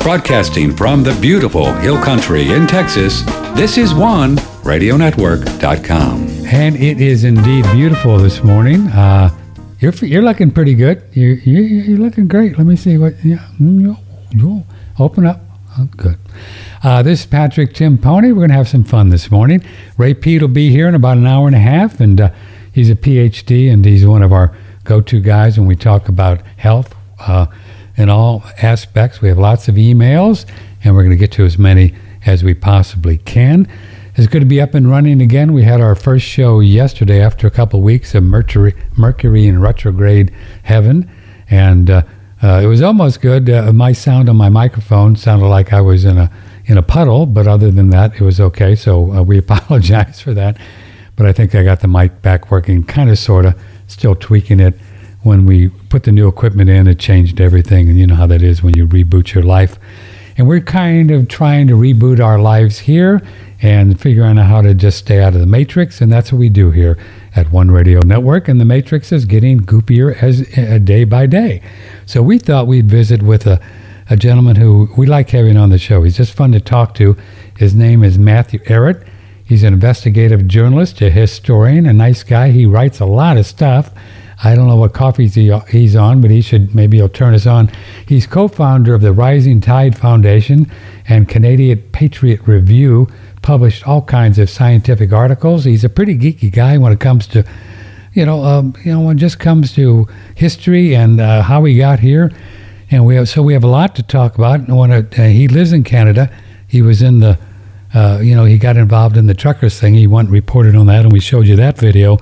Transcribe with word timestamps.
Broadcasting 0.00 0.74
from 0.74 1.02
the 1.02 1.14
beautiful 1.20 1.74
Hill 1.74 2.02
Country 2.02 2.52
in 2.52 2.66
Texas, 2.66 3.22
this 3.54 3.76
is 3.76 3.92
OneRadioNetwork.com. 3.92 6.46
And 6.46 6.76
it 6.76 7.02
is 7.02 7.24
indeed 7.24 7.66
beautiful 7.72 8.16
this 8.16 8.42
morning. 8.42 8.86
Uh, 8.88 9.28
you're, 9.78 9.92
you're 9.96 10.22
looking 10.22 10.50
pretty 10.50 10.74
good. 10.74 11.02
You're, 11.12 11.34
you're, 11.34 11.62
you're 11.62 11.98
looking 11.98 12.28
great. 12.28 12.56
Let 12.56 12.66
me 12.66 12.76
see 12.76 12.96
what. 12.96 13.22
Yeah, 13.22 13.46
mm, 13.60 13.94
open 14.98 15.26
up. 15.26 15.42
Oh, 15.78 15.84
good. 15.98 16.16
Uh, 16.82 17.02
this 17.02 17.20
is 17.20 17.26
Patrick 17.26 17.74
Timpone. 17.74 18.22
We're 18.22 18.34
going 18.36 18.48
to 18.48 18.54
have 18.54 18.68
some 18.68 18.84
fun 18.84 19.10
this 19.10 19.30
morning. 19.30 19.62
Ray 19.98 20.14
Peat 20.14 20.40
will 20.40 20.48
be 20.48 20.70
here 20.70 20.88
in 20.88 20.94
about 20.94 21.18
an 21.18 21.26
hour 21.26 21.46
and 21.46 21.54
a 21.54 21.60
half, 21.60 22.00
and 22.00 22.18
uh, 22.20 22.30
he's 22.72 22.88
a 22.88 22.96
PhD, 22.96 23.70
and 23.70 23.84
he's 23.84 24.06
one 24.06 24.22
of 24.22 24.32
our 24.32 24.56
go-to 24.82 25.20
guys 25.20 25.58
when 25.58 25.68
we 25.68 25.76
talk 25.76 26.08
about 26.08 26.40
health 26.56 26.94
uh, 27.20 27.46
in 28.00 28.08
all 28.08 28.42
aspects. 28.62 29.20
We 29.20 29.28
have 29.28 29.38
lots 29.38 29.68
of 29.68 29.74
emails, 29.74 30.46
and 30.82 30.94
we're 30.94 31.02
going 31.02 31.10
to 31.10 31.16
get 31.16 31.32
to 31.32 31.44
as 31.44 31.58
many 31.58 31.94
as 32.24 32.42
we 32.42 32.54
possibly 32.54 33.18
can. 33.18 33.68
It's 34.16 34.26
good 34.26 34.40
to 34.40 34.46
be 34.46 34.60
up 34.60 34.74
and 34.74 34.90
running 34.90 35.20
again. 35.20 35.52
We 35.52 35.64
had 35.64 35.80
our 35.80 35.94
first 35.94 36.24
show 36.24 36.60
yesterday 36.60 37.20
after 37.20 37.46
a 37.46 37.50
couple 37.50 37.78
of 37.78 37.84
weeks 37.84 38.14
of 38.14 38.22
Mercury, 38.22 38.74
Mercury 38.96 39.46
in 39.46 39.60
retrograde 39.60 40.32
heaven, 40.62 41.10
and 41.50 41.90
uh, 41.90 42.02
uh, 42.42 42.60
it 42.62 42.66
was 42.66 42.80
almost 42.80 43.20
good. 43.20 43.50
Uh, 43.50 43.72
my 43.72 43.92
sound 43.92 44.28
on 44.28 44.36
my 44.36 44.48
microphone 44.48 45.14
sounded 45.14 45.46
like 45.46 45.72
I 45.72 45.80
was 45.80 46.04
in 46.04 46.16
a 46.16 46.30
in 46.66 46.78
a 46.78 46.82
puddle, 46.82 47.26
but 47.26 47.46
other 47.46 47.70
than 47.70 47.90
that, 47.90 48.14
it 48.14 48.20
was 48.20 48.40
okay. 48.40 48.74
So 48.74 49.12
uh, 49.12 49.22
we 49.22 49.38
apologize 49.46 50.20
for 50.20 50.32
that. 50.34 50.56
But 51.16 51.26
I 51.26 51.32
think 51.32 51.54
I 51.54 51.62
got 51.62 51.80
the 51.80 51.88
mic 51.88 52.22
back 52.22 52.50
working, 52.50 52.82
kind 52.82 53.10
of, 53.10 53.18
sort 53.18 53.44
of, 53.44 53.60
still 53.88 54.14
tweaking 54.14 54.58
it. 54.58 54.74
When 55.22 55.46
we 55.46 55.68
put 55.68 56.04
the 56.04 56.12
new 56.12 56.28
equipment 56.28 56.70
in, 56.70 56.86
it 56.86 56.98
changed 56.98 57.40
everything. 57.40 57.88
And 57.88 57.98
you 57.98 58.06
know 58.06 58.14
how 58.14 58.26
that 58.26 58.42
is 58.42 58.62
when 58.62 58.76
you 58.76 58.86
reboot 58.86 59.34
your 59.34 59.42
life. 59.44 59.78
And 60.36 60.48
we're 60.48 60.60
kind 60.60 61.10
of 61.10 61.28
trying 61.28 61.66
to 61.66 61.74
reboot 61.74 62.20
our 62.20 62.38
lives 62.38 62.78
here 62.78 63.20
and 63.60 64.00
figuring 64.00 64.38
out 64.38 64.46
how 64.46 64.62
to 64.62 64.72
just 64.72 64.98
stay 64.98 65.20
out 65.20 65.34
of 65.34 65.40
the 65.40 65.46
matrix. 65.46 66.00
And 66.00 66.10
that's 66.10 66.32
what 66.32 66.38
we 66.38 66.48
do 66.48 66.70
here 66.70 66.96
at 67.36 67.52
One 67.52 67.70
Radio 67.70 68.00
Network. 68.00 68.48
And 68.48 68.60
the 68.60 68.64
matrix 68.64 69.12
is 69.12 69.26
getting 69.26 69.60
goopier 69.60 70.16
as 70.22 70.46
uh, 70.56 70.78
day 70.78 71.04
by 71.04 71.26
day. 71.26 71.62
So 72.06 72.22
we 72.22 72.38
thought 72.38 72.66
we'd 72.66 72.88
visit 72.88 73.22
with 73.22 73.46
a 73.46 73.60
a 74.10 74.16
gentleman 74.16 74.56
who 74.56 74.88
we 74.96 75.06
like 75.06 75.30
having 75.30 75.56
on 75.56 75.70
the 75.70 75.78
show. 75.78 76.02
He's 76.02 76.16
just 76.16 76.32
fun 76.32 76.50
to 76.52 76.60
talk 76.60 76.94
to. 76.96 77.16
His 77.56 77.74
name 77.74 78.02
is 78.02 78.18
Matthew 78.18 78.58
Ehret. 78.64 79.06
He's 79.44 79.62
an 79.62 79.72
investigative 79.72 80.48
journalist, 80.48 81.00
a 81.00 81.10
historian, 81.10 81.86
a 81.86 81.92
nice 81.92 82.24
guy. 82.24 82.50
He 82.50 82.66
writes 82.66 82.98
a 82.98 83.06
lot 83.06 83.36
of 83.36 83.46
stuff. 83.46 83.92
I 84.42 84.54
don't 84.54 84.68
know 84.68 84.76
what 84.76 84.94
coffees 84.94 85.34
he, 85.34 85.56
he's 85.68 85.94
on, 85.94 86.20
but 86.20 86.30
he 86.30 86.40
should 86.40 86.74
maybe 86.74 86.96
he'll 86.96 87.08
turn 87.08 87.34
us 87.34 87.46
on. 87.46 87.70
He's 88.06 88.26
co-founder 88.26 88.94
of 88.94 89.02
the 89.02 89.12
Rising 89.12 89.60
Tide 89.60 89.98
Foundation 89.98 90.70
and 91.06 91.28
Canadian 91.28 91.82
Patriot 91.92 92.40
Review. 92.46 93.08
Published 93.42 93.86
all 93.86 94.02
kinds 94.02 94.38
of 94.38 94.48
scientific 94.48 95.12
articles. 95.12 95.64
He's 95.64 95.84
a 95.84 95.88
pretty 95.88 96.16
geeky 96.16 96.50
guy 96.50 96.78
when 96.78 96.92
it 96.92 97.00
comes 97.00 97.26
to, 97.28 97.44
you 98.14 98.24
know, 98.24 98.44
um, 98.44 98.74
you 98.84 98.92
know, 98.92 99.00
when 99.00 99.16
it 99.16 99.20
just 99.20 99.38
comes 99.38 99.74
to 99.74 100.06
history 100.34 100.94
and 100.94 101.20
uh, 101.20 101.42
how 101.42 101.60
we 101.60 101.76
got 101.76 102.00
here 102.00 102.30
and 102.90 103.06
we 103.06 103.14
have 103.14 103.28
so 103.28 103.42
we 103.42 103.52
have 103.52 103.64
a 103.64 103.68
lot 103.68 103.94
to 103.96 104.02
talk 104.02 104.36
about. 104.36 104.60
And 104.60 104.76
when 104.76 104.90
it, 104.90 105.18
uh, 105.18 105.24
he 105.24 105.48
lives 105.48 105.72
in 105.72 105.84
Canada, 105.84 106.30
he 106.66 106.82
was 106.82 107.02
in 107.02 107.20
the, 107.20 107.38
uh, 107.94 108.20
you 108.22 108.34
know, 108.34 108.44
he 108.44 108.58
got 108.58 108.76
involved 108.76 109.16
in 109.16 109.26
the 109.26 109.34
truckers 109.34 109.78
thing. 109.78 109.94
He 109.94 110.06
went 110.06 110.26
and 110.26 110.32
reported 110.34 110.76
on 110.76 110.86
that, 110.86 111.04
and 111.04 111.12
we 111.12 111.20
showed 111.20 111.46
you 111.46 111.56
that 111.56 111.78
video. 111.78 112.18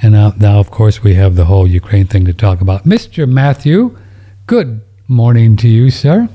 And 0.00 0.12
now, 0.12 0.32
now, 0.36 0.60
of 0.60 0.70
course, 0.70 1.02
we 1.02 1.14
have 1.14 1.34
the 1.34 1.46
whole 1.46 1.66
Ukraine 1.66 2.06
thing 2.06 2.24
to 2.26 2.32
talk 2.32 2.60
about. 2.60 2.84
Mr. 2.84 3.28
Matthew, 3.28 3.98
good 4.46 4.80
morning 5.08 5.56
to 5.56 5.68
you, 5.68 5.90
sir. 5.90 6.28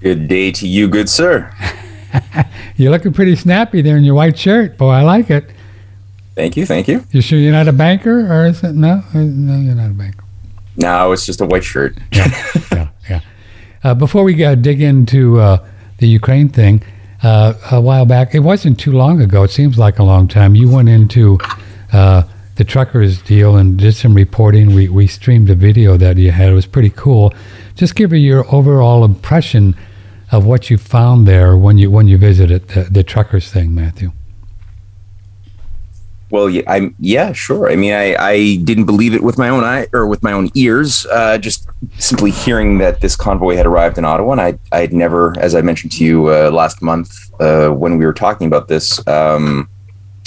Good 0.00 0.28
day 0.28 0.52
to 0.52 0.68
you, 0.68 0.86
good 0.88 1.08
sir. 1.08 1.50
you're 2.76 2.90
looking 2.90 3.12
pretty 3.12 3.36
snappy 3.36 3.80
there 3.80 3.96
in 3.96 4.04
your 4.04 4.14
white 4.14 4.38
shirt. 4.38 4.76
Boy, 4.76 4.90
I 4.90 5.02
like 5.02 5.30
it. 5.30 5.50
Thank 6.34 6.56
you, 6.56 6.66
thank 6.66 6.88
you. 6.88 7.04
You 7.10 7.20
sure 7.20 7.38
you're 7.38 7.52
not 7.52 7.68
a 7.68 7.72
banker, 7.72 8.32
or 8.32 8.46
is 8.46 8.62
it 8.62 8.74
no? 8.74 9.02
No, 9.12 9.56
you're 9.58 9.74
not 9.74 9.90
a 9.90 9.94
banker. 9.94 10.24
No, 10.76 11.10
it's 11.10 11.26
just 11.26 11.40
a 11.40 11.46
white 11.46 11.64
shirt. 11.64 11.96
yeah, 12.12 12.30
yeah, 12.70 12.88
yeah. 13.10 13.20
Uh, 13.82 13.94
before 13.94 14.22
we 14.22 14.44
uh, 14.44 14.54
dig 14.54 14.80
into 14.80 15.40
uh, 15.40 15.66
the 15.98 16.06
Ukraine 16.06 16.48
thing, 16.48 16.82
uh, 17.22 17.54
a 17.72 17.80
while 17.80 18.06
back, 18.06 18.34
it 18.34 18.40
wasn't 18.40 18.78
too 18.78 18.92
long 18.92 19.20
ago. 19.20 19.42
It 19.42 19.50
seems 19.50 19.78
like 19.78 19.98
a 19.98 20.04
long 20.04 20.28
time. 20.28 20.54
You 20.54 20.70
went 20.70 20.88
into 20.88 21.38
uh, 21.92 22.22
the 22.58 22.64
truckers 22.64 23.22
deal 23.22 23.56
and 23.56 23.78
did 23.78 23.94
some 23.94 24.14
reporting. 24.14 24.74
We 24.74 24.88
we 24.88 25.06
streamed 25.06 25.48
a 25.48 25.54
video 25.54 25.96
that 25.96 26.16
you 26.18 26.32
had. 26.32 26.50
It 26.50 26.54
was 26.54 26.66
pretty 26.66 26.90
cool. 26.90 27.32
Just 27.76 27.94
give 27.94 28.10
me 28.10 28.18
your 28.18 28.52
overall 28.52 29.04
impression 29.04 29.76
of 30.32 30.44
what 30.44 30.68
you 30.68 30.76
found 30.76 31.26
there 31.26 31.56
when 31.56 31.78
you 31.78 31.88
when 31.90 32.08
you 32.08 32.18
visited 32.18 32.68
the, 32.68 32.82
the 32.82 33.04
truckers 33.04 33.50
thing, 33.50 33.74
Matthew. 33.74 34.10
Well, 36.30 36.50
yeah, 36.50 36.62
I'm 36.66 36.96
yeah, 36.98 37.32
sure. 37.32 37.70
I 37.70 37.76
mean, 37.76 37.94
I, 37.94 38.14
I 38.16 38.56
didn't 38.56 38.84
believe 38.84 39.14
it 39.14 39.22
with 39.22 39.38
my 39.38 39.48
own 39.48 39.62
eye 39.62 39.86
or 39.94 40.06
with 40.08 40.22
my 40.24 40.32
own 40.32 40.50
ears. 40.54 41.06
Uh, 41.06 41.38
just 41.38 41.66
simply 41.98 42.32
hearing 42.32 42.78
that 42.78 43.00
this 43.00 43.14
convoy 43.14 43.54
had 43.54 43.66
arrived 43.66 43.98
in 43.98 44.04
Ottawa, 44.04 44.32
and 44.32 44.40
I 44.40 44.58
I 44.72 44.80
had 44.80 44.92
never, 44.92 45.32
as 45.38 45.54
I 45.54 45.62
mentioned 45.62 45.92
to 45.92 46.04
you 46.04 46.26
uh, 46.26 46.50
last 46.50 46.82
month 46.82 47.30
uh, 47.40 47.68
when 47.68 47.98
we 47.98 48.04
were 48.04 48.12
talking 48.12 48.48
about 48.48 48.66
this, 48.66 49.06
um, 49.06 49.70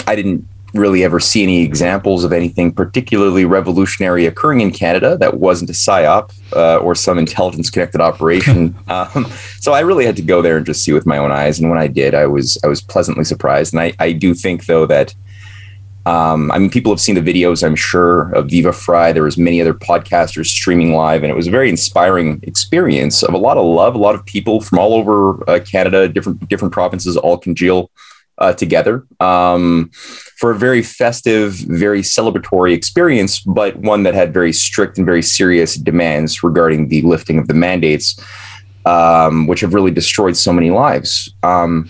I 0.08 0.16
didn't 0.16 0.48
really 0.74 1.04
ever 1.04 1.20
see 1.20 1.44
any 1.44 1.64
examples 1.64 2.24
of 2.24 2.32
anything 2.32 2.72
particularly 2.72 3.46
revolutionary 3.46 4.26
occurring 4.26 4.62
in 4.62 4.72
Canada 4.72 5.18
that 5.18 5.38
wasn't 5.38 5.70
a 5.70 5.74
psyop 5.74 6.34
uh, 6.56 6.78
or 6.78 6.96
some 6.96 7.18
intelligence 7.18 7.70
connected 7.70 8.02
operation. 8.02 8.76
um, 8.88 9.26
so 9.60 9.74
I 9.74 9.82
really 9.82 10.06
had 10.06 10.16
to 10.16 10.22
go 10.22 10.42
there 10.42 10.58
and 10.58 10.66
just 10.66 10.84
see 10.84 10.94
with 10.94 11.06
my 11.06 11.18
own 11.18 11.32
eyes. 11.32 11.60
And 11.60 11.70
when 11.70 11.80
I 11.80 11.88
did, 11.88 12.14
I 12.16 12.26
was 12.26 12.58
I 12.64 12.68
was 12.68 12.82
pleasantly 12.82 13.24
surprised. 13.24 13.74
And 13.74 13.82
I 13.82 13.94
I 14.00 14.12
do 14.14 14.34
think 14.34 14.66
though 14.66 14.86
that 14.86 15.14
um, 16.06 16.52
I 16.52 16.58
mean, 16.58 16.72
people 16.72 16.92
have 16.92 17.00
seen 17.00 17.16
the 17.16 17.22
videos, 17.22 17.64
I'm 17.64 17.76
sure, 17.76 18.32
of 18.32 18.50
Viva 18.50 18.74
Frei. 18.74 19.14
There 19.14 19.24
was 19.24 19.38
many 19.38 19.62
other 19.62 19.74
podcasters 19.74 20.48
streaming 20.48 20.94
live, 20.94 21.22
and 21.22 21.32
it 21.32 21.36
was 21.36 21.48
a 21.48 21.52
very 21.52 21.70
inspiring 21.70 22.40
experience 22.44 23.22
of 23.22 23.36
a 23.36 23.38
lot 23.38 23.58
of 23.58 23.66
love. 23.66 23.94
A 23.94 24.00
lot 24.00 24.16
of 24.16 24.26
people 24.26 24.62
from 24.62 24.80
all 24.80 24.96
over 24.96 25.48
uh, 25.48 25.60
Canada, 25.60 26.10
different 26.10 26.48
different 26.50 26.74
provinces, 26.74 27.18
all 27.18 27.38
congeal 27.38 27.92
uh, 28.42 28.54
together 28.54 29.06
um, 29.20 29.90
for 30.38 30.52
a 30.52 30.58
very 30.58 30.82
festive, 30.82 31.54
very 31.54 32.02
celebratory 32.02 32.74
experience, 32.74 33.40
but 33.40 33.78
one 33.78 34.04
that 34.04 34.14
had 34.14 34.34
very 34.34 34.52
strict 34.52 34.98
and 34.98 35.06
very 35.06 35.22
serious 35.22 35.76
demands 35.76 36.44
regarding 36.44 36.90
the 36.90 37.02
lifting 37.04 37.38
of 37.38 37.48
the 37.48 37.54
mandates, 37.54 38.20
um, 38.86 39.48
which 39.48 39.62
have 39.62 39.74
really 39.74 39.92
destroyed 39.92 40.36
so 40.36 40.52
many 40.52 40.72
lives. 40.72 41.34
Um, 41.44 41.90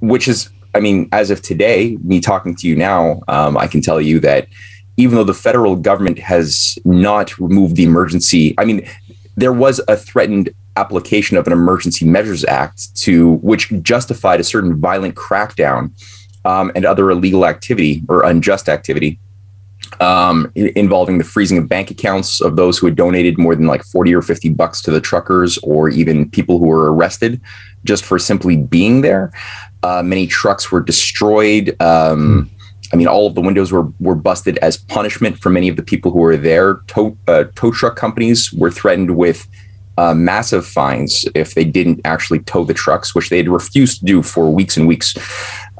which 0.00 0.26
is 0.26 0.48
I 0.74 0.80
mean, 0.80 1.08
as 1.12 1.30
of 1.30 1.42
today, 1.42 1.98
me 2.02 2.20
talking 2.20 2.54
to 2.56 2.66
you 2.66 2.76
now, 2.76 3.20
um, 3.28 3.58
I 3.58 3.66
can 3.66 3.82
tell 3.82 4.00
you 4.00 4.20
that 4.20 4.48
even 4.96 5.16
though 5.16 5.24
the 5.24 5.34
federal 5.34 5.76
government 5.76 6.18
has 6.18 6.78
not 6.84 7.38
removed 7.38 7.76
the 7.76 7.84
emergency, 7.84 8.54
I 8.58 8.64
mean, 8.64 8.88
there 9.36 9.52
was 9.52 9.80
a 9.88 9.96
threatened 9.96 10.50
application 10.76 11.36
of 11.36 11.46
an 11.46 11.52
Emergency 11.52 12.04
Measures 12.04 12.44
Act 12.44 12.94
to 12.96 13.34
which 13.34 13.72
justified 13.82 14.40
a 14.40 14.44
certain 14.44 14.80
violent 14.80 15.14
crackdown 15.14 15.92
um, 16.44 16.72
and 16.74 16.84
other 16.84 17.10
illegal 17.10 17.46
activity 17.46 18.02
or 18.08 18.24
unjust 18.24 18.68
activity 18.68 19.18
um, 20.00 20.50
involving 20.54 21.18
the 21.18 21.24
freezing 21.24 21.58
of 21.58 21.68
bank 21.68 21.90
accounts 21.90 22.40
of 22.40 22.56
those 22.56 22.78
who 22.78 22.86
had 22.86 22.96
donated 22.96 23.38
more 23.38 23.54
than 23.54 23.66
like 23.66 23.84
40 23.84 24.14
or 24.14 24.22
50 24.22 24.50
bucks 24.50 24.82
to 24.82 24.90
the 24.90 25.00
truckers 25.00 25.58
or 25.58 25.88
even 25.90 26.30
people 26.30 26.58
who 26.58 26.66
were 26.66 26.92
arrested 26.92 27.40
just 27.84 28.04
for 28.04 28.18
simply 28.18 28.56
being 28.56 29.02
there. 29.02 29.32
Uh, 29.82 30.02
many 30.02 30.26
trucks 30.26 30.70
were 30.70 30.80
destroyed. 30.80 31.80
Um, 31.80 32.48
hmm. 32.48 32.56
I 32.92 32.96
mean, 32.96 33.08
all 33.08 33.26
of 33.26 33.34
the 33.34 33.40
windows 33.40 33.72
were 33.72 33.90
were 34.00 34.14
busted 34.14 34.58
as 34.58 34.76
punishment 34.76 35.38
for 35.38 35.48
many 35.48 35.68
of 35.68 35.76
the 35.76 35.82
people 35.82 36.10
who 36.10 36.18
were 36.18 36.36
there. 36.36 36.80
Tow, 36.88 37.16
uh, 37.26 37.44
tow 37.54 37.72
truck 37.72 37.96
companies 37.96 38.52
were 38.52 38.70
threatened 38.70 39.16
with 39.16 39.48
uh, 39.98 40.14
massive 40.14 40.66
fines 40.66 41.24
if 41.34 41.54
they 41.54 41.64
didn't 41.64 42.00
actually 42.04 42.40
tow 42.40 42.64
the 42.64 42.74
trucks, 42.74 43.14
which 43.14 43.28
they 43.28 43.36
had 43.36 43.48
refused 43.48 44.00
to 44.00 44.04
do 44.04 44.22
for 44.22 44.50
weeks 44.50 44.76
and 44.76 44.86
weeks. 44.88 45.16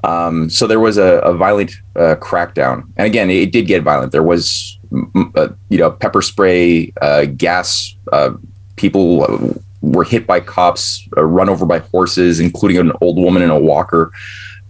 Um, 0.04 0.50
so 0.50 0.66
there 0.66 0.80
was 0.80 0.98
a, 0.98 1.18
a 1.20 1.34
violent 1.34 1.72
uh, 1.96 2.16
crackdown, 2.16 2.84
and 2.96 3.06
again, 3.06 3.30
it, 3.30 3.52
did 3.52 3.66
get 3.66 3.82
violent. 3.82 4.12
There 4.12 4.22
was, 4.22 4.78
uh, 5.36 5.48
you 5.68 5.78
know, 5.78 5.90
pepper 5.90 6.22
spray, 6.22 6.92
uh, 7.00 7.26
gas. 7.26 7.94
people 8.76 9.60
were 9.80 10.04
hit 10.04 10.26
by 10.26 10.40
cops, 10.40 11.06
uh, 11.16 11.24
run 11.24 11.48
over 11.48 11.66
by 11.66 11.78
horses, 11.78 12.40
including 12.40 12.78
an 12.78 12.92
old 13.00 13.16
woman 13.16 13.42
in 13.42 13.50
a 13.50 13.58
walker 13.58 14.12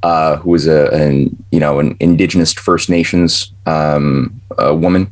uh, 0.02 0.36
who 0.36 0.50
was 0.50 0.66
a 0.66 0.88
an, 0.90 1.44
you 1.50 1.60
know 1.60 1.78
an 1.78 1.96
indigenous 2.00 2.52
First 2.52 2.90
Nations 2.90 3.52
um, 3.66 4.40
woman. 4.58 5.10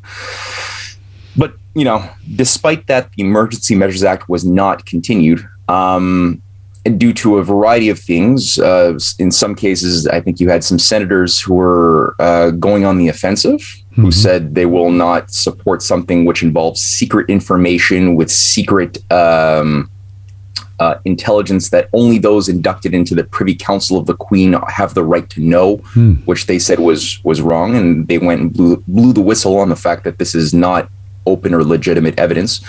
You 1.74 1.84
know, 1.84 2.08
despite 2.34 2.86
that, 2.88 3.12
the 3.12 3.22
Emergency 3.22 3.74
Measures 3.74 4.02
Act 4.02 4.28
was 4.28 4.44
not 4.44 4.86
continued. 4.86 5.46
Um, 5.68 6.42
due 6.96 7.12
to 7.12 7.38
a 7.38 7.44
variety 7.44 7.88
of 7.90 7.98
things. 7.98 8.58
Uh, 8.58 8.98
in 9.18 9.30
some 9.30 9.54
cases, 9.54 10.06
I 10.06 10.20
think 10.20 10.40
you 10.40 10.48
had 10.48 10.64
some 10.64 10.78
senators 10.78 11.40
who 11.40 11.54
were 11.54 12.16
uh, 12.18 12.50
going 12.52 12.84
on 12.84 12.98
the 12.98 13.08
offensive, 13.08 13.60
who 13.92 14.02
mm-hmm. 14.02 14.10
said 14.10 14.54
they 14.54 14.66
will 14.66 14.90
not 14.90 15.30
support 15.30 15.82
something 15.82 16.24
which 16.24 16.42
involves 16.42 16.80
secret 16.80 17.28
information 17.28 18.16
with 18.16 18.30
secret 18.30 18.98
um, 19.12 19.90
uh, 20.78 20.94
intelligence 21.04 21.68
that 21.68 21.90
only 21.92 22.16
those 22.16 22.48
inducted 22.48 22.94
into 22.94 23.14
the 23.14 23.24
Privy 23.24 23.54
Council 23.54 23.98
of 23.98 24.06
the 24.06 24.14
Queen 24.14 24.54
have 24.68 24.94
the 24.94 25.04
right 25.04 25.28
to 25.30 25.40
know, 25.40 25.76
Hmm. 25.92 26.14
which 26.24 26.46
they 26.46 26.58
said 26.58 26.80
was 26.80 27.22
was 27.22 27.42
wrong, 27.42 27.76
and 27.76 28.08
they 28.08 28.16
went 28.16 28.40
and 28.40 28.50
blew 28.50 28.82
blew 28.88 29.12
the 29.12 29.20
whistle 29.20 29.58
on 29.58 29.68
the 29.68 29.76
fact 29.76 30.04
that 30.04 30.18
this 30.18 30.34
is 30.34 30.54
not 30.54 30.88
open 31.26 31.54
or 31.54 31.64
legitimate 31.64 32.18
evidence. 32.18 32.60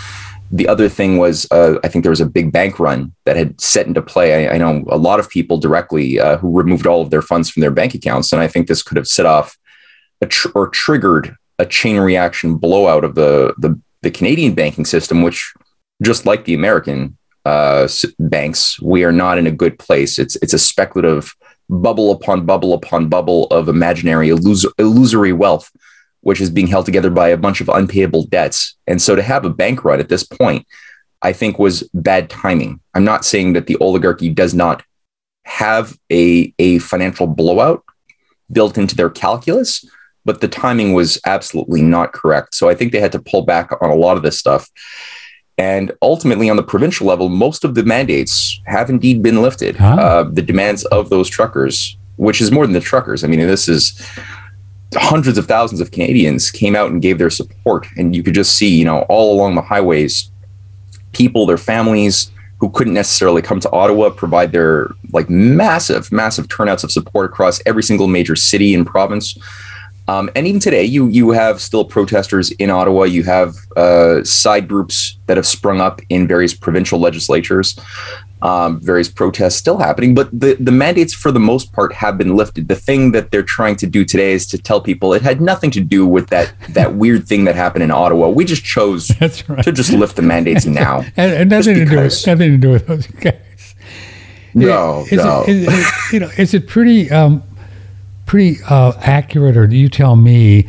The 0.51 0.67
other 0.67 0.89
thing 0.89 1.17
was, 1.17 1.47
uh, 1.51 1.79
I 1.83 1.87
think 1.87 2.03
there 2.03 2.11
was 2.11 2.19
a 2.19 2.25
big 2.25 2.51
bank 2.51 2.79
run 2.79 3.13
that 3.25 3.37
had 3.37 3.59
set 3.61 3.87
into 3.87 4.01
play. 4.01 4.47
I, 4.47 4.55
I 4.55 4.57
know 4.57 4.83
a 4.89 4.97
lot 4.97 5.19
of 5.19 5.29
people 5.29 5.57
directly 5.57 6.19
uh, 6.19 6.37
who 6.37 6.51
removed 6.51 6.85
all 6.85 7.01
of 7.01 7.09
their 7.09 7.21
funds 7.21 7.49
from 7.49 7.61
their 7.61 7.71
bank 7.71 7.95
accounts, 7.95 8.33
and 8.33 8.41
I 8.41 8.47
think 8.47 8.67
this 8.67 8.83
could 8.83 8.97
have 8.97 9.07
set 9.07 9.25
off 9.25 9.57
tr- 10.27 10.49
or 10.53 10.67
triggered 10.67 11.35
a 11.59 11.65
chain 11.65 11.97
reaction 11.97 12.57
blowout 12.57 13.03
of 13.03 13.15
the, 13.15 13.53
the 13.57 13.79
the 14.01 14.11
Canadian 14.11 14.55
banking 14.55 14.85
system, 14.85 15.21
which 15.21 15.53
just 16.01 16.25
like 16.25 16.45
the 16.45 16.55
American 16.55 17.17
uh, 17.45 17.87
banks, 18.19 18.81
we 18.81 19.03
are 19.03 19.11
not 19.11 19.37
in 19.37 19.47
a 19.47 19.51
good 19.51 19.77
place. 19.79 20.19
It's 20.19 20.35
it's 20.37 20.53
a 20.53 20.59
speculative 20.59 21.35
bubble 21.69 22.11
upon 22.11 22.45
bubble 22.45 22.73
upon 22.73 23.07
bubble 23.07 23.45
of 23.47 23.69
imaginary 23.69 24.29
illus- 24.29 24.65
illusory 24.77 25.33
wealth, 25.33 25.71
which 26.21 26.41
is 26.41 26.49
being 26.49 26.67
held 26.67 26.85
together 26.85 27.09
by 27.09 27.29
a 27.29 27.37
bunch 27.37 27.61
of 27.61 27.69
unpayable 27.69 28.25
debts. 28.25 28.75
And 28.87 29.01
so 29.01 29.15
to 29.15 29.21
have 29.21 29.45
a 29.45 29.49
bank 29.49 29.83
run 29.83 29.99
at 29.99 30.09
this 30.09 30.23
point, 30.23 30.65
I 31.21 31.33
think 31.33 31.59
was 31.59 31.87
bad 31.93 32.29
timing. 32.29 32.79
I'm 32.93 33.03
not 33.03 33.25
saying 33.25 33.53
that 33.53 33.67
the 33.67 33.77
oligarchy 33.77 34.29
does 34.29 34.53
not 34.53 34.83
have 35.45 35.97
a 36.11 36.53
a 36.59 36.79
financial 36.79 37.27
blowout 37.27 37.83
built 38.51 38.77
into 38.77 38.95
their 38.95 39.09
calculus, 39.09 39.85
but 40.25 40.41
the 40.41 40.47
timing 40.47 40.93
was 40.93 41.19
absolutely 41.25 41.81
not 41.81 42.13
correct. 42.13 42.53
So 42.55 42.69
I 42.69 42.75
think 42.75 42.91
they 42.91 42.99
had 42.99 43.11
to 43.13 43.19
pull 43.19 43.43
back 43.43 43.71
on 43.81 43.89
a 43.89 43.95
lot 43.95 44.17
of 44.17 44.23
this 44.23 44.37
stuff. 44.37 44.69
And 45.57 45.91
ultimately, 46.01 46.49
on 46.49 46.55
the 46.55 46.63
provincial 46.63 47.07
level, 47.07 47.29
most 47.29 47.63
of 47.63 47.75
the 47.75 47.83
mandates 47.83 48.59
have 48.65 48.89
indeed 48.89 49.21
been 49.21 49.41
lifted. 49.41 49.77
Ah. 49.79 49.99
Uh, 49.99 50.23
the 50.23 50.41
demands 50.41 50.85
of 50.85 51.09
those 51.09 51.29
truckers, 51.29 51.97
which 52.15 52.41
is 52.41 52.51
more 52.51 52.65
than 52.65 52.73
the 52.73 52.79
truckers. 52.79 53.23
I 53.23 53.27
mean, 53.27 53.39
this 53.39 53.67
is 53.67 54.01
hundreds 54.95 55.37
of 55.37 55.45
thousands 55.45 55.81
of 55.81 55.91
Canadians 55.91 56.51
came 56.51 56.75
out 56.75 56.91
and 56.91 57.01
gave 57.01 57.17
their 57.17 57.29
support. 57.29 57.87
And 57.97 58.15
you 58.15 58.23
could 58.23 58.33
just 58.33 58.57
see, 58.57 58.69
you 58.69 58.85
know, 58.85 59.01
all 59.09 59.33
along 59.33 59.55
the 59.55 59.61
highways, 59.61 60.29
people, 61.13 61.45
their 61.45 61.57
families 61.57 62.31
who 62.59 62.69
couldn't 62.69 62.93
necessarily 62.93 63.41
come 63.41 63.59
to 63.59 63.71
Ottawa 63.71 64.09
provide 64.09 64.51
their 64.51 64.91
like 65.13 65.29
massive, 65.29 66.11
massive 66.11 66.47
turnouts 66.47 66.83
of 66.83 66.91
support 66.91 67.31
across 67.31 67.61
every 67.65 67.83
single 67.83 68.07
major 68.07 68.35
city 68.35 68.75
and 68.75 68.85
province. 68.85 69.37
Um, 70.07 70.29
and 70.35 70.45
even 70.45 70.59
today, 70.59 70.83
you 70.83 71.07
you 71.07 71.31
have 71.31 71.61
still 71.61 71.85
protesters 71.85 72.51
in 72.51 72.69
Ottawa. 72.69 73.03
You 73.03 73.23
have 73.23 73.55
uh, 73.77 74.23
side 74.23 74.67
groups 74.67 75.17
that 75.27 75.37
have 75.37 75.47
sprung 75.47 75.79
up 75.79 76.01
in 76.09 76.27
various 76.27 76.53
provincial 76.53 76.99
legislatures. 76.99 77.79
Um, 78.43 78.79
various 78.79 79.07
protests 79.07 79.55
still 79.55 79.77
happening, 79.77 80.15
but 80.15 80.27
the, 80.31 80.55
the 80.59 80.71
mandates 80.71 81.13
for 81.13 81.31
the 81.31 81.39
most 81.39 81.71
part 81.73 81.93
have 81.93 82.17
been 82.17 82.35
lifted. 82.35 82.67
The 82.69 82.75
thing 82.75 83.11
that 83.11 83.29
they're 83.29 83.43
trying 83.43 83.75
to 83.75 83.85
do 83.85 84.03
today 84.03 84.31
is 84.31 84.47
to 84.47 84.57
tell 84.57 84.81
people 84.81 85.13
it 85.13 85.21
had 85.21 85.39
nothing 85.41 85.69
to 85.71 85.79
do 85.79 86.07
with 86.07 86.29
that 86.29 86.51
that 86.69 86.95
weird 87.03 87.27
thing 87.27 87.43
that 87.43 87.53
happened 87.53 87.83
in 87.83 87.91
Ottawa. 87.91 88.29
We 88.29 88.43
just 88.45 88.63
chose 88.63 89.11
right. 89.47 89.63
to 89.63 89.71
just 89.71 89.91
lift 89.93 90.15
the 90.15 90.23
mandates 90.23 90.65
now. 90.83 91.01
and, 91.17 91.33
and 91.33 91.49
nothing 91.51 91.75
to 91.75 91.85
do 91.85 91.97
with 92.01 92.25
nothing 92.27 92.51
to 92.51 92.57
do 92.57 92.71
with 92.71 92.87
those 92.87 93.05
guys. 93.05 93.75
No, 94.53 95.05
is 95.11 95.23
no. 95.23 95.43
It, 95.43 95.49
is, 95.49 95.67
it- 95.69 96.13
you 96.13 96.19
know, 96.19 96.29
is 96.37 96.53
it 96.55 96.67
pretty 96.67 97.11
um, 97.11 97.43
pretty 98.25 98.57
uh, 98.67 98.93
accurate, 99.01 99.55
or 99.55 99.67
do 99.67 99.77
you 99.77 99.87
tell 99.87 100.15
me 100.15 100.67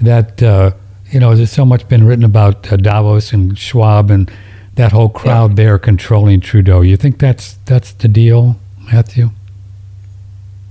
that 0.00 0.42
uh, 0.42 0.72
you 1.10 1.20
know? 1.20 1.34
There's 1.36 1.52
so 1.52 1.64
much 1.64 1.88
been 1.88 2.04
written 2.04 2.24
about 2.24 2.70
uh, 2.72 2.76
Davos 2.76 3.32
and 3.32 3.56
Schwab 3.58 4.10
and 4.10 4.30
that 4.76 4.92
whole 4.92 5.08
crowd 5.08 5.56
there 5.56 5.78
controlling 5.78 6.40
Trudeau. 6.40 6.80
You 6.80 6.96
think 6.96 7.18
that's 7.18 7.54
that's 7.66 7.92
the 7.92 8.08
deal, 8.08 8.56
Matthew? 8.92 9.30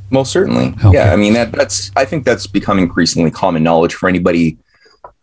Most 0.09 0.31
certainly. 0.31 0.73
Okay. 0.83 0.93
Yeah, 0.93 1.13
I 1.13 1.15
mean 1.15 1.33
that 1.33 1.51
that's 1.51 1.91
I 1.95 2.05
think 2.05 2.25
that's 2.25 2.47
become 2.47 2.79
increasingly 2.79 3.31
common 3.31 3.63
knowledge 3.63 3.93
for 3.93 4.09
anybody 4.09 4.57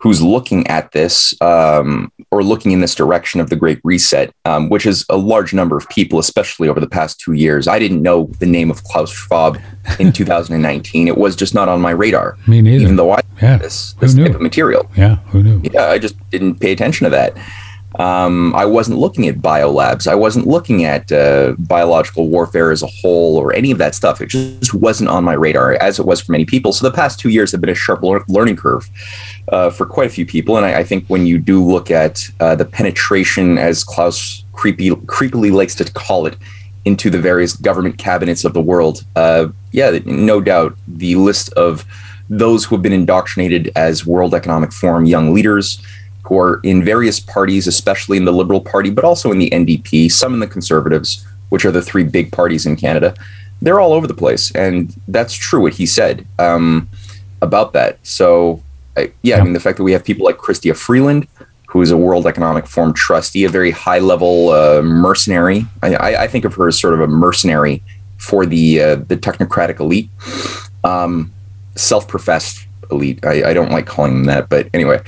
who's 0.01 0.23
looking 0.23 0.65
at 0.69 0.93
this 0.93 1.35
um, 1.43 2.13
or 2.31 2.45
looking 2.45 2.71
in 2.71 2.81
this 2.81 2.95
direction 2.95 3.41
of 3.41 3.51
the 3.51 3.57
Great 3.57 3.81
Reset, 3.83 4.33
um, 4.45 4.69
which 4.69 4.87
is 4.87 5.05
a 5.09 5.17
large 5.17 5.53
number 5.53 5.77
of 5.77 5.89
people, 5.89 6.21
especially 6.21 6.69
over 6.69 6.79
the 6.79 6.89
past 6.89 7.19
two 7.19 7.33
years. 7.33 7.67
I 7.67 7.81
didn't 7.81 8.01
know 8.01 8.31
the 8.39 8.47
name 8.47 8.71
of 8.71 8.85
Klaus 8.85 9.11
Schwab 9.13 9.59
in 9.99 10.13
2019. 10.13 11.09
It 11.09 11.19
was 11.19 11.35
just 11.35 11.53
not 11.53 11.69
on 11.69 11.81
my 11.81 11.91
radar, 11.91 12.37
Me 12.47 12.63
neither. 12.63 12.85
even 12.85 12.95
though 12.97 13.11
I 13.11 13.21
Yeah. 13.43 13.59
this 13.59 13.95
this 13.95 14.15
type 14.15 14.37
of 14.37 14.41
material. 14.41 14.89
yeah, 14.97 15.17
who 15.31 15.43
knew? 15.43 15.61
Yeah, 15.75 15.87
I 15.89 15.99
just 15.99 16.15
didn't 16.31 16.61
pay 16.61 16.71
attention 16.73 17.05
to 17.05 17.11
that. 17.11 17.37
Um, 17.95 18.55
I 18.55 18.67
wasn't 18.67 18.99
looking 18.99 19.29
at 19.29 19.37
biolabs. 19.37 20.07
I 20.07 20.15
wasn't 20.15 20.47
looking 20.47 20.85
at 20.85 21.11
uh, 21.11 21.55
biological 21.59 22.29
warfare 22.29 22.71
as 22.71 22.83
a 22.83 22.87
whole 22.87 23.37
or 23.39 23.53
any 23.55 23.71
of 23.71 23.79
that 23.79 23.95
stuff. 23.95 24.21
It 24.21 24.29
just 24.29 24.75
wasn't 24.75 25.09
on 25.09 25.25
my 25.25 25.33
radar, 25.33 25.73
as 25.75 25.99
it 25.99 26.05
was 26.05 26.21
for 26.21 26.33
many 26.33 26.45
people. 26.45 26.73
So 26.73 26.89
the 26.89 26.95
past 26.95 27.19
two 27.19 27.31
years 27.31 27.51
have 27.53 27.61
been 27.61 27.71
a 27.71 27.75
sharp 27.75 28.03
lear- 28.03 28.25
learning 28.29 28.57
curve 28.57 28.89
uh, 29.49 29.71
for 29.71 29.87
quite 29.87 30.07
a 30.07 30.11
few 30.11 30.27
people. 30.27 30.57
And 30.57 30.67
I, 30.67 30.81
I 30.81 30.85
think 30.85 31.07
when 31.07 31.27
you 31.27 31.39
do 31.39 31.65
look 31.65 31.91
at 31.91 32.29
uh, 32.41 32.55
the 32.55 32.67
penetration, 32.67 33.57
as 33.57 33.85
Klaus 33.85 34.45
creepy, 34.53 34.91
creepily 34.91 35.51
likes 35.51 35.75
to 35.77 35.91
call 35.91 36.27
it, 36.27 36.37
into 36.85 37.11
the 37.11 37.19
various 37.19 37.55
government 37.55 37.99
cabinets 37.99 38.45
of 38.45 38.55
the 38.55 38.63
world, 38.63 39.05
uh, 39.15 39.49
yeah, 39.73 39.99
no 40.07 40.41
doubt 40.41 40.77
the 40.87 41.17
list 41.17 41.53
of 41.53 41.85
those 42.31 42.65
who 42.65 42.75
have 42.75 42.83
been 42.83 42.93
indoctrinated 42.93 43.71
as 43.77 44.07
World 44.07 44.35
Economic 44.35 44.73
Forum 44.73 45.05
young 45.05 45.35
leaders 45.35 45.83
who 46.29 46.39
are 46.39 46.61
in 46.63 46.85
various 46.85 47.19
parties, 47.19 47.67
especially 47.67 48.19
in 48.19 48.27
the 48.27 48.33
Liberal 48.33 48.61
Party, 48.61 48.91
but 48.91 49.03
also 49.03 49.33
in 49.33 49.39
the 49.39 49.49
NDP, 49.49 50.13
some 50.13 50.35
in 50.35 50.41
the 50.41 50.47
Conservatives, 50.47 51.27
which 51.49 51.65
are 51.65 51.71
the 51.71 51.81
three 51.81 52.05
big 52.05 52.31
parties 52.31 52.67
in 52.67 52.77
Canada. 52.77 53.15
They're 53.63 53.81
all 53.81 53.95
over 53.95 54.07
the 54.07 54.15
place. 54.15 54.51
And 54.55 54.95
that's 55.09 55.33
true 55.33 55.63
what 55.63 55.73
he 55.73 55.87
said 55.87 56.27
um, 56.39 56.89
about 57.41 57.73
that. 57.73 57.99
So, 58.07 58.63
I, 58.97 59.11
yeah, 59.23 59.39
I 59.39 59.43
mean, 59.43 59.55
the 59.55 59.61
fact 59.61 59.79
that 59.79 59.85
we 59.85 59.93
have 59.93 60.05
people 60.05 60.27
like 60.27 60.37
Chrystia 60.37 60.77
Freeland, 60.77 61.27
who 61.67 61.81
is 61.81 61.91
a 61.91 61.97
World 61.97 62.27
Economic 62.27 62.67
Forum 62.67 62.93
trustee, 62.93 63.45
a 63.45 63.49
very 63.49 63.71
high 63.71 63.99
level 63.99 64.51
uh, 64.51 64.83
mercenary. 64.83 65.67
I, 65.83 65.95
I, 65.95 66.23
I 66.25 66.27
think 66.27 66.45
of 66.45 66.55
her 66.55 66.69
as 66.69 66.79
sort 66.79 66.93
of 66.93 67.01
a 67.01 67.09
mercenary 67.09 67.83
for 68.19 68.45
the 68.45 68.83
uh, 68.83 68.97
the 68.97 69.17
technocratic 69.17 69.81
elite, 69.81 70.11
um, 70.85 71.33
self-professed 71.77 72.68
elite. 72.91 73.25
I, 73.25 73.51
I 73.51 73.53
don't 73.53 73.71
like 73.71 73.87
calling 73.87 74.13
them 74.15 74.25
that, 74.25 74.49
but 74.49 74.69
anyway. 74.75 75.01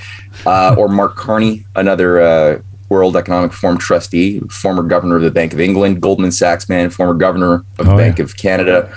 Uh, 0.45 0.75
or 0.77 0.87
Mark 0.87 1.15
Carney, 1.15 1.65
another 1.75 2.21
uh, 2.21 2.61
World 2.89 3.15
Economic 3.15 3.53
Forum 3.53 3.77
trustee, 3.77 4.39
former 4.49 4.83
governor 4.83 5.15
of 5.17 5.21
the 5.23 5.31
Bank 5.31 5.53
of 5.53 5.59
England, 5.59 6.01
Goldman 6.01 6.31
Sachs 6.31 6.67
man, 6.69 6.89
former 6.89 7.13
governor 7.13 7.63
of 7.79 7.85
the 7.85 7.93
Oh, 7.93 7.97
Bank 7.97 8.17
yeah. 8.17 8.25
of 8.25 8.37
Canada, 8.37 8.93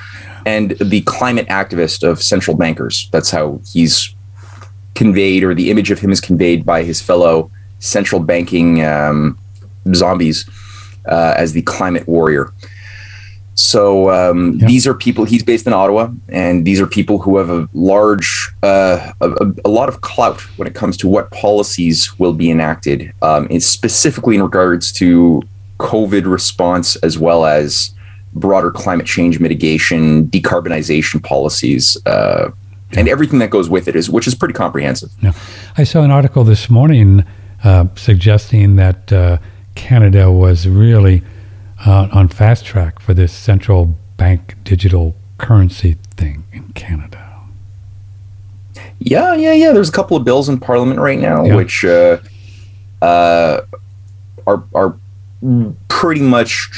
and 0.46 0.72
the 0.72 1.00
climate 1.02 1.46
activist 1.48 2.02
of 2.06 2.22
central 2.22 2.56
bankers. 2.56 3.08
That's 3.12 3.30
how 3.30 3.60
he's 3.72 4.14
conveyed, 4.94 5.42
or 5.44 5.54
the 5.54 5.70
image 5.70 5.90
of 5.90 5.98
him 6.00 6.10
is 6.10 6.20
conveyed 6.20 6.64
by 6.64 6.82
his 6.84 7.00
fellow 7.00 7.50
central 7.78 8.20
banking 8.20 8.84
um, 8.84 9.38
zombies 9.94 10.48
uh, 11.06 11.34
as 11.36 11.52
the 11.52 11.62
climate 11.62 12.06
warrior. 12.08 12.50
So 13.54 14.10
um, 14.10 14.54
Yeah. 14.58 14.66
these 14.66 14.86
are 14.86 14.94
people. 14.94 15.24
He's 15.24 15.42
based 15.42 15.66
in 15.66 15.72
Ottawa, 15.72 16.08
and 16.28 16.64
these 16.64 16.80
are 16.80 16.86
people 16.86 17.18
who 17.20 17.38
have 17.38 17.50
a 17.50 17.68
large, 17.72 18.50
uh, 18.62 19.12
a, 19.20 19.30
a- 19.64 19.68
lot 19.68 19.88
of 19.88 20.00
clout 20.00 20.40
when 20.56 20.66
it 20.66 20.74
comes 20.74 20.96
to 20.98 21.08
what 21.08 21.30
policies 21.30 22.18
will 22.18 22.32
be 22.32 22.50
enacted, 22.50 23.12
um, 23.22 23.48
specifically 23.60 24.34
in 24.36 24.42
regards 24.42 24.90
to 24.92 25.40
COVID 25.78 26.26
response 26.26 26.96
as 26.96 27.18
well 27.18 27.44
as 27.46 27.90
broader 28.34 28.70
climate 28.72 29.06
change 29.06 29.38
mitigation, 29.38 30.26
decarbonization 30.26 31.22
policies, 31.22 31.96
uh, 32.06 32.50
and 32.96 33.08
everything 33.08 33.38
that 33.38 33.50
goes 33.50 33.68
with 33.70 33.86
it 33.88 33.94
is, 33.94 34.10
which 34.10 34.26
is 34.26 34.34
pretty 34.34 34.54
comprehensive. 34.54 35.10
I 35.78 35.84
saw 35.84 36.02
an 36.02 36.10
article 36.10 36.42
this 36.44 36.68
morning 36.68 37.24
uh, 37.62 37.86
suggesting 37.94 38.76
that 38.76 39.12
uh, 39.12 39.38
Canada 39.76 40.30
was 40.30 40.66
really 40.68 41.22
uh, 41.86 42.08
on 42.12 42.28
fast 42.28 42.64
track 42.64 43.00
for 43.00 43.14
this 43.14 43.32
central 43.32 43.94
bank 44.16 44.54
digital 44.64 45.14
currency 45.38 45.96
thing 46.16 46.44
in 46.52 46.68
Canada. 46.72 47.20
Yeah, 48.98 49.34
yeah, 49.34 49.52
yeah. 49.52 49.72
There's 49.72 49.88
a 49.88 49.92
couple 49.92 50.16
of 50.16 50.24
bills 50.24 50.48
in 50.48 50.58
Parliament 50.58 51.00
right 51.00 51.18
now, 51.18 51.44
Yeah. 51.44 51.56
which 51.56 51.84
uh, 51.84 52.18
uh, 53.02 53.60
are 54.46 54.64
are 54.74 54.96
pretty 55.88 56.22
much 56.22 56.70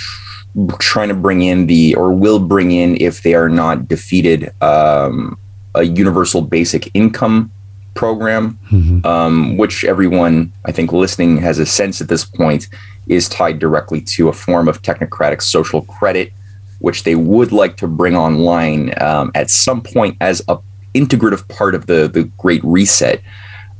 trying 0.79 1.09
to 1.09 1.15
bring 1.15 1.43
in 1.43 1.67
the 1.67 1.95
or 1.95 2.13
will 2.13 2.39
bring 2.39 2.73
in 2.73 2.97
if 3.01 3.23
they 3.23 3.35
are 3.35 3.49
not 3.49 3.87
defeated 3.87 4.51
um, 4.63 5.39
a 5.75 5.83
universal 5.85 6.41
basic 6.41 6.91
income 6.95 7.51
program, 7.97 8.57
Mhm. 8.73 9.05
um, 9.05 9.57
which 9.57 9.85
everyone 9.85 10.53
I 10.65 10.71
think 10.73 10.93
listening 10.93 11.39
has 11.39 11.59
a 11.59 11.67
sense 11.67 12.01
at 12.01 12.09
this 12.09 12.25
point 12.25 12.69
is 13.09 13.29
tied 13.29 13.59
directly 13.59 14.01
to 14.01 14.29
a 14.29 14.33
form 14.33 14.69
of 14.69 14.83
technocratic 14.83 15.43
social 15.43 15.83
credit, 15.83 16.33
which 16.79 17.03
they 17.03 17.15
would 17.17 17.51
like 17.53 17.77
to 17.79 17.89
bring 17.89 18.15
online 18.17 18.93
um, 19.01 19.31
at 19.35 19.51
some 19.51 19.81
point 19.81 20.17
as 20.21 20.43
a 20.49 20.59
integrative 20.95 21.47
part 21.49 21.75
of 21.75 21.87
the 21.87 22.09
the 22.13 22.25
Great 22.39 22.63
Reset, 22.65 23.21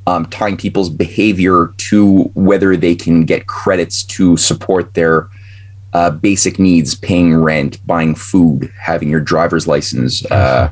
um, 0.07 0.27
tying 0.27 0.57
people's 0.57 0.91
behavior 0.91 1.71
to 1.79 2.31
whether 2.35 2.77
they 2.77 2.95
can 2.95 3.25
get 3.25 3.47
credits 3.47 4.03
to 4.05 4.37
support 4.37 4.95
their 4.95 5.29
uh, 5.93 6.11
basic 6.11 6.59
needs, 6.59 6.95
paying 6.95 7.35
rent, 7.35 7.79
buying 7.87 8.15
food, 8.15 8.71
having 8.79 9.09
your 9.09 9.21
driver's 9.21 9.67
license 9.67 10.25
uh, 10.31 10.69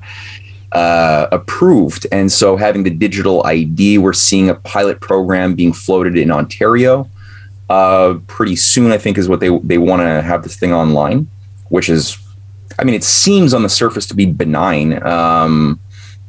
uh, 0.74 1.28
approved. 1.30 2.06
And 2.12 2.30
so, 2.30 2.56
having 2.56 2.82
the 2.82 2.90
digital 2.90 3.44
ID, 3.46 3.98
we're 3.98 4.12
seeing 4.12 4.50
a 4.50 4.54
pilot 4.54 5.00
program 5.00 5.54
being 5.54 5.72
floated 5.72 6.16
in 6.16 6.30
Ontario. 6.30 7.08
Uh, 7.70 8.18
pretty 8.26 8.56
soon, 8.56 8.90
I 8.92 8.98
think, 8.98 9.16
is 9.16 9.28
what 9.28 9.40
they 9.40 9.56
they 9.58 9.78
want 9.78 10.02
to 10.02 10.20
have 10.22 10.42
this 10.42 10.56
thing 10.56 10.72
online, 10.72 11.28
which 11.68 11.88
is, 11.88 12.18
I 12.78 12.84
mean, 12.84 12.94
it 12.94 13.04
seems 13.04 13.54
on 13.54 13.62
the 13.62 13.68
surface 13.68 14.06
to 14.06 14.14
be 14.14 14.26
benign. 14.26 15.02
Um, 15.06 15.80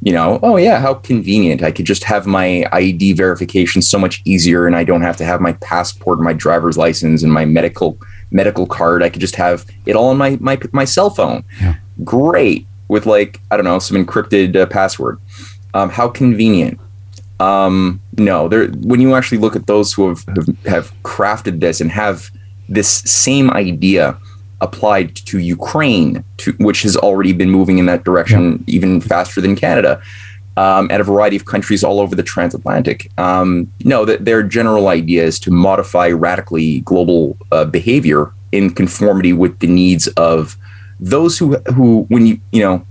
you 0.02 0.12
know, 0.12 0.38
oh 0.42 0.56
yeah, 0.56 0.78
how 0.78 0.94
convenient. 0.94 1.62
I 1.62 1.72
could 1.72 1.86
just 1.86 2.04
have 2.04 2.26
my 2.26 2.64
ID 2.70 3.14
verification 3.14 3.82
so 3.82 3.98
much 3.98 4.22
easier 4.24 4.66
and 4.66 4.76
I 4.76 4.84
don't 4.84 5.02
have 5.02 5.16
to 5.16 5.24
have 5.24 5.40
my 5.40 5.54
passport, 5.54 6.20
my 6.20 6.32
driver's 6.32 6.78
license 6.78 7.22
and 7.22 7.32
my 7.32 7.44
medical 7.44 7.98
medical 8.30 8.66
card. 8.66 9.02
I 9.02 9.08
could 9.08 9.20
just 9.20 9.36
have 9.36 9.66
it 9.86 9.96
all 9.96 10.10
on 10.10 10.18
my 10.18 10.38
my 10.40 10.60
my 10.72 10.84
cell 10.84 11.10
phone. 11.10 11.44
Yeah. 11.60 11.76
Great 12.04 12.66
with 12.88 13.06
like 13.06 13.40
I 13.50 13.56
don't 13.56 13.64
know, 13.64 13.78
some 13.78 13.96
encrypted 14.02 14.56
uh, 14.56 14.66
password. 14.66 15.18
Um, 15.74 15.90
how 15.90 16.08
convenient. 16.08 16.80
Um, 17.38 18.00
no, 18.16 18.48
there 18.48 18.68
when 18.68 19.00
you 19.00 19.14
actually 19.14 19.38
look 19.38 19.56
at 19.56 19.66
those 19.66 19.92
who 19.92 20.08
have, 20.08 20.24
have 20.28 20.48
have 20.66 21.02
crafted 21.02 21.60
this 21.60 21.80
and 21.80 21.90
have 21.90 22.30
this 22.68 22.88
same 22.88 23.50
idea 23.50 24.16
applied 24.60 25.14
to 25.14 25.38
Ukraine, 25.38 26.24
to, 26.38 26.52
which 26.52 26.82
has 26.82 26.96
already 26.96 27.32
been 27.32 27.50
moving 27.50 27.78
in 27.78 27.86
that 27.86 28.04
direction 28.04 28.64
yeah. 28.66 28.74
even 28.76 29.00
faster 29.00 29.40
than 29.40 29.54
Canada, 29.54 30.00
um, 30.56 30.88
and 30.90 31.00
a 31.00 31.04
variety 31.04 31.36
of 31.36 31.44
countries 31.44 31.84
all 31.84 32.00
over 32.00 32.14
the 32.14 32.22
transatlantic. 32.22 33.10
Um, 33.18 33.70
no, 33.84 34.04
that 34.06 34.24
their 34.24 34.42
general 34.42 34.88
idea 34.88 35.24
is 35.24 35.38
to 35.40 35.50
modify 35.50 36.08
radically 36.08 36.80
global 36.80 37.36
uh, 37.52 37.66
behavior 37.66 38.32
in 38.52 38.72
conformity 38.72 39.32
with 39.32 39.58
the 39.58 39.66
needs 39.66 40.08
of 40.16 40.56
those 41.00 41.38
who 41.38 41.56
who 41.74 42.04
when 42.08 42.26
you 42.26 42.40
you 42.52 42.62
know 42.62 42.86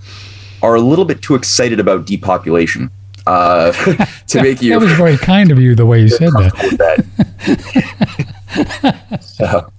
are 0.62 0.74
a 0.74 0.80
little 0.80 1.04
bit 1.04 1.22
too 1.22 1.34
excited 1.34 1.80
about 1.80 2.06
depopulation. 2.06 2.90
Uh, 3.26 3.72
to 4.28 4.40
make 4.40 4.62
you 4.66 4.70
that 4.70 4.80
was 4.80 4.92
very 4.92 5.16
kind 5.16 5.50
of 5.50 5.58
you 5.58 5.74
the 5.74 5.86
way 5.86 6.00
you 6.00 6.08
said 6.08 6.30
that. 6.30 6.52
that. 6.78 7.04
so, 9.20 9.72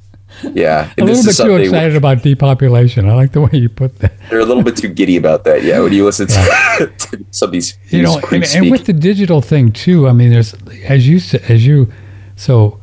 yeah, 0.53 0.91
a 0.97 1.03
little 1.03 1.23
bit 1.23 1.35
too 1.35 1.55
excited 1.55 1.95
about 1.95 2.23
depopulation. 2.23 3.09
I 3.09 3.15
like 3.15 3.31
the 3.31 3.41
way 3.41 3.51
you 3.53 3.69
put 3.69 3.99
that. 3.99 4.13
They're 4.29 4.39
a 4.39 4.45
little 4.45 4.63
bit 4.63 4.75
too 4.75 4.89
giddy 4.89 5.15
about 5.15 5.45
that. 5.45 5.63
Yeah, 5.63 5.79
when 5.79 5.93
you 5.93 6.03
listen 6.03 6.27
to, 6.27 6.91
to 6.97 7.25
some 7.31 7.47
of 7.47 7.53
these, 7.53 7.77
you 7.87 8.01
know, 8.01 8.19
and, 8.31 8.43
and, 8.43 8.69
with 8.69 8.85
the 8.85 8.93
digital 8.93 9.41
thing 9.41 9.71
too. 9.71 10.09
I 10.09 10.11
mean, 10.11 10.29
there's 10.29 10.53
as 10.83 11.07
you 11.07 11.21
as 11.47 11.65
you 11.65 11.91
so 12.35 12.81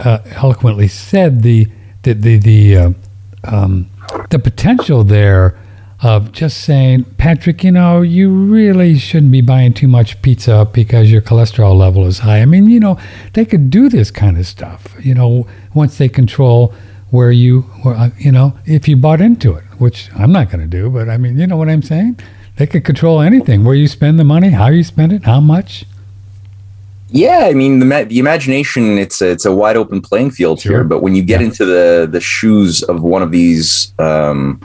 uh, 0.00 0.18
eloquently 0.32 0.88
said 0.88 1.42
the 1.42 1.66
the 2.02 2.12
the 2.12 2.38
the, 2.38 2.76
uh, 2.76 2.92
um, 3.44 3.88
the 4.30 4.38
potential 4.38 5.04
there 5.04 5.58
of 6.00 6.32
just 6.32 6.62
saying, 6.62 7.04
Patrick, 7.16 7.64
you 7.64 7.72
know, 7.72 8.02
you 8.02 8.30
really 8.30 8.98
shouldn't 8.98 9.32
be 9.32 9.40
buying 9.40 9.72
too 9.72 9.88
much 9.88 10.20
pizza 10.22 10.68
because 10.72 11.10
your 11.10 11.22
cholesterol 11.22 11.76
level 11.76 12.06
is 12.06 12.18
high. 12.18 12.42
I 12.42 12.44
mean, 12.44 12.68
you 12.68 12.80
know, 12.80 12.98
they 13.32 13.44
could 13.44 13.70
do 13.70 13.88
this 13.88 14.10
kind 14.10 14.36
of 14.36 14.46
stuff, 14.46 14.94
you 15.00 15.14
know, 15.14 15.46
once 15.72 15.96
they 15.96 16.08
control 16.08 16.74
where 17.10 17.30
you, 17.30 17.62
where, 17.82 17.94
uh, 17.94 18.10
you 18.18 18.32
know, 18.32 18.58
if 18.66 18.88
you 18.88 18.96
bought 18.96 19.20
into 19.20 19.54
it, 19.54 19.64
which 19.78 20.10
I'm 20.16 20.32
not 20.32 20.50
going 20.50 20.60
to 20.60 20.66
do, 20.66 20.90
but 20.90 21.08
I 21.08 21.16
mean, 21.16 21.38
you 21.38 21.46
know 21.46 21.56
what 21.56 21.68
I'm 21.68 21.82
saying? 21.82 22.18
They 22.56 22.66
could 22.66 22.84
control 22.84 23.20
anything, 23.20 23.64
where 23.64 23.74
you 23.74 23.88
spend 23.88 24.18
the 24.18 24.24
money, 24.24 24.50
how 24.50 24.68
you 24.68 24.84
spend 24.84 25.12
it, 25.12 25.24
how 25.24 25.40
much. 25.40 25.86
Yeah, 27.14 27.46
I 27.48 27.54
mean 27.54 27.78
the 27.78 28.06
the 28.08 28.18
imagination 28.18 28.98
it's 28.98 29.22
a, 29.22 29.30
it's 29.30 29.44
a 29.44 29.54
wide 29.54 29.76
open 29.76 30.00
playing 30.00 30.32
field 30.32 30.60
sure. 30.60 30.72
here, 30.72 30.84
but 30.84 31.00
when 31.00 31.14
you 31.14 31.22
get 31.22 31.40
yeah. 31.40 31.46
into 31.46 31.64
the 31.64 32.08
the 32.10 32.20
shoes 32.20 32.82
of 32.82 33.02
one 33.02 33.22
of 33.22 33.30
these 33.30 33.94
um, 34.00 34.60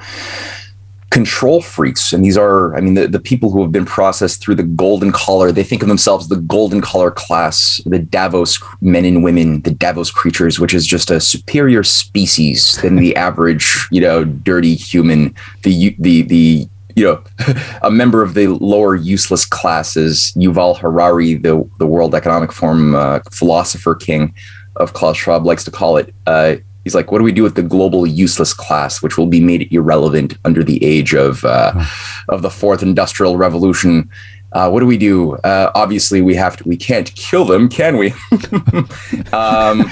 control 1.12 1.62
freaks 1.62 2.14
and 2.14 2.24
these 2.24 2.38
are 2.38 2.76
i 2.76 2.82
mean 2.82 2.94
the, 2.94 3.08
the 3.08 3.20
people 3.20 3.50
who 3.50 3.64
have 3.64 3.72
been 3.72 3.86
processed 3.86 4.42
through 4.42 4.54
the 4.54 4.64
golden 4.64 5.12
collar 5.12 5.52
they 5.52 5.64
think 5.64 5.82
of 5.82 5.88
themselves 5.88 6.28
the 6.28 6.36
golden 6.36 6.82
collar 6.82 7.10
class 7.10 7.82
the 7.88 7.98
davos 7.98 8.62
men 8.82 9.06
and 9.06 9.24
women 9.24 9.60
the 9.62 9.72
davos 9.72 10.12
creatures 10.12 10.60
which 10.60 10.72
is 10.72 10.86
just 10.86 11.10
a 11.10 11.20
superior 11.20 11.84
species 11.84 12.80
than 12.84 12.96
the 12.98 13.16
average 13.28 13.88
you 13.90 14.00
know 14.00 14.24
dirty 14.24 14.76
human 14.76 15.34
the 15.64 15.96
the 15.98 16.22
the 16.24 16.70
you 17.00 17.06
know 17.06 17.24
a 17.82 17.92
member 17.92 18.22
of 18.22 18.34
the 18.34 18.48
lower 18.48 18.96
useless 18.96 19.46
classes 19.46 20.34
yuval 20.36 20.78
harari 20.78 21.36
the 21.36 21.68
the 21.78 21.88
world 21.88 22.14
economic 22.14 22.52
forum 22.52 22.96
uh, 22.96 23.20
philosopher 23.32 23.96
king 23.96 24.34
of 24.76 24.94
klaus 24.94 25.18
schwab 25.18 25.46
likes 25.46 25.64
to 25.64 25.72
call 25.72 25.98
it 25.98 26.14
uh, 26.28 26.56
he's 26.84 26.96
like, 26.96 27.12
what 27.12 27.20
do 27.20 27.24
we 27.24 27.32
do 27.32 27.44
with 27.44 27.56
the 27.56 27.62
global 27.62 28.08
useless 28.08 28.54
class, 28.54 29.02
which 29.02 29.18
will 29.18 29.28
be 29.28 29.40
made 29.40 29.72
irrelevant 29.72 30.38
under 30.44 30.64
the 30.64 30.84
age 30.84 31.14
of 31.14 31.46
uh, 31.46 31.86
of 32.30 32.42
the 32.42 32.50
fourth 32.50 32.82
industrial 32.82 33.38
revolution? 33.38 34.10
Uh, 34.54 34.70
what 34.70 34.80
do 34.80 34.88
we 34.88 34.98
do? 34.98 35.36
Uh, 35.38 35.72
obviously, 35.76 36.22
we 36.22 36.34
have 36.34 36.58
to. 36.58 36.68
We 36.68 36.78
can't 36.78 37.14
kill 37.14 37.46
them, 37.46 37.70
can 37.70 37.98
we? 37.98 38.12
um, 39.32 39.92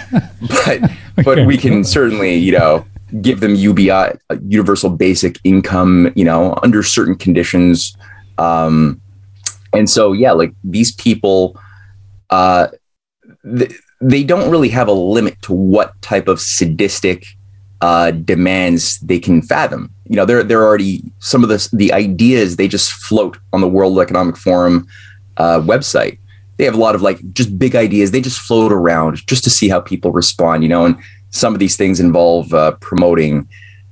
but 0.65 0.91
but 1.23 1.45
we 1.45 1.57
can 1.57 1.83
certainly, 1.83 2.35
you 2.35 2.53
know, 2.53 2.85
give 3.21 3.39
them 3.39 3.55
UBI, 3.55 4.17
universal 4.47 4.89
basic 4.89 5.39
income, 5.43 6.11
you 6.15 6.25
know, 6.25 6.57
under 6.63 6.83
certain 6.83 7.15
conditions. 7.15 7.95
Um, 8.37 9.01
and 9.73 9.89
so, 9.89 10.13
yeah, 10.13 10.31
like 10.31 10.53
these 10.63 10.91
people, 10.93 11.59
uh, 12.29 12.67
th- 13.57 13.73
they 14.01 14.23
don't 14.23 14.51
really 14.51 14.69
have 14.69 14.87
a 14.87 14.93
limit 14.93 15.41
to 15.43 15.53
what 15.53 15.99
type 16.01 16.27
of 16.27 16.39
sadistic 16.39 17.25
uh, 17.81 18.11
demands 18.11 18.99
they 18.99 19.19
can 19.19 19.41
fathom. 19.41 19.91
You 20.05 20.15
know, 20.15 20.25
they're 20.25 20.43
they're 20.43 20.63
already 20.63 21.03
some 21.19 21.43
of 21.43 21.49
the 21.49 21.67
the 21.73 21.93
ideas 21.93 22.55
they 22.55 22.67
just 22.67 22.91
float 22.91 23.37
on 23.53 23.61
the 23.61 23.67
World 23.67 23.99
Economic 23.99 24.37
Forum 24.37 24.87
uh, 25.37 25.59
website. 25.61 26.19
They 26.57 26.65
have 26.65 26.73
a 26.73 26.79
lot 26.79 26.95
of 26.95 27.01
like 27.01 27.19
just 27.33 27.57
big 27.59 27.75
ideas. 27.75 28.11
They 28.11 28.21
just 28.21 28.39
float 28.39 28.71
around 28.71 29.25
just 29.27 29.43
to 29.43 29.49
see 29.49 29.69
how 29.69 29.79
people 29.79 30.11
respond. 30.11 30.63
You 30.63 30.69
know, 30.69 30.85
and 30.85 30.97
some 31.29 31.53
of 31.53 31.59
these 31.59 31.75
things 31.75 31.99
involve 31.99 32.53
uh, 32.53 32.71
promoting 32.81 33.47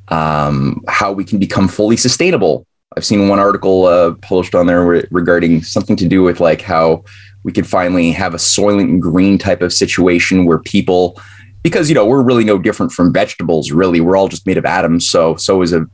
um, 0.09 0.83
how 0.87 1.11
we 1.11 1.23
can 1.23 1.39
become 1.39 1.67
fully 1.67 1.97
sustainable. 1.97 2.65
I've 2.95 3.05
seen 3.05 3.27
one 3.27 3.39
article 3.39 3.85
uh, 3.85 4.13
published 4.21 4.55
on 4.55 4.67
there 4.67 4.85
re- 4.85 5.07
regarding 5.11 5.63
something 5.63 5.95
to 5.97 6.07
do 6.07 6.23
with 6.23 6.39
like 6.39 6.61
how 6.61 7.03
we 7.43 7.51
could 7.51 7.67
finally 7.67 8.11
have 8.11 8.33
a 8.33 8.37
Soylent 8.37 8.99
Green 8.99 9.37
type 9.37 9.61
of 9.61 9.73
situation 9.73 10.45
where 10.45 10.59
people, 10.59 11.19
because 11.61 11.89
you 11.89 11.95
know 11.95 12.05
we're 12.05 12.23
really 12.23 12.43
no 12.43 12.57
different 12.57 12.91
from 12.91 13.11
vegetables. 13.11 13.71
Really, 13.71 13.99
we're 13.99 14.15
all 14.15 14.27
just 14.27 14.47
made 14.47 14.57
of 14.57 14.65
atoms. 14.65 15.07
So 15.07 15.35
so 15.35 15.61
is 15.61 15.73
a 15.73 15.85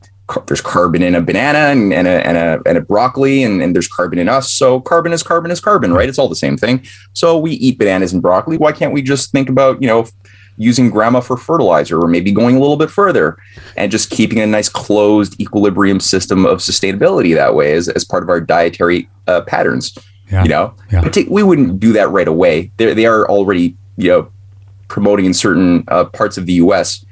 there's 0.46 0.60
carbon 0.60 1.02
in 1.02 1.14
a 1.14 1.20
banana 1.20 1.58
and, 1.58 1.92
and, 1.92 2.06
a, 2.06 2.26
and, 2.26 2.36
a, 2.36 2.60
and 2.64 2.78
a 2.78 2.80
broccoli 2.80 3.42
and, 3.42 3.62
and 3.62 3.74
there's 3.74 3.88
carbon 3.88 4.18
in 4.18 4.28
us. 4.28 4.50
So 4.52 4.80
carbon 4.80 5.12
is 5.12 5.22
carbon 5.22 5.50
is 5.50 5.60
carbon, 5.60 5.92
right? 5.92 6.08
It's 6.08 6.18
all 6.18 6.28
the 6.28 6.36
same 6.36 6.56
thing. 6.56 6.86
So 7.12 7.38
we 7.38 7.52
eat 7.52 7.78
bananas 7.78 8.12
and 8.12 8.22
broccoli. 8.22 8.56
Why 8.56 8.72
can't 8.72 8.94
we 8.94 9.02
just 9.02 9.32
think 9.32 9.48
about, 9.48 9.82
you 9.82 9.88
know, 9.88 10.06
using 10.56 10.90
grandma 10.90 11.20
for 11.20 11.36
fertilizer 11.36 11.98
or 11.98 12.08
maybe 12.08 12.30
going 12.30 12.56
a 12.56 12.60
little 12.60 12.76
bit 12.76 12.90
further 12.90 13.36
and 13.76 13.90
just 13.90 14.10
keeping 14.10 14.38
a 14.38 14.46
nice 14.46 14.68
closed 14.68 15.40
equilibrium 15.40 16.00
system 16.00 16.44
of 16.44 16.58
sustainability 16.58 17.34
that 17.34 17.54
way 17.54 17.72
as, 17.72 17.88
as 17.88 18.04
part 18.04 18.22
of 18.22 18.28
our 18.28 18.40
dietary 18.40 19.08
uh, 19.26 19.40
patterns? 19.42 19.96
Yeah. 20.30 20.42
You 20.44 20.48
know, 20.48 20.74
yeah. 20.90 21.24
we 21.28 21.42
wouldn't 21.42 21.78
do 21.78 21.92
that 21.92 22.08
right 22.10 22.28
away. 22.28 22.70
They 22.78 22.94
they 22.94 23.04
are 23.04 23.28
already 23.28 23.76
you 23.98 24.08
know 24.08 24.32
promoting 24.88 25.26
in 25.26 25.34
certain 25.34 25.84
uh, 25.88 26.06
parts 26.06 26.38
of 26.38 26.46
the 26.46 26.54
U.S. 26.54 27.04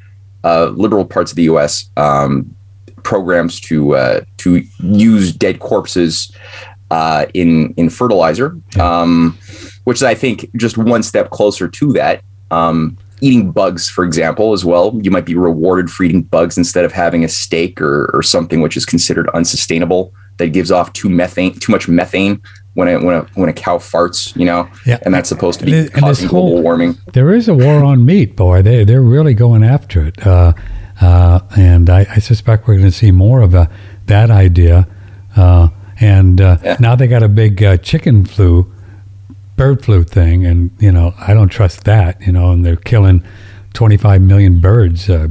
Uh, 0.43 0.67
liberal 0.75 1.05
parts 1.05 1.33
of 1.33 1.37
the 1.37 1.45
U.S. 1.45 1.91
Um, 1.99 2.55
programs 3.03 3.61
to 3.61 3.95
uh, 3.95 4.21
to 4.39 4.63
use 4.79 5.33
dead 5.33 5.61
corpses 5.61 6.35
uh, 6.91 7.27
in 7.35 7.75
in 7.75 7.91
fertilizer, 7.91 8.59
um, 8.79 9.39
which 9.85 9.99
is 9.99 10.03
I 10.03 10.15
think 10.15 10.51
just 10.57 10.79
one 10.79 11.03
step 11.03 11.31
closer 11.31 11.69
to 11.69 11.93
that. 11.93 12.23
Um, 12.51 12.97
eating 13.21 13.53
bugs, 13.53 13.89
for 13.89 14.05
example, 14.05 14.53
as 14.53 14.65
well, 14.65 14.99
you 15.03 15.11
might 15.11 15.25
be 15.25 15.35
rewarded 15.35 15.91
for 15.91 16.05
eating 16.05 16.23
bugs 16.23 16.57
instead 16.59 16.85
of 16.85 16.93
having 16.93 17.25
a 17.25 17.29
steak 17.29 17.81
or, 17.81 18.11
or 18.15 18.23
something 18.23 18.61
which 18.61 18.77
is 18.77 18.85
considered 18.85 19.29
unsustainable 19.31 20.13
that 20.39 20.49
gives 20.49 20.71
off 20.71 20.93
too 20.93 21.09
methane, 21.09 21.55
too 21.59 21.71
much 21.71 21.89
methane 21.89 22.41
when 22.75 22.89
a 22.89 23.05
when 23.05 23.17
a 23.17 23.21
when 23.35 23.49
a 23.49 23.53
cow 23.53 23.79
farts, 23.79 24.35
you 24.37 24.45
know, 24.45 24.69
yeah. 24.87 24.99
and 25.03 25.15
that's 25.15 25.29
supposed 25.29 25.61
to 25.61 25.67
be 25.67 25.77
and 25.77 25.93
causing 25.93 26.29
global 26.29 26.51
whole, 26.51 26.63
warming. 26.63 26.99
There 27.13 27.33
is 27.35 27.49
a 27.49 27.55
war 27.55 27.85
on 27.85 28.05
meat, 28.05 28.37
boy. 28.37 28.63
They 28.63 28.85
they're 28.85 29.03
really 29.03 29.35
going 29.35 29.63
after 29.63 30.07
it, 30.07 30.27
uh, 30.27 30.55
uh, 31.01 31.41
and 31.57 31.89
I, 31.89 32.07
I, 32.11 32.19
suspect 32.19 32.67
we're 32.67 32.75
going 32.75 32.91
to 32.91 32.97
see 32.97 33.11
more 33.11 33.41
of 33.41 33.55
a, 33.55 33.71
that 34.07 34.31
idea. 34.31 34.87
Uh, 35.37 35.69
and 36.01 36.41
uh, 36.41 36.59
yeah. 36.63 36.77
now 36.81 36.97
they 36.97 37.07
got 37.07 37.23
a 37.23 37.29
big 37.29 37.63
uh, 37.63 37.77
chicken 37.77 38.25
flu, 38.25 38.73
bird 39.61 39.85
flu 39.85 40.03
thing, 40.03 40.47
and 40.47 40.71
you 40.79 40.91
know 40.91 41.13
I 41.19 41.35
don't 41.35 41.51
trust 41.51 41.85
that. 41.85 42.19
You 42.27 42.33
know, 42.33 42.51
and 42.51 42.65
they're 42.65 42.77
killing 42.77 43.23
25 43.75 44.23
million 44.23 44.59
birds, 44.59 45.11
uh, 45.11 45.29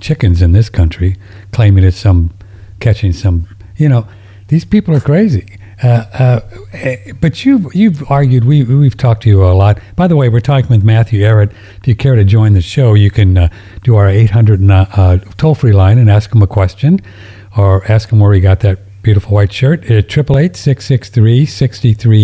chickens 0.00 0.40
in 0.40 0.52
this 0.52 0.70
country, 0.70 1.16
claiming 1.50 1.82
it's 1.82 1.96
some 1.96 2.30
catching 2.78 3.12
some. 3.12 3.48
You 3.76 3.88
know, 3.88 4.06
these 4.48 4.64
people 4.64 4.94
are 4.94 5.00
crazy 5.00 5.58
Uh, 5.82 6.04
uh, 6.14 6.40
eh, 6.74 7.12
but 7.20 7.44
you've 7.44 7.74
you've 7.74 8.08
argued 8.08 8.44
we 8.44 8.62
we've 8.62 8.96
talked 8.96 9.24
to 9.24 9.28
you 9.28 9.44
a 9.44 9.50
lot. 9.52 9.80
By 9.96 10.06
the 10.06 10.14
way, 10.14 10.28
we're 10.28 10.38
talking 10.52 10.70
with 10.70 10.84
Matthew 10.84 11.22
Ehret. 11.22 11.52
If 11.78 11.88
you 11.88 11.96
care 11.96 12.14
to 12.14 12.22
join 12.22 12.52
the 12.52 12.62
show, 12.62 12.94
you 12.94 13.10
can 13.10 13.36
uh, 13.36 13.48
do 13.82 13.96
our 13.96 14.08
800 14.08 14.70
uh, 14.70 15.18
toll 15.38 15.56
free 15.56 15.72
line 15.72 15.98
and 15.98 16.08
ask 16.08 16.32
him 16.32 16.40
a 16.40 16.46
question, 16.46 17.00
or 17.56 17.84
ask 17.90 18.12
him 18.12 18.20
where 18.20 18.32
he 18.32 18.40
got 18.40 18.60
that 18.60 18.78
beautiful 19.02 19.34
white 19.34 19.52
shirt 19.52 19.84
at 19.90 20.16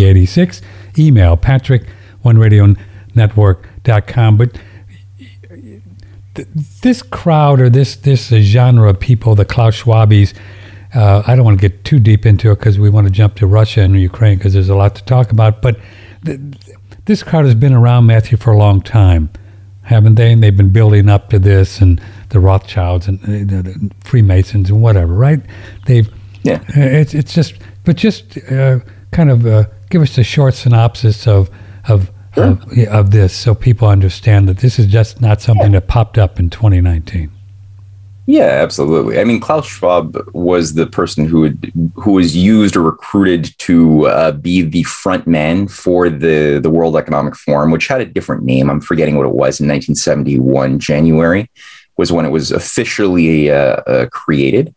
eighty 0.05 0.27
six. 0.27 0.63
Email 0.99 1.37
Patrick 1.37 1.87
One 2.23 2.39
Radio 2.39 2.75
Network.com. 3.15 4.37
But 4.37 4.59
th- 6.35 6.49
this 6.83 7.03
crowd 7.03 7.61
or 7.61 7.69
this 7.69 7.97
this 7.97 8.29
genre 8.29 8.91
of 8.91 9.01
people, 9.01 9.35
the 9.35 9.45
Klaus 9.45 9.83
Schwabis 9.83 10.35
uh, 10.95 11.23
I 11.27 11.37
don't 11.37 11.45
want 11.45 11.61
to 11.61 11.69
get 11.69 11.85
too 11.85 12.01
deep 12.01 12.25
into 12.25 12.51
it 12.51 12.59
because 12.59 12.79
we 12.79 12.89
want 12.89 13.07
to 13.07 13.13
jump 13.13 13.35
to 13.37 13.47
Russia 13.47 13.83
and 13.83 13.99
Ukraine 14.01 14.39
because 14.39 14.55
there's 14.55 14.69
a 14.69 14.75
lot 14.75 14.95
to 14.97 15.05
talk 15.05 15.31
about. 15.31 15.61
But 15.61 15.79
th- 16.25 16.41
this 17.05 17.23
crowd 17.23 17.45
has 17.45 17.55
been 17.55 17.75
around 17.75 18.07
Matthew 18.07 18.39
for 18.39 18.53
a 18.53 18.57
long 18.57 18.81
time, 18.81 19.31
haven't 19.83 20.15
they? 20.15 20.33
And 20.33 20.43
they've 20.43 20.57
been 20.57 20.71
building 20.71 21.09
up 21.09 21.29
to 21.31 21.39
this 21.39 21.81
and 21.81 22.01
the 22.31 22.41
Rothschilds 22.41 23.07
and 23.07 23.21
uh, 23.23 23.63
the 23.63 23.91
Freemasons 24.03 24.71
and 24.71 24.83
whatever, 24.83 25.13
right? 25.13 25.41
They've 25.87 26.11
yeah. 26.43 26.63
Uh, 26.77 26.81
it's 26.81 27.15
it's 27.15 27.35
just, 27.35 27.55
but 27.85 27.97
just 27.97 28.39
uh, 28.51 28.81
kind 29.13 29.31
of 29.31 29.47
uh, 29.47 29.65
give 29.91 30.03
us 30.03 30.17
a 30.19 30.25
short 30.25 30.55
synopsis 30.55 31.27
of 31.27 31.51
of. 31.89 32.11
Sure. 32.35 32.45
Of, 32.45 32.79
of 32.89 33.11
this, 33.11 33.35
so 33.35 33.53
people 33.53 33.89
understand 33.89 34.49
that 34.49 34.59
this 34.59 34.79
is 34.79 34.87
just 34.87 35.21
not 35.21 35.41
something 35.41 35.73
yeah. 35.73 35.81
that 35.81 35.89
popped 35.89 36.19
up 36.19 36.39
in 36.39 36.51
2019. 36.51 37.33
Yeah, 38.29 38.61
absolutely. 38.63 39.19
I 39.19 39.25
mean, 39.25 39.41
Klaus 39.41 39.67
Schwab 39.67 40.15
was 40.35 40.75
the 40.75 40.87
person 40.87 41.25
who 41.25 41.41
would, 41.41 41.73
who 41.95 42.13
was 42.13 42.37
used 42.37 42.77
or 42.77 42.83
recruited 42.83 43.59
to 43.61 44.07
uh, 44.07 44.33
be 44.33 44.61
the 44.61 44.83
front 44.83 45.27
man 45.27 45.67
for 45.67 46.11
the 46.11 46.61
the 46.63 46.69
World 46.69 46.95
Economic 46.99 47.35
Forum, 47.35 47.71
which 47.71 47.89
had 47.89 48.03
a 48.03 48.05
different 48.05 48.43
name. 48.43 48.69
I'm 48.69 48.83
forgetting 48.83 49.17
what 49.17 49.25
it 49.25 49.33
was 49.33 49.61
in 49.61 49.67
1971. 49.67 50.79
January 50.79 51.51
was 51.97 52.13
when 52.13 52.27
it 52.27 52.29
was 52.29 52.53
officially 52.53 53.51
uh, 53.51 53.77
uh, 53.87 54.07
created. 54.11 54.75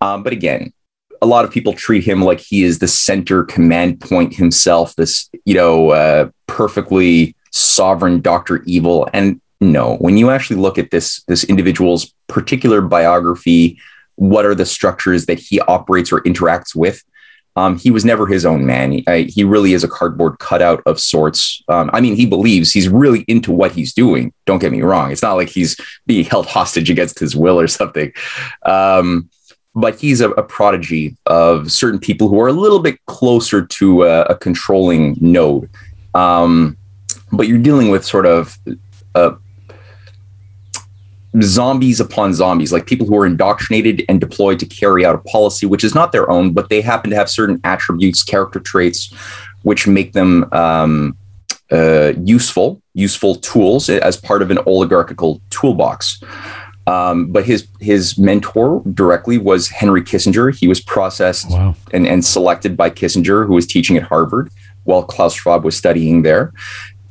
Um, 0.00 0.22
but 0.22 0.32
again, 0.32 0.72
a 1.22 1.26
lot 1.26 1.44
of 1.44 1.50
people 1.50 1.72
treat 1.72 2.04
him 2.04 2.22
like 2.22 2.40
he 2.40 2.62
is 2.62 2.78
the 2.78 2.88
center 2.88 3.44
command 3.44 4.00
point 4.00 4.34
himself. 4.34 4.96
This, 4.96 5.28
you 5.44 5.54
know, 5.54 5.90
uh, 5.90 6.30
perfectly 6.46 7.34
sovereign 7.50 8.20
Doctor 8.20 8.62
Evil, 8.64 9.08
and 9.12 9.40
no 9.60 9.96
when 9.96 10.16
you 10.16 10.30
actually 10.30 10.56
look 10.56 10.78
at 10.78 10.90
this 10.90 11.22
this 11.24 11.44
individual's 11.44 12.14
particular 12.28 12.80
biography 12.80 13.78
what 14.16 14.44
are 14.44 14.54
the 14.54 14.66
structures 14.66 15.26
that 15.26 15.38
he 15.38 15.60
operates 15.60 16.12
or 16.12 16.20
interacts 16.22 16.74
with 16.74 17.04
um, 17.56 17.76
he 17.76 17.90
was 17.90 18.04
never 18.04 18.28
his 18.28 18.46
own 18.46 18.64
man. 18.64 18.92
He, 18.92 19.04
I, 19.08 19.22
he, 19.22 19.42
really 19.42 19.72
is 19.72 19.82
a 19.82 19.88
cardboard 19.88 20.38
cutout 20.38 20.84
of 20.86 21.00
sorts. 21.00 21.62
Um, 21.68 21.90
i 21.92 22.00
mean 22.00 22.14
he 22.14 22.24
believes 22.24 22.72
he's 22.72 22.88
really 22.88 23.24
into 23.26 23.50
what 23.50 23.72
he's 23.72 23.92
doing. 23.92 24.32
Don't 24.46 24.60
get 24.60 24.70
me 24.70 24.82
wrong. 24.82 25.10
It's 25.10 25.20
not 25.20 25.34
like 25.34 25.48
he's 25.48 25.76
being 26.06 26.24
held 26.24 26.46
hostage 26.46 26.90
against 26.90 27.18
his 27.18 27.34
will 27.34 27.58
or 27.58 27.66
something. 27.66 28.12
Um, 28.64 29.28
but 29.80 29.98
he's 29.98 30.20
a, 30.20 30.30
a, 30.32 30.42
prodigy 30.42 31.16
of 31.26 31.70
certain 31.72 31.98
people 31.98 32.28
who 32.28 32.40
are 32.40 32.48
a 32.48 32.52
little 32.52 32.80
bit 32.80 33.04
closer 33.06 33.64
to 33.64 34.04
a, 34.04 34.22
a 34.22 34.36
controlling 34.36 35.16
node 35.20 35.68
um, 36.14 36.76
but 37.32 37.48
you're 37.48 37.58
dealing 37.58 37.90
with 37.90 38.04
sort 38.04 38.26
of 38.26 38.58
a 39.14 39.34
zombies 41.42 42.00
upon 42.00 42.34
zombies, 42.34 42.72
like 42.72 42.86
people 42.86 43.06
who 43.06 43.16
are 43.16 43.26
indoctrinated 43.26 44.04
and 44.08 44.20
deployed 44.20 44.58
to 44.58 44.66
carry 44.66 45.04
out 45.04 45.14
a 45.14 45.18
policy 45.18 45.66
which 45.66 45.84
is 45.84 45.94
not 45.94 46.12
their 46.12 46.28
own, 46.30 46.52
but 46.52 46.68
they 46.68 46.80
happen 46.80 47.10
to 47.10 47.16
have 47.16 47.30
certain 47.30 47.60
attributes, 47.64 48.22
character 48.22 48.58
traits, 48.58 49.14
which 49.62 49.86
make 49.86 50.12
them 50.12 50.48
um, 50.52 51.16
uh, 51.70 52.12
useful, 52.24 52.82
useful 52.94 53.36
tools 53.36 53.88
as 53.88 54.16
part 54.16 54.42
of 54.42 54.50
an 54.50 54.58
oligarchical 54.66 55.40
toolbox. 55.50 56.20
Um, 56.90 57.30
but 57.30 57.44
his 57.44 57.68
his 57.78 58.18
mentor 58.18 58.82
directly 58.94 59.38
was 59.38 59.68
Henry 59.68 60.02
Kissinger. 60.02 60.52
He 60.54 60.66
was 60.66 60.80
processed 60.80 61.48
wow. 61.50 61.76
and, 61.92 62.04
and 62.04 62.24
selected 62.24 62.76
by 62.76 62.90
Kissinger, 62.90 63.46
who 63.46 63.54
was 63.54 63.66
teaching 63.66 63.96
at 63.96 64.02
Harvard 64.02 64.50
while 64.84 65.04
Klaus 65.04 65.34
Schwab 65.34 65.64
was 65.64 65.76
studying 65.76 66.22
there 66.22 66.52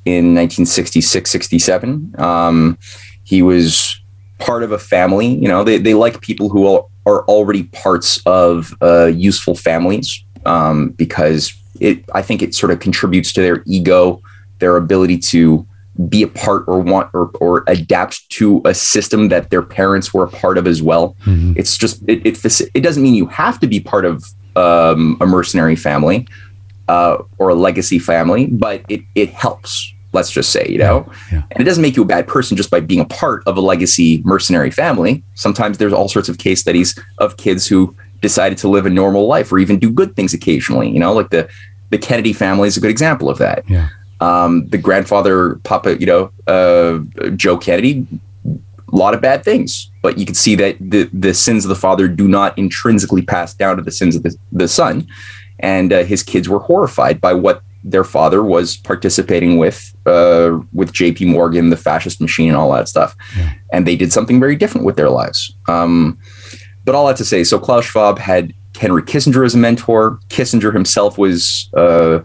in 0.03 0.35
1966 0.35 1.31
67. 1.31 2.13
Um, 2.17 2.77
he 3.23 3.41
was 3.41 4.01
part 4.39 4.63
of 4.63 4.73
a 4.73 4.79
family. 4.79 5.27
You 5.27 5.47
know, 5.47 5.63
they, 5.63 5.77
they 5.77 5.93
like 5.93 6.19
people 6.19 6.49
who 6.49 6.67
are, 6.67 6.85
are 7.05 7.23
already 7.25 7.63
parts 7.63 8.21
of 8.25 8.73
uh, 8.81 9.05
useful 9.05 9.55
families 9.55 10.25
um, 10.45 10.89
because 10.89 11.53
it 11.79 12.03
I 12.13 12.21
think 12.21 12.41
it 12.41 12.53
sort 12.53 12.73
of 12.73 12.79
contributes 12.81 13.31
to 13.33 13.41
their 13.41 13.63
ego, 13.65 14.21
their 14.57 14.75
ability 14.75 15.19
to 15.19 15.65
be 16.07 16.23
a 16.23 16.27
part 16.27 16.63
or 16.67 16.79
want 16.79 17.09
or, 17.13 17.29
or 17.41 17.63
adapt 17.67 18.29
to 18.29 18.61
a 18.65 18.73
system 18.73 19.27
that 19.29 19.49
their 19.49 19.61
parents 19.61 20.13
were 20.13 20.23
a 20.23 20.29
part 20.29 20.57
of 20.57 20.67
as 20.67 20.81
well. 20.81 21.15
Mm-hmm. 21.25 21.53
It's 21.57 21.77
just 21.77 22.01
it, 22.07 22.25
it 22.25 22.61
it 22.73 22.81
doesn't 22.81 23.03
mean 23.03 23.15
you 23.15 23.27
have 23.27 23.59
to 23.59 23.67
be 23.67 23.79
part 23.79 24.05
of 24.05 24.23
um, 24.55 25.17
a 25.19 25.25
mercenary 25.25 25.75
family 25.75 26.27
uh, 26.87 27.17
or 27.37 27.49
a 27.49 27.55
legacy 27.55 27.99
family, 27.99 28.45
but 28.45 28.83
it 28.87 29.01
it 29.15 29.29
helps 29.29 29.93
let's 30.11 30.31
just 30.31 30.51
say, 30.51 30.65
you 30.67 30.79
know? 30.79 31.05
Yeah, 31.07 31.37
yeah. 31.37 31.43
And 31.51 31.61
it 31.61 31.65
doesn't 31.65 31.83
make 31.83 31.95
you 31.95 32.01
a 32.01 32.05
bad 32.05 32.27
person 32.27 32.57
just 32.57 32.71
by 32.71 32.79
being 32.79 32.99
a 32.99 33.05
part 33.05 33.43
of 33.45 33.57
a 33.57 33.61
legacy 33.61 34.23
mercenary 34.25 34.71
family. 34.71 35.23
Sometimes 35.35 35.77
there's 35.77 35.93
all 35.93 36.09
sorts 36.09 36.29
of 36.29 36.39
case 36.39 36.59
studies 36.59 36.99
of 37.19 37.37
kids 37.37 37.67
who 37.67 37.95
decided 38.21 38.57
to 38.59 38.67
live 38.67 38.85
a 38.85 38.89
normal 38.89 39.27
life 39.27 39.51
or 39.51 39.59
even 39.59 39.77
do 39.77 39.91
good 39.91 40.15
things 40.15 40.33
occasionally, 40.33 40.89
you 40.89 40.99
know, 40.99 41.13
like 41.13 41.29
the 41.29 41.47
the 41.91 41.97
Kennedy 41.97 42.33
family 42.33 42.67
is 42.67 42.77
a 42.77 42.79
good 42.79 42.91
example 42.91 43.29
of 43.29 43.39
that. 43.39 43.67
Yeah. 43.67 43.89
Um, 44.21 44.67
the 44.67 44.77
grandfather, 44.77 45.55
Papa, 45.63 45.97
you 45.99 46.05
know, 46.05 46.31
uh, 46.47 46.99
Joe 47.35 47.57
Kennedy, 47.57 48.05
a 48.45 48.95
lot 48.95 49.13
of 49.13 49.21
bad 49.21 49.43
things, 49.43 49.89
but 50.01 50.17
you 50.17 50.25
can 50.25 50.35
see 50.35 50.55
that 50.55 50.77
the, 50.79 51.09
the 51.13 51.33
sins 51.33 51.63
of 51.63 51.69
the 51.69 51.75
father 51.75 52.07
do 52.07 52.27
not 52.27 52.57
intrinsically 52.57 53.21
pass 53.21 53.53
down 53.53 53.77
to 53.77 53.83
the 53.83 53.91
sins 53.91 54.15
of 54.15 54.23
the, 54.23 54.35
the 54.51 54.67
son. 54.67 55.07
And 55.59 55.93
uh, 55.93 56.03
his 56.03 56.23
kids 56.23 56.49
were 56.49 56.59
horrified 56.59 57.21
by 57.21 57.33
what 57.33 57.61
their 57.83 58.03
father 58.03 58.43
was 58.43 58.77
participating 58.77 59.57
with 59.57 59.95
uh, 60.05 60.59
with 60.73 60.91
J.P. 60.91 61.25
Morgan, 61.25 61.69
the 61.69 61.77
fascist 61.77 62.19
machine, 62.19 62.49
and 62.49 62.57
all 62.57 62.71
that 62.73 62.87
stuff, 62.87 63.15
yeah. 63.37 63.53
and 63.71 63.87
they 63.87 63.95
did 63.95 64.11
something 64.11 64.39
very 64.39 64.55
different 64.55 64.85
with 64.85 64.95
their 64.95 65.09
lives. 65.09 65.55
Um, 65.67 66.17
but 66.85 66.95
all 66.95 67.07
that 67.07 67.17
to 67.17 67.25
say, 67.25 67.43
so 67.43 67.59
Klaus 67.59 67.85
Schwab 67.85 68.19
had 68.19 68.53
Henry 68.75 69.03
Kissinger 69.03 69.45
as 69.45 69.55
a 69.55 69.57
mentor. 69.57 70.19
Kissinger 70.29 70.73
himself 70.73 71.17
was 71.17 71.69
uh, 71.75 72.19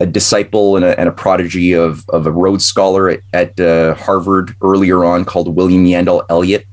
a 0.00 0.06
disciple 0.06 0.76
and 0.76 0.84
a, 0.84 0.98
and 0.98 1.08
a, 1.08 1.12
prodigy 1.12 1.72
of, 1.72 2.08
of 2.10 2.26
a 2.26 2.30
Rhodes 2.30 2.64
Scholar 2.64 3.10
at, 3.10 3.20
at 3.32 3.60
uh, 3.60 3.94
Harvard 3.94 4.56
earlier 4.60 5.04
on 5.04 5.24
called 5.24 5.54
William 5.54 5.84
Yandell 5.84 6.26
Elliott. 6.28 6.66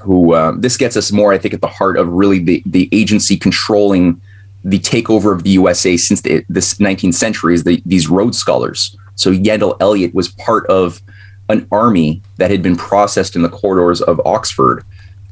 Who 0.00 0.34
uh, 0.34 0.54
this 0.56 0.76
gets 0.76 0.96
us 0.96 1.12
more, 1.12 1.32
I 1.32 1.38
think, 1.38 1.54
at 1.54 1.60
the 1.60 1.68
heart 1.68 1.96
of 1.96 2.08
really 2.08 2.40
the 2.40 2.62
the 2.66 2.88
agency 2.90 3.36
controlling 3.36 4.20
the 4.64 4.78
takeover 4.78 5.32
of 5.32 5.44
the 5.44 5.50
USA 5.50 5.96
since 5.96 6.22
the, 6.22 6.44
this 6.48 6.74
19th 6.74 7.14
century 7.14 7.54
is 7.54 7.64
the, 7.64 7.82
these 7.84 8.08
Rhodes 8.08 8.38
Scholars. 8.38 8.96
So 9.14 9.32
Yandell 9.32 9.76
Elliott 9.80 10.14
was 10.14 10.28
part 10.28 10.66
of 10.66 11.00
an 11.48 11.66
army 11.70 12.22
that 12.38 12.50
had 12.50 12.62
been 12.62 12.76
processed 12.76 13.36
in 13.36 13.42
the 13.42 13.48
corridors 13.48 14.00
of 14.00 14.20
Oxford, 14.24 14.84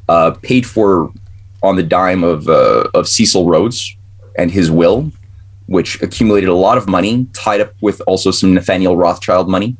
uh, 0.07 0.31
paid 0.41 0.65
for 0.65 1.11
on 1.63 1.75
the 1.75 1.83
dime 1.83 2.23
of 2.23 2.47
uh, 2.47 2.87
of 2.93 3.07
Cecil 3.07 3.47
Rhodes 3.47 3.95
and 4.37 4.51
his 4.51 4.71
will, 4.71 5.11
which 5.71 6.01
accumulated 6.01 6.49
a 6.49 6.53
lot 6.53 6.77
of 6.77 6.87
money, 6.87 7.25
tied 7.33 7.61
up 7.61 7.73
with 7.81 8.01
also 8.05 8.29
some 8.29 8.53
Nathaniel 8.53 8.95
Rothschild 8.97 9.49
money. 9.49 9.77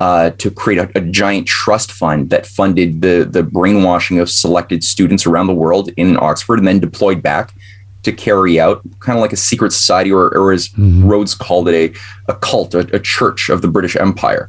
Uh, 0.00 0.30
to 0.38 0.50
create 0.50 0.78
a, 0.78 0.90
a, 0.96 1.02
giant 1.02 1.46
trust 1.46 1.92
fund 1.92 2.30
that 2.30 2.46
funded 2.46 3.02
the 3.02 3.28
the 3.30 3.42
brainwashing 3.42 4.18
of 4.18 4.30
selected 4.30 4.82
students 4.82 5.26
around 5.26 5.46
the 5.46 5.52
world 5.52 5.90
in 5.98 6.16
Oxford, 6.16 6.58
and 6.58 6.66
then 6.66 6.80
deployed 6.80 7.22
back 7.22 7.52
to 8.04 8.12
carry 8.12 8.58
out, 8.58 8.80
kind 9.00 9.18
of 9.18 9.20
like 9.20 9.32
a 9.32 9.36
secret 9.36 9.72
society, 9.72 10.10
or, 10.10 10.34
or 10.34 10.52
as 10.52 10.68
mm-hmm. 10.70 11.06
Rhodes 11.06 11.34
called 11.34 11.68
it, 11.68 11.74
a, 11.74 12.32
a 12.32 12.34
cult, 12.36 12.74
a, 12.74 12.80
a, 12.94 12.98
church 12.98 13.50
of 13.50 13.60
the 13.60 13.68
British 13.68 13.94
Empire 13.94 14.48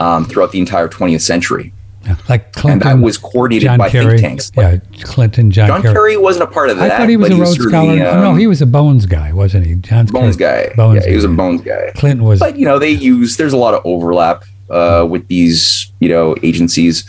um, 0.00 0.24
throughout 0.24 0.50
the 0.50 0.58
entire 0.58 0.88
20th 0.88 1.20
century. 1.20 1.72
Yeah, 2.06 2.16
like 2.30 2.52
Clinton, 2.54 2.88
and 2.88 3.00
that 3.00 3.04
was 3.04 3.18
coordinated 3.18 3.66
John 3.66 3.78
by 3.78 3.90
Kerry, 3.90 4.18
think 4.18 4.40
tanks. 4.40 4.52
yeah, 4.56 4.78
Clinton, 5.02 5.50
John, 5.50 5.68
John 5.68 5.82
Kerry. 5.82 5.94
Kerry. 5.94 6.16
wasn't 6.16 6.48
a 6.48 6.52
part 6.52 6.70
of 6.70 6.78
that. 6.78 6.90
I 6.90 6.96
thought 6.96 7.08
he 7.10 7.16
was 7.18 7.30
a 7.30 7.36
Rhodes 7.36 7.62
Scholar. 7.62 7.92
Um, 7.92 8.20
no, 8.22 8.34
he 8.34 8.46
was 8.46 8.62
a 8.62 8.66
Bones 8.66 9.04
guy, 9.04 9.32
wasn't 9.34 9.66
he? 9.66 9.74
John 9.74 10.06
Bones 10.06 10.36
Kerry. 10.36 10.68
guy. 10.68 10.74
Bones 10.74 11.04
yeah, 11.04 11.10
he 11.10 11.16
was 11.16 11.24
a 11.24 11.28
Bones 11.28 11.60
guy. 11.60 11.92
Clinton 11.96 12.24
was. 12.24 12.40
But 12.40 12.56
you 12.56 12.64
know, 12.64 12.78
they 12.78 12.90
use. 12.90 13.36
There's 13.36 13.52
a 13.52 13.58
lot 13.58 13.74
of 13.74 13.82
overlap 13.84 14.44
uh, 14.70 15.06
with 15.08 15.28
these, 15.28 15.92
you 16.00 16.08
know, 16.08 16.36
agencies. 16.42 17.08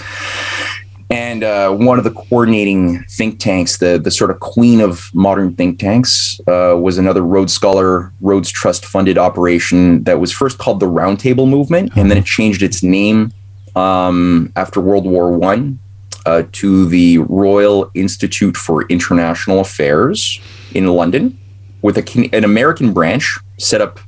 And 1.10 1.44
uh, 1.44 1.74
one 1.74 1.98
of 1.98 2.06
the 2.06 2.12
coordinating 2.12 3.04
think 3.04 3.40
tanks, 3.40 3.78
the 3.78 4.00
the 4.02 4.12
sort 4.12 4.32
of 4.32 4.40
queen 4.40 4.80
of 4.80 5.10
modern 5.14 5.56
think 5.56 5.78
tanks, 5.78 6.40
uh, 6.48 6.76
was 6.78 6.98
another 6.98 7.22
Rhodes 7.22 7.54
Scholar, 7.54 8.14
Rhodes 8.22 8.50
Trust 8.50 8.86
funded 8.86 9.18
operation 9.18 10.04
that 10.04 10.20
was 10.22 10.32
first 10.32 10.58
called 10.58 10.80
the 10.80 10.86
Roundtable 10.86 11.50
Movement, 11.50 11.92
and 11.98 12.10
then 12.10 12.18
it 12.18 12.26
changed 12.26 12.62
its 12.62 12.82
name 12.82 13.34
um, 13.76 14.52
after 14.56 14.80
World 14.80 15.06
War 15.06 15.32
One 15.32 15.80
uh, 16.26 16.44
to 16.52 16.86
the 16.88 17.20
Royal 17.20 17.92
Institute 17.94 18.58
for 18.58 18.84
International 18.88 19.60
Affairs 19.60 20.40
in 20.74 20.88
London. 20.88 21.38
with 21.82 21.98
a, 21.98 22.30
an 22.34 22.44
American 22.44 22.94
branch 22.94 23.40
set 23.58 23.82
up 23.82 24.00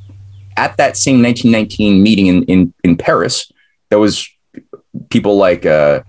at 0.57 0.77
that 0.77 0.95
same 0.95 1.23
1919 1.23 2.03
meeting 2.03 2.27
in, 2.27 2.43
in, 2.43 2.73
in 2.83 2.95
Paris. 2.95 3.51
That 3.89 3.99
was 3.99 4.29
people 5.09 5.37
like 5.37 5.65
uh, 5.65 6.03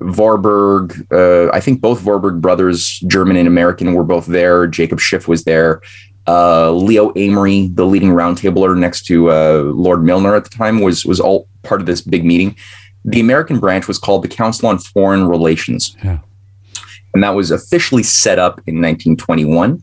Warburg. 0.00 1.06
Uh, 1.12 1.50
I 1.50 1.60
think 1.60 1.80
both 1.80 2.04
Warburg 2.04 2.40
brothers, 2.40 3.00
German 3.00 3.36
and 3.36 3.46
American, 3.46 3.94
were 3.94 4.04
both 4.04 4.26
there. 4.26 4.66
Jacob 4.66 5.00
Schiff 5.00 5.28
was 5.28 5.44
there. 5.44 5.82
Uh, 6.26 6.70
Leo 6.72 7.12
Amery, 7.12 7.74
the 7.74 7.86
leading 7.86 8.10
roundtabler 8.10 8.78
next 8.78 9.04
to 9.06 9.30
uh, 9.30 9.62
Lord 9.74 10.04
Milner 10.04 10.34
at 10.36 10.44
the 10.44 10.50
time, 10.50 10.80
was 10.80 11.04
was 11.04 11.18
all 11.18 11.48
part 11.62 11.80
of 11.80 11.86
this 11.86 12.00
big 12.00 12.24
meeting. 12.24 12.56
The 13.04 13.20
American 13.20 13.58
branch 13.58 13.88
was 13.88 13.98
called 13.98 14.22
the 14.22 14.28
Council 14.28 14.68
on 14.68 14.78
Foreign 14.78 15.26
Relations, 15.26 15.96
yeah. 16.04 16.18
and 17.14 17.22
that 17.22 17.30
was 17.30 17.50
officially 17.50 18.02
set 18.02 18.38
up 18.38 18.58
in 18.66 18.76
1921. 18.76 19.82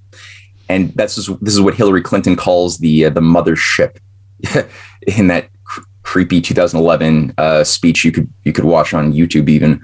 And 0.69 0.93
that's 0.93 1.15
just, 1.15 1.43
this 1.43 1.53
is 1.53 1.61
what 1.61 1.75
Hillary 1.75 2.01
Clinton 2.01 2.35
calls 2.35 2.77
the 2.77 3.05
uh, 3.05 3.09
the 3.09 3.21
mothership 3.21 3.97
in 5.07 5.27
that 5.27 5.49
cr- 5.63 5.81
creepy 6.03 6.41
2011 6.41 7.33
uh, 7.37 7.63
speech 7.63 8.03
you 8.03 8.11
could 8.11 8.31
you 8.43 8.53
could 8.53 8.65
watch 8.65 8.93
on 8.93 9.13
YouTube 9.13 9.49
even. 9.49 9.81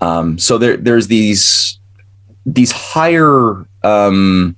Um, 0.00 0.38
so 0.38 0.58
there 0.58 0.76
there's 0.76 1.06
these 1.06 1.78
these 2.44 2.72
higher 2.72 3.64
um, 3.82 4.56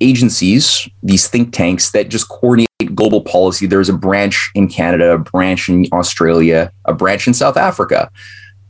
agencies, 0.00 0.88
these 1.02 1.28
think 1.28 1.52
tanks 1.52 1.90
that 1.92 2.08
just 2.08 2.28
coordinate 2.28 2.68
global 2.94 3.22
policy. 3.22 3.66
There's 3.66 3.88
a 3.88 3.96
branch 3.96 4.50
in 4.54 4.68
Canada, 4.68 5.12
a 5.12 5.18
branch 5.18 5.68
in 5.68 5.86
Australia, 5.92 6.72
a 6.84 6.92
branch 6.92 7.26
in 7.26 7.34
South 7.34 7.56
Africa, 7.56 8.10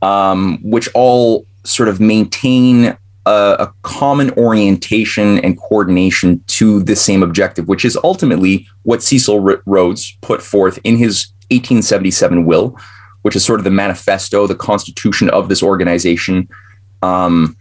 um, 0.03 0.59
which 0.63 0.89
all 0.95 1.47
sort 1.65 1.89
of 1.89 2.01
maintain 2.01 2.97
a, 3.27 3.57
a, 3.59 3.75
common 3.83 4.31
orientation 4.33 5.39
and 5.41 5.59
coordination 5.59 6.43
to 6.47 6.83
the 6.85 6.95
same 6.95 7.23
objective, 7.25 7.67
which 7.67 7.85
is 7.85 7.99
ultimately 8.05 8.69
what 8.85 9.03
Cecil 9.03 9.41
Rhodes 9.67 10.17
put 10.21 10.41
forth 10.41 10.79
in 10.85 10.97
his 10.97 11.27
1877 11.51 12.45
will, 12.45 12.79
which 13.23 13.35
is 13.35 13.45
sort 13.45 13.59
of 13.59 13.65
the 13.65 13.71
manifesto, 13.71 14.47
the 14.47 14.55
constitution 14.55 15.29
of 15.31 15.49
this 15.49 15.63
organization. 15.63 16.49
Um, 17.03 17.57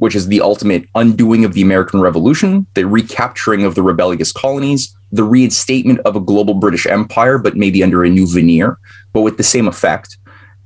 which 0.00 0.16
is 0.16 0.28
the 0.28 0.40
ultimate 0.40 0.86
undoing 0.94 1.44
of 1.44 1.52
the 1.52 1.60
American 1.60 2.00
Revolution, 2.00 2.66
the 2.74 2.86
recapturing 2.86 3.64
of 3.64 3.74
the 3.74 3.82
rebellious 3.82 4.32
colonies, 4.32 4.96
the 5.12 5.22
reinstatement 5.22 6.00
of 6.00 6.16
a 6.16 6.20
global 6.20 6.54
British 6.54 6.86
Empire, 6.86 7.36
but 7.38 7.54
maybe 7.54 7.82
under 7.82 8.02
a 8.02 8.08
new 8.08 8.26
veneer, 8.26 8.78
but 9.12 9.20
with 9.20 9.36
the 9.36 9.42
same 9.42 9.68
effect, 9.68 10.16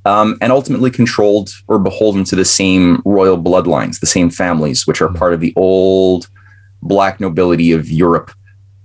um, 0.05 0.39
and 0.41 0.53
ultimately 0.53 0.91
controlled 0.91 1.51
or 1.67 1.81
beholden 1.81 2.23
to 2.25 2.37
the 2.37 2.45
same 2.45 3.03
royal 3.05 3.37
bloodlines, 3.37 3.99
the 3.99 4.07
same 4.07 4.31
families, 4.31 4.87
which 4.87 5.03
are 5.03 5.13
part 5.13 5.33
of 5.33 5.41
the 5.41 5.53
old 5.57 6.29
black 6.83 7.19
nobility 7.19 7.73
of 7.73 7.91
Europe. 7.91 8.31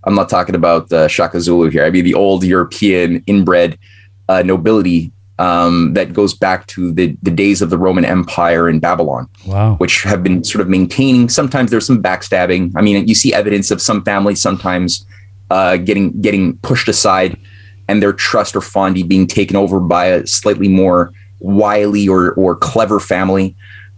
I'm 0.05 0.15
not 0.15 0.29
talking 0.29 0.55
about 0.55 0.91
uh, 0.91 1.07
Shaka 1.07 1.41
Zulu 1.41 1.69
here. 1.69 1.83
I 1.83 1.91
mean 1.91 2.05
the 2.05 2.15
old 2.15 2.43
European 2.43 3.23
inbred 3.27 3.77
uh, 4.27 4.41
nobility 4.41 5.11
um, 5.39 5.93
that 5.93 6.11
goes 6.11 6.33
back 6.33 6.67
to 6.67 6.91
the, 6.91 7.17
the 7.23 7.31
days 7.31 7.61
of 7.61 7.69
the 7.69 7.77
Roman 7.77 8.03
Empire 8.03 8.67
and 8.67 8.81
Babylon, 8.81 9.27
wow. 9.47 9.75
which 9.75 10.03
have 10.03 10.21
been 10.21 10.43
sort 10.43 10.61
of 10.61 10.67
maintaining. 10.67 11.29
Sometimes 11.29 11.71
there's 11.71 11.87
some 11.87 12.03
backstabbing. 12.03 12.73
I 12.75 12.81
mean, 12.81 13.07
you 13.07 13.15
see 13.15 13.33
evidence 13.33 13.71
of 13.71 13.81
some 13.81 14.03
families 14.03 14.41
sometimes 14.41 15.05
uh, 15.49 15.77
getting 15.77 16.21
getting 16.21 16.57
pushed 16.57 16.89
aside, 16.89 17.39
and 17.87 18.03
their 18.03 18.13
trust 18.13 18.55
or 18.55 18.59
fondi 18.59 19.07
being 19.07 19.25
taken 19.25 19.55
over 19.55 19.79
by 19.79 20.07
a 20.07 20.27
slightly 20.27 20.67
more 20.67 21.11
wily 21.39 22.07
or 22.07 22.33
or 22.33 22.55
clever 22.55 22.99
family. 22.99 23.55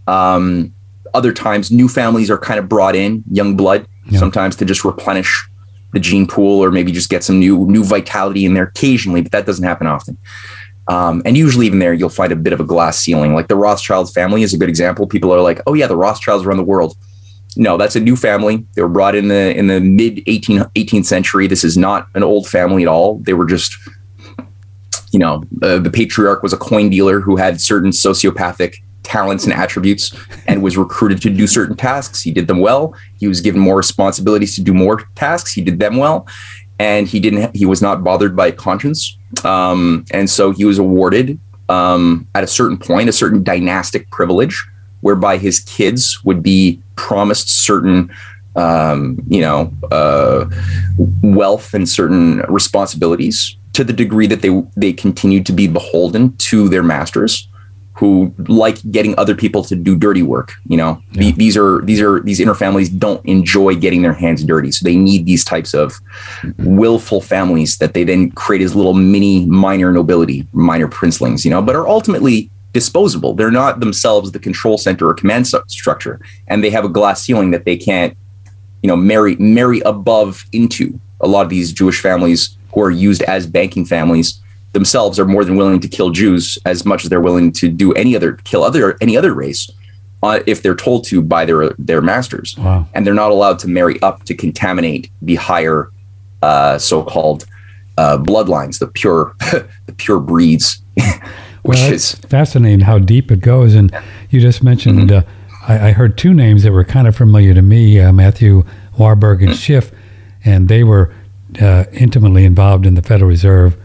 Um, 0.08 0.71
other 1.15 1.34
times, 1.34 1.71
new 1.71 1.89
families 1.89 2.30
are 2.30 2.38
kind 2.38 2.60
of 2.60 2.69
brought 2.69 2.95
in, 2.95 3.23
young 3.32 3.58
blood, 3.58 3.88
yeah. 4.10 4.19
sometimes 4.19 4.56
to 4.58 4.65
just 4.65 4.86
replenish 4.86 5.47
the 5.91 5.99
gene 5.99 6.25
pool 6.25 6.63
or 6.63 6.71
maybe 6.71 6.91
just 6.91 7.10
get 7.10 7.23
some 7.23 7.39
new 7.39 7.65
new 7.65 7.84
vitality 7.84 8.45
in 8.45 8.54
there 8.54 8.65
occasionally, 8.65 9.21
but 9.21 9.32
that 9.32 9.47
doesn't 9.47 9.65
happen 9.65 9.88
often. 9.88 10.17
Um, 10.88 11.22
and 11.26 11.38
usually, 11.38 11.67
even 11.67 11.80
there, 11.80 11.94
you'll 11.94 12.10
find 12.10 12.32
a 12.32 12.36
bit 12.36 12.54
of 12.54 12.60
a 12.60 12.63
glass 12.63 13.00
ceiling. 13.00 13.34
Like 13.34 13.48
the 13.48 13.56
Rothschild 13.56 14.13
family 14.13 14.44
is 14.44 14.54
a 14.54 14.58
good 14.58 14.70
example. 14.70 15.08
People 15.08 15.34
are 15.34 15.41
like, 15.41 15.62
"Oh 15.67 15.74
yeah, 15.74 15.88
the 15.88 15.96
Rothschilds 15.96 16.46
run 16.46 16.58
the 16.58 16.63
world." 16.63 16.98
No, 17.58 17.78
that's 17.78 17.96
a 17.96 18.00
new 18.00 18.15
family. 18.15 18.65
They 18.76 18.82
were 18.82 18.89
brought 18.89 19.15
in 19.15 19.28
the 19.28 19.56
in 19.56 19.67
the 19.67 19.80
mid 19.80 20.24
18, 20.28 20.60
18th 20.60 21.06
century. 21.06 21.48
This 21.48 21.63
is 21.63 21.78
not 21.78 22.08
an 22.15 22.24
old 22.24 22.48
family 22.48 22.84
at 22.84 22.88
all. 22.88 23.20
They 23.20 23.34
were 23.34 23.46
just, 23.46 23.76
you 25.12 25.20
know, 25.20 25.44
uh, 25.62 25.80
the 25.80 25.91
patriarch 25.91 26.44
was 26.44 26.54
a 26.54 26.58
coin 26.58 26.89
dealer 26.89 27.20
who 27.20 27.36
had 27.36 27.60
certain 27.60 27.91
sociopathic 27.91 28.78
talents 29.04 29.44
and 29.44 29.54
attributes 29.54 30.15
and 30.48 30.62
was 30.63 30.78
recruited 30.78 31.22
to 31.22 31.30
do 31.30 31.46
certain 31.48 31.76
tasks. 31.76 32.22
He 32.22 32.32
did 32.32 32.48
them 32.48 32.60
well. 32.60 32.96
He 33.20 33.28
was 33.28 33.41
given 33.41 33.60
more 33.60 33.76
responsibilities 33.76 34.56
to 34.56 34.62
do 34.62 34.74
more 34.74 35.02
tasks. 35.15 35.54
He 35.54 35.62
did 35.62 35.80
them 35.80 35.98
well 35.98 36.28
and 36.82 37.08
he 37.08 37.20
didn't 37.20 37.56
he 37.56 37.65
was 37.67 37.82
not 37.82 38.04
bothered 38.04 38.36
by 38.36 38.50
conscience. 38.50 39.15
Um, 39.46 40.04
and 40.12 40.28
so 40.28 40.50
he 40.52 40.65
was 40.65 40.80
awarded 40.80 41.39
um, 41.70 42.28
at 42.34 42.44
a 42.44 42.48
certain 42.48 42.78
point 42.78 43.08
a 43.08 43.13
certain 43.13 43.44
dynastic 43.44 44.10
privilege 44.10 44.67
whereby 45.02 45.38
his 45.38 45.60
kids 45.60 46.24
would 46.24 46.41
be 46.41 46.82
promised 46.96 47.50
certain 47.65 48.12
um, 48.56 49.22
you 49.28 49.41
know 49.41 49.72
uh, 49.91 50.50
wealth 51.22 51.76
and 51.76 51.88
certain 51.88 52.39
responsibilities 52.50 53.56
to 53.74 53.84
the 53.84 53.94
degree 53.94 54.26
that 54.26 54.41
they 54.41 54.52
they 54.76 54.91
continued 54.91 55.46
to 55.46 55.54
be 55.54 55.67
beholden 55.67 56.36
to 56.38 56.67
their 56.67 56.84
masters 56.84 57.48
who 58.02 58.34
like 58.48 58.80
getting 58.90 59.14
other 59.20 59.36
people 59.36 59.64
to 59.64 59.76
do 59.76 59.96
dirty 59.96 60.24
work. 60.24 60.54
You 60.68 60.76
know, 60.76 61.00
yeah. 61.12 61.34
these 61.38 61.56
are 61.56 61.82
these 61.84 62.02
are 62.02 62.20
these 62.22 62.40
inner 62.40 62.56
families 62.56 62.90
don't 62.90 63.24
enjoy 63.28 63.76
getting 63.76 64.02
their 64.02 64.12
hands 64.12 64.44
dirty, 64.44 64.72
so 64.72 64.84
they 64.84 64.96
need 64.96 65.28
these 65.28 65.46
types 65.46 65.76
of 65.76 65.92
mm-hmm. 66.42 66.78
willful 66.78 67.22
families 67.22 67.78
that 67.78 67.94
they 67.94 68.04
then 68.04 68.32
create 68.32 68.64
as 68.64 68.76
little 68.76 68.96
mini 68.96 69.46
minor 69.46 69.92
nobility, 69.92 70.48
minor 70.52 70.88
princelings. 70.88 71.46
You 71.46 71.52
know, 71.52 71.62
but 71.62 71.76
are 71.76 71.88
ultimately 71.88 72.50
disposable. 72.74 73.36
They're 73.36 73.52
not 73.52 73.82
themselves 73.82 74.32
the 74.32 74.40
control 74.40 74.80
center 74.80 75.08
or 75.08 75.14
command 75.14 75.46
structure, 75.68 76.20
and 76.48 76.64
they 76.64 76.72
have 76.72 76.84
a 76.84 76.90
glass 76.90 77.22
ceiling 77.22 77.52
that 77.52 77.66
they 77.66 77.78
can't, 77.78 78.18
you 78.82 78.88
know, 78.88 78.96
marry 78.96 79.36
marry 79.36 79.80
above 79.82 80.44
into. 80.52 81.00
A 81.24 81.28
lot 81.28 81.44
of 81.44 81.50
these 81.52 81.72
Jewish 81.72 82.02
families 82.02 82.58
who 82.74 82.82
are 82.82 82.90
used 82.90 83.22
as 83.22 83.46
banking 83.46 83.86
families 83.86 84.42
themselves 84.74 85.20
are 85.20 85.26
more 85.26 85.44
than 85.44 85.56
willing 85.56 85.80
to 85.80 85.88
kill 85.88 86.10
Jews 86.10 86.58
as 86.66 86.86
much 86.86 87.04
as 87.04 87.10
they're 87.10 87.22
willing 87.22 87.52
to 87.54 87.70
do 87.70 87.94
any 87.94 88.16
other 88.16 88.34
kill 88.44 88.64
other 88.64 88.98
any 89.02 89.18
other 89.18 89.34
race 89.34 89.70
uh, 90.24 90.40
if 90.46 90.62
they're 90.62 90.76
told 90.76 91.06
to 91.06 91.22
by 91.22 91.46
their 91.46 91.70
their 91.78 92.02
masters. 92.02 92.58
Wow. 92.58 92.88
And 92.94 93.06
they're 93.06 93.14
not 93.14 93.32
allowed 93.32 93.60
to 93.60 93.68
marry 93.68 94.02
up 94.02 94.24
to 94.26 94.36
contaminate 94.36 95.10
the 95.22 95.36
higher 95.36 95.90
uh, 96.42 96.78
so-called 96.78 97.46
uh, 97.98 98.18
bloodlines, 98.18 98.80
the 98.80 98.88
pure 98.88 99.36
the 99.86 99.94
pure 99.98 100.20
breeds. 100.20 100.82
which 101.64 101.78
well, 101.78 101.94
is 101.94 102.16
fascinating 102.16 102.82
how 102.82 102.98
deep 102.98 103.32
it 103.32 103.40
goes. 103.40 103.76
And 103.76 103.96
you 104.30 104.40
just 104.40 104.64
mentioned 104.64 105.10
mm-hmm. 105.10 105.72
I, 105.72 105.90
I, 105.90 105.92
heard 105.92 106.18
two 106.18 106.34
names 106.34 106.64
that 106.64 106.72
were 106.72 106.84
kind 106.84 107.08
of 107.08 107.16
familiar 107.16 107.54
to 107.54 107.62
me: 107.62 108.00
uh, 108.00 108.12
Matthew 108.12 108.66
Warburg 108.98 109.42
and 109.42 109.52
mm-hmm. 109.52 109.58
Schiff, 109.58 109.92
and 110.44 110.68
they 110.68 110.84
were 110.84 111.14
uh, 111.62 111.86
intimately 111.94 112.46
involved 112.46 112.86
in 112.86 112.96
the 112.96 113.02
Federal 113.02 113.30
Reserve 113.30 113.78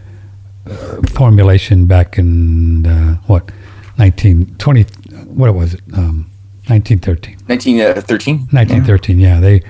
formulation 1.11 1.87
back 1.87 2.19
in 2.19 2.87
uh, 2.87 3.15
what 3.27 3.51
1920 3.97 4.85
what 5.27 5.55
was 5.55 5.75
it? 5.75 5.81
Um, 5.93 6.31
1913 6.69 7.37
1913 7.47 8.39
1913 8.51 9.21
yeah. 9.21 9.35
yeah 9.35 9.41
they 9.41 9.63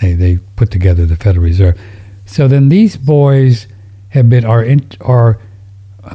they 0.00 0.14
they 0.14 0.36
put 0.56 0.70
together 0.70 1.06
the 1.06 1.16
Federal 1.16 1.44
Reserve. 1.44 1.78
So 2.26 2.48
then 2.48 2.68
these 2.68 2.96
boys 2.96 3.66
have 4.10 4.28
been 4.28 4.44
are 4.44 4.62
in, 4.62 4.88
are 5.00 5.40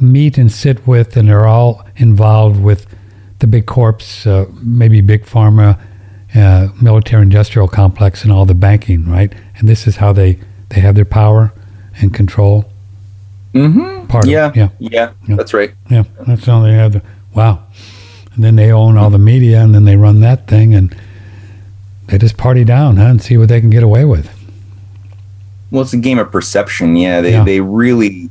meet 0.00 0.38
and 0.38 0.50
sit 0.50 0.86
with 0.86 1.16
and 1.16 1.30
are 1.30 1.46
all 1.46 1.86
involved 1.96 2.60
with 2.60 2.86
the 3.40 3.46
big 3.46 3.66
corps 3.66 4.26
uh, 4.26 4.46
maybe 4.62 5.00
big 5.00 5.24
pharma 5.24 5.78
uh, 6.34 6.68
military 6.80 7.22
industrial 7.22 7.68
complex 7.68 8.22
and 8.22 8.32
all 8.32 8.44
the 8.44 8.54
banking 8.54 9.08
right? 9.08 9.32
And 9.56 9.68
this 9.68 9.86
is 9.86 9.96
how 9.96 10.12
they 10.12 10.38
they 10.70 10.80
have 10.80 10.94
their 10.94 11.04
power 11.04 11.52
and 12.00 12.14
control 12.14 12.69
Mm-hmm. 13.54 14.06
Part 14.06 14.26
yeah, 14.26 14.52
yeah, 14.54 14.68
yeah, 14.78 15.12
yeah, 15.26 15.36
that's 15.36 15.52
right. 15.52 15.72
Yeah, 15.88 16.04
that's 16.26 16.46
all 16.46 16.62
they 16.62 16.72
have. 16.72 16.92
To, 16.92 17.02
wow, 17.34 17.64
and 18.34 18.44
then 18.44 18.56
they 18.56 18.70
own 18.70 18.96
all 18.96 19.10
the 19.10 19.18
media, 19.18 19.60
and 19.60 19.74
then 19.74 19.84
they 19.84 19.96
run 19.96 20.20
that 20.20 20.46
thing, 20.46 20.74
and 20.74 20.96
they 22.06 22.18
just 22.18 22.36
party 22.36 22.64
down, 22.64 22.96
huh, 22.96 23.06
and 23.06 23.22
see 23.22 23.36
what 23.36 23.48
they 23.48 23.60
can 23.60 23.70
get 23.70 23.82
away 23.82 24.04
with. 24.04 24.30
Well, 25.70 25.82
it's 25.82 25.92
a 25.92 25.98
game 25.98 26.18
of 26.18 26.30
perception. 26.30 26.94
Yeah, 26.96 27.20
they 27.20 27.32
yeah. 27.32 27.44
they 27.44 27.60
really 27.60 28.30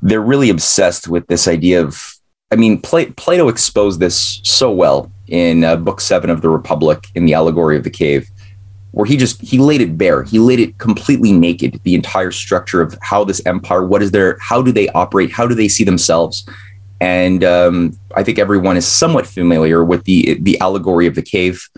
they're 0.00 0.22
really 0.22 0.48
obsessed 0.50 1.08
with 1.08 1.26
this 1.26 1.46
idea 1.46 1.82
of. 1.82 2.14
I 2.50 2.56
mean, 2.56 2.80
Plato 2.80 3.48
exposed 3.48 4.00
this 4.00 4.40
so 4.42 4.72
well 4.72 5.12
in 5.26 5.64
uh, 5.64 5.76
Book 5.76 6.00
Seven 6.00 6.30
of 6.30 6.40
the 6.40 6.48
Republic 6.48 7.06
in 7.14 7.26
the 7.26 7.34
Allegory 7.34 7.76
of 7.76 7.84
the 7.84 7.90
Cave 7.90 8.26
where 8.92 9.06
he 9.06 9.16
just 9.16 9.40
he 9.40 9.58
laid 9.58 9.80
it 9.80 9.98
bare. 9.98 10.22
He 10.22 10.38
laid 10.38 10.60
it 10.60 10.78
completely 10.78 11.32
naked 11.32 11.80
the 11.84 11.94
entire 11.94 12.30
structure 12.30 12.80
of 12.80 12.96
how 13.02 13.24
this 13.24 13.40
empire 13.46 13.84
what 13.84 14.02
is 14.02 14.10
their 14.10 14.38
how 14.40 14.62
do 14.62 14.72
they 14.72 14.88
operate? 14.90 15.30
How 15.30 15.46
do 15.46 15.54
they 15.54 15.68
see 15.68 15.84
themselves? 15.84 16.48
And 17.00 17.44
um, 17.44 17.96
i 18.16 18.24
think 18.24 18.38
everyone 18.38 18.76
is 18.76 18.86
somewhat 18.86 19.26
familiar 19.26 19.84
with 19.84 20.04
the 20.04 20.36
the 20.40 20.58
allegory 20.60 21.06
of 21.06 21.14
the 21.14 21.22
cave 21.22 21.68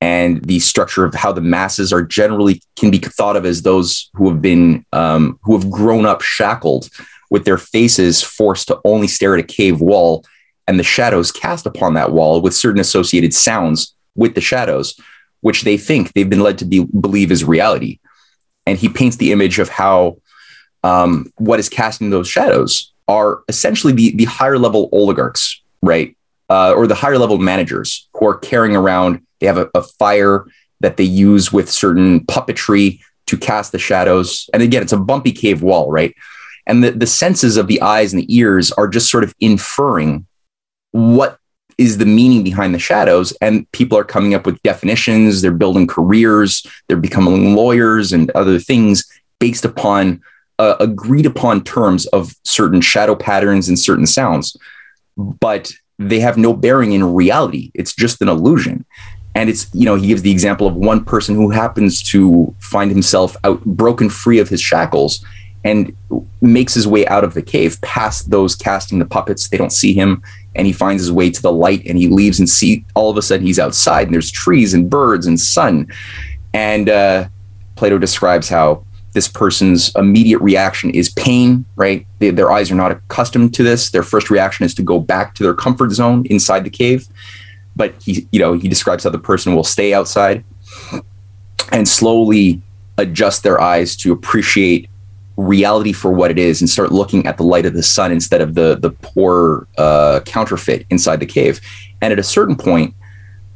and 0.00 0.42
the 0.44 0.58
structure 0.58 1.04
of 1.04 1.14
how 1.14 1.32
the 1.32 1.40
masses 1.40 1.92
are 1.92 2.02
generally 2.02 2.62
can 2.76 2.90
be 2.90 2.98
thought 2.98 3.36
of 3.36 3.44
as 3.44 3.62
those 3.62 4.10
who 4.14 4.28
have 4.30 4.40
been 4.40 4.84
um, 4.92 5.38
who 5.42 5.56
have 5.56 5.70
grown 5.70 6.06
up 6.06 6.22
shackled 6.22 6.88
with 7.30 7.44
their 7.44 7.58
faces 7.58 8.22
forced 8.22 8.68
to 8.68 8.80
only 8.84 9.06
stare 9.06 9.34
at 9.34 9.40
a 9.40 9.46
cave 9.46 9.80
wall 9.80 10.24
and 10.66 10.78
the 10.78 10.84
shadows 10.84 11.30
cast 11.30 11.66
upon 11.66 11.94
that 11.94 12.12
wall 12.12 12.40
with 12.40 12.54
certain 12.54 12.80
associated 12.80 13.34
sounds 13.34 13.94
with 14.14 14.34
the 14.34 14.40
shadows 14.40 14.98
which 15.40 15.62
they 15.62 15.76
think 15.76 16.12
they've 16.12 16.30
been 16.30 16.42
led 16.42 16.58
to 16.58 16.64
be, 16.64 16.84
believe 16.84 17.30
is 17.30 17.44
reality 17.44 17.98
and 18.66 18.78
he 18.78 18.88
paints 18.88 19.16
the 19.16 19.32
image 19.32 19.58
of 19.58 19.68
how 19.68 20.18
um, 20.82 21.32
what 21.36 21.58
is 21.58 21.68
casting 21.68 22.10
those 22.10 22.28
shadows 22.28 22.92
are 23.08 23.42
essentially 23.48 23.92
the, 23.92 24.16
the 24.16 24.24
higher 24.24 24.58
level 24.58 24.88
oligarchs 24.92 25.62
right 25.82 26.16
uh, 26.48 26.72
or 26.72 26.86
the 26.86 26.94
higher 26.94 27.18
level 27.18 27.38
managers 27.38 28.08
who 28.14 28.26
are 28.26 28.38
carrying 28.38 28.76
around 28.76 29.20
they 29.40 29.46
have 29.46 29.58
a, 29.58 29.68
a 29.74 29.82
fire 29.82 30.46
that 30.80 30.96
they 30.96 31.04
use 31.04 31.52
with 31.52 31.70
certain 31.70 32.20
puppetry 32.20 33.00
to 33.26 33.36
cast 33.36 33.72
the 33.72 33.78
shadows. 33.78 34.48
And 34.52 34.62
again, 34.62 34.82
it's 34.82 34.92
a 34.92 34.98
bumpy 34.98 35.32
cave 35.32 35.62
wall, 35.62 35.90
right? 35.90 36.14
And 36.66 36.82
the, 36.82 36.90
the 36.90 37.06
senses 37.06 37.56
of 37.56 37.66
the 37.68 37.80
eyes 37.80 38.12
and 38.12 38.22
the 38.22 38.36
ears 38.36 38.72
are 38.72 38.88
just 38.88 39.10
sort 39.10 39.24
of 39.24 39.34
inferring 39.40 40.26
what 40.92 41.38
is 41.80 41.96
the 41.96 42.06
meaning 42.06 42.44
behind 42.44 42.74
the 42.74 42.78
shadows. 42.78 43.32
And 43.40 43.70
people 43.72 43.96
are 43.96 44.04
coming 44.04 44.34
up 44.34 44.44
with 44.44 44.62
definitions, 44.62 45.40
they're 45.40 45.50
building 45.50 45.86
careers, 45.86 46.64
they're 46.86 46.96
becoming 46.98 47.56
lawyers 47.56 48.12
and 48.12 48.30
other 48.32 48.58
things 48.58 49.10
based 49.38 49.64
upon 49.64 50.20
uh, 50.58 50.76
agreed 50.78 51.24
upon 51.24 51.64
terms 51.64 52.04
of 52.08 52.34
certain 52.44 52.82
shadow 52.82 53.14
patterns 53.16 53.66
and 53.66 53.78
certain 53.78 54.06
sounds. 54.06 54.56
But 55.16 55.72
they 55.98 56.20
have 56.20 56.36
no 56.36 56.52
bearing 56.52 56.92
in 56.92 57.14
reality. 57.14 57.70
It's 57.72 57.94
just 57.94 58.20
an 58.20 58.28
illusion 58.28 58.84
and 59.34 59.48
it's 59.48 59.72
you 59.72 59.84
know 59.84 59.94
he 59.94 60.08
gives 60.08 60.22
the 60.22 60.30
example 60.30 60.66
of 60.66 60.74
one 60.74 61.04
person 61.04 61.34
who 61.34 61.50
happens 61.50 62.02
to 62.02 62.54
find 62.58 62.90
himself 62.90 63.36
out 63.44 63.64
broken 63.64 64.10
free 64.10 64.38
of 64.38 64.48
his 64.48 64.60
shackles 64.60 65.24
and 65.64 65.94
makes 66.40 66.74
his 66.74 66.86
way 66.86 67.06
out 67.06 67.24
of 67.24 67.34
the 67.34 67.42
cave 67.42 67.80
past 67.82 68.30
those 68.30 68.54
casting 68.54 68.98
the 68.98 69.04
puppets. 69.04 69.48
They 69.48 69.56
don't 69.56 69.72
see 69.72 69.92
him 69.92 70.22
and 70.54 70.66
he 70.66 70.72
finds 70.72 71.02
his 71.02 71.12
way 71.12 71.30
to 71.30 71.42
the 71.42 71.52
light 71.52 71.82
and 71.86 71.98
he 71.98 72.08
leaves 72.08 72.38
and 72.38 72.48
see 72.48 72.84
all 72.94 73.10
of 73.10 73.16
a 73.16 73.22
sudden 73.22 73.46
he's 73.46 73.58
outside 73.58 74.06
and 74.06 74.14
there's 74.14 74.30
trees 74.30 74.74
and 74.74 74.88
birds 74.88 75.26
and 75.26 75.38
sun. 75.38 75.86
And 76.54 76.88
uh, 76.88 77.28
plato 77.76 77.98
describes 77.98 78.48
how 78.48 78.84
this 79.12 79.28
person's 79.28 79.92
immediate 79.96 80.38
reaction 80.38 80.90
is 80.90 81.10
pain 81.10 81.64
right? 81.76 82.06
They, 82.20 82.30
their 82.30 82.52
eyes 82.52 82.70
are 82.70 82.76
not 82.76 82.92
accustomed 82.92 83.54
to 83.54 83.62
this. 83.62 83.90
Their 83.90 84.02
first 84.02 84.30
reaction 84.30 84.64
is 84.64 84.74
to 84.74 84.82
go 84.82 84.98
back 84.98 85.34
to 85.34 85.42
their 85.42 85.54
comfort 85.54 85.90
zone 85.90 86.26
inside 86.26 86.64
the 86.64 86.70
cave. 86.70 87.08
But 87.76 87.94
he 88.02 88.26
you 88.32 88.40
know 88.40 88.54
he 88.54 88.68
describes 88.68 89.04
how 89.04 89.10
the 89.10 89.18
person 89.18 89.54
will 89.54 89.64
stay 89.64 89.94
outside 89.94 90.44
and 91.72 91.88
slowly 91.88 92.62
adjust 92.98 93.42
their 93.42 93.60
eyes 93.60 93.96
to 93.96 94.12
appreciate 94.12 94.88
reality 95.36 95.92
for 95.92 96.12
what 96.12 96.30
it 96.30 96.38
is 96.38 96.60
and 96.60 96.68
start 96.68 96.92
looking 96.92 97.26
at 97.26 97.36
the 97.36 97.42
light 97.42 97.66
of 97.66 97.74
the 97.74 97.82
sun 97.82 98.12
instead 98.12 98.40
of 98.40 98.54
the 98.54 98.76
the 98.76 98.90
poor 98.90 99.66
uh, 99.78 100.20
counterfeit 100.26 100.86
inside 100.90 101.20
the 101.20 101.26
cave. 101.26 101.60
And 102.02 102.12
at 102.12 102.18
a 102.18 102.22
certain 102.22 102.56
point 102.56 102.94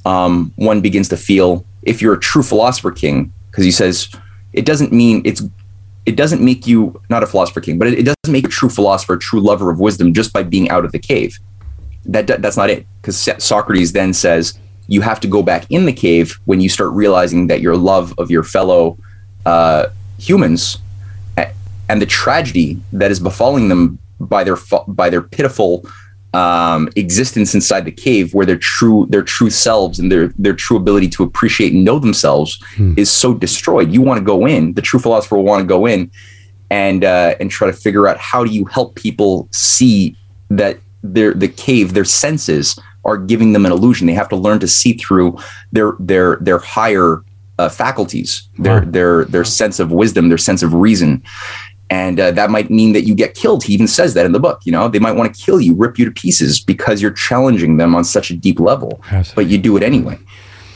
um, 0.05 0.53
one 0.57 0.81
begins 0.81 1.09
to 1.11 1.17
feel 1.17 1.65
if 1.83 2.01
you're 2.03 2.15
a 2.15 2.21
true 2.21 2.43
philosopher 2.43 2.91
king 2.91 3.33
because 3.51 3.65
he 3.65 3.71
says 3.71 4.09
it 4.53 4.65
doesn't 4.65 4.93
mean 4.93 5.23
it's 5.25 5.43
it 6.07 6.17
doesn't 6.17 6.43
make 6.43 6.67
you 6.67 7.01
not 7.09 7.23
a 7.23 7.27
philosopher 7.27 7.61
king 7.61 7.79
but 7.79 7.89
it, 7.89 7.99
it 8.01 8.03
doesn't 8.03 8.33
make 8.33 8.45
a 8.45 8.51
true 8.51 8.69
philosopher 8.69 9.15
a 9.15 9.19
true 9.19 9.41
lover 9.41 9.71
of 9.71 9.81
wisdom 9.81 10.13
just 10.13 10.33
by 10.33 10.43
being 10.43 10.69
out 10.71 10.85
of 10.85 10.93
the 10.93 10.99
cave. 10.99 11.39
That 12.07 12.27
that's 12.27 12.57
not 12.57 12.71
it. 12.71 12.87
Because 13.01 13.17
Socrates 13.39 13.93
then 13.93 14.13
says 14.13 14.59
you 14.87 15.01
have 15.01 15.21
to 15.21 15.29
go 15.29 15.43
back 15.43 15.67
in 15.71 15.87
the 15.87 15.93
cave 15.93 16.39
when 16.45 16.61
you 16.61 16.69
start 16.69 16.93
realizing 16.93 17.47
that 17.47 17.61
your 17.61 17.77
love 17.77 18.15
of 18.19 18.31
your 18.31 18.43
fellow 18.43 18.99
uh, 19.47 19.87
humans 20.19 20.79
and 21.89 22.01
the 22.01 22.07
tragedy 22.07 22.81
that 22.93 23.11
is 23.11 23.21
befalling 23.21 23.69
them 23.69 23.99
by 24.21 24.45
their 24.45 24.57
by 24.89 25.11
their 25.11 25.23
pitiful 25.23 25.87
um, 26.33 26.89
existence 26.97 27.55
inside 27.55 27.85
the 27.85 27.93
cave, 27.93 28.35
where 28.35 28.47
their 28.47 28.59
true 28.59 29.07
their 29.09 29.23
true 29.23 29.51
selves 29.51 29.99
and 29.99 30.11
their 30.11 30.29
their 30.39 30.55
true 30.55 30.77
ability 30.77 31.09
to 31.09 31.23
appreciate 31.23 31.73
and 31.73 31.85
know 31.85 31.99
themselves 31.99 32.61
hmm. 32.77 32.95
is 32.97 33.11
so 33.11 33.35
destroyed. 33.35 33.93
You 33.93 34.03
want 34.03 34.19
to 34.19 34.25
go 34.25 34.47
in. 34.47 34.75
The 34.75 34.83
true 34.83 35.01
philosopher 35.01 35.37
will 35.37 35.45
want 35.45 35.61
to 35.61 35.67
go 35.67 35.87
in 35.87 36.11
and 36.71 37.05
uh, 37.05 37.37
and 37.39 37.51
try 37.51 37.67
to 37.67 37.73
figure 37.73 38.09
out 38.09 38.19
how 38.19 38.45
do 38.45 38.51
you 38.51 38.65
help 38.65 38.97
people 38.97 39.49
see 39.53 40.17
that 40.51 40.79
their 41.03 41.35
the 41.35 41.49
cave, 41.49 41.95
their 41.95 42.05
senses 42.05 42.79
are 43.05 43.19
giving 43.19 43.53
them 43.53 43.67
an 43.67 43.73
illusion. 43.73 44.07
They 44.07 44.15
have 44.15 44.29
to 44.31 44.37
learn 44.37 44.59
to 44.61 44.69
see 44.69 44.95
through 44.95 45.39
their 45.71 45.93
their 46.01 46.37
their 46.37 46.59
higher 46.59 47.23
uh, 47.59 47.69
faculties, 47.69 48.49
their 48.59 48.81
wow. 48.81 48.91
their 48.91 49.25
their 49.27 49.45
sense 49.45 49.79
of 49.79 49.93
wisdom, 49.93 50.29
their 50.29 50.39
sense 50.39 50.63
of 50.63 50.75
reason. 50.75 51.23
And 51.91 52.19
uh, 52.19 52.31
that 52.33 52.51
might 52.51 52.71
mean 52.71 52.93
that 52.95 53.03
you 53.03 53.15
get 53.15 53.35
killed. 53.35 53.63
He 53.63 53.75
even 53.75 53.87
says 53.87 54.15
that 54.15 54.25
in 54.25 54.33
the 54.33 54.41
book. 54.41 54.61
You 54.65 54.73
know, 54.73 54.89
they 54.89 54.99
might 54.99 55.13
want 55.13 55.35
to 55.35 55.43
kill 55.43 55.61
you, 55.61 55.75
rip 55.75 55.99
you 55.99 56.05
to 56.07 56.11
pieces 56.11 56.61
because 56.61 57.03
you're 57.03 57.13
challenging 57.13 57.77
them 57.77 57.95
on 57.95 58.05
such 58.05 58.31
a 58.31 58.35
deep 58.35 58.59
level, 58.59 59.03
but 59.35 59.47
you 59.47 59.59
do 59.59 59.77
it 59.77 59.83
anyway. 59.83 60.19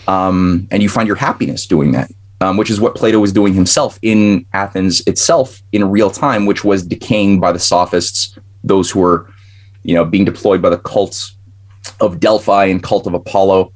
Um, 0.06 0.68
and 0.70 0.82
you 0.82 0.88
find 0.88 1.06
your 1.06 1.16
happiness 1.16 1.66
doing 1.66 1.92
that, 1.92 2.10
um, 2.40 2.56
which 2.56 2.70
is 2.70 2.80
what 2.80 2.94
Plato 2.94 3.18
was 3.20 3.32
doing 3.32 3.54
himself 3.54 3.98
in 4.02 4.46
Athens 4.52 5.02
itself 5.06 5.62
in 5.72 5.90
real 5.90 6.10
time, 6.10 6.46
which 6.46 6.62
was 6.64 6.82
decaying 6.86 7.40
by 7.40 7.52
the 7.52 7.58
sophists, 7.58 8.38
those 8.62 8.90
who 8.90 9.00
were 9.00 9.30
you 9.82 9.94
know, 9.94 10.04
being 10.04 10.24
deployed 10.24 10.60
by 10.60 10.68
the 10.68 10.78
cults 10.78 11.36
of 12.00 12.20
Delphi 12.20 12.66
and 12.66 12.82
cult 12.82 13.06
of 13.06 13.14
Apollo, 13.14 13.72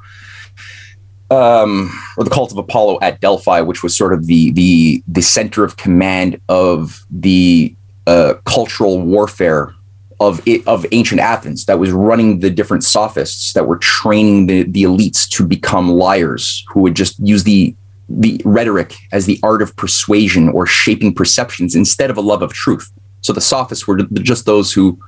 um, 1.33 1.91
or 2.19 2.25
the 2.25 2.31
cult 2.31 2.53
of 2.53 2.59
Apollo 2.59 2.99
at 3.01 3.21
Delphi, 3.21 3.61
which 3.63 3.83
was 3.83 3.97
sort 3.97 4.13
of 4.13 4.27
the 4.27 4.53
the 4.53 5.03
the 5.09 5.23
center 5.23 5.65
of 5.65 5.77
command 5.77 6.39
of 6.49 7.05
the 7.11 7.75
uh, 8.07 8.35
cultural 8.45 9.01
warfare 9.01 9.75
of 10.21 10.47
it, 10.47 10.67
of 10.69 10.85
ancient 10.93 11.21
Athens 11.21 11.65
that 11.65 11.79
was 11.79 11.91
running 11.91 12.41
the 12.41 12.51
different 12.51 12.85
sophists 12.85 13.55
that 13.55 13.67
were 13.67 13.79
training 13.79 14.47
the 14.47 14.65
the 14.65 14.83
elites 14.83 15.29
to 15.31 15.47
become 15.47 15.91
liars 15.91 16.65
who 16.69 16.81
would 16.81 16.95
just 16.95 17.19
use 17.19 17.45
the 17.45 17.75
the 18.09 18.41
rhetoric 18.45 18.95
as 19.11 19.25
the 19.25 19.41
art 19.43 19.63
of 19.63 19.75
persuasion 19.77 20.51
or 20.51 20.67
shaping 20.67 21.15
perceptions 21.15 21.75
instead 21.75 22.11
of 22.11 22.19
a 22.19 22.21
love 22.21 22.43
of 22.43 22.53
truth. 22.53 22.93
So 23.23 23.33
the 23.33 23.41
sophists 23.41 23.87
were 23.87 24.03
just 24.03 24.45
those 24.45 24.71
who 24.71 24.99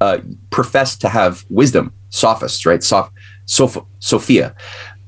uh, 0.00 0.18
profess 0.50 0.96
to 0.98 1.08
have 1.10 1.44
wisdom, 1.50 1.92
sophists, 2.08 2.64
right? 2.64 2.82
Soph- 2.82 3.10
Sophia. 3.46 4.54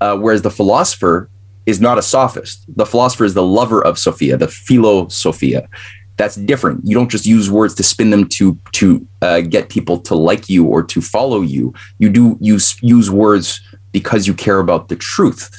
Uh, 0.00 0.16
whereas 0.16 0.42
the 0.42 0.50
philosopher 0.50 1.28
is 1.66 1.80
not 1.80 1.98
a 1.98 2.02
sophist. 2.02 2.64
The 2.76 2.86
philosopher 2.86 3.24
is 3.24 3.34
the 3.34 3.42
lover 3.42 3.84
of 3.84 3.98
Sophia, 3.98 4.36
the 4.36 4.48
philosophia. 4.48 5.68
That's 6.16 6.34
different. 6.34 6.80
You 6.84 6.94
don't 6.94 7.10
just 7.10 7.26
use 7.26 7.50
words 7.50 7.74
to 7.76 7.82
spin 7.82 8.10
them 8.10 8.28
to 8.30 8.58
to 8.72 9.06
uh, 9.22 9.40
get 9.42 9.68
people 9.68 9.98
to 10.00 10.14
like 10.14 10.48
you 10.48 10.64
or 10.64 10.82
to 10.82 11.00
follow 11.00 11.42
you. 11.42 11.74
You 11.98 12.08
do 12.08 12.38
use 12.40 12.82
use 12.82 13.10
words 13.10 13.60
because 13.92 14.26
you 14.26 14.34
care 14.34 14.58
about 14.58 14.88
the 14.88 14.96
truth 14.96 15.50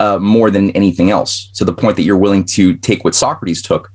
uh, 0.00 0.18
more 0.18 0.50
than 0.50 0.70
anything 0.70 1.10
else. 1.10 1.50
So 1.52 1.64
the 1.64 1.72
point 1.74 1.96
that 1.96 2.02
you're 2.02 2.16
willing 2.16 2.44
to 2.56 2.76
take 2.78 3.04
what 3.04 3.14
Socrates 3.14 3.62
took, 3.62 3.92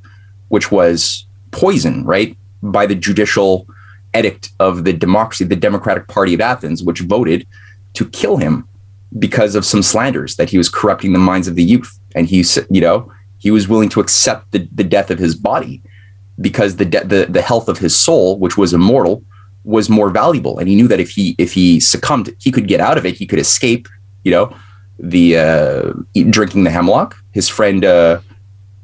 which 0.49 0.71
was 0.71 1.25
poison, 1.51 2.05
right, 2.05 2.37
by 2.61 2.85
the 2.85 2.95
judicial 2.95 3.67
edict 4.15 4.51
of 4.59 4.83
the 4.85 4.93
democracy, 4.93 5.45
the 5.45 5.55
Democratic 5.55 6.07
Party 6.07 6.33
of 6.33 6.41
Athens, 6.41 6.83
which 6.83 7.01
voted 7.01 7.47
to 7.93 8.07
kill 8.09 8.37
him 8.37 8.67
because 9.17 9.55
of 9.55 9.65
some 9.65 9.81
slanders 9.81 10.35
that 10.35 10.49
he 10.49 10.57
was 10.57 10.69
corrupting 10.69 11.13
the 11.13 11.19
minds 11.19 11.47
of 11.47 11.55
the 11.55 11.63
youth. 11.63 11.99
And 12.15 12.27
he, 12.27 12.43
you 12.69 12.81
know, 12.81 13.11
he 13.37 13.51
was 13.51 13.67
willing 13.67 13.89
to 13.89 13.99
accept 13.99 14.51
the, 14.51 14.67
the 14.73 14.83
death 14.83 15.11
of 15.11 15.19
his 15.19 15.35
body 15.35 15.81
because 16.39 16.75
the, 16.77 16.85
de- 16.85 17.03
the 17.03 17.25
the 17.29 17.41
health 17.41 17.69
of 17.69 17.77
his 17.77 17.97
soul, 17.97 18.37
which 18.39 18.57
was 18.57 18.73
immortal, 18.73 19.23
was 19.63 19.89
more 19.89 20.09
valuable. 20.09 20.59
And 20.59 20.67
he 20.67 20.75
knew 20.75 20.87
that 20.87 20.99
if 20.99 21.09
he 21.09 21.35
if 21.37 21.53
he 21.53 21.79
succumbed, 21.79 22.35
he 22.39 22.51
could 22.51 22.67
get 22.67 22.79
out 22.79 22.97
of 22.97 23.05
it. 23.05 23.15
He 23.15 23.25
could 23.25 23.39
escape. 23.39 23.87
You 24.23 24.31
know, 24.31 24.57
the 24.97 25.37
uh, 25.37 25.93
drinking 26.29 26.63
the 26.63 26.71
hemlock. 26.71 27.15
His 27.31 27.47
friend, 27.47 27.85
uh, 27.85 28.19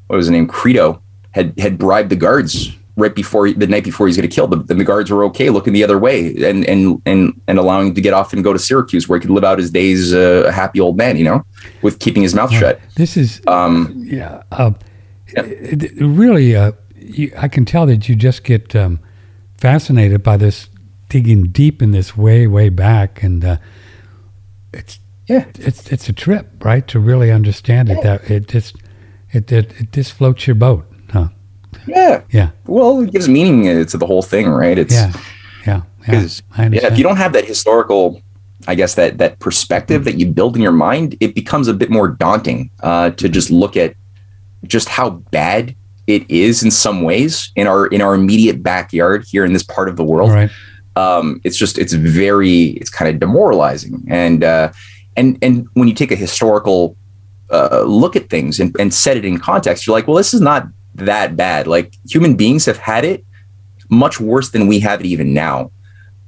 what 0.07 0.17
was 0.17 0.25
his 0.27 0.31
name, 0.31 0.47
Crito, 0.47 1.01
had 1.31 1.57
had 1.59 1.77
bribed 1.77 2.09
the 2.09 2.15
guards 2.15 2.75
right 2.95 3.15
before 3.15 3.51
the 3.51 3.67
night 3.67 3.83
before 3.83 4.07
he's 4.07 4.17
going 4.17 4.29
to 4.29 4.33
kill 4.33 4.47
them. 4.47 4.65
Then 4.65 4.77
the 4.77 4.83
guards 4.83 5.09
were 5.09 5.23
okay 5.25 5.49
looking 5.49 5.73
the 5.73 5.83
other 5.83 5.97
way 5.97 6.35
and 6.43 6.65
and 6.65 7.01
and 7.05 7.39
and 7.47 7.59
allowing 7.59 7.87
him 7.87 7.95
to 7.95 8.01
get 8.01 8.13
off 8.13 8.33
and 8.33 8.43
go 8.43 8.53
to 8.53 8.59
Syracuse 8.59 9.07
where 9.07 9.19
he 9.19 9.21
could 9.21 9.31
live 9.31 9.43
out 9.43 9.59
his 9.59 9.71
days 9.71 10.13
uh, 10.13 10.45
a 10.47 10.51
happy 10.51 10.79
old 10.79 10.97
man, 10.97 11.17
you 11.17 11.23
know, 11.23 11.45
with 11.81 11.99
keeping 11.99 12.23
his 12.23 12.35
mouth 12.35 12.51
shut. 12.51 12.79
This 12.95 13.17
is 13.17 13.41
um, 13.47 14.03
yeah, 14.05 14.43
uh, 14.51 14.71
yeah. 15.35 15.43
Really. 15.97 16.55
Uh, 16.55 16.73
you, 16.95 17.33
I 17.37 17.47
can 17.47 17.65
tell 17.65 17.85
that 17.87 18.07
you 18.07 18.15
just 18.15 18.43
get 18.43 18.75
um, 18.75 18.99
fascinated 19.57 20.21
by 20.23 20.37
this 20.37 20.69
digging 21.09 21.45
deep 21.45 21.81
in 21.81 21.91
this 21.91 22.15
way 22.15 22.47
way 22.47 22.69
back, 22.69 23.23
and 23.23 23.43
uh, 23.43 23.57
it's 24.73 24.99
yeah, 25.27 25.45
it's 25.59 25.91
it's 25.91 26.09
a 26.09 26.13
trip, 26.13 26.63
right? 26.63 26.87
To 26.89 26.99
really 26.99 27.31
understand 27.31 27.89
it, 27.89 27.97
yeah. 27.97 28.17
that 28.17 28.31
it 28.31 28.47
just 28.47 28.75
it, 29.31 29.51
it 29.51 29.73
it 29.79 29.91
just 29.91 30.13
floats 30.13 30.47
your 30.47 30.55
boat. 30.55 30.90
Yeah. 31.87 32.21
Yeah. 32.31 32.51
Well, 32.65 33.01
it 33.01 33.11
gives 33.11 33.27
meaning 33.27 33.85
to 33.85 33.97
the 33.97 34.05
whole 34.05 34.21
thing, 34.21 34.49
right? 34.49 34.77
It's 34.77 34.93
yeah. 34.93 35.13
Yeah. 35.65 35.81
Yeah. 36.07 36.27
yeah. 36.57 36.87
If 36.87 36.97
you 36.97 37.03
don't 37.03 37.17
have 37.17 37.33
that 37.33 37.45
historical 37.45 38.21
I 38.67 38.75
guess 38.75 38.95
that 38.95 39.17
that 39.17 39.39
perspective 39.39 40.03
that 40.05 40.19
you 40.19 40.27
build 40.27 40.55
in 40.55 40.61
your 40.61 40.71
mind, 40.71 41.17
it 41.19 41.35
becomes 41.35 41.67
a 41.67 41.73
bit 41.73 41.89
more 41.89 42.07
daunting 42.07 42.69
uh, 42.81 43.11
to 43.11 43.29
just 43.29 43.49
look 43.49 43.75
at 43.75 43.95
just 44.65 44.89
how 44.89 45.09
bad 45.09 45.75
it 46.07 46.29
is 46.29 46.63
in 46.63 46.71
some 46.71 47.01
ways 47.01 47.51
in 47.55 47.67
our 47.67 47.87
in 47.87 48.01
our 48.01 48.13
immediate 48.13 48.61
backyard 48.61 49.25
here 49.27 49.45
in 49.45 49.53
this 49.53 49.63
part 49.63 49.89
of 49.89 49.95
the 49.95 50.03
world. 50.03 50.31
Right. 50.31 50.49
Um, 50.95 51.41
it's 51.43 51.57
just 51.57 51.77
it's 51.77 51.93
very 51.93 52.71
it's 52.71 52.89
kind 52.89 53.09
of 53.09 53.19
demoralizing 53.19 54.05
and 54.09 54.43
uh, 54.43 54.71
and 55.15 55.37
and 55.41 55.67
when 55.73 55.87
you 55.87 55.93
take 55.93 56.11
a 56.11 56.15
historical 56.15 56.95
uh, 57.49 57.83
look 57.83 58.15
at 58.15 58.29
things 58.29 58.59
and, 58.59 58.75
and 58.79 58.93
set 58.93 59.17
it 59.17 59.25
in 59.25 59.37
context, 59.37 59.85
you're 59.85 59.95
like, 59.95 60.07
well, 60.07 60.17
this 60.17 60.33
is 60.33 60.41
not 60.41 60.67
that 60.95 61.35
bad. 61.35 61.67
Like 61.67 61.95
human 62.09 62.35
beings 62.35 62.65
have 62.65 62.77
had 62.77 63.05
it 63.05 63.25
much 63.89 64.19
worse 64.19 64.51
than 64.51 64.67
we 64.67 64.79
have 64.79 65.01
it 65.01 65.05
even 65.05 65.33
now. 65.33 65.71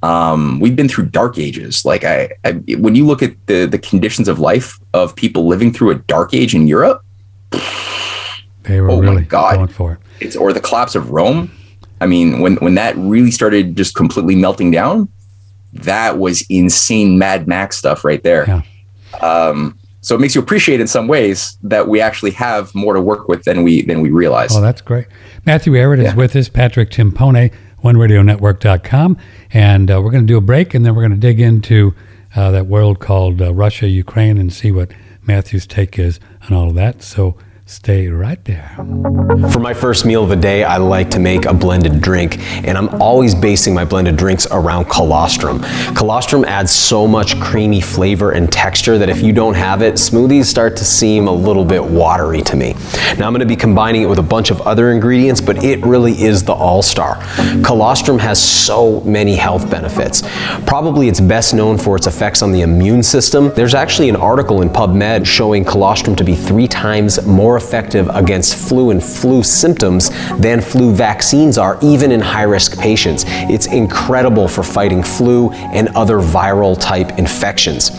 Um, 0.02 0.60
we've 0.60 0.76
been 0.76 0.88
through 0.88 1.06
dark 1.06 1.38
ages. 1.38 1.84
Like 1.84 2.04
I, 2.04 2.30
I, 2.44 2.52
when 2.76 2.94
you 2.94 3.06
look 3.06 3.22
at 3.22 3.34
the 3.46 3.66
the 3.66 3.78
conditions 3.78 4.28
of 4.28 4.38
life 4.38 4.78
of 4.92 5.16
people 5.16 5.46
living 5.46 5.72
through 5.72 5.90
a 5.90 5.94
dark 5.94 6.34
age 6.34 6.54
in 6.54 6.68
Europe, 6.68 7.02
they 8.64 8.80
were 8.80 8.90
oh 8.90 9.00
really 9.00 9.22
my 9.22 9.22
God. 9.22 9.56
going 9.56 9.68
for 9.68 9.92
it. 9.94 9.98
It's 10.20 10.36
or 10.36 10.52
the 10.52 10.60
collapse 10.60 10.94
of 10.94 11.10
Rome. 11.10 11.50
I 12.00 12.06
mean, 12.06 12.40
when 12.40 12.56
when 12.56 12.74
that 12.74 12.94
really 12.98 13.30
started 13.30 13.76
just 13.76 13.94
completely 13.94 14.36
melting 14.36 14.70
down, 14.70 15.08
that 15.72 16.18
was 16.18 16.44
insane 16.50 17.18
Mad 17.18 17.48
Max 17.48 17.78
stuff 17.78 18.04
right 18.04 18.22
there. 18.22 18.44
Yeah. 18.46 18.62
Um, 19.26 19.78
so 20.04 20.14
it 20.14 20.20
makes 20.20 20.34
you 20.34 20.40
appreciate 20.40 20.80
in 20.80 20.86
some 20.86 21.08
ways 21.08 21.58
that 21.62 21.88
we 21.88 22.00
actually 22.00 22.32
have 22.32 22.74
more 22.74 22.92
to 22.92 23.00
work 23.00 23.26
with 23.26 23.44
than 23.44 23.62
we 23.62 23.82
than 23.82 24.02
we 24.02 24.10
realize. 24.10 24.54
Oh, 24.54 24.60
that's 24.60 24.82
great. 24.82 25.06
Matthew 25.46 25.72
Ehret 25.72 26.04
is 26.04 26.14
with 26.14 26.36
us, 26.36 26.50
Patrick 26.50 26.90
Timpone, 26.90 27.50
OneRadioNetwork.com. 27.82 29.16
And 29.52 29.90
uh, 29.90 30.02
we're 30.02 30.10
going 30.10 30.26
to 30.26 30.30
do 30.30 30.36
a 30.36 30.42
break 30.42 30.74
and 30.74 30.84
then 30.84 30.94
we're 30.94 31.02
going 31.02 31.12
to 31.12 31.16
dig 31.18 31.40
into 31.40 31.94
uh, 32.36 32.50
that 32.50 32.66
world 32.66 33.00
called 33.00 33.40
uh, 33.40 33.54
Russia, 33.54 33.88
Ukraine, 33.88 34.36
and 34.36 34.52
see 34.52 34.70
what 34.70 34.90
Matthew's 35.22 35.66
take 35.66 35.98
is 35.98 36.20
on 36.42 36.52
all 36.52 36.68
of 36.68 36.74
that. 36.74 37.02
So 37.02 37.36
stay 37.66 38.08
right 38.08 38.44
there. 38.44 38.74
For 39.50 39.58
my 39.58 39.72
first 39.72 40.04
meal 40.04 40.22
of 40.22 40.28
the 40.28 40.36
day, 40.36 40.64
I 40.64 40.76
like 40.76 41.10
to 41.12 41.18
make 41.18 41.46
a 41.46 41.54
blended 41.54 42.02
drink, 42.02 42.38
and 42.38 42.76
I'm 42.76 43.00
always 43.00 43.34
basing 43.34 43.72
my 43.72 43.86
blended 43.86 44.16
drinks 44.18 44.46
around 44.50 44.90
colostrum. 44.90 45.60
Colostrum 45.94 46.44
adds 46.44 46.70
so 46.70 47.06
much 47.06 47.40
creamy 47.40 47.80
flavor 47.80 48.32
and 48.32 48.52
texture 48.52 48.98
that 48.98 49.08
if 49.08 49.22
you 49.22 49.32
don't 49.32 49.54
have 49.54 49.80
it, 49.80 49.94
smoothies 49.94 50.44
start 50.44 50.76
to 50.76 50.84
seem 50.84 51.26
a 51.26 51.32
little 51.32 51.64
bit 51.64 51.82
watery 51.82 52.42
to 52.42 52.54
me. 52.54 52.74
Now 53.18 53.26
I'm 53.26 53.32
going 53.32 53.40
to 53.40 53.46
be 53.46 53.56
combining 53.56 54.02
it 54.02 54.06
with 54.10 54.18
a 54.18 54.22
bunch 54.22 54.50
of 54.50 54.60
other 54.62 54.90
ingredients, 54.92 55.40
but 55.40 55.64
it 55.64 55.82
really 55.86 56.12
is 56.20 56.44
the 56.44 56.52
all-star. 56.52 57.16
Colostrum 57.64 58.18
has 58.18 58.42
so 58.42 59.00
many 59.00 59.36
health 59.36 59.70
benefits. 59.70 60.22
Probably 60.66 61.08
it's 61.08 61.20
best 61.20 61.54
known 61.54 61.78
for 61.78 61.96
its 61.96 62.06
effects 62.06 62.42
on 62.42 62.52
the 62.52 62.60
immune 62.60 63.02
system. 63.02 63.54
There's 63.54 63.74
actually 63.74 64.10
an 64.10 64.16
article 64.16 64.60
in 64.60 64.68
PubMed 64.68 65.24
showing 65.24 65.64
colostrum 65.64 66.14
to 66.16 66.24
be 66.24 66.34
three 66.34 66.68
times 66.68 67.24
more 67.26 67.53
effective 67.56 68.08
against 68.10 68.56
flu 68.56 68.90
and 68.90 69.02
flu 69.02 69.42
symptoms 69.42 70.10
than 70.38 70.60
flu 70.60 70.92
vaccines 70.92 71.58
are, 71.58 71.78
even 71.82 72.12
in 72.12 72.20
high 72.20 72.42
risk 72.42 72.78
patients. 72.78 73.24
It's 73.26 73.66
incredible 73.66 74.48
for 74.48 74.62
fighting 74.62 75.02
flu 75.02 75.50
and 75.52 75.88
other 75.90 76.18
viral 76.18 76.78
type 76.78 77.18
infections. 77.18 77.90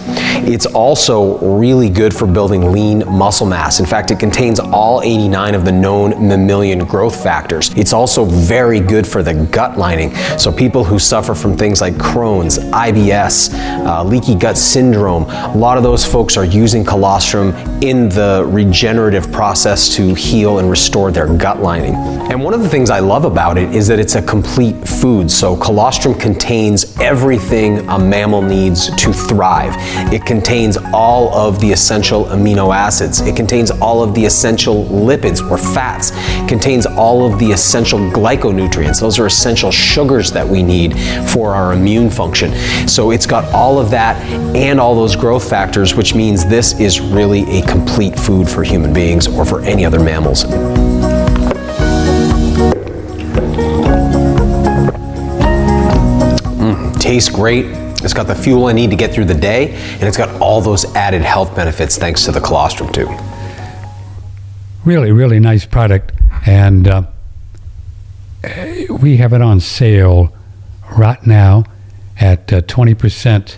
It's 0.47 0.65
also 0.65 1.37
really 1.57 1.89
good 1.89 2.13
for 2.13 2.27
building 2.27 2.71
lean 2.71 3.03
muscle 3.07 3.47
mass. 3.47 3.79
In 3.79 3.85
fact, 3.85 4.11
it 4.11 4.19
contains 4.19 4.59
all 4.59 5.01
89 5.01 5.55
of 5.55 5.65
the 5.65 5.71
known 5.71 6.27
mammalian 6.27 6.85
growth 6.85 7.21
factors. 7.21 7.71
It's 7.75 7.93
also 7.93 8.25
very 8.25 8.79
good 8.79 9.07
for 9.07 9.23
the 9.23 9.33
gut 9.33 9.77
lining. 9.77 10.13
So, 10.37 10.51
people 10.51 10.83
who 10.83 10.99
suffer 10.99 11.33
from 11.33 11.57
things 11.57 11.81
like 11.81 11.93
Crohn's, 11.95 12.59
IBS, 12.59 13.53
uh, 13.85 14.03
leaky 14.03 14.35
gut 14.35 14.57
syndrome, 14.57 15.23
a 15.23 15.57
lot 15.57 15.77
of 15.77 15.83
those 15.83 16.05
folks 16.05 16.37
are 16.37 16.45
using 16.45 16.83
colostrum 16.83 17.49
in 17.81 18.09
the 18.09 18.45
regenerative 18.47 19.31
process 19.31 19.44
to 19.45 20.15
heal 20.15 20.57
and 20.57 20.71
restore 20.71 21.11
their 21.11 21.27
gut 21.27 21.61
lining. 21.61 21.93
And 22.31 22.43
one 22.43 22.55
of 22.55 22.63
the 22.63 22.67
things 22.67 22.89
I 22.89 22.99
love 22.99 23.25
about 23.25 23.59
it 23.59 23.75
is 23.75 23.87
that 23.87 23.99
it's 23.99 24.15
a 24.15 24.21
complete 24.21 24.75
food. 24.87 25.29
So, 25.29 25.55
colostrum 25.55 26.15
contains 26.15 26.97
everything 26.99 27.87
a 27.89 27.99
mammal 27.99 28.41
needs 28.41 28.87
to 28.95 29.13
thrive. 29.13 29.75
It 30.11 30.25
contains 30.25 30.77
all 30.93 31.31
of 31.31 31.59
the 31.61 31.71
essential 31.71 32.25
amino 32.25 32.75
acids, 32.75 33.21
it 33.21 33.35
contains 33.35 33.69
all 33.69 34.01
of 34.01 34.15
the 34.15 34.25
essential 34.25 34.85
lipids 34.85 35.47
or 35.51 35.59
fats, 35.59 36.11
it 36.15 36.49
contains 36.49 36.87
all 36.87 37.31
of 37.31 37.37
the 37.37 37.51
essential 37.51 37.99
glyconutrients. 37.99 38.99
Those 38.99 39.19
are 39.19 39.27
essential 39.27 39.71
sugars 39.71 40.31
that 40.31 40.47
we 40.47 40.63
need 40.63 40.97
for 41.29 41.53
our 41.53 41.73
immune 41.73 42.09
function. 42.09 42.51
So, 42.87 43.11
it's 43.11 43.27
got 43.27 43.45
all 43.53 43.77
of 43.77 43.91
that 43.91 44.19
and 44.55 44.79
all 44.79 44.95
those 44.95 45.15
growth 45.15 45.47
factors, 45.47 45.93
which 45.93 46.15
means 46.15 46.47
this 46.47 46.79
is 46.79 46.99
really 46.99 47.59
a 47.59 47.65
complete 47.67 48.19
food 48.19 48.49
for 48.49 48.63
human 48.63 48.91
beings 48.91 49.27
or 49.35 49.45
for 49.45 49.61
any 49.61 49.85
other 49.85 49.99
mammals. 49.99 50.45
Mm, 56.55 56.99
tastes 56.99 57.29
great. 57.29 57.65
It's 58.03 58.13
got 58.13 58.27
the 58.27 58.35
fuel 58.35 58.67
I 58.67 58.73
need 58.73 58.91
to 58.91 58.95
get 58.95 59.13
through 59.13 59.25
the 59.25 59.33
day, 59.33 59.73
and 59.73 60.03
it's 60.03 60.17
got 60.17 60.41
all 60.41 60.61
those 60.61 60.85
added 60.95 61.23
health 61.23 61.55
benefits 61.55 61.97
thanks 61.97 62.23
to 62.25 62.31
the 62.31 62.39
colostrum 62.39 62.91
too. 62.91 63.07
Really, 64.85 65.11
really 65.11 65.39
nice 65.39 65.65
product. 65.65 66.11
And 66.45 66.87
uh, 66.87 67.03
we 69.01 69.17
have 69.17 69.33
it 69.33 69.41
on 69.41 69.59
sale 69.59 70.31
right 70.95 71.25
now 71.25 71.63
at 72.19 72.53
uh, 72.53 72.61
20%. 72.61 73.57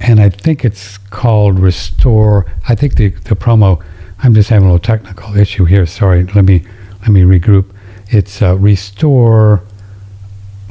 And 0.00 0.20
I 0.20 0.28
think 0.28 0.64
it's 0.64 0.98
called 0.98 1.60
Restore. 1.60 2.52
I 2.68 2.74
think 2.74 2.96
the, 2.96 3.10
the 3.10 3.36
promo, 3.36 3.82
I'm 4.22 4.34
just 4.34 4.50
having 4.50 4.68
a 4.68 4.72
little 4.72 4.84
technical 4.84 5.36
issue 5.36 5.64
here. 5.64 5.84
Sorry. 5.86 6.24
Let 6.24 6.44
me, 6.44 6.64
let 7.00 7.10
me 7.10 7.22
regroup. 7.22 7.66
It's 8.08 8.40
uh, 8.40 8.56
Restore. 8.56 9.62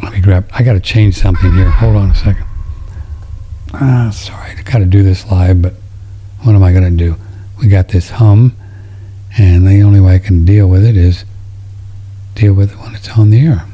Let 0.02 0.14
me 0.14 0.22
grab, 0.22 0.50
I 0.54 0.64
got 0.64 0.74
to 0.74 0.80
change 0.80 1.16
something 1.16 1.52
here. 1.54 1.70
Hold 1.70 1.96
on 1.98 2.12
a 2.12 2.16
second. 2.16 2.46
Ah, 3.74 4.10
sorry. 4.12 4.52
I 4.58 4.62
got 4.62 4.80
to 4.80 4.86
do 4.86 5.04
this 5.04 5.30
live, 5.30 5.62
but 5.62 5.74
what 6.42 6.56
am 6.56 6.64
I 6.64 6.72
going 6.72 6.84
to 6.84 6.92
do? 6.92 7.16
We 7.60 7.68
got 7.68 7.90
this 7.90 8.12
hum 8.12 8.56
and 9.38 9.68
the 9.68 9.82
only 9.82 10.00
way 10.00 10.16
I 10.16 10.20
can 10.20 10.46
deal 10.46 10.68
with 10.68 10.84
it 10.84 10.98
is 10.98 11.26
deal 12.36 12.54
with 12.54 12.74
it 12.74 12.78
when 12.80 12.96
it's 12.96 13.10
on 13.18 13.30
the 13.30 13.46
air 13.46 13.66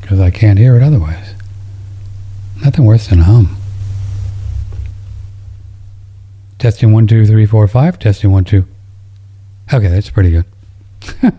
because 0.00 0.20
I 0.20 0.30
can't 0.30 0.58
hear 0.58 0.76
it 0.76 0.82
otherwise. 0.82 1.34
Nothing 2.62 2.84
worse 2.84 3.06
than 3.06 3.20
a 3.20 3.24
hum. 3.24 3.56
Testing 6.58 6.92
one, 6.92 7.06
two, 7.06 7.24
three, 7.24 7.46
four, 7.46 7.68
five. 7.68 7.98
Testing 7.98 8.32
one, 8.32 8.44
two. 8.44 8.66
Okay, 9.72 9.88
that's 9.88 10.10
pretty 10.10 10.30
good. 10.30 10.44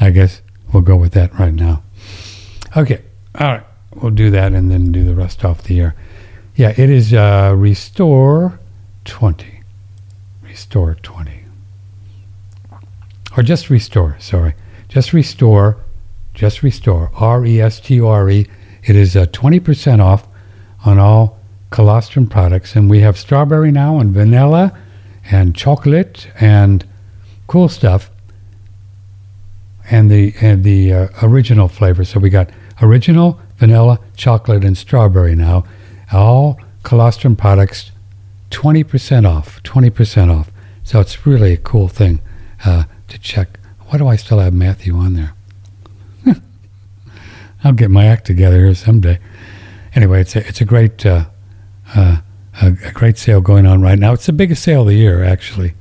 I 0.00 0.10
guess 0.10 0.42
we'll 0.72 0.82
go 0.82 0.96
with 0.96 1.12
that 1.12 1.38
right 1.38 1.54
now. 1.54 1.82
Okay, 2.76 3.02
all 3.38 3.48
right. 3.48 3.66
We'll 3.94 4.10
do 4.10 4.30
that 4.30 4.52
and 4.52 4.70
then 4.70 4.90
do 4.90 5.04
the 5.04 5.14
rest 5.14 5.44
off 5.44 5.62
the 5.64 5.80
air. 5.80 5.94
Yeah, 6.56 6.72
it 6.76 6.90
is 6.90 7.12
uh, 7.12 7.54
Restore 7.56 8.58
20. 9.04 9.62
Restore 10.42 10.94
20 10.96 11.42
or 13.36 13.42
just 13.42 13.70
restore, 13.70 14.16
sorry. 14.20 14.54
Just 14.88 15.12
restore, 15.12 15.78
just 16.34 16.62
restore, 16.62 17.10
R 17.14 17.44
E 17.46 17.60
S 17.60 17.80
T 17.80 18.00
O 18.00 18.08
R 18.08 18.28
E. 18.30 18.46
It 18.84 18.96
is 18.96 19.16
uh, 19.16 19.26
20% 19.26 20.00
off 20.00 20.26
on 20.84 20.98
all 20.98 21.38
colostrum 21.70 22.26
products. 22.26 22.76
And 22.76 22.90
we 22.90 23.00
have 23.00 23.16
strawberry 23.16 23.70
now 23.70 23.98
and 23.98 24.12
vanilla 24.12 24.76
and 25.30 25.54
chocolate 25.54 26.28
and 26.40 26.86
cool 27.46 27.68
stuff. 27.68 28.10
And 29.90 30.10
the, 30.10 30.34
and 30.40 30.64
the 30.64 30.92
uh, 30.92 31.08
original 31.22 31.68
flavor. 31.68 32.04
So 32.04 32.20
we 32.20 32.30
got 32.30 32.50
original, 32.80 33.40
vanilla, 33.56 34.00
chocolate, 34.16 34.64
and 34.64 34.76
strawberry 34.76 35.34
now. 35.34 35.64
All 36.12 36.58
colostrum 36.82 37.36
products, 37.36 37.90
20% 38.50 39.28
off, 39.28 39.62
20% 39.62 40.30
off. 40.30 40.50
So 40.84 41.00
it's 41.00 41.26
really 41.26 41.52
a 41.52 41.56
cool 41.56 41.88
thing. 41.88 42.20
Uh, 42.64 42.84
to 43.12 43.18
check. 43.18 43.58
Why 43.86 43.98
do 43.98 44.08
I 44.08 44.16
still 44.16 44.38
have 44.38 44.54
Matthew 44.54 44.96
on 44.96 45.14
there? 45.14 45.34
I'll 47.64 47.72
get 47.72 47.90
my 47.90 48.06
act 48.06 48.24
together 48.24 48.58
here 48.64 48.74
someday. 48.74 49.18
Anyway, 49.94 50.20
it's 50.20 50.34
a, 50.34 50.46
it's 50.46 50.60
a 50.60 50.64
great 50.64 51.04
uh, 51.04 51.26
uh, 51.94 52.18
a, 52.60 52.76
a 52.84 52.92
great 52.92 53.18
sale 53.18 53.40
going 53.40 53.66
on 53.66 53.80
right 53.80 53.98
now. 53.98 54.12
It's 54.12 54.26
the 54.26 54.32
biggest 54.32 54.62
sale 54.62 54.82
of 54.82 54.88
the 54.88 54.96
year, 54.96 55.24
actually. 55.24 55.74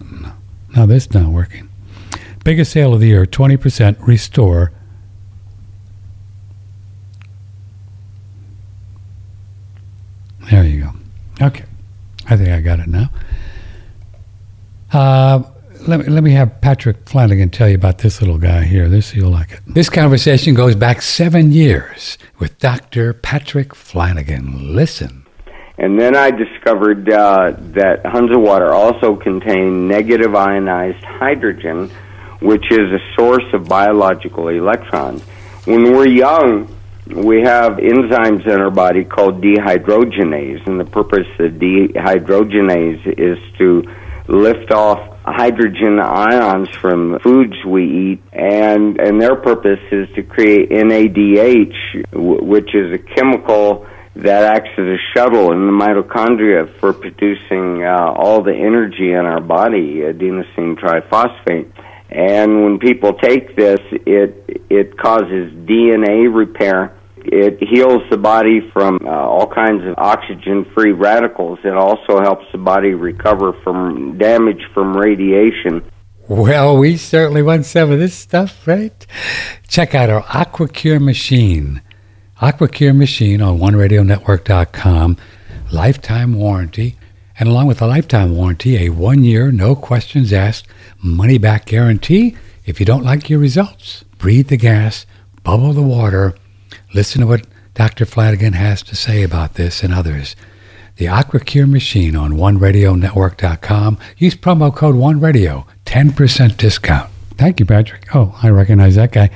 No, 0.00 0.32
no 0.76 0.86
this 0.86 1.06
is 1.06 1.14
not 1.14 1.30
working. 1.30 1.68
Biggest 2.44 2.72
sale 2.72 2.94
of 2.94 3.00
the 3.00 3.08
year, 3.08 3.26
20% 3.26 4.06
restore. 4.06 4.72
There 10.50 10.64
you 10.64 10.84
go. 10.84 11.46
Okay. 11.46 11.64
I 12.26 12.36
think 12.36 12.48
I 12.50 12.60
got 12.60 12.80
it 12.80 12.88
now. 12.88 13.10
Uh, 14.92 15.42
let 15.88 16.00
me, 16.00 16.06
let 16.06 16.22
me 16.22 16.32
have 16.32 16.60
Patrick 16.60 17.08
Flanagan 17.08 17.48
tell 17.48 17.68
you 17.68 17.74
about 17.74 17.98
this 17.98 18.20
little 18.20 18.36
guy 18.36 18.64
here. 18.64 18.88
This 18.88 19.14
you'll 19.14 19.30
like 19.30 19.52
it. 19.52 19.60
This 19.66 19.88
conversation 19.88 20.54
goes 20.54 20.74
back 20.74 21.00
seven 21.00 21.50
years 21.50 22.18
with 22.38 22.58
Dr. 22.58 23.14
Patrick 23.14 23.74
Flanagan. 23.74 24.74
Listen. 24.74 25.26
And 25.78 25.98
then 25.98 26.14
I 26.14 26.30
discovered 26.30 27.10
uh, 27.10 27.52
that 27.72 28.04
Hunza 28.04 28.38
water 28.38 28.74
also 28.74 29.16
contained 29.16 29.88
negative 29.88 30.34
ionized 30.34 31.02
hydrogen, 31.04 31.88
which 32.40 32.70
is 32.70 32.92
a 32.92 32.98
source 33.16 33.44
of 33.54 33.66
biological 33.66 34.48
electrons. 34.48 35.22
When 35.64 35.84
we're 35.84 36.08
young, 36.08 36.74
we 37.06 37.40
have 37.42 37.74
enzymes 37.74 38.44
in 38.46 38.60
our 38.60 38.70
body 38.70 39.04
called 39.04 39.40
dehydrogenase, 39.40 40.66
and 40.66 40.78
the 40.78 40.84
purpose 40.84 41.28
of 41.38 41.52
dehydrogenase 41.52 43.18
is 43.18 43.38
to 43.56 43.84
lift 44.28 44.70
off 44.72 45.16
hydrogen 45.24 45.98
ions 45.98 46.68
from 46.70 47.18
foods 47.20 47.54
we 47.66 48.12
eat, 48.12 48.22
and 48.32 49.00
and 49.00 49.20
their 49.20 49.36
purpose 49.36 49.80
is 49.90 50.08
to 50.14 50.22
create 50.22 50.70
NADH, 50.70 52.04
which 52.12 52.74
is 52.74 52.92
a 52.92 52.98
chemical 52.98 53.86
that 54.16 54.42
acts 54.42 54.70
as 54.76 54.84
a 54.84 54.96
shuttle 55.14 55.52
in 55.52 55.66
the 55.66 55.72
mitochondria 55.72 56.68
for 56.80 56.92
producing 56.92 57.84
uh, 57.84 58.12
all 58.16 58.42
the 58.42 58.54
energy 58.54 59.12
in 59.12 59.24
our 59.24 59.40
body, 59.40 60.00
adenosine 60.00 60.76
triphosphate. 60.76 61.70
And 62.10 62.64
when 62.64 62.78
people 62.78 63.14
take 63.14 63.54
this, 63.54 63.80
it 64.06 64.64
it 64.70 64.98
causes 64.98 65.52
DNA 65.52 66.34
repair. 66.34 66.97
It 67.30 67.58
heals 67.60 68.02
the 68.10 68.16
body 68.16 68.60
from 68.72 68.98
uh, 69.04 69.10
all 69.10 69.46
kinds 69.46 69.84
of 69.86 69.94
oxygen-free 69.98 70.92
radicals. 70.92 71.58
It 71.64 71.74
also 71.74 72.20
helps 72.20 72.46
the 72.52 72.58
body 72.58 72.94
recover 72.94 73.52
from 73.62 74.16
damage 74.18 74.62
from 74.72 74.96
radiation. 74.96 75.88
Well, 76.28 76.76
we 76.76 76.96
certainly 76.96 77.42
want 77.42 77.64
some 77.64 77.90
of 77.90 77.98
this 77.98 78.14
stuff, 78.14 78.66
right? 78.66 79.06
Check 79.66 79.94
out 79.94 80.10
our 80.10 80.22
AquaCure 80.24 81.00
machine. 81.00 81.80
AquaCure 82.40 82.96
machine 82.96 83.40
on 83.40 83.58
OneRadioNetwork.com. 83.58 85.16
Lifetime 85.72 86.34
warranty. 86.34 86.96
And 87.38 87.48
along 87.48 87.66
with 87.66 87.80
a 87.80 87.86
lifetime 87.86 88.36
warranty, 88.36 88.76
a 88.76 88.90
one 88.90 89.22
year, 89.22 89.52
no 89.52 89.76
questions 89.76 90.32
asked, 90.32 90.66
money 91.02 91.38
back 91.38 91.66
guarantee. 91.66 92.36
If 92.66 92.80
you 92.80 92.86
don't 92.86 93.04
like 93.04 93.30
your 93.30 93.38
results, 93.38 94.04
breathe 94.18 94.48
the 94.48 94.56
gas, 94.56 95.06
bubble 95.42 95.72
the 95.72 95.82
water. 95.82 96.34
Listen 96.94 97.20
to 97.20 97.26
what 97.26 97.46
Dr. 97.74 98.06
Flanagan 98.06 98.54
has 98.54 98.82
to 98.84 98.96
say 98.96 99.22
about 99.22 99.54
this 99.54 99.82
and 99.82 99.92
others. 99.92 100.34
The 100.96 101.04
AquaCure 101.04 101.70
machine 101.70 102.16
on 102.16 102.32
OneRadioNetwork.com. 102.32 103.98
Use 104.16 104.34
promo 104.34 104.74
code 104.74 104.96
OneRadio, 104.96 105.64
10% 105.84 106.56
discount. 106.56 107.10
Thank 107.36 107.60
you, 107.60 107.66
Patrick. 107.66 108.12
Oh, 108.16 108.36
I 108.42 108.48
recognize 108.48 108.96
that 108.96 109.12
guy. 109.12 109.30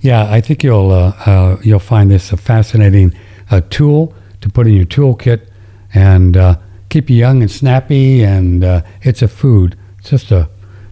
Yeah, 0.00 0.30
I 0.30 0.40
think 0.40 0.62
you'll 0.62 0.92
uh, 0.92 1.12
uh, 1.26 1.56
you'll 1.62 1.80
find 1.80 2.10
this 2.10 2.32
a 2.32 2.36
fascinating 2.36 3.12
uh, 3.50 3.60
tool 3.70 4.14
to 4.40 4.48
put 4.48 4.68
in 4.68 4.74
your 4.74 4.86
toolkit 4.86 5.48
and 5.92 6.36
uh, 6.36 6.58
keep 6.90 7.10
you 7.10 7.16
young 7.16 7.42
and 7.42 7.50
snappy. 7.50 8.22
And 8.22 8.62
uh, 8.62 8.82
it's 9.02 9.20
a 9.20 9.28
food. 9.28 9.76
It's 9.98 10.10
just 10.10 10.30
a 10.30 10.48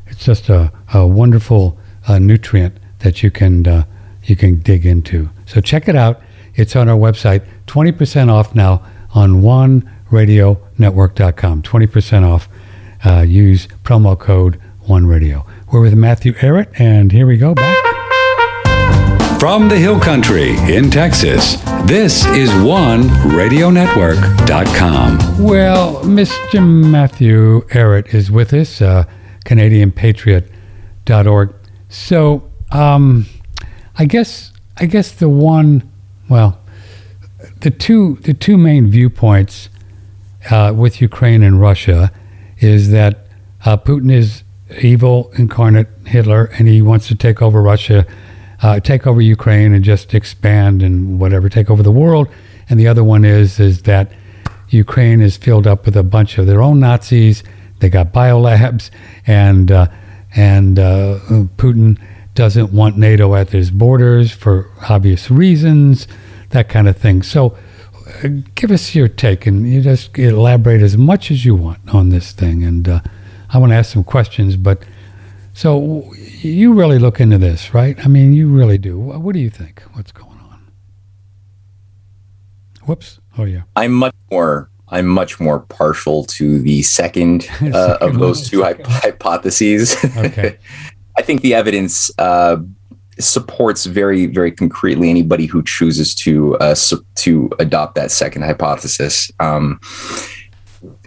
it's 0.09 0.25
just 0.25 0.49
a, 0.49 0.73
a 0.93 1.07
wonderful 1.07 1.79
uh, 2.09 2.19
nutrient 2.19 2.77
that 2.99 3.23
you 3.23 3.31
can 3.31 3.87
you 4.25 4.35
can 4.35 4.59
dig 4.59 4.85
into. 4.85 5.31
So 5.49 5.61
check 5.62 5.88
it 5.88 5.96
out. 5.96 6.20
It's 6.55 6.76
on 6.76 6.88
our 6.88 6.96
website. 6.96 7.42
Twenty 7.66 7.90
percent 7.90 8.30
off 8.30 8.55
now 8.55 8.82
on 9.14 9.40
OneRadioNetwork.com. 9.42 11.62
Twenty 11.62 11.86
percent 11.86 12.24
off. 12.26 12.49
use 13.26 13.66
promo 13.82 14.18
code 14.18 14.61
OneRadio. 14.86 15.46
We're 15.72 15.80
with 15.80 15.94
Matthew 15.94 16.34
Ehret, 16.34 16.78
and 16.78 17.11
here 17.12 17.26
we 17.26 17.38
go 17.38 17.55
back. 17.55 17.76
From 19.40 19.68
the 19.68 19.76
Hill 19.76 19.99
Country 20.01 20.57
in 20.74 20.90
Texas, 20.90 21.57
this 21.84 22.26
is 22.26 22.51
OneRadioNetwork.com. 22.51 25.18
Well, 25.42 26.03
Mr. 26.03 26.61
Matthew 26.90 27.62
Ehret 27.68 28.12
is 28.12 28.30
with 28.30 28.53
us, 28.53 28.82
uh, 28.82 29.05
CanadianPatriot.org. 29.46 31.55
So, 31.88 32.51
um, 32.72 33.24
I 33.96 34.05
guess 34.05 34.53
I 34.81 34.87
guess 34.87 35.12
the 35.12 35.29
one, 35.29 35.91
well, 36.29 36.61
the 37.61 37.70
two 37.70 38.16
the 38.22 38.35
two 38.35 38.59
main 38.59 38.89
viewpoints 38.91 39.68
uh, 40.51 40.72
with 40.74 41.01
Ukraine 41.01 41.43
and 41.43 41.61
Russia 41.61 42.12
is 42.59 42.91
that 42.91 43.26
uh, 43.64 43.76
Putin 43.76 44.12
is 44.12 44.43
evil 44.81 45.33
incarnate 45.37 45.89
Hitler, 46.07 46.47
and 46.59 46.68
he 46.68 46.83
wants 46.83 47.09
to 47.09 47.14
take 47.14 47.43
over 47.43 47.62
Russia 47.62 48.07
uh, 48.62 48.81
take 48.81 49.07
over 49.07 49.20
Ukraine 49.20 49.72
and 49.72 49.85
just 49.85 50.14
expand 50.14 50.83
and 50.83 51.20
whatever, 51.20 51.49
take 51.49 51.70
over 51.70 51.83
the 51.83 51.93
world. 51.93 52.29
And 52.68 52.79
the 52.79 52.89
other 52.89 53.05
one 53.05 53.24
is 53.24 53.61
is 53.61 53.83
that 53.83 54.12
Ukraine 54.68 55.20
is 55.20 55.37
filled 55.37 55.66
up 55.66 55.87
with 55.87 55.97
a 55.97 56.03
bunch 56.03 56.39
of 56.39 56.47
their 56.47 56.62
own 56.62 56.81
Nazis. 56.81 57.43
They 57.81 57.89
got 57.89 58.12
biolabs, 58.12 58.91
and 59.26 59.70
uh, 59.70 59.87
and 60.35 60.79
uh, 60.79 61.20
Putin 61.57 61.99
doesn't 62.39 62.72
want 62.72 62.97
NATO 62.97 63.34
at 63.34 63.51
his 63.51 63.72
borders 63.72 64.30
for 64.30 64.70
obvious 64.89 65.28
reasons, 65.28 66.07
that 66.51 66.68
kind 66.68 66.86
of 66.86 66.97
thing. 66.97 67.20
So, 67.24 67.59
uh, 68.22 68.28
give 68.55 68.70
us 68.70 68.95
your 68.95 69.09
take, 69.09 69.45
and 69.45 69.68
you 69.68 69.80
just 69.80 70.16
elaborate 70.16 70.80
as 70.80 70.97
much 70.97 71.32
as 71.32 71.45
you 71.45 71.57
want 71.57 71.93
on 71.93 72.11
this 72.11 72.30
thing. 72.30 72.62
And 72.62 72.89
uh, 72.89 73.01
I 73.51 73.59
want 73.59 73.72
to 73.72 73.76
ask 73.76 73.93
some 73.93 74.05
questions, 74.05 74.55
but 74.55 74.84
so 75.53 76.14
you 76.14 76.74
really 76.74 77.01
look 77.01 77.20
into 77.20 77.39
this, 77.39 77.74
right? 77.74 77.99
I 78.05 78.07
mean, 78.07 78.32
you 78.32 78.47
really 78.49 78.78
do. 78.78 78.97
What 78.97 79.32
do 79.32 79.41
you 79.41 79.51
think? 79.51 79.82
What's 79.95 80.12
going 80.12 80.39
on? 80.39 80.70
Whoops. 82.86 83.18
Oh 83.36 83.45
yeah. 83.47 83.62
I'm 83.74 83.93
much 83.93 84.14
more. 84.30 84.70
I'm 84.91 85.07
much 85.07 85.41
more 85.41 85.59
partial 85.59 86.24
to 86.26 86.61
the 86.61 86.82
second, 86.82 87.49
uh, 87.74 87.99
of 88.01 88.20
those 88.20 88.49
two 88.49 88.62
hypotheses. 88.86 89.97
Okay. 90.16 90.57
I 91.19 91.23
think 91.23 91.41
the 91.41 91.53
evidence 91.53 92.12
uh, 92.19 92.59
supports 93.19 93.87
very, 93.87 94.27
very 94.27 94.53
concretely 94.53 95.11
anybody 95.11 95.47
who 95.47 95.64
chooses 95.64 96.14
to 96.14 96.57
uh, 96.59 96.77
su- 96.77 97.05
to 97.16 97.51
adopt 97.59 97.97
that 97.97 98.12
second 98.12 98.43
hypothesis. 98.43 99.29
Um, 99.41 99.81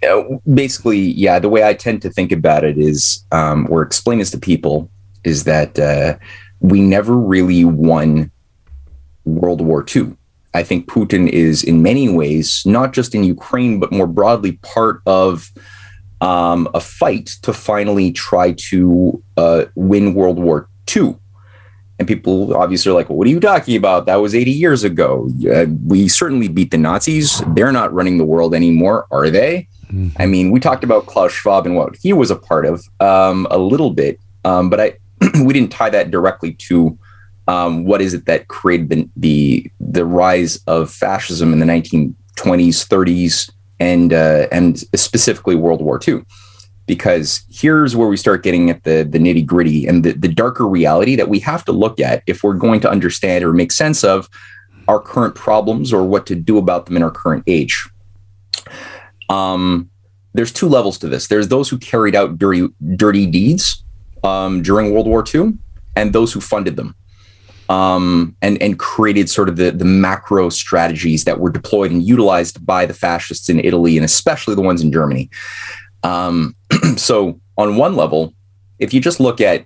uh, 0.06 0.24
basically, 0.54 1.00
yeah, 1.00 1.40
the 1.40 1.48
way 1.48 1.64
I 1.64 1.74
tend 1.74 2.02
to 2.02 2.10
think 2.10 2.34
about 2.34 2.66
it 2.66 2.78
is, 2.78 3.24
um, 3.32 3.68
or 3.72 3.84
explain 3.84 4.20
this 4.20 4.32
to 4.32 4.38
people, 4.38 4.90
is 5.24 5.46
that 5.46 5.80
uh, 5.80 6.18
we 6.60 6.82
never 6.82 7.16
really 7.16 7.64
won 7.64 8.32
World 9.24 9.62
War 9.62 9.86
II. 9.96 10.18
I 10.54 10.64
think 10.64 10.88
Putin 10.88 11.30
is, 11.30 11.64
in 11.64 11.82
many 11.82 12.10
ways, 12.10 12.64
not 12.66 12.92
just 12.92 13.16
in 13.16 13.24
Ukraine, 13.24 13.80
but 13.80 13.94
more 13.94 14.08
broadly, 14.08 14.60
part 14.62 15.02
of 15.06 15.50
um, 16.22 16.70
a 16.74 16.80
fight 16.80 17.26
to 17.42 17.52
finally 17.52 18.12
try 18.12 18.54
to 18.54 19.22
uh, 19.38 19.66
win 19.76 20.14
World 20.14 20.40
War 20.40 20.70
II. 20.96 21.18
And 22.00 22.08
people 22.08 22.56
obviously 22.56 22.92
are 22.92 22.96
like, 22.96 23.10
well, 23.10 23.18
what 23.18 23.28
are 23.28 23.32
you 23.32 23.40
talking 23.40 23.76
about? 23.76 24.06
That 24.06 24.16
was 24.16 24.34
80 24.34 24.52
years 24.52 24.84
ago. 24.84 25.30
Uh, 25.54 25.66
we 25.86 26.08
certainly 26.08 26.48
beat 26.48 26.72
the 26.72 26.78
Nazis. 26.78 27.44
They're 27.50 27.72
not 27.72 27.94
running 27.94 28.18
the 28.18 28.26
world 28.26 28.56
anymore, 28.56 29.08
are 29.12 29.30
they? 29.30 29.68
Mm-hmm. 29.88 30.22
I 30.22 30.26
mean, 30.26 30.52
we 30.52 30.60
talked 30.60 30.84
about 30.84 31.06
Klaus 31.06 31.32
Schwab 31.32 31.66
and 31.66 31.76
what 31.76 31.96
he 32.02 32.14
was 32.14 32.32
a 32.32 32.36
part 32.36 32.66
of 32.66 32.84
um, 33.00 33.46
a 33.52 33.58
little 33.58 33.92
bit, 33.92 34.20
um, 34.46 34.70
but 34.70 34.80
I 34.80 34.98
we 35.44 35.54
didn't 35.54 35.72
tie 35.72 35.90
that 35.90 36.10
directly 36.10 36.54
to 36.54 36.98
um, 37.48 37.84
what 37.84 38.02
is 38.02 38.14
it 38.14 38.26
that 38.26 38.48
created 38.48 38.90
the, 38.90 39.10
the, 39.18 39.72
the 39.80 40.06
rise 40.06 40.58
of 40.68 40.92
fascism 40.92 41.54
in 41.54 41.60
the 41.60 41.66
1920s, 41.66 42.16
30s, 42.38 43.52
and 43.82 44.14
uh, 44.14 44.48
and 44.52 44.80
specifically 44.96 45.56
World 45.56 45.82
War 45.82 46.00
II. 46.08 46.22
Because 46.86 47.44
here's 47.50 47.96
where 47.96 48.08
we 48.08 48.16
start 48.16 48.44
getting 48.44 48.70
at 48.70 48.84
the 48.84 49.04
the 49.10 49.18
nitty 49.18 49.46
gritty 49.46 49.88
and 49.88 50.04
the, 50.04 50.14
the 50.14 50.28
darker 50.28 50.68
reality 50.68 51.16
that 51.16 51.30
we 51.30 51.40
have 51.40 51.66
to 51.66 51.72
look 51.72 52.00
at 52.00 52.22
if 52.28 52.44
we're 52.44 52.54
going 52.54 52.80
to 52.82 52.90
understand 52.90 53.44
or 53.44 53.54
make 53.54 53.72
sense 53.72 54.04
of 54.04 54.30
our 54.88 55.00
current 55.00 55.36
problems 55.36 55.92
or 55.92 56.04
what 56.04 56.26
to 56.28 56.36
do 56.36 56.58
about 56.58 56.86
them 56.86 56.96
in 56.96 57.04
our 57.04 57.12
current 57.12 57.44
age. 57.48 57.90
Um, 59.30 59.90
there's 60.34 60.52
two 60.52 60.68
levels 60.68 60.98
to 61.00 61.08
this. 61.08 61.28
There's 61.28 61.48
those 61.48 61.70
who 61.70 61.78
carried 61.80 62.16
out 62.16 62.38
dirty 62.38 62.68
dirty 62.96 63.26
deeds 63.26 63.84
um, 64.24 64.62
during 64.62 64.94
World 64.94 65.08
War 65.08 65.24
II, 65.24 65.54
and 65.96 66.14
those 66.14 66.34
who 66.34 66.40
funded 66.40 66.76
them, 66.76 66.96
um, 67.72 68.36
and 68.42 68.62
and 68.62 68.78
created 68.78 69.30
sort 69.30 69.48
of 69.48 69.56
the 69.56 69.72
the 69.72 69.86
macro 69.86 70.50
strategies 70.50 71.24
that 71.24 71.40
were 71.40 71.50
deployed 71.50 71.90
and 71.90 72.04
utilized 72.04 72.66
by 72.66 72.86
the 72.86 72.94
fascists 72.94 73.48
in 73.48 73.62
Italy, 73.62 73.98
and 73.98 74.04
especially 74.04 74.56
the 74.56 74.62
ones 74.62 74.82
in 74.82 74.92
Germany. 74.92 75.30
Um, 76.04 76.54
so 76.98 77.40
on 77.58 77.78
one 77.78 77.96
level, 77.96 78.34
if 78.80 78.94
you 78.94 79.00
just 79.00 79.22
look 79.22 79.40
at 79.40 79.66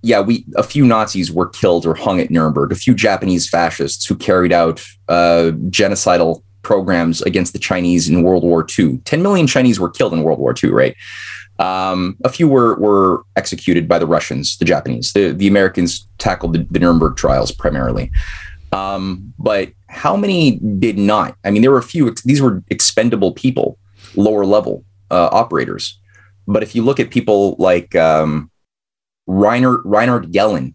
yeah, 0.00 0.20
we 0.20 0.46
a 0.56 0.62
few 0.62 0.86
Nazis 0.86 1.30
were 1.30 1.48
killed 1.48 1.84
or 1.84 1.94
hung 1.94 2.20
at 2.20 2.30
Nuremberg, 2.30 2.72
a 2.72 2.76
few 2.76 2.94
Japanese 2.94 3.50
fascists 3.50 4.06
who 4.06 4.16
carried 4.16 4.52
out 4.52 4.82
uh, 5.08 5.52
genocidal 5.68 6.42
programs 6.62 7.20
against 7.22 7.52
the 7.52 7.58
Chinese 7.58 8.08
in 8.08 8.22
World 8.22 8.44
War 8.44 8.66
II. 8.78 8.98
10 9.04 9.22
million 9.22 9.46
Chinese 9.46 9.78
were 9.78 9.90
killed 9.90 10.14
in 10.14 10.22
World 10.22 10.38
War 10.38 10.54
II, 10.62 10.70
right? 10.70 10.96
Um, 11.62 12.16
a 12.24 12.28
few 12.28 12.48
were 12.48 12.74
were 12.74 13.24
executed 13.36 13.86
by 13.86 14.00
the 14.00 14.06
Russians, 14.06 14.58
the 14.58 14.64
Japanese. 14.64 15.12
The 15.12 15.32
the 15.32 15.46
Americans 15.46 16.08
tackled 16.18 16.54
the, 16.54 16.66
the 16.70 16.80
Nuremberg 16.80 17.16
trials 17.16 17.52
primarily. 17.52 18.10
Um, 18.72 19.32
but 19.38 19.70
how 19.88 20.16
many 20.16 20.58
did 20.58 20.98
not? 20.98 21.36
I 21.44 21.50
mean, 21.50 21.62
there 21.62 21.70
were 21.70 21.78
a 21.78 21.82
few. 21.82 22.12
These 22.24 22.42
were 22.42 22.64
expendable 22.68 23.32
people, 23.32 23.78
lower 24.16 24.44
level 24.44 24.84
uh, 25.10 25.28
operators. 25.30 26.00
But 26.48 26.64
if 26.64 26.74
you 26.74 26.82
look 26.82 26.98
at 26.98 27.10
people 27.10 27.54
like 27.60 27.94
um, 27.94 28.50
Reinhard 29.28 29.82
Reinhard 29.84 30.32
Gehlen, 30.32 30.74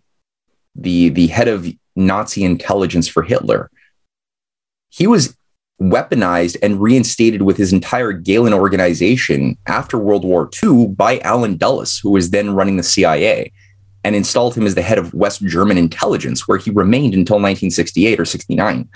the 0.74 1.10
the 1.10 1.28
head 1.28 1.50
of 1.50 1.68
Nazi 1.98 2.46
intelligence 2.46 3.10
for 3.10 3.24
Hitler, 3.24 3.70
he 4.90 5.06
was 5.06 5.37
weaponized 5.82 6.58
and 6.62 6.82
reinstated 6.82 7.44
with 7.44 7.58
his 7.58 7.72
entire 7.72 8.12
Gehlen 8.12 8.54
organization 8.54 9.58
after 9.68 9.98
World 9.98 10.26
War 10.26 10.50
II 10.64 10.88
by 10.88 11.20
Allen 11.20 11.58
Dulles, 11.58 12.00
who 12.00 12.12
was 12.12 12.32
then 12.32 12.56
running 12.56 12.78
the 12.78 12.84
CIA, 12.84 13.52
and 14.04 14.16
installed 14.16 14.56
him 14.56 14.66
as 14.66 14.76
the 14.76 14.82
head 14.82 14.98
of 14.98 15.14
West 15.14 15.44
German 15.46 15.78
intelligence, 15.78 16.48
where 16.48 16.58
he 16.58 16.72
remained 16.72 17.14
until 17.14 17.36
1968 17.36 18.20
or 18.20 18.26
69. 18.26 18.90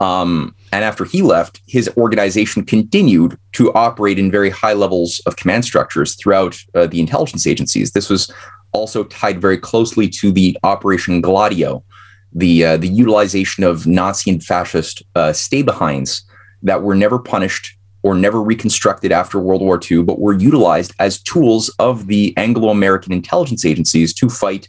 Um, 0.00 0.54
and 0.72 0.84
after 0.84 1.04
he 1.04 1.22
left, 1.22 1.60
his 1.66 1.90
organization 1.96 2.64
continued 2.64 3.38
to 3.52 3.72
operate 3.74 4.18
in 4.18 4.30
very 4.30 4.50
high 4.50 4.72
levels 4.72 5.20
of 5.26 5.36
command 5.36 5.64
structures 5.64 6.14
throughout 6.16 6.58
uh, 6.74 6.86
the 6.86 7.00
intelligence 7.00 7.46
agencies. 7.46 7.92
This 7.92 8.08
was 8.08 8.32
also 8.72 9.04
tied 9.04 9.40
very 9.40 9.58
closely 9.58 10.08
to 10.08 10.32
the 10.32 10.56
Operation 10.62 11.20
Gladio, 11.20 11.84
the 12.32 12.64
uh, 12.64 12.76
the 12.76 12.88
utilization 12.88 13.64
of 13.64 13.86
Nazi 13.86 14.30
and 14.30 14.42
fascist 14.42 15.02
uh, 15.14 15.32
stay 15.32 15.62
behinds 15.62 16.22
that 16.62 16.82
were 16.82 16.94
never 16.94 17.18
punished 17.18 17.76
or 18.02 18.14
never 18.14 18.40
reconstructed 18.40 19.12
after 19.12 19.38
World 19.38 19.60
War 19.60 19.78
II, 19.90 20.02
but 20.02 20.18
were 20.20 20.32
utilized 20.32 20.94
as 20.98 21.20
tools 21.22 21.68
of 21.78 22.06
the 22.06 22.34
Anglo-American 22.38 23.12
intelligence 23.12 23.64
agencies 23.64 24.14
to 24.14 24.30
fight 24.30 24.68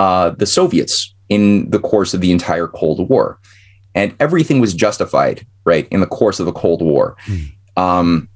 uh, 0.00 0.30
the 0.30 0.46
Soviets 0.46 1.14
in 1.28 1.70
the 1.70 1.78
course 1.78 2.12
of 2.12 2.20
the 2.20 2.32
entire 2.32 2.66
Cold 2.66 3.08
War, 3.08 3.38
and 3.94 4.14
everything 4.18 4.60
was 4.60 4.74
justified 4.74 5.46
right 5.64 5.86
in 5.90 6.00
the 6.00 6.06
course 6.06 6.40
of 6.40 6.46
the 6.46 6.52
Cold 6.52 6.82
War. 6.82 7.16
Mm. 7.26 7.52
Um, 7.76 8.28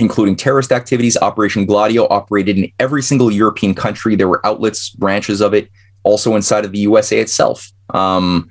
including 0.00 0.36
terrorist 0.36 0.70
activities. 0.70 1.16
Operation 1.16 1.66
Gladio 1.66 2.06
operated 2.08 2.56
in 2.56 2.70
every 2.78 3.02
single 3.02 3.32
European 3.32 3.74
country. 3.74 4.14
There 4.14 4.28
were 4.28 4.40
outlets, 4.46 4.90
branches 4.90 5.40
of 5.40 5.52
it, 5.52 5.68
also 6.04 6.36
inside 6.36 6.64
of 6.64 6.70
the 6.70 6.78
USA 6.78 7.18
itself 7.18 7.72
um, 7.94 8.48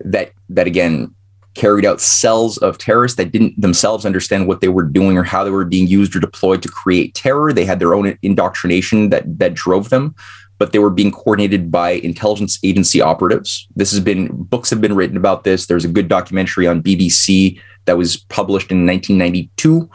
that 0.00 0.32
that 0.48 0.66
again 0.66 1.14
carried 1.54 1.84
out 1.84 2.00
cells 2.00 2.58
of 2.58 2.78
terrorists 2.78 3.16
that 3.16 3.32
didn't 3.32 3.60
themselves 3.60 4.06
understand 4.06 4.46
what 4.46 4.60
they 4.60 4.68
were 4.68 4.84
doing 4.84 5.18
or 5.18 5.24
how 5.24 5.42
they 5.42 5.50
were 5.50 5.64
being 5.64 5.86
used 5.86 6.14
or 6.14 6.20
deployed 6.20 6.62
to 6.62 6.68
create 6.68 7.14
terror. 7.14 7.52
They 7.52 7.64
had 7.64 7.80
their 7.80 7.94
own 7.94 8.16
indoctrination 8.22 9.10
that 9.10 9.38
that 9.38 9.54
drove 9.54 9.90
them, 9.90 10.14
but 10.58 10.72
they 10.72 10.78
were 10.78 10.90
being 10.90 11.10
coordinated 11.10 11.70
by 11.70 11.90
intelligence 11.90 12.58
agency 12.62 13.00
operatives. 13.00 13.66
This 13.74 13.90
has 13.90 14.00
been 14.00 14.28
books 14.28 14.70
have 14.70 14.80
been 14.80 14.94
written 14.94 15.16
about 15.16 15.44
this. 15.44 15.66
There's 15.66 15.84
a 15.84 15.88
good 15.88 16.08
documentary 16.08 16.66
on 16.66 16.82
BBC 16.82 17.60
that 17.86 17.98
was 17.98 18.18
published 18.18 18.70
in 18.70 18.86
1992. 18.86 19.90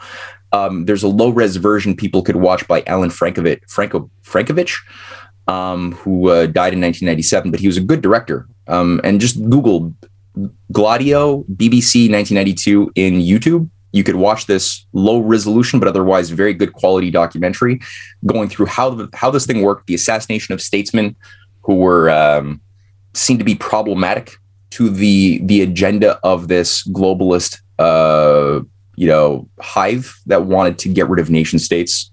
Um, 0.52 0.84
there's 0.84 1.02
a 1.02 1.08
low 1.08 1.30
res 1.30 1.56
version 1.56 1.96
people 1.96 2.22
could 2.22 2.36
watch 2.36 2.66
by 2.68 2.82
Allan 2.86 3.10
Francovich, 3.10 3.60
Franco, 3.68 4.10
Francovich 4.22 4.78
um, 5.48 5.92
who 5.92 6.28
uh, 6.28 6.46
died 6.46 6.72
in 6.72 6.80
1997, 6.80 7.50
but 7.50 7.60
he 7.60 7.66
was 7.66 7.76
a 7.76 7.80
good 7.80 8.00
director. 8.00 8.48
Um, 8.66 9.00
and 9.04 9.20
just 9.20 9.42
Google 9.48 9.94
Gladio 10.72 11.44
BBC 11.44 12.10
1992 12.10 12.92
in 12.94 13.14
YouTube. 13.14 13.70
You 13.92 14.04
could 14.04 14.16
watch 14.16 14.46
this 14.46 14.84
low 14.92 15.20
resolution, 15.20 15.78
but 15.78 15.88
otherwise 15.88 16.30
very 16.30 16.52
good 16.52 16.72
quality 16.74 17.10
documentary 17.10 17.80
going 18.26 18.48
through 18.48 18.66
how 18.66 18.90
the, 18.90 19.08
how 19.14 19.30
this 19.30 19.46
thing 19.46 19.62
worked, 19.62 19.86
the 19.86 19.94
assassination 19.94 20.52
of 20.52 20.60
statesmen 20.60 21.16
who 21.62 21.76
were 21.76 22.10
um, 22.10 22.60
seen 23.14 23.38
to 23.38 23.44
be 23.44 23.54
problematic 23.54 24.36
to 24.70 24.90
the 24.90 25.40
the 25.44 25.62
agenda 25.62 26.18
of 26.22 26.48
this 26.48 26.86
globalist 26.88 27.60
uh, 27.78 28.60
you 28.96 29.06
know 29.06 29.48
hive 29.60 30.14
that 30.26 30.44
wanted 30.44 30.78
to 30.80 30.88
get 30.88 31.08
rid 31.08 31.20
of 31.20 31.30
nation 31.30 31.58
states. 31.58 32.10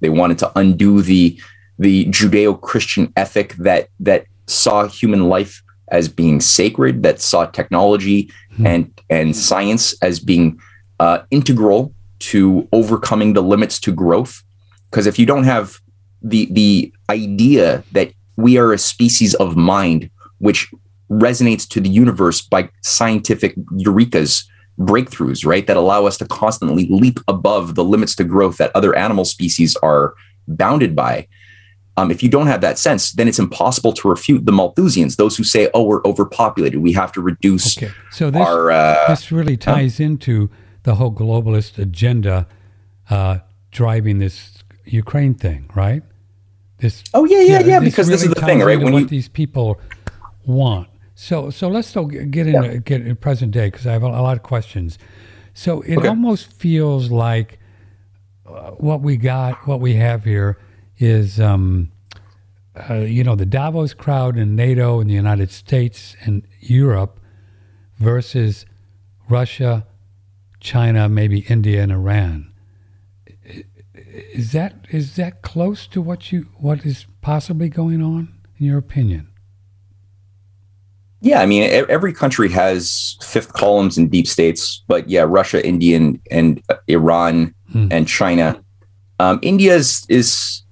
They 0.00 0.08
wanted 0.08 0.38
to 0.38 0.52
undo 0.56 1.02
the 1.02 1.38
the 1.78 2.06
Judeo-Christian 2.06 3.12
ethic 3.16 3.54
that 3.54 3.88
that 4.00 4.26
saw 4.46 4.86
human 4.88 5.28
life 5.28 5.62
as 5.88 6.08
being 6.08 6.40
sacred, 6.40 7.02
that 7.02 7.20
saw 7.20 7.46
technology 7.46 8.30
mm. 8.58 8.66
and 8.66 9.00
and 9.10 9.36
science 9.36 9.94
as 10.02 10.18
being 10.20 10.58
uh, 11.00 11.20
integral 11.30 11.92
to 12.18 12.68
overcoming 12.72 13.34
the 13.34 13.42
limits 13.42 13.78
to 13.80 13.92
growth. 13.92 14.42
Because 14.90 15.06
if 15.06 15.18
you 15.18 15.26
don't 15.26 15.44
have 15.44 15.80
the 16.22 16.48
the 16.52 16.92
idea 17.10 17.84
that 17.92 18.12
we 18.36 18.58
are 18.58 18.72
a 18.72 18.78
species 18.78 19.34
of 19.34 19.56
mind 19.56 20.10
which 20.38 20.68
resonates 21.10 21.66
to 21.68 21.80
the 21.80 21.88
universe 21.88 22.42
by 22.42 22.68
scientific 22.82 23.54
eurekas 23.72 24.44
breakthroughs 24.78 25.46
right 25.46 25.66
that 25.66 25.76
allow 25.76 26.04
us 26.04 26.18
to 26.18 26.26
constantly 26.26 26.86
leap 26.90 27.18
above 27.28 27.74
the 27.76 27.84
limits 27.84 28.14
to 28.14 28.24
growth 28.24 28.58
that 28.58 28.74
other 28.74 28.94
animal 28.96 29.24
species 29.24 29.76
are 29.76 30.14
bounded 30.48 30.94
by 30.94 31.26
um, 31.96 32.10
if 32.10 32.22
you 32.22 32.28
don't 32.28 32.46
have 32.46 32.60
that 32.60 32.78
sense, 32.78 33.12
then 33.12 33.26
it's 33.26 33.38
impossible 33.38 33.92
to 33.94 34.08
refute 34.08 34.44
the 34.44 34.52
Malthusians, 34.52 35.16
those 35.16 35.36
who 35.36 35.44
say, 35.44 35.70
"Oh, 35.72 35.82
we're 35.82 36.02
overpopulated. 36.04 36.80
We 36.80 36.92
have 36.92 37.10
to 37.12 37.22
reduce." 37.22 37.78
Okay, 37.78 37.90
so 38.10 38.30
this 38.30 38.46
our, 38.46 38.70
uh, 38.70 39.08
this 39.08 39.32
really 39.32 39.56
ties 39.56 39.98
into 39.98 40.50
the 40.82 40.96
whole 40.96 41.12
globalist 41.12 41.78
agenda 41.78 42.46
uh, 43.08 43.38
driving 43.70 44.18
this 44.18 44.62
Ukraine 44.84 45.34
thing, 45.34 45.70
right? 45.74 46.02
This. 46.78 47.02
Oh 47.14 47.24
yeah, 47.24 47.40
yeah, 47.40 47.60
yeah. 47.60 47.66
yeah 47.66 47.80
because 47.80 48.08
really 48.08 48.18
this 48.18 48.28
is 48.28 48.34
the 48.34 48.40
thing, 48.42 48.60
right? 48.60 48.78
When 48.78 48.92
what 48.92 49.02
you, 49.02 49.08
these 49.08 49.28
people 49.28 49.80
want. 50.44 50.88
So, 51.14 51.48
so 51.48 51.68
let's 51.68 51.88
still 51.88 52.04
get 52.04 52.46
in 52.46 52.62
yeah. 52.62 52.76
get 52.76 53.00
in 53.00 53.16
present 53.16 53.52
day 53.52 53.70
because 53.70 53.86
I 53.86 53.92
have 53.92 54.02
a, 54.02 54.08
a, 54.08 54.20
lot 54.20 54.36
of 54.36 54.42
questions. 54.42 54.98
So 55.54 55.80
it 55.80 55.96
okay. 55.96 56.08
almost 56.08 56.52
feels 56.52 57.10
like 57.10 57.58
uh, 58.46 58.72
what 58.72 59.00
we 59.00 59.16
got, 59.16 59.66
what 59.66 59.80
we 59.80 59.94
have 59.94 60.24
here 60.24 60.58
is, 60.98 61.40
um, 61.40 61.90
uh, 62.88 62.94
you 62.94 63.24
know, 63.24 63.34
the 63.34 63.46
Davos 63.46 63.94
crowd 63.94 64.36
in 64.36 64.56
NATO 64.56 65.00
and 65.00 65.08
the 65.08 65.14
United 65.14 65.50
States 65.50 66.16
and 66.22 66.46
Europe 66.60 67.20
versus 67.98 68.66
Russia, 69.28 69.86
China, 70.60 71.08
maybe 71.08 71.40
India 71.48 71.82
and 71.82 71.92
Iran. 71.92 72.52
Is 74.32 74.52
that 74.52 74.86
is 74.90 75.16
that 75.16 75.42
close 75.42 75.86
to 75.88 76.00
what 76.00 76.32
you 76.32 76.48
what 76.56 76.86
is 76.86 77.06
possibly 77.20 77.68
going 77.68 78.02
on 78.02 78.32
in 78.58 78.66
your 78.66 78.78
opinion? 78.78 79.28
Yeah, 81.20 81.40
I 81.40 81.46
mean, 81.46 81.68
every 81.88 82.12
country 82.12 82.48
has 82.50 83.16
fifth 83.22 83.52
columns 83.52 83.96
and 83.96 84.10
deep 84.10 84.26
states, 84.26 84.84
but 84.86 85.08
yeah, 85.08 85.22
Russia, 85.22 85.66
India, 85.66 85.96
and, 85.96 86.20
and 86.30 86.62
uh, 86.68 86.76
Iran 86.88 87.54
hmm. 87.72 87.88
and 87.90 88.06
China. 88.06 88.62
Um, 89.18 89.38
India 89.42 89.74
is, 89.74 90.04
is 90.10 90.62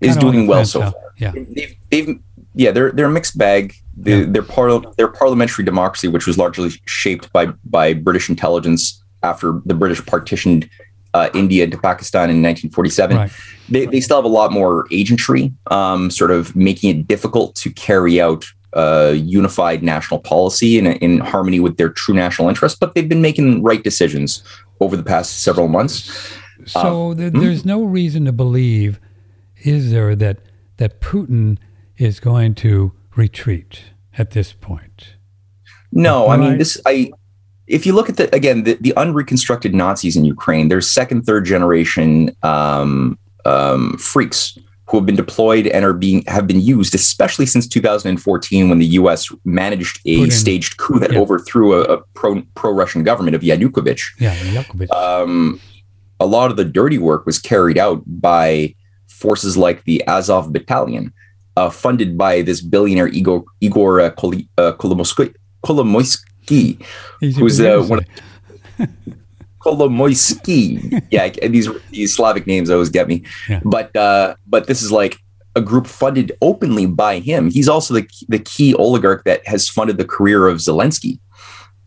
is 0.00 0.16
doing 0.16 0.46
well 0.46 0.64
so 0.64 0.80
far. 0.80 0.94
Yeah, 1.16 1.32
they've, 1.34 1.76
they've 1.90 2.18
yeah 2.54 2.70
they're 2.70 2.92
they're 2.92 3.06
a 3.06 3.10
mixed 3.10 3.38
bag. 3.38 3.74
The, 3.96 4.10
yeah. 4.10 4.24
Their 4.26 4.42
par- 4.42 4.80
their 4.96 5.08
parliamentary 5.08 5.64
democracy, 5.64 6.08
which 6.08 6.26
was 6.26 6.38
largely 6.38 6.70
shaped 6.86 7.32
by 7.32 7.46
by 7.64 7.92
British 7.94 8.28
intelligence 8.28 9.02
after 9.22 9.60
the 9.66 9.74
British 9.74 10.04
partitioned 10.06 10.68
uh, 11.14 11.28
India 11.34 11.66
to 11.66 11.76
Pakistan 11.76 12.30
in 12.30 12.42
1947. 12.42 13.16
Right. 13.16 13.30
They, 13.68 13.86
they 13.86 14.00
still 14.00 14.16
have 14.16 14.24
a 14.24 14.28
lot 14.28 14.52
more 14.52 14.86
agentry, 14.88 15.52
um, 15.70 16.10
sort 16.10 16.30
of 16.30 16.54
making 16.56 16.98
it 16.98 17.08
difficult 17.08 17.54
to 17.56 17.70
carry 17.70 18.20
out 18.20 18.44
uh, 18.74 19.12
unified 19.16 19.82
national 19.82 20.20
policy 20.20 20.78
in, 20.78 20.86
in 20.86 21.18
harmony 21.18 21.60
with 21.60 21.76
their 21.76 21.88
true 21.88 22.14
national 22.14 22.48
interests. 22.48 22.78
But 22.78 22.94
they've 22.94 23.08
been 23.08 23.22
making 23.22 23.62
right 23.62 23.82
decisions 23.82 24.42
over 24.80 24.96
the 24.96 25.02
past 25.02 25.42
several 25.42 25.68
months. 25.68 26.32
So 26.66 27.10
um, 27.10 27.16
th- 27.16 27.32
there's 27.32 27.60
mm-hmm. 27.60 27.68
no 27.68 27.84
reason 27.84 28.24
to 28.26 28.32
believe 28.32 29.00
is 29.62 29.90
there 29.90 30.14
that 30.16 30.38
that 30.78 31.00
Putin 31.00 31.58
is 31.96 32.20
going 32.20 32.54
to 32.56 32.92
retreat 33.16 33.84
at 34.16 34.30
this 34.30 34.52
point? 34.52 35.14
No, 35.92 36.28
I 36.28 36.36
mean 36.36 36.58
this. 36.58 36.80
I 36.86 37.12
if 37.66 37.86
you 37.86 37.94
look 37.94 38.08
at 38.08 38.16
the 38.16 38.34
again 38.34 38.64
the, 38.64 38.74
the 38.80 38.94
unreconstructed 38.96 39.74
Nazis 39.74 40.16
in 40.16 40.24
Ukraine, 40.24 40.68
they're 40.68 40.80
second, 40.80 41.22
third 41.22 41.44
generation 41.44 42.36
um, 42.42 43.18
um, 43.44 43.96
freaks 43.98 44.58
who 44.86 44.96
have 44.96 45.06
been 45.06 45.16
deployed 45.16 45.68
and 45.68 45.84
are 45.84 45.92
being 45.92 46.24
have 46.26 46.46
been 46.46 46.60
used, 46.60 46.94
especially 46.94 47.46
since 47.46 47.68
2014 47.68 48.68
when 48.68 48.78
the 48.78 48.86
U.S. 48.86 49.32
managed 49.44 50.00
a 50.04 50.18
Putin. 50.18 50.32
staged 50.32 50.76
coup 50.78 50.98
that 50.98 51.12
yeah. 51.12 51.18
overthrew 51.18 51.74
a, 51.74 51.82
a 51.82 52.02
pro 52.14 52.42
pro 52.54 52.72
Russian 52.72 53.04
government 53.04 53.36
of 53.36 53.42
Yanukovych. 53.42 54.02
Yeah, 54.18 54.34
Yanukovych. 54.36 54.90
Um, 54.90 55.60
a 56.18 56.26
lot 56.26 56.50
of 56.50 56.56
the 56.56 56.64
dirty 56.64 56.98
work 56.98 57.24
was 57.24 57.38
carried 57.38 57.78
out 57.78 58.02
by 58.06 58.74
forces 59.20 59.56
like 59.56 59.84
the 59.84 60.02
Azov 60.06 60.52
Battalion, 60.52 61.12
uh, 61.56 61.70
funded 61.70 62.16
by 62.16 62.42
this 62.42 62.60
billionaire 62.60 63.08
Igor, 63.08 63.44
Igor 63.60 64.00
uh, 64.00 64.06
uh 64.06 64.72
Kolomoisky, 64.72 65.34
who's 67.20 67.60
uh, 67.60 67.84
one. 67.86 68.06
Kolomoisky. 69.60 71.06
yeah, 71.10 71.28
these 71.48 71.68
these 71.90 72.14
Slavic 72.14 72.46
names 72.46 72.70
always 72.70 72.88
get 72.88 73.08
me. 73.08 73.22
Yeah. 73.48 73.60
But 73.64 73.94
uh, 73.94 74.34
but 74.46 74.66
this 74.66 74.82
is 74.82 74.90
like 74.90 75.18
a 75.54 75.60
group 75.60 75.86
funded 75.86 76.32
openly 76.40 76.86
by 76.86 77.18
him. 77.18 77.50
He's 77.50 77.68
also 77.68 77.94
the 77.94 78.08
the 78.28 78.38
key 78.38 78.74
oligarch 78.74 79.24
that 79.24 79.46
has 79.46 79.68
funded 79.68 79.98
the 79.98 80.04
career 80.04 80.48
of 80.48 80.58
Zelensky 80.58 81.20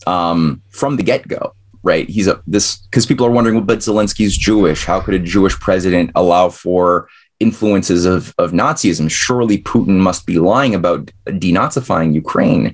um, 0.05 0.61
from 0.69 0.97
the 0.97 1.03
get 1.03 1.27
go. 1.27 1.53
Right? 1.81 2.07
He's 2.07 2.27
a 2.27 2.41
this 2.47 2.77
because 2.77 3.05
people 3.05 3.25
are 3.25 3.31
wondering, 3.31 3.55
well, 3.55 3.65
but 3.65 3.79
Zelensky's 3.79 4.37
Jewish. 4.37 4.85
How 4.85 5.01
could 5.01 5.15
a 5.15 5.19
Jewish 5.19 5.59
president 5.59 6.11
allow 6.15 6.49
for 6.49 7.09
influences 7.43 8.05
of, 8.05 8.33
of 8.37 8.51
Nazism. 8.51 9.11
Surely 9.11 9.57
Putin 9.59 9.97
must 9.99 10.25
be 10.25 10.39
lying 10.39 10.73
about 10.73 11.11
denazifying 11.27 12.13
Ukraine. 12.13 12.73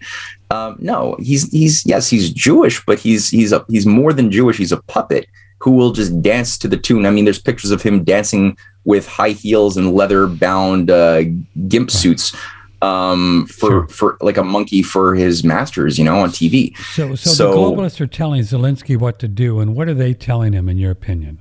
Um, 0.51 0.77
no, 0.79 1.15
he's 1.19 1.51
he's 1.51 1.85
yes, 1.85 2.09
he's 2.09 2.29
Jewish, 2.31 2.83
but 2.85 2.97
he's 2.99 3.29
he's 3.29 3.51
a, 3.51 3.65
he's 3.67 3.85
more 3.85 4.13
than 4.13 4.31
Jewish. 4.31 4.57
He's 4.57 4.71
a 4.71 4.81
puppet 4.83 5.27
who 5.59 5.71
will 5.71 5.91
just 5.91 6.21
dance 6.21 6.57
to 6.59 6.67
the 6.67 6.77
tune. 6.77 7.05
I 7.05 7.11
mean, 7.11 7.25
there's 7.25 7.41
pictures 7.41 7.71
of 7.71 7.81
him 7.81 8.03
dancing 8.03 8.57
with 8.85 9.05
high 9.07 9.35
heels 9.43 9.75
and 9.75 9.93
leather 9.93 10.25
bound 10.25 10.89
uh, 10.89 11.23
gimp 11.67 11.91
suits 11.91 12.33
um, 12.81 13.45
for 13.47 13.69
sure. 13.69 13.87
for 13.89 14.17
like 14.21 14.37
a 14.37 14.43
monkey 14.43 14.81
for 14.81 15.15
his 15.15 15.43
masters, 15.43 15.97
you 15.99 16.05
know, 16.05 16.19
on 16.19 16.29
TV. 16.29 16.77
So, 16.77 17.15
so, 17.15 17.29
so 17.29 17.51
the 17.51 17.57
globalists 17.57 17.99
are 17.99 18.07
telling 18.07 18.41
Zelensky 18.41 18.97
what 18.97 19.19
to 19.19 19.27
do, 19.27 19.59
and 19.59 19.75
what 19.75 19.87
are 19.89 19.93
they 19.93 20.13
telling 20.13 20.53
him, 20.53 20.69
in 20.69 20.77
your 20.77 20.91
opinion? 20.91 21.39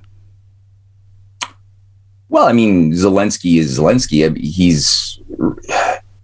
Well, 2.29 2.47
I 2.47 2.53
mean, 2.53 2.93
Zelensky 2.93 3.59
is 3.59 3.79
Zelensky. 3.79 4.37
He's 4.37 5.19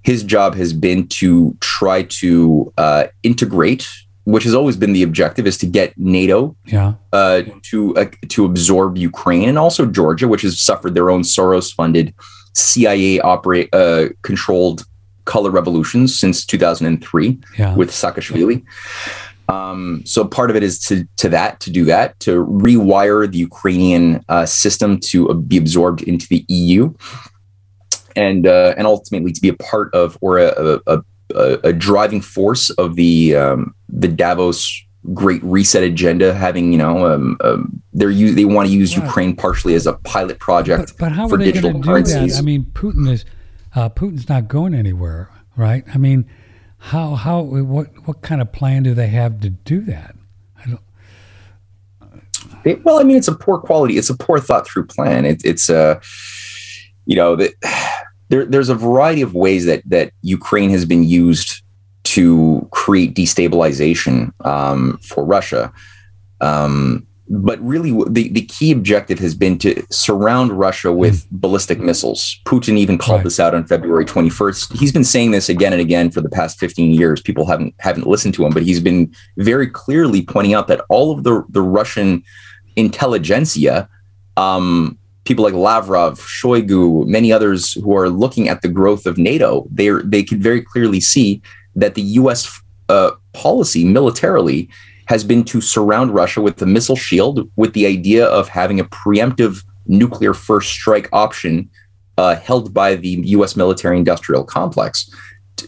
his 0.02 0.22
job 0.22 0.54
has 0.54 0.72
been 0.72 1.08
to 1.08 1.56
try 1.60 2.02
to 2.02 2.72
uh, 2.76 3.06
integrate, 3.22 3.88
which 4.24 4.44
has 4.44 4.54
always 4.54 4.76
been 4.76 4.92
the 4.92 5.02
objective, 5.02 5.46
is 5.46 5.56
to 5.58 5.66
get 5.66 5.96
NATO 5.96 6.54
yeah. 6.66 6.94
uh, 7.12 7.42
to 7.70 7.96
uh, 7.96 8.06
to 8.28 8.44
absorb 8.44 8.98
Ukraine 8.98 9.48
and 9.48 9.58
also 9.58 9.86
Georgia, 9.86 10.28
which 10.28 10.42
has 10.42 10.60
suffered 10.60 10.94
their 10.94 11.10
own 11.10 11.22
Soros-funded, 11.22 12.14
CIA 12.52 13.20
operate 13.20 13.74
uh, 13.74 14.08
controlled 14.22 14.84
color 15.24 15.50
revolutions 15.50 16.18
since 16.18 16.44
2003 16.44 17.38
yeah. 17.58 17.74
with 17.74 17.90
Saakashvili. 17.90 18.62
Um, 19.48 20.02
so 20.06 20.24
part 20.24 20.50
of 20.50 20.56
it 20.56 20.62
is 20.62 20.78
to 20.84 21.06
to 21.16 21.28
that 21.28 21.60
to 21.60 21.70
do 21.70 21.84
that 21.84 22.18
to 22.20 22.44
rewire 22.46 23.30
the 23.30 23.38
Ukrainian 23.38 24.24
uh, 24.28 24.46
system 24.46 24.98
to 25.00 25.30
uh, 25.30 25.34
be 25.34 25.58
absorbed 25.58 26.02
into 26.02 26.26
the 26.28 26.44
EU, 26.48 26.94
and 28.16 28.46
uh, 28.46 28.74
and 28.76 28.86
ultimately 28.86 29.32
to 29.32 29.40
be 29.40 29.48
a 29.48 29.54
part 29.54 29.92
of 29.94 30.16
or 30.22 30.38
a 30.38 30.80
a, 30.86 31.02
a, 31.34 31.58
a 31.64 31.72
driving 31.72 32.20
force 32.22 32.70
of 32.70 32.96
the 32.96 33.36
um, 33.36 33.74
the 33.88 34.08
Davos 34.08 34.82
Great 35.12 35.44
Reset 35.44 35.82
agenda. 35.82 36.32
Having 36.32 36.72
you 36.72 36.78
know 36.78 37.06
um, 37.06 37.36
um, 37.42 37.82
they're 37.92 38.10
use, 38.10 38.34
they 38.34 38.46
want 38.46 38.68
to 38.68 38.74
use 38.74 38.96
yeah. 38.96 39.04
Ukraine 39.04 39.36
partially 39.36 39.74
as 39.74 39.86
a 39.86 39.92
pilot 40.04 40.38
project 40.38 40.94
but, 40.96 40.98
but 40.98 41.12
how 41.12 41.28
for 41.28 41.34
are 41.34 41.38
they 41.38 41.52
digital 41.52 41.82
currencies. 41.82 42.32
That? 42.32 42.38
I 42.38 42.42
mean, 42.42 42.64
Putin 42.72 43.10
is 43.10 43.26
uh, 43.74 43.90
Putin's 43.90 44.26
not 44.26 44.48
going 44.48 44.74
anywhere, 44.74 45.30
right? 45.54 45.84
I 45.94 45.98
mean 45.98 46.24
how 46.84 47.14
how 47.14 47.40
what 47.40 47.86
what 48.06 48.20
kind 48.20 48.42
of 48.42 48.52
plan 48.52 48.82
do 48.82 48.92
they 48.92 49.06
have 49.06 49.40
to 49.40 49.48
do 49.48 49.80
that? 49.82 50.14
I 50.58 50.68
don't. 50.68 50.80
It, 52.62 52.84
well, 52.84 53.00
I 53.00 53.04
mean, 53.04 53.16
it's 53.16 53.28
a 53.28 53.34
poor 53.34 53.58
quality. 53.58 53.96
It's 53.96 54.10
a 54.10 54.16
poor 54.16 54.38
thought 54.38 54.66
through 54.66 54.86
plan. 54.86 55.24
It, 55.24 55.42
it's 55.46 55.70
a, 55.70 55.78
uh, 55.78 56.00
you 57.06 57.16
know, 57.16 57.36
that 57.36 57.54
there 58.28 58.44
there's 58.44 58.68
a 58.68 58.74
variety 58.74 59.22
of 59.22 59.34
ways 59.34 59.64
that 59.64 59.82
that 59.86 60.12
Ukraine 60.20 60.68
has 60.70 60.84
been 60.84 61.04
used 61.04 61.62
to 62.04 62.68
create 62.70 63.14
destabilization 63.14 64.32
um, 64.46 64.98
for 64.98 65.24
Russia. 65.24 65.72
Um, 66.42 67.06
but 67.28 67.58
really 67.60 67.90
the, 68.10 68.28
the 68.28 68.42
key 68.42 68.70
objective 68.70 69.18
has 69.18 69.34
been 69.34 69.58
to 69.58 69.82
surround 69.90 70.52
Russia 70.52 70.92
with 70.92 71.24
mm. 71.24 71.40
ballistic 71.40 71.80
missiles. 71.80 72.38
Putin 72.44 72.76
even 72.76 72.98
called 72.98 73.18
right. 73.18 73.24
this 73.24 73.40
out 73.40 73.54
on 73.54 73.64
February 73.64 74.04
21st. 74.04 74.76
He's 74.76 74.92
been 74.92 75.04
saying 75.04 75.30
this 75.30 75.48
again 75.48 75.72
and 75.72 75.80
again 75.80 76.10
for 76.10 76.20
the 76.20 76.28
past 76.28 76.58
15 76.58 76.92
years. 76.92 77.22
People 77.22 77.46
haven't 77.46 77.74
haven't 77.78 78.06
listened 78.06 78.34
to 78.34 78.44
him, 78.44 78.52
but 78.52 78.62
he's 78.62 78.80
been 78.80 79.12
very 79.38 79.66
clearly 79.66 80.22
pointing 80.22 80.54
out 80.54 80.68
that 80.68 80.84
all 80.88 81.12
of 81.12 81.24
the 81.24 81.44
the 81.48 81.62
Russian 81.62 82.22
intelligentsia, 82.76 83.88
um, 84.36 84.98
people 85.24 85.44
like 85.44 85.54
Lavrov, 85.54 86.20
Shoigu, 86.20 87.06
many 87.06 87.32
others 87.32 87.72
who 87.72 87.96
are 87.96 88.10
looking 88.10 88.48
at 88.48 88.60
the 88.60 88.68
growth 88.68 89.06
of 89.06 89.16
NATO, 89.16 89.66
they 89.70 89.88
they 90.04 90.22
could 90.22 90.42
very 90.42 90.60
clearly 90.60 91.00
see 91.00 91.40
that 91.74 91.94
the 91.94 92.02
U.S. 92.02 92.60
Uh, 92.90 93.12
policy 93.32 93.82
militarily 93.82 94.68
has 95.06 95.24
been 95.24 95.44
to 95.44 95.60
surround 95.60 96.14
Russia 96.14 96.40
with 96.40 96.56
the 96.56 96.66
missile 96.66 96.96
shield 96.96 97.50
with 97.56 97.72
the 97.72 97.86
idea 97.86 98.26
of 98.26 98.48
having 98.48 98.80
a 98.80 98.84
preemptive 98.84 99.62
nuclear 99.86 100.34
first 100.34 100.70
strike 100.70 101.08
option 101.12 101.68
uh, 102.16 102.36
held 102.36 102.72
by 102.72 102.94
the 102.94 103.08
US 103.08 103.56
military 103.56 103.98
industrial 103.98 104.44
complex. 104.44 105.10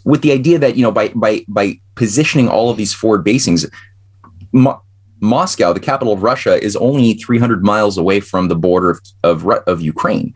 With 0.04 0.22
the 0.22 0.32
idea 0.32 0.58
that 0.58 0.76
you 0.76 0.82
know 0.82 0.92
by 0.92 1.08
by 1.08 1.44
by 1.48 1.80
positioning 1.94 2.48
all 2.48 2.70
of 2.70 2.76
these 2.76 2.92
forward 2.92 3.24
basings 3.24 3.66
Mo- 4.52 4.82
Moscow 5.20 5.72
the 5.72 5.80
capital 5.80 6.12
of 6.12 6.22
Russia 6.22 6.62
is 6.62 6.76
only 6.76 7.14
300 7.14 7.64
miles 7.64 7.96
away 7.96 8.20
from 8.20 8.48
the 8.48 8.56
border 8.56 8.90
of, 8.90 9.00
of 9.22 9.46
of 9.66 9.80
Ukraine. 9.80 10.34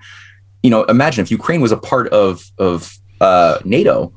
You 0.63 0.71
know 0.71 0.85
imagine 0.85 1.23
if 1.23 1.31
Ukraine 1.31 1.61
was 1.61 1.73
a 1.73 1.77
part 1.77 2.09
of 2.09 2.45
of 2.59 2.97
uh, 3.21 3.59
NATO 3.65 4.13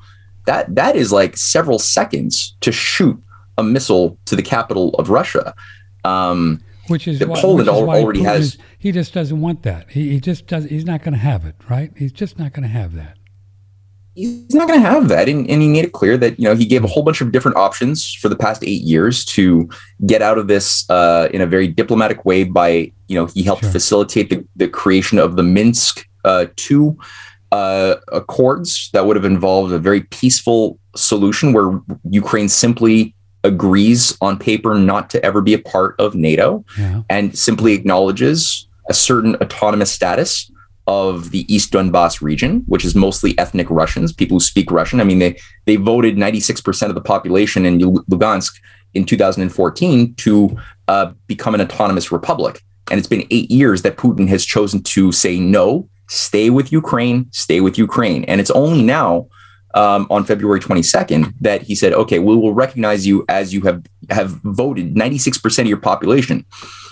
that 0.45 0.73
that 0.75 0.95
is 0.95 1.11
like 1.11 1.37
several 1.37 1.79
seconds 1.79 2.55
to 2.61 2.71
shoot 2.71 3.21
a 3.57 3.63
missile 3.63 4.17
to 4.25 4.35
the 4.35 4.43
capital 4.43 4.89
of 4.95 5.09
Russia. 5.09 5.53
Um, 6.03 6.61
which 6.87 7.07
is 7.07 7.25
why, 7.25 7.39
Poland 7.39 7.67
which 7.67 7.75
is 7.75 7.81
already 7.81 8.19
Putin 8.19 8.25
has. 8.25 8.45
Is, 8.45 8.57
he 8.77 8.91
just 8.91 9.13
doesn't 9.13 9.39
want 9.39 9.63
that. 9.63 9.91
He, 9.91 10.09
he 10.09 10.19
just 10.19 10.47
does. 10.47 10.65
He's 10.65 10.85
not 10.85 11.01
going 11.01 11.13
to 11.13 11.19
have 11.19 11.45
it, 11.45 11.55
right? 11.69 11.91
He's 11.95 12.11
just 12.11 12.37
not 12.37 12.53
going 12.53 12.63
to 12.63 12.69
have 12.69 12.93
that. 12.95 13.17
He's 14.15 14.53
not 14.53 14.67
going 14.67 14.79
to 14.79 14.87
have 14.87 15.07
that, 15.07 15.27
and, 15.27 15.49
and 15.49 15.61
he 15.61 15.67
made 15.67 15.85
it 15.85 15.93
clear 15.93 16.17
that 16.17 16.39
you 16.39 16.43
know 16.45 16.55
he 16.55 16.65
gave 16.65 16.83
a 16.83 16.87
whole 16.87 17.01
bunch 17.01 17.21
of 17.21 17.31
different 17.31 17.57
options 17.57 18.13
for 18.13 18.29
the 18.29 18.35
past 18.35 18.63
eight 18.63 18.81
years 18.81 19.25
to 19.25 19.67
get 20.05 20.21
out 20.21 20.37
of 20.37 20.47
this 20.47 20.87
uh, 20.89 21.29
in 21.33 21.41
a 21.41 21.47
very 21.47 21.67
diplomatic 21.67 22.23
way. 22.25 22.43
By 22.43 22.91
you 23.07 23.15
know 23.15 23.25
he 23.27 23.41
helped 23.43 23.63
sure. 23.63 23.71
facilitate 23.71 24.29
the, 24.29 24.45
the 24.55 24.67
creation 24.67 25.17
of 25.17 25.35
the 25.35 25.43
Minsk 25.43 26.07
uh, 26.25 26.47
two 26.57 26.97
uh, 27.51 27.95
accords 28.11 28.89
that 28.93 29.05
would 29.05 29.15
have 29.15 29.25
involved 29.25 29.73
a 29.73 29.79
very 29.79 30.01
peaceful 30.01 30.79
solution 30.95 31.53
where 31.53 31.79
Ukraine 32.09 32.49
simply 32.49 33.15
agrees 33.43 34.17
on 34.21 34.37
paper 34.37 34.75
not 34.75 35.09
to 35.11 35.23
ever 35.25 35.41
be 35.41 35.53
a 35.53 35.59
part 35.59 35.95
of 35.99 36.15
NATO 36.15 36.63
yeah. 36.77 37.01
and 37.09 37.37
simply 37.37 37.73
acknowledges 37.73 38.67
a 38.89 38.93
certain 38.93 39.35
autonomous 39.37 39.91
status 39.91 40.49
of 40.87 41.31
the 41.31 41.53
East 41.53 41.71
Donbass 41.71 42.21
region, 42.21 42.63
which 42.67 42.83
is 42.83 42.95
mostly 42.95 43.37
ethnic 43.37 43.69
Russians, 43.69 44.11
people 44.11 44.35
who 44.35 44.41
speak 44.41 44.71
Russian. 44.71 44.99
I 44.99 45.05
mean, 45.05 45.19
they 45.19 45.39
they 45.65 45.77
voted 45.77 46.17
96% 46.17 46.89
of 46.89 46.95
the 46.95 47.01
population 47.01 47.65
in 47.65 47.79
Lugansk 47.79 48.53
in 48.93 49.05
2014 49.05 50.15
to 50.15 50.57
uh, 50.87 51.11
become 51.27 51.55
an 51.55 51.61
autonomous 51.61 52.11
republic. 52.11 52.61
And 52.91 52.99
it's 52.99 53.07
been 53.07 53.25
eight 53.31 53.49
years 53.49 53.81
that 53.83 53.97
Putin 53.97 54.27
has 54.27 54.45
chosen 54.45 54.83
to 54.83 55.11
say 55.11 55.39
no, 55.39 55.89
stay 56.09 56.49
with 56.49 56.71
Ukraine, 56.71 57.27
stay 57.31 57.61
with 57.61 57.77
Ukraine. 57.77 58.25
And 58.25 58.41
it's 58.41 58.51
only 58.51 58.83
now 58.83 59.27
um, 59.73 60.07
on 60.09 60.23
February 60.23 60.59
22nd 60.59 61.33
that 61.41 61.61
he 61.63 61.75
said, 61.75 61.93
okay, 61.93 62.19
we 62.19 62.35
will 62.35 62.53
recognize 62.53 63.07
you 63.07 63.25
as 63.29 63.53
you 63.53 63.61
have 63.61 63.83
have 64.09 64.31
voted. 64.43 64.95
96% 64.95 65.59
of 65.59 65.67
your 65.67 65.77
population 65.77 66.45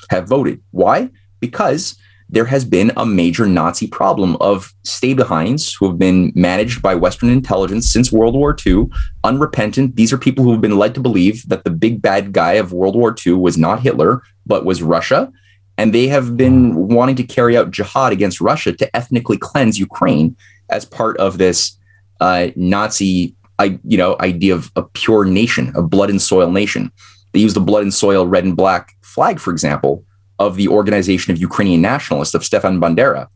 have 0.09 0.27
voted. 0.27 0.61
Why? 0.71 1.09
Because 1.39 1.97
there 2.31 2.45
has 2.45 2.63
been 2.63 2.93
a 2.95 3.05
major 3.05 3.45
Nazi 3.45 3.87
problem 3.87 4.37
of 4.39 4.73
stay 4.83 5.13
behinds 5.13 5.73
who 5.73 5.87
have 5.87 5.99
been 5.99 6.31
managed 6.33 6.81
by 6.81 6.95
Western 6.95 7.29
intelligence 7.29 7.91
since 7.91 8.11
World 8.11 8.35
War 8.35 8.55
II, 8.65 8.87
unrepentant. 9.25 9.97
These 9.97 10.13
are 10.13 10.17
people 10.17 10.45
who 10.45 10.51
have 10.51 10.61
been 10.61 10.77
led 10.77 10.95
to 10.95 11.01
believe 11.01 11.47
that 11.49 11.65
the 11.65 11.69
big 11.69 12.01
bad 12.01 12.31
guy 12.31 12.53
of 12.53 12.71
World 12.71 12.95
War 12.95 13.13
II 13.25 13.33
was 13.33 13.57
not 13.57 13.81
Hitler, 13.81 14.23
but 14.45 14.63
was 14.63 14.81
Russia. 14.81 15.31
And 15.77 15.93
they 15.93 16.07
have 16.07 16.37
been 16.37 16.87
wanting 16.87 17.17
to 17.17 17.23
carry 17.23 17.57
out 17.57 17.71
jihad 17.71 18.13
against 18.13 18.39
Russia 18.39 18.71
to 18.71 18.95
ethnically 18.95 19.37
cleanse 19.37 19.77
Ukraine 19.77 20.37
as 20.69 20.85
part 20.85 21.17
of 21.17 21.37
this 21.37 21.77
uh, 22.21 22.51
Nazi, 22.55 23.35
I, 23.59 23.79
you 23.83 23.97
know, 23.97 24.15
idea 24.21 24.53
of 24.53 24.71
a 24.75 24.83
pure 24.83 25.25
nation, 25.25 25.73
a 25.75 25.81
blood 25.81 26.09
and 26.09 26.21
soil 26.21 26.51
nation. 26.51 26.91
They 27.33 27.39
use 27.39 27.53
the 27.53 27.59
blood 27.59 27.83
and 27.83 27.93
soil 27.93 28.25
red 28.27 28.45
and 28.45 28.55
black 28.55 28.95
flag, 29.01 29.39
for 29.39 29.51
example, 29.51 30.05
of 30.39 30.55
the 30.55 30.67
Organization 30.67 31.33
of 31.33 31.39
Ukrainian 31.39 31.81
Nationalists 31.81 32.33
of 32.33 32.45
Stefan 32.45 32.79
Bandera, 32.79 33.27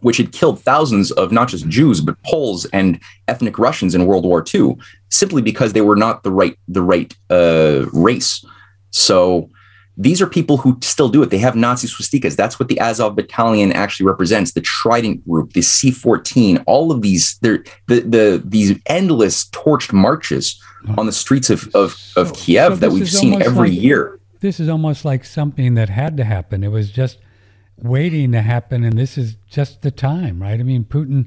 which 0.00 0.16
had 0.16 0.32
killed 0.32 0.60
thousands 0.60 1.10
of 1.12 1.32
not 1.32 1.48
just 1.48 1.68
Jews 1.68 2.00
but 2.00 2.20
Poles 2.22 2.64
and 2.66 3.00
ethnic 3.28 3.58
Russians 3.58 3.94
in 3.94 4.06
World 4.06 4.24
War 4.24 4.44
II, 4.52 4.76
simply 5.10 5.42
because 5.42 5.72
they 5.72 5.80
were 5.80 5.96
not 5.96 6.22
the 6.22 6.30
right 6.30 6.56
the 6.68 6.82
right 6.82 7.14
uh, 7.30 7.86
race. 7.92 8.44
So 8.90 9.50
these 9.96 10.22
are 10.22 10.26
people 10.26 10.56
who 10.56 10.78
still 10.80 11.08
do 11.08 11.22
it. 11.22 11.30
They 11.30 11.38
have 11.38 11.54
Nazi 11.54 11.86
swastikas. 11.86 12.34
That's 12.34 12.58
what 12.58 12.68
the 12.68 12.80
Azov 12.80 13.14
battalion 13.14 13.72
actually 13.72 14.06
represents. 14.06 14.52
The 14.52 14.62
Trident 14.62 15.26
group, 15.28 15.52
the 15.52 15.60
C-14, 15.60 16.62
all 16.66 16.90
of 16.90 17.02
these, 17.02 17.38
they're 17.42 17.62
the 17.88 18.00
the 18.00 18.42
these 18.44 18.78
endless 18.86 19.46
torched 19.50 19.92
marches 19.92 20.60
on 20.96 21.06
the 21.06 21.12
streets 21.12 21.50
of 21.50 21.74
of, 21.74 22.00
of 22.16 22.32
Kiev 22.34 22.72
so 22.72 22.76
that 22.76 22.92
we've 22.92 23.10
seen 23.10 23.42
every 23.42 23.70
like, 23.70 23.80
year. 23.80 24.18
this 24.40 24.58
is 24.58 24.68
almost 24.68 25.04
like 25.04 25.24
something 25.24 25.74
that 25.74 25.90
had 25.90 26.16
to 26.16 26.24
happen. 26.24 26.64
It 26.64 26.68
was 26.68 26.90
just 26.90 27.18
waiting 27.76 28.32
to 28.32 28.40
happen, 28.40 28.84
and 28.84 28.98
this 28.98 29.18
is 29.18 29.36
just 29.50 29.82
the 29.82 29.90
time, 29.90 30.40
right? 30.40 30.58
I 30.58 30.62
mean, 30.62 30.84
Putin. 30.84 31.26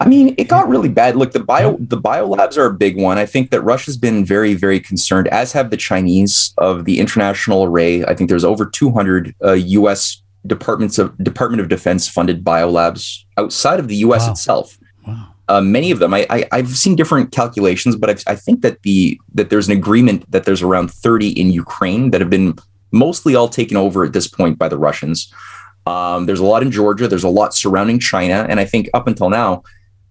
I 0.00 0.08
mean, 0.08 0.34
it 0.38 0.48
got 0.48 0.68
really 0.68 0.88
bad. 0.88 1.14
Look, 1.16 1.32
the 1.32 1.40
bio 1.40 1.76
the 1.78 2.00
biolabs 2.00 2.56
are 2.56 2.66
a 2.66 2.74
big 2.74 2.96
one. 2.96 3.18
I 3.18 3.26
think 3.26 3.50
that 3.50 3.60
Russia's 3.60 3.96
been 3.96 4.24
very, 4.24 4.54
very 4.54 4.80
concerned, 4.80 5.28
as 5.28 5.52
have 5.52 5.70
the 5.70 5.76
Chinese 5.76 6.52
of 6.58 6.84
the 6.84 6.98
international 6.98 7.64
array. 7.64 8.04
I 8.04 8.14
think 8.14 8.28
there's 8.28 8.44
over 8.44 8.66
200 8.66 9.34
uh, 9.44 9.52
U.S. 9.52 10.22
departments 10.46 10.98
of 10.98 11.16
Department 11.18 11.60
of 11.60 11.68
Defense 11.68 12.08
funded 12.08 12.42
biolabs 12.42 13.24
outside 13.36 13.78
of 13.78 13.88
the 13.88 13.96
U.S. 13.96 14.24
Wow. 14.24 14.32
itself. 14.32 14.78
Wow. 15.06 15.28
Uh, 15.48 15.60
many 15.60 15.90
of 15.90 15.98
them, 15.98 16.14
I, 16.14 16.26
I, 16.30 16.44
I've 16.52 16.76
seen 16.76 16.96
different 16.96 17.32
calculations, 17.32 17.96
but 17.96 18.08
I've, 18.08 18.22
I 18.26 18.36
think 18.36 18.62
that 18.62 18.82
the 18.82 19.20
that 19.34 19.50
there's 19.50 19.68
an 19.68 19.76
agreement 19.76 20.30
that 20.30 20.44
there's 20.44 20.62
around 20.62 20.90
30 20.90 21.30
in 21.38 21.50
Ukraine 21.50 22.10
that 22.10 22.20
have 22.20 22.30
been 22.30 22.56
mostly 22.92 23.34
all 23.34 23.48
taken 23.48 23.76
over 23.76 24.04
at 24.04 24.12
this 24.12 24.26
point 24.26 24.58
by 24.58 24.68
the 24.68 24.78
Russians. 24.78 25.32
Um, 25.86 26.26
there's 26.26 26.40
a 26.40 26.44
lot 26.44 26.62
in 26.62 26.70
Georgia. 26.70 27.08
There's 27.08 27.24
a 27.24 27.28
lot 27.28 27.54
surrounding 27.54 27.98
China, 27.98 28.46
and 28.48 28.60
I 28.60 28.64
think 28.64 28.88
up 28.94 29.06
until 29.06 29.30
now, 29.30 29.62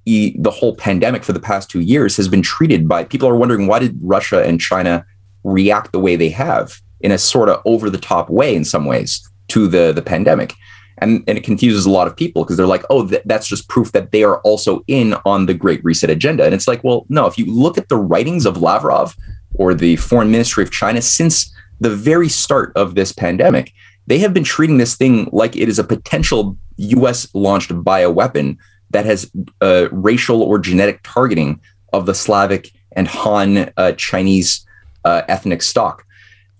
e- 0.05 0.35
the 0.37 0.51
whole 0.51 0.75
pandemic 0.75 1.23
for 1.23 1.33
the 1.33 1.39
past 1.39 1.69
two 1.69 1.81
years 1.81 2.17
has 2.17 2.27
been 2.27 2.41
treated 2.41 2.87
by 2.87 3.03
people 3.03 3.29
are 3.29 3.35
wondering 3.35 3.67
why 3.67 3.79
did 3.79 3.97
Russia 4.01 4.43
and 4.43 4.59
China 4.59 5.05
react 5.43 5.91
the 5.91 5.99
way 5.99 6.15
they 6.15 6.29
have 6.29 6.81
in 7.01 7.11
a 7.11 7.17
sort 7.17 7.49
of 7.49 7.61
over 7.65 7.89
the 7.89 7.97
top 7.97 8.29
way 8.29 8.55
in 8.55 8.65
some 8.65 8.85
ways 8.85 9.27
to 9.49 9.67
the 9.67 9.91
the 9.93 10.01
pandemic, 10.01 10.53
and 10.97 11.23
and 11.27 11.37
it 11.37 11.43
confuses 11.43 11.85
a 11.85 11.91
lot 11.91 12.07
of 12.07 12.15
people 12.15 12.43
because 12.43 12.57
they're 12.57 12.65
like, 12.65 12.83
oh, 12.89 13.07
th- 13.07 13.23
that's 13.25 13.47
just 13.47 13.69
proof 13.69 13.91
that 13.91 14.11
they 14.11 14.23
are 14.23 14.39
also 14.41 14.83
in 14.87 15.15
on 15.25 15.45
the 15.45 15.53
Great 15.53 15.83
Reset 15.83 16.09
agenda, 16.09 16.43
and 16.45 16.53
it's 16.53 16.67
like, 16.67 16.83
well, 16.83 17.05
no. 17.09 17.25
If 17.27 17.37
you 17.37 17.45
look 17.45 17.77
at 17.77 17.89
the 17.89 17.97
writings 17.97 18.45
of 18.45 18.57
Lavrov 18.57 19.15
or 19.53 19.73
the 19.73 19.95
Foreign 19.97 20.31
Ministry 20.31 20.63
of 20.63 20.71
China 20.71 21.01
since 21.01 21.53
the 21.79 21.89
very 21.89 22.29
start 22.29 22.71
of 22.75 22.95
this 22.95 23.11
pandemic 23.11 23.71
they 24.09 24.17
have 24.17 24.33
been 24.33 24.43
treating 24.43 24.79
this 24.79 24.95
thing 24.95 25.29
like 25.31 25.55
it 25.55 25.69
is 25.69 25.77
a 25.77 25.83
potential 25.83 26.57
US 26.77 27.33
launched 27.35 27.69
bioweapon 27.69 28.57
that 28.89 29.05
has 29.05 29.31
uh, 29.61 29.87
racial 29.91 30.41
or 30.41 30.57
genetic 30.57 30.99
targeting 31.03 31.61
of 31.93 32.07
the 32.07 32.15
Slavic 32.15 32.71
and 32.93 33.07
Han 33.07 33.71
uh, 33.77 33.91
Chinese 33.93 34.65
uh, 35.05 35.21
ethnic 35.27 35.61
stock, 35.61 36.05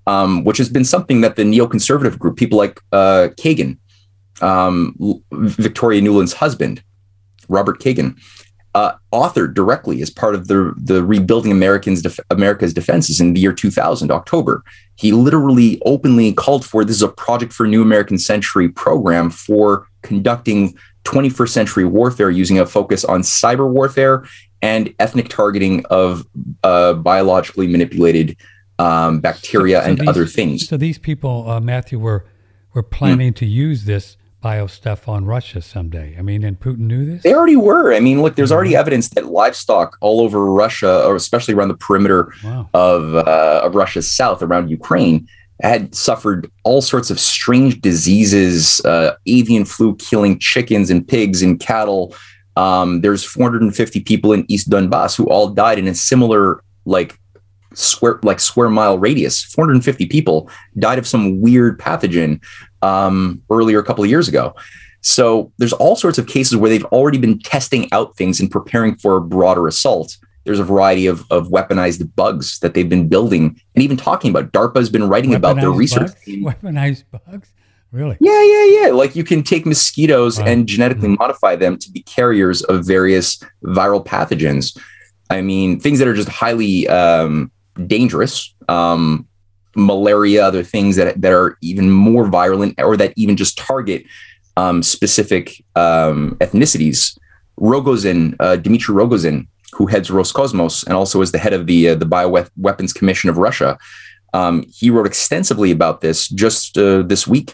um, 0.06 0.44
which 0.44 0.60
has 0.60 0.70
been 0.70 0.86
something 0.86 1.22
that 1.22 1.38
the 1.38 1.44
neoconservative 1.44 2.20
group, 2.20 2.38
people 2.38 2.60
like 2.60 2.80
uh, 2.92 3.30
Kagan, 3.36 3.78
um, 4.42 4.96
Victoria 5.32 6.02
Nuland's 6.02 6.34
husband, 6.34 6.84
Robert 7.48 7.80
Kagan, 7.80 8.16
uh, 8.76 8.94
authored 9.12 9.54
directly 9.54 10.02
as 10.02 10.10
part 10.10 10.36
of 10.36 10.48
the 10.48 10.74
the 10.78 11.04
rebuilding 11.04 11.52
Americans 11.52 12.02
Def- 12.02 12.20
America's 12.30 12.74
defenses 12.74 13.20
in 13.20 13.34
the 13.34 13.40
year 13.42 13.54
2000 13.54 14.12
October. 14.12 14.64
He 14.96 15.12
literally 15.12 15.82
openly 15.86 16.34
called 16.34 16.66
for 16.66 16.84
this 16.86 16.98
is 16.98 17.02
a 17.02 17.08
project 17.08 17.52
for 17.54 17.66
new 17.68 17.82
American 17.82 18.18
century 18.18 18.70
program 18.70 19.30
for 19.32 19.88
conducting 20.04 20.76
21st 21.06 21.50
century 21.50 21.86
warfare 21.86 22.30
using 22.30 22.60
a 22.60 22.66
focus 22.66 23.04
on 23.06 23.22
cyber 23.22 23.68
warfare 23.70 24.26
and 24.62 24.94
ethnic 25.00 25.30
targeting 25.30 25.86
of 25.90 26.28
uh, 26.64 26.94
biologically 26.94 27.66
manipulated 27.68 28.36
um, 28.78 29.20
bacteria 29.20 29.80
So- 29.80 29.84
so 29.86 29.90
and 29.90 30.00
these- 30.00 30.08
other 30.10 30.26
things. 30.26 30.68
So 30.68 30.78
these 30.78 30.98
people, 31.00 31.50
uh, 31.50 31.60
Matthew, 31.60 31.98
were 32.00 32.26
were 32.76 32.84
planning 32.84 33.34
to 33.34 33.46
use 33.48 33.86
this 33.86 34.16
bio 34.42 34.68
stuff 34.68 35.08
on 35.10 35.26
Russia 35.26 35.62
someday. 35.62 36.16
I 36.18 36.22
mean, 36.22 36.44
and 36.44 36.60
Putin 36.60 36.80
knew 36.80 37.06
this. 37.06 37.24
They 37.24 37.34
already 37.34 37.56
were. 37.58 37.94
I 37.94 38.00
mean, 38.00 38.22
look, 38.22 38.36
there's 38.36 38.52
already 38.52 38.76
evidence 38.76 39.10
that 39.10 39.26
livestock 39.28 39.98
all 40.02 40.22
over 40.22 40.46
Russia, 40.46 41.04
or 41.06 41.16
especially 41.16 41.54
around 41.54 41.68
the 41.70 41.78
perimeter 41.78 42.32
Wow. 42.44 42.70
of, 42.74 43.16
uh, 43.16 43.62
of 43.64 43.76
Russia's 43.76 44.10
south, 44.10 44.42
around 44.42 44.70
Ukraine, 44.70 45.28
had 45.62 45.94
suffered 45.94 46.50
all 46.64 46.82
sorts 46.82 47.10
of 47.10 47.20
strange 47.20 47.82
diseases, 47.82 48.80
uh, 48.86 49.12
avian 49.26 49.66
flu 49.66 49.96
killing 49.98 50.40
chickens 50.40 50.90
and 50.90 51.06
pigs 51.06 51.42
and 51.42 51.60
cattle. 51.60 52.16
Um, 52.56 53.02
there's 53.02 53.24
450 53.26 54.00
people 54.02 54.32
in 54.32 54.46
East 54.48 54.70
Donbass 54.70 55.18
who 55.18 55.26
all 55.30 55.50
died 55.50 55.80
in 55.80 55.88
a 55.88 55.96
similar, 55.96 56.64
like, 56.86 57.18
square 57.76 58.20
like 58.24 58.40
square 58.40 58.68
mile 58.68 58.98
radius 58.98 59.44
450 59.44 60.08
people 60.08 60.50
died 60.80 60.98
of 60.98 61.06
some 61.06 61.40
weird 61.40 61.80
pathogen 61.80 62.42
um, 62.82 63.42
earlier 63.50 63.80
a 63.80 63.84
couple 63.84 64.04
of 64.04 64.10
years 64.10 64.28
ago 64.28 64.56
so 65.02 65.52
there's 65.58 65.74
all 65.74 65.96
sorts 65.96 66.18
of 66.18 66.28
cases 66.28 66.58
where 66.58 66.70
they've 66.70 66.84
already 66.86 67.18
been 67.18 67.40
testing 67.40 67.88
out 67.94 68.18
things 68.18 68.40
and 68.40 68.52
preparing 68.52 68.96
for 68.96 69.16
a 69.16 69.22
broader 69.22 69.66
assault. 69.68 70.18
There's 70.44 70.60
a 70.60 70.64
variety 70.64 71.08
of, 71.08 71.24
of 71.32 71.48
weaponized 71.48 72.14
bugs 72.16 72.60
that 72.60 72.74
they've 72.74 72.90
been 72.90 73.08
building 73.08 73.62
and 73.76 73.84
even 73.84 73.96
talking 73.96 74.30
about. 74.30 74.52
DARPA's 74.52 74.90
been 74.90 75.08
writing 75.08 75.34
about 75.34 75.56
their 75.56 75.72
research. 75.72 76.08
bugs? 76.08 76.24
team. 76.26 76.44
Weaponized 76.44 77.06
bugs? 77.12 77.50
Really? 77.94 78.18
Yeah, 78.20 78.44
yeah, 78.44 78.66
yeah. 78.66 78.92
Like 78.92 79.16
you 79.16 79.24
can 79.24 79.42
take 79.42 79.66
mosquitoes 79.66 80.38
Wow. 80.38 80.48
and 80.48 80.68
genetically 80.68 81.08
modify 81.10 81.56
them 81.56 81.78
to 81.78 81.92
be 81.92 82.02
carriers 82.02 82.62
of 82.64 82.86
various 82.86 83.42
viral 83.64 84.06
pathogens. 84.06 84.78
I 85.30 85.42
mean, 85.42 85.80
things 85.80 86.00
that 86.00 86.08
are 86.10 86.14
just 86.14 86.28
highly 86.30 86.90
um, 86.90 87.52
dangerous, 87.88 88.54
um, 88.68 89.29
malaria, 89.80 90.46
other 90.46 90.64
things 90.64 90.96
that 90.96 91.22
that 91.22 91.32
are 91.32 91.58
even 91.62 91.90
more 91.90 92.28
virulent, 92.28 92.80
or 92.80 92.98
that 92.98 93.14
even 93.16 93.36
just 93.36 93.58
target 93.58 94.06
um, 94.58 94.84
specific 94.84 95.64
um, 95.76 96.36
ethnicities. 96.40 97.18
Rogozin, 97.60 98.36
uh, 98.40 98.56
Dmitry 98.56 98.96
Rogozin, 98.96 99.48
who 99.74 99.88
heads 99.88 100.10
Roscosmos 100.10 100.86
and 100.86 100.94
also 100.94 101.22
is 101.22 101.32
the 101.32 101.38
head 101.38 101.54
of 101.54 101.68
the 101.68 101.90
uh, 101.90 101.96
the 101.96 102.06
Bioweapons 102.06 102.94
Commission 102.94 103.30
of 103.30 103.38
Russia, 103.38 103.78
um, 104.34 104.66
he 104.72 104.90
wrote 104.90 105.08
extensively 105.08 105.72
about 105.72 106.02
this 106.02 106.28
just 106.30 106.78
uh, 106.78 107.02
this 107.04 107.28
week 107.28 107.54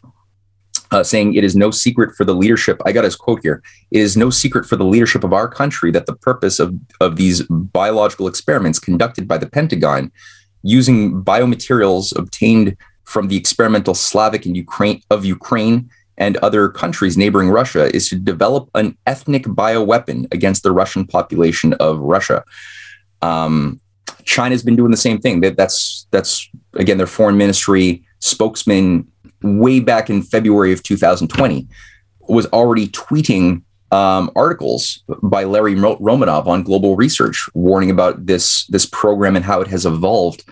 uh, 0.92 1.04
saying 1.04 1.34
it 1.34 1.44
is 1.44 1.56
no 1.56 1.72
secret 1.72 2.16
for 2.16 2.24
the 2.26 2.36
leadership. 2.36 2.82
I 2.86 2.92
got 2.92 3.04
his 3.04 3.16
quote 3.16 3.40
here. 3.42 3.62
It 3.92 4.00
is 4.00 4.16
no 4.16 4.30
secret 4.30 4.66
for 4.66 4.76
the 4.76 4.86
leadership 4.86 5.24
of 5.24 5.34
our 5.34 5.48
country 5.48 5.92
that 5.92 6.06
the 6.06 6.16
purpose 6.16 6.60
of, 6.60 6.76
of 7.02 7.16
these 7.16 7.44
biological 7.50 8.28
experiments 8.28 8.80
conducted 8.80 9.28
by 9.28 9.38
the 9.38 9.50
Pentagon 9.50 10.12
using 10.66 11.24
biomaterials 11.24 12.18
obtained 12.18 12.76
from 13.04 13.28
the 13.28 13.38
experimental 13.38 13.94
Slavic 13.94 14.48
and 14.48 14.58
Ukraine 14.58 15.02
of 15.12 15.24
Ukraine 15.24 15.90
and 16.18 16.38
other 16.38 16.70
countries 16.70 17.18
neighboring 17.18 17.50
Russia 17.50 17.96
is 17.96 18.10
to 18.10 18.16
develop 18.16 18.70
an 18.74 18.98
ethnic 19.06 19.44
bioweapon 19.44 20.26
against 20.34 20.64
the 20.64 20.72
Russian 20.72 21.06
population 21.06 21.74
of 21.74 22.00
Russia. 22.00 22.44
Um, 23.22 23.80
China's 24.24 24.64
been 24.64 24.76
doing 24.76 24.90
the 24.90 24.98
same 24.98 25.20
thing. 25.20 25.42
That 25.42 25.56
that's 25.56 26.08
that's 26.10 26.50
again 26.74 26.98
their 26.98 27.08
foreign 27.08 27.38
ministry 27.38 28.04
spokesman 28.20 29.08
way 29.44 29.80
back 29.80 30.10
in 30.10 30.24
February 30.24 30.74
of 30.74 30.82
2020 30.82 31.68
was 32.28 32.48
already 32.48 32.88
tweeting 32.88 33.62
um, 33.92 34.32
articles 34.36 35.04
by 35.24 35.44
Larry 35.44 35.76
Romanoff 35.76 36.48
on 36.48 36.64
Global 36.64 36.96
Research 36.96 37.48
warning 37.54 37.92
about 37.92 38.26
this 38.26 38.66
this 38.68 38.86
program 38.86 39.36
and 39.36 39.46
how 39.46 39.62
it 39.62 39.68
has 39.68 39.86
evolved 39.86 40.44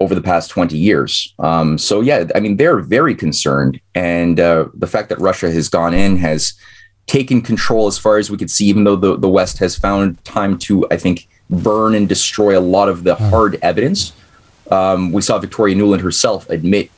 over 0.00 0.14
the 0.14 0.22
past 0.22 0.50
20 0.50 0.78
years. 0.78 1.34
Um, 1.38 1.76
so 1.76 2.00
yeah, 2.00 2.24
I 2.34 2.40
mean 2.40 2.56
they're 2.56 2.80
very 2.80 3.14
concerned, 3.14 3.80
and 3.94 4.40
uh, 4.40 4.68
the 4.74 4.86
fact 4.86 5.10
that 5.10 5.18
Russia 5.18 5.50
has 5.50 5.68
gone 5.68 5.94
in 5.94 6.16
has 6.16 6.54
taken 7.06 7.42
control 7.42 7.86
as 7.86 7.98
far 7.98 8.18
as 8.18 8.30
we 8.30 8.38
could 8.38 8.50
see. 8.50 8.66
Even 8.66 8.84
though 8.84 8.96
the 8.96 9.16
the 9.16 9.28
West 9.28 9.58
has 9.58 9.76
found 9.76 10.22
time 10.24 10.58
to, 10.60 10.86
I 10.90 10.96
think, 10.96 11.28
burn 11.50 11.94
and 11.94 12.08
destroy 12.08 12.58
a 12.58 12.60
lot 12.60 12.88
of 12.88 13.04
the 13.04 13.14
hard 13.14 13.58
evidence. 13.62 14.12
Um, 14.70 15.10
we 15.10 15.20
saw 15.20 15.38
Victoria 15.38 15.74
Nuland 15.74 16.00
herself 16.00 16.48
admit 16.48 16.90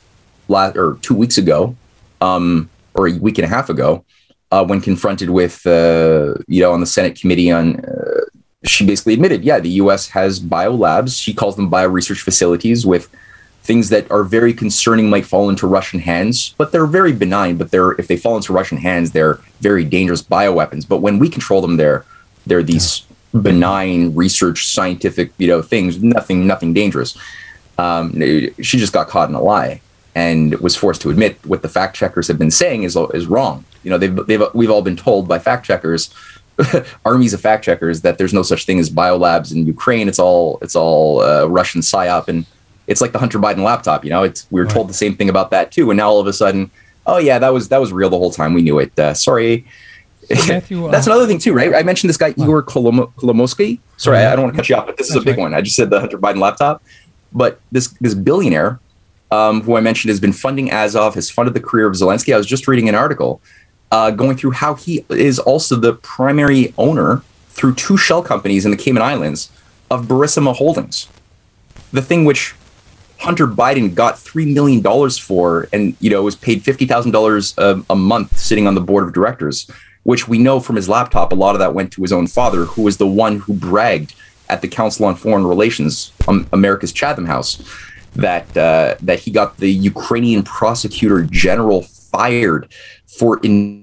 last 0.47 0.77
or 0.77 0.97
two 1.01 1.15
weeks 1.15 1.37
ago, 1.37 1.75
um, 2.21 2.69
or 2.93 3.07
a 3.07 3.13
week 3.13 3.39
and 3.39 3.45
a 3.45 3.49
half 3.49 3.69
ago, 3.69 4.05
uh, 4.53 4.63
when 4.63 4.79
confronted 4.79 5.31
with, 5.31 5.65
uh, 5.65 6.35
you 6.47 6.61
know, 6.61 6.71
on 6.73 6.79
the 6.79 6.85
Senate 6.85 7.19
committee 7.19 7.51
on, 7.51 7.83
uh, 7.83 8.21
she 8.63 8.85
basically 8.85 9.15
admitted, 9.15 9.43
yeah, 9.43 9.59
the 9.59 9.71
U.S. 9.83 10.09
has 10.09 10.39
biolabs. 10.39 11.19
She 11.19 11.33
calls 11.33 11.55
them 11.55 11.69
bio 11.69 11.87
research 11.87 12.21
facilities 12.21 12.85
with 12.85 13.09
things 13.63 13.89
that 13.89 14.09
are 14.11 14.23
very 14.23 14.53
concerning 14.53 15.09
might 15.09 15.25
fall 15.25 15.49
into 15.49 15.65
Russian 15.65 15.99
hands, 15.99 16.53
but 16.59 16.71
they're 16.71 16.85
very 16.85 17.13
benign. 17.13 17.57
But 17.57 17.71
they're 17.71 17.93
if 17.93 18.07
they 18.07 18.15
fall 18.15 18.35
into 18.35 18.53
Russian 18.53 18.77
hands, 18.77 19.11
they're 19.11 19.39
very 19.59 19.83
dangerous 19.83 20.21
bioweapons. 20.21 20.87
But 20.87 20.99
when 20.99 21.17
we 21.17 21.29
control 21.29 21.59
them, 21.61 21.77
they're 21.77 22.05
they're 22.45 22.61
these 22.61 23.07
benign 23.41 24.13
research 24.13 24.67
scientific 24.67 25.31
you 25.39 25.47
know 25.47 25.63
things, 25.63 26.03
nothing 26.03 26.45
nothing 26.45 26.73
dangerous. 26.73 27.17
Um, 27.79 28.11
she 28.61 28.77
just 28.77 28.93
got 28.93 29.07
caught 29.07 29.29
in 29.29 29.35
a 29.35 29.41
lie 29.41 29.81
and 30.13 30.53
was 30.59 30.75
forced 30.75 31.01
to 31.01 31.09
admit 31.09 31.43
what 31.43 31.63
the 31.63 31.69
fact 31.69 31.95
checkers 31.95 32.27
have 32.27 32.37
been 32.37 32.51
saying 32.51 32.83
is 32.83 32.95
is 33.15 33.25
wrong. 33.25 33.65
You 33.83 33.89
know, 33.89 33.97
they've 33.97 34.15
they've 34.27 34.43
we've 34.53 34.71
all 34.71 34.81
been 34.81 34.95
told 34.95 35.27
by 35.27 35.39
fact 35.39 35.65
checkers, 35.65 36.13
armies 37.05 37.33
of 37.33 37.41
fact 37.41 37.65
checkers, 37.65 38.01
that 38.01 38.17
there's 38.17 38.33
no 38.33 38.43
such 38.43 38.65
thing 38.65 38.79
as 38.79 38.89
biolabs 38.89 39.51
in 39.51 39.65
Ukraine. 39.65 40.07
It's 40.07 40.19
all 40.19 40.59
it's 40.61 40.75
all 40.75 41.21
uh, 41.21 41.45
Russian 41.45 41.81
psyop, 41.81 42.27
and 42.27 42.45
it's 42.87 43.01
like 43.01 43.11
the 43.11 43.19
Hunter 43.19 43.39
Biden 43.39 43.63
laptop. 43.63 44.03
You 44.03 44.11
know, 44.11 44.23
it's 44.23 44.47
we 44.51 44.61
were 44.61 44.67
told 44.67 44.89
the 44.89 44.93
same 44.93 45.15
thing 45.15 45.29
about 45.29 45.51
that 45.51 45.71
too, 45.71 45.89
and 45.91 45.97
now 45.97 46.09
all 46.09 46.19
of 46.19 46.27
a 46.27 46.33
sudden, 46.33 46.71
oh 47.05 47.17
yeah, 47.17 47.39
that 47.39 47.53
was 47.53 47.69
that 47.69 47.79
was 47.79 47.91
real 47.91 48.09
the 48.09 48.17
whole 48.17 48.31
time. 48.31 48.53
We 48.53 48.61
knew 48.61 48.79
it. 48.79 48.97
Uh, 48.97 49.13
sorry. 49.13 49.65
Matthew, 50.47 50.89
That's 50.89 51.05
uh, 51.05 51.11
another 51.11 51.27
thing 51.27 51.37
too, 51.37 51.53
right? 51.53 51.75
I 51.75 51.83
mentioned 51.83 52.07
this 52.07 52.15
guy 52.15 52.29
Igor 52.29 52.63
Kolom- 52.63 53.13
Kolomoisky. 53.15 53.79
Sorry, 53.97 54.19
I, 54.19 54.31
I 54.31 54.35
don't 54.37 54.45
want 54.45 54.55
to 54.55 54.57
cut 54.57 54.69
you 54.69 54.75
off, 54.77 54.85
but 54.85 54.95
this 54.95 55.09
is 55.09 55.17
a 55.17 55.19
big 55.19 55.35
right. 55.35 55.39
one. 55.39 55.53
I 55.53 55.59
just 55.59 55.75
said 55.75 55.89
the 55.89 55.99
Hunter 55.99 56.17
Biden 56.17 56.37
laptop, 56.37 56.81
but 57.33 57.59
this 57.73 57.89
this 57.99 58.13
billionaire 58.13 58.79
um, 59.33 59.61
who 59.61 59.75
I 59.75 59.81
mentioned 59.81 60.09
has 60.09 60.19
been 60.19 60.31
funding 60.31 60.71
Azov, 60.71 61.15
has 61.15 61.29
funded 61.29 61.55
the 61.55 61.59
career 61.59 61.87
of 61.87 61.93
Zelensky. 61.93 62.33
I 62.33 62.37
was 62.37 62.45
just 62.45 62.67
reading 62.67 62.87
an 62.87 62.95
article 62.95 63.41
uh, 63.93 64.09
going 64.09 64.35
through 64.35 64.49
how 64.49 64.73
he 64.73 65.05
is 65.09 65.37
also 65.37 65.75
the 65.75 65.93
primary 65.93 66.73
owner 66.79 67.21
through 67.49 67.75
two 67.75 67.95
shell 67.95 68.23
companies 68.23 68.65
in 68.65 68.71
the 68.71 68.77
Cayman 68.77 69.03
Islands 69.03 69.51
of 69.91 70.07
Burisma 70.07 70.55
Holdings, 70.55 71.07
the 71.91 72.01
thing 72.01 72.25
which 72.25 72.55
Hunter 73.19 73.45
Biden 73.45 73.93
got 73.93 74.17
three 74.17 74.51
million 74.51 74.81
dollars 74.81 75.19
for, 75.19 75.67
and 75.71 75.95
you 75.99 76.09
know 76.09 76.23
was 76.23 76.35
paid 76.35 76.63
fifty 76.63 76.87
thousand 76.87 77.11
dollars 77.11 77.53
a 77.59 77.95
month 77.95 78.35
sitting 78.35 78.65
on 78.65 78.73
the 78.73 78.81
board 78.81 79.03
of 79.07 79.13
directors. 79.13 79.69
Which 80.01 80.27
we 80.27 80.39
know 80.39 80.59
from 80.59 80.75
his 80.75 80.89
laptop, 80.89 81.31
a 81.31 81.35
lot 81.35 81.55
of 81.55 81.59
that 81.59 81.75
went 81.75 81.93
to 81.93 82.01
his 82.01 82.11
own 82.11 82.25
father, 82.27 82.65
who 82.65 82.81
was 82.81 82.97
the 82.97 83.07
one 83.07 83.39
who 83.39 83.53
bragged 83.53 84.15
at 84.49 84.61
the 84.61 84.67
Council 84.67 85.05
on 85.05 85.15
Foreign 85.15 85.45
Relations, 85.45 86.11
um, 86.27 86.45
America's 86.51 86.91
Chatham 86.91 87.25
House, 87.25 87.63
that 88.15 88.45
uh, 88.57 88.95
that 89.01 89.19
he 89.19 89.29
got 89.29 89.57
the 89.57 89.71
Ukrainian 89.71 90.41
prosecutor 90.41 91.21
general 91.21 91.83
fired 91.83 92.67
for 93.05 93.39
in 93.43 93.82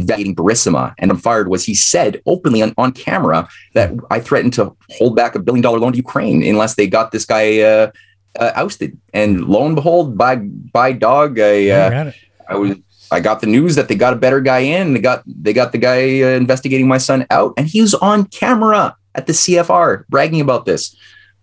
investigating 0.00 0.34
Burisma 0.34 0.94
and 0.98 1.10
I'm 1.10 1.18
fired 1.18 1.48
was 1.48 1.64
he 1.64 1.74
said 1.74 2.20
openly 2.26 2.62
on, 2.62 2.74
on 2.78 2.92
camera 2.92 3.48
that 3.74 3.92
I 4.10 4.20
threatened 4.20 4.54
to 4.54 4.74
hold 4.90 5.16
back 5.16 5.34
a 5.34 5.38
billion 5.38 5.62
dollar 5.62 5.78
loan 5.78 5.92
to 5.92 5.96
Ukraine 5.96 6.42
unless 6.42 6.74
they 6.74 6.86
got 6.86 7.12
this 7.12 7.24
guy 7.24 7.60
uh, 7.60 7.90
uh, 8.38 8.52
ousted. 8.54 8.98
And 9.12 9.46
lo 9.46 9.66
and 9.66 9.74
behold, 9.74 10.16
by 10.16 10.36
by 10.36 10.92
dog, 10.92 11.38
I 11.38 11.70
uh, 11.70 12.12
I 12.48 12.56
was 12.56 12.76
I 13.10 13.20
got 13.20 13.40
the 13.40 13.46
news 13.46 13.74
that 13.76 13.88
they 13.88 13.94
got 13.94 14.12
a 14.12 14.16
better 14.16 14.40
guy 14.40 14.60
in. 14.60 14.94
They 14.94 15.00
got 15.00 15.22
they 15.26 15.52
got 15.52 15.72
the 15.72 15.78
guy 15.78 16.22
uh, 16.22 16.36
investigating 16.36 16.88
my 16.88 16.98
son 16.98 17.26
out, 17.30 17.54
and 17.56 17.66
he 17.66 17.80
was 17.80 17.94
on 17.94 18.26
camera 18.26 18.96
at 19.14 19.26
the 19.26 19.32
CFR 19.32 20.06
bragging 20.08 20.40
about 20.40 20.66
this. 20.66 20.96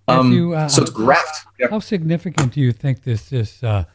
Um, 0.08 0.32
you, 0.32 0.54
uh, 0.54 0.68
so 0.68 0.84
it's 0.84 0.92
graft. 0.92 1.46
How, 1.60 1.70
how 1.70 1.80
significant 1.80 2.54
do 2.54 2.62
you 2.62 2.72
think 2.72 3.04
this 3.04 3.30
this 3.30 3.64
uh, 3.64 3.86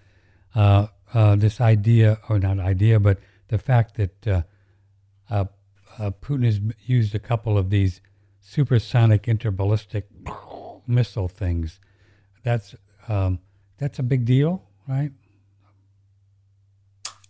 uh, 0.55 0.89
uh, 1.15 1.37
this 1.37 1.61
idea, 1.61 2.19
or 2.29 2.39
not 2.39 2.59
idea, 2.59 2.99
but 2.99 3.19
the 3.51 3.59
fact 3.59 3.97
that 3.97 4.27
uh, 4.27 4.43
uh, 5.29 5.45
uh, 5.99 6.11
Putin 6.23 6.45
has 6.45 6.61
used 6.87 7.15
a 7.15 7.19
couple 7.19 7.59
of 7.59 7.69
these 7.69 8.01
supersonic 8.41 9.25
interballistic 9.25 10.05
missile 10.87 11.29
things. 11.29 11.79
That's 12.43 12.75
um, 13.09 13.41
that's 13.79 13.99
a 13.99 14.03
big 14.03 14.25
deal, 14.25 14.63
right? 14.89 15.11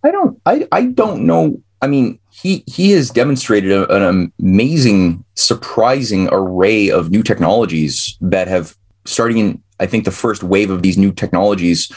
I 0.05 0.11
don't. 0.11 0.41
I, 0.47 0.69
I 0.71 0.87
don't 0.87 1.27
know. 1.27 1.63
I 1.83 1.87
mean, 1.87 2.19
he 2.31 2.65
he 2.67 2.91
has 2.91 3.11
demonstrated 3.11 3.73
a, 3.73 3.91
an 3.95 4.33
amazing, 4.39 5.25
surprising 5.35 6.29
array 6.31 6.91
of 6.91 7.11
new 7.11 7.23
technologies 7.23 8.17
that 8.21 8.47
have 8.47 8.77
starting 9.07 9.39
in. 9.39 9.63
I 9.81 9.87
think 9.87 10.05
the 10.05 10.11
first 10.11 10.43
wave 10.43 10.69
of 10.69 10.83
these 10.83 10.99
new 10.99 11.13
technologies 11.13 11.91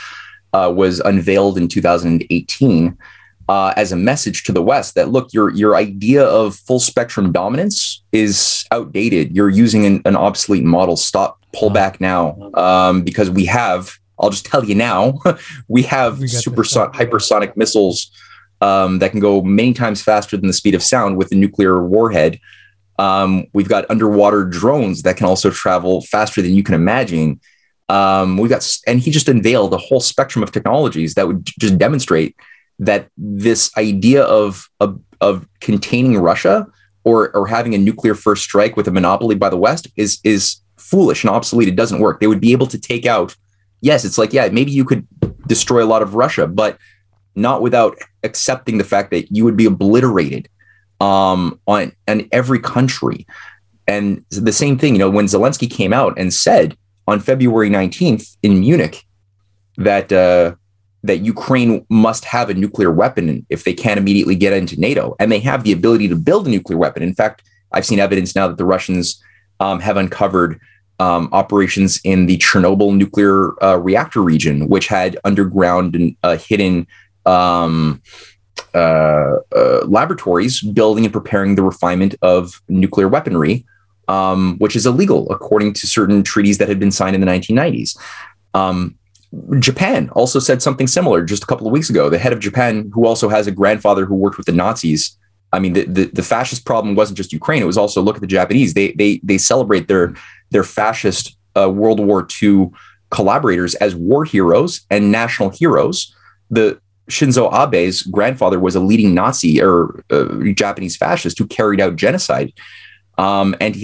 uh, 0.53 0.71
was 0.73 1.01
unveiled 1.01 1.57
in 1.57 1.67
2018 1.67 2.97
uh, 3.49 3.73
as 3.75 3.91
a 3.91 3.95
message 3.95 4.43
to 4.43 4.51
the 4.51 4.63
West 4.63 4.95
that 4.95 5.09
look, 5.09 5.33
your 5.33 5.49
your 5.51 5.75
idea 5.75 6.23
of 6.23 6.55
full 6.55 6.79
spectrum 6.79 7.31
dominance 7.31 8.03
is 8.11 8.65
outdated. 8.71 9.35
You're 9.35 9.49
using 9.49 9.85
an, 9.85 10.01
an 10.05 10.15
obsolete 10.15 10.63
model. 10.63 10.95
Stop, 10.95 11.43
pull 11.53 11.69
back 11.69 11.99
now, 11.99 12.51
um, 12.53 13.01
because 13.03 13.29
we 13.29 13.45
have. 13.45 13.97
I'll 14.19 14.29
just 14.29 14.45
tell 14.45 14.63
you 14.63 14.75
now, 14.75 15.19
we 15.67 15.81
have 15.83 16.19
we 16.19 16.27
supersonic, 16.27 16.93
hypersonic 16.93 17.57
missiles 17.57 18.11
um, 18.61 18.99
that 18.99 19.11
can 19.11 19.19
go 19.19 19.41
many 19.41 19.73
times 19.73 20.01
faster 20.01 20.37
than 20.37 20.47
the 20.47 20.53
speed 20.53 20.75
of 20.75 20.83
sound 20.83 21.17
with 21.17 21.31
a 21.31 21.35
nuclear 21.35 21.85
warhead. 21.85 22.39
Um, 22.99 23.47
we've 23.53 23.67
got 23.67 23.89
underwater 23.89 24.45
drones 24.45 25.01
that 25.01 25.17
can 25.17 25.25
also 25.25 25.49
travel 25.49 26.01
faster 26.01 26.41
than 26.41 26.53
you 26.53 26.63
can 26.63 26.75
imagine. 26.75 27.41
Um, 27.89 28.37
we've 28.37 28.51
got, 28.51 28.65
and 28.87 28.99
he 28.99 29.11
just 29.11 29.27
unveiled 29.27 29.73
a 29.73 29.77
whole 29.77 29.99
spectrum 29.99 30.43
of 30.43 30.51
technologies 30.51 31.15
that 31.15 31.27
would 31.27 31.45
just 31.59 31.77
demonstrate 31.77 32.35
that 32.79 33.09
this 33.17 33.75
idea 33.77 34.23
of, 34.23 34.67
of, 34.79 34.99
of 35.21 35.47
containing 35.61 36.17
Russia 36.17 36.67
or, 37.03 37.35
or 37.35 37.47
having 37.47 37.73
a 37.75 37.77
nuclear 37.77 38.15
first 38.15 38.43
strike 38.43 38.75
with 38.75 38.87
a 38.87 38.91
monopoly 38.91 39.35
by 39.35 39.49
the 39.49 39.57
West 39.57 39.87
is, 39.95 40.19
is 40.23 40.57
foolish 40.77 41.23
and 41.23 41.31
obsolete. 41.31 41.67
It 41.67 41.75
doesn't 41.75 41.99
work. 41.99 42.19
They 42.19 42.27
would 42.27 42.41
be 42.41 42.51
able 42.51 42.67
to 42.67 42.79
take 42.79 43.05
out, 43.05 43.35
yes, 43.81 44.05
it's 44.05 44.17
like, 44.17 44.33
yeah, 44.33 44.47
maybe 44.49 44.71
you 44.71 44.85
could 44.85 45.07
destroy 45.47 45.83
a 45.83 45.85
lot 45.85 46.01
of 46.01 46.15
Russia, 46.15 46.47
but 46.47 46.77
not 47.35 47.61
without 47.61 47.97
accepting 48.23 48.77
the 48.77 48.83
fact 48.83 49.11
that 49.11 49.31
you 49.31 49.43
would 49.43 49.57
be 49.57 49.65
obliterated 49.65 50.47
um, 50.99 51.59
on, 51.67 51.91
every 52.31 52.59
country. 52.59 53.25
And 53.87 54.23
the 54.29 54.53
same 54.53 54.77
thing, 54.77 54.93
you 54.93 54.99
know, 54.99 55.09
when 55.09 55.25
Zelensky 55.25 55.69
came 55.69 55.93
out 55.93 56.17
and 56.17 56.33
said 56.33 56.77
on 57.07 57.19
February 57.19 57.69
19th 57.69 58.37
in 58.43 58.59
Munich 58.59 59.03
that 59.77 60.11
uh, 60.11 60.55
that 61.03 61.19
Ukraine 61.19 61.85
must 61.89 62.23
have 62.25 62.49
a 62.49 62.53
nuclear 62.53 62.91
weapon 62.91 63.45
if 63.49 63.65
they 63.65 63.73
can't 63.73 63.99
immediately 63.99 64.35
get 64.35 64.53
into 64.53 64.79
NATO. 64.79 65.15
And 65.19 65.31
they 65.31 65.39
have 65.39 65.63
the 65.63 65.73
ability 65.73 66.07
to 66.07 66.15
build 66.15 66.47
a 66.47 66.49
nuclear 66.49 66.77
weapon. 66.77 67.03
In 67.03 67.13
fact, 67.13 67.43
I've 67.73 67.85
seen 67.85 67.99
evidence 67.99 68.35
now 68.35 68.47
that 68.47 68.57
the 68.57 68.65
Russians 68.65 69.21
um, 69.59 69.79
have 69.81 69.97
uncovered 69.97 70.59
um, 70.99 71.27
operations 71.31 71.99
in 72.03 72.27
the 72.27 72.37
Chernobyl 72.37 72.95
nuclear 72.95 73.61
uh, 73.63 73.77
reactor 73.77 74.21
region, 74.21 74.69
which 74.69 74.87
had 74.87 75.17
underground 75.23 75.95
and 75.95 76.15
uh, 76.23 76.37
hidden 76.37 76.87
um, 77.25 78.01
uh, 78.75 79.37
uh 79.55 79.85
laboratories 79.85 80.61
building 80.61 81.05
and 81.05 81.13
preparing 81.13 81.55
the 81.55 81.63
refinement 81.63 82.15
of 82.21 82.61
nuclear 82.69 83.07
weaponry, 83.07 83.65
um, 84.07 84.57
which 84.59 84.75
is 84.75 84.85
illegal 84.85 85.29
according 85.31 85.73
to 85.73 85.87
certain 85.87 86.23
treaties 86.23 86.57
that 86.59 86.67
had 86.67 86.79
been 86.79 86.91
signed 86.91 87.15
in 87.15 87.21
the 87.21 87.27
1990s. 87.27 87.97
Um, 88.53 88.97
Japan 89.59 90.09
also 90.09 90.39
said 90.39 90.61
something 90.61 90.87
similar 90.87 91.23
just 91.23 91.43
a 91.43 91.45
couple 91.45 91.65
of 91.65 91.73
weeks 91.73 91.89
ago. 91.89 92.09
The 92.09 92.19
head 92.19 92.33
of 92.33 92.39
Japan, 92.39 92.91
who 92.93 93.05
also 93.05 93.29
has 93.29 93.47
a 93.47 93.51
grandfather 93.51 94.05
who 94.05 94.15
worked 94.15 94.37
with 94.37 94.45
the 94.45 94.51
Nazis. 94.51 95.17
I 95.51 95.59
mean, 95.59 95.73
the, 95.73 95.85
the, 95.85 96.05
the 96.05 96.23
fascist 96.23 96.65
problem 96.65 96.95
wasn't 96.95 97.17
just 97.17 97.33
Ukraine; 97.33 97.61
it 97.61 97.65
was 97.65 97.77
also 97.77 98.01
look 98.01 98.15
at 98.15 98.21
the 98.21 98.27
Japanese. 98.27 98.73
They 98.73 98.91
they 98.93 99.19
they 99.23 99.37
celebrate 99.37 99.87
their 99.87 100.15
their 100.51 100.63
fascist 100.63 101.37
uh, 101.57 101.69
World 101.69 101.99
War 101.99 102.27
II 102.41 102.69
collaborators 103.09 103.75
as 103.75 103.95
war 103.95 104.25
heroes 104.25 104.81
and 104.89 105.11
national 105.11 105.49
heroes. 105.49 106.15
The 106.49 106.79
Shinzo 107.09 107.51
Abe's 107.51 108.03
grandfather 108.03 108.59
was 108.59 108.75
a 108.75 108.79
leading 108.79 109.13
Nazi 109.13 109.61
or 109.61 110.03
uh, 110.09 110.25
Japanese 110.53 110.95
fascist 110.95 111.37
who 111.37 111.47
carried 111.47 111.81
out 111.81 111.95
genocide. 111.95 112.53
Um, 113.17 113.55
and 113.59 113.75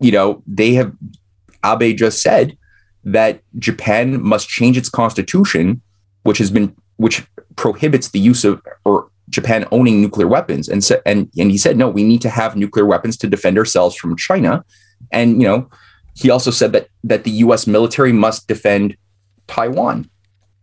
you 0.00 0.12
know 0.12 0.42
they 0.46 0.74
have 0.74 0.92
Abe 1.64 1.96
just 1.96 2.22
said 2.22 2.56
that 3.06 3.40
Japan 3.58 4.20
must 4.20 4.48
change 4.48 4.76
its 4.76 4.90
constitution, 4.90 5.80
which 6.24 6.38
has 6.38 6.50
been 6.50 6.76
which 6.96 7.24
prohibits 7.54 8.10
the 8.10 8.18
use 8.18 8.44
of 8.44 8.60
or 8.84 9.08
Japan 9.30 9.66
owning 9.70 10.00
nuclear 10.00 10.26
weapons. 10.26 10.68
And 10.68 10.84
so, 10.84 11.00
and 11.06 11.30
and 11.38 11.50
he 11.50 11.56
said, 11.56 11.76
no, 11.76 11.88
we 11.88 12.02
need 12.02 12.20
to 12.22 12.28
have 12.28 12.56
nuclear 12.56 12.84
weapons 12.84 13.16
to 13.18 13.28
defend 13.28 13.56
ourselves 13.58 13.96
from 13.96 14.16
China. 14.16 14.64
And 15.12 15.40
you 15.40 15.48
know, 15.48 15.70
he 16.14 16.30
also 16.30 16.50
said 16.50 16.72
that 16.72 16.88
that 17.04 17.24
the 17.24 17.30
U.S. 17.30 17.66
military 17.66 18.12
must 18.12 18.48
defend 18.48 18.96
Taiwan 19.46 20.10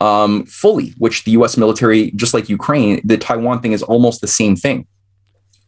um, 0.01 0.45
fully, 0.45 0.93
which 0.97 1.23
the 1.23 1.31
U.S. 1.31 1.55
military, 1.55 2.11
just 2.11 2.33
like 2.33 2.49
Ukraine, 2.49 2.99
the 3.05 3.17
Taiwan 3.17 3.61
thing 3.61 3.71
is 3.71 3.83
almost 3.83 4.19
the 4.19 4.27
same 4.27 4.57
thing. 4.57 4.85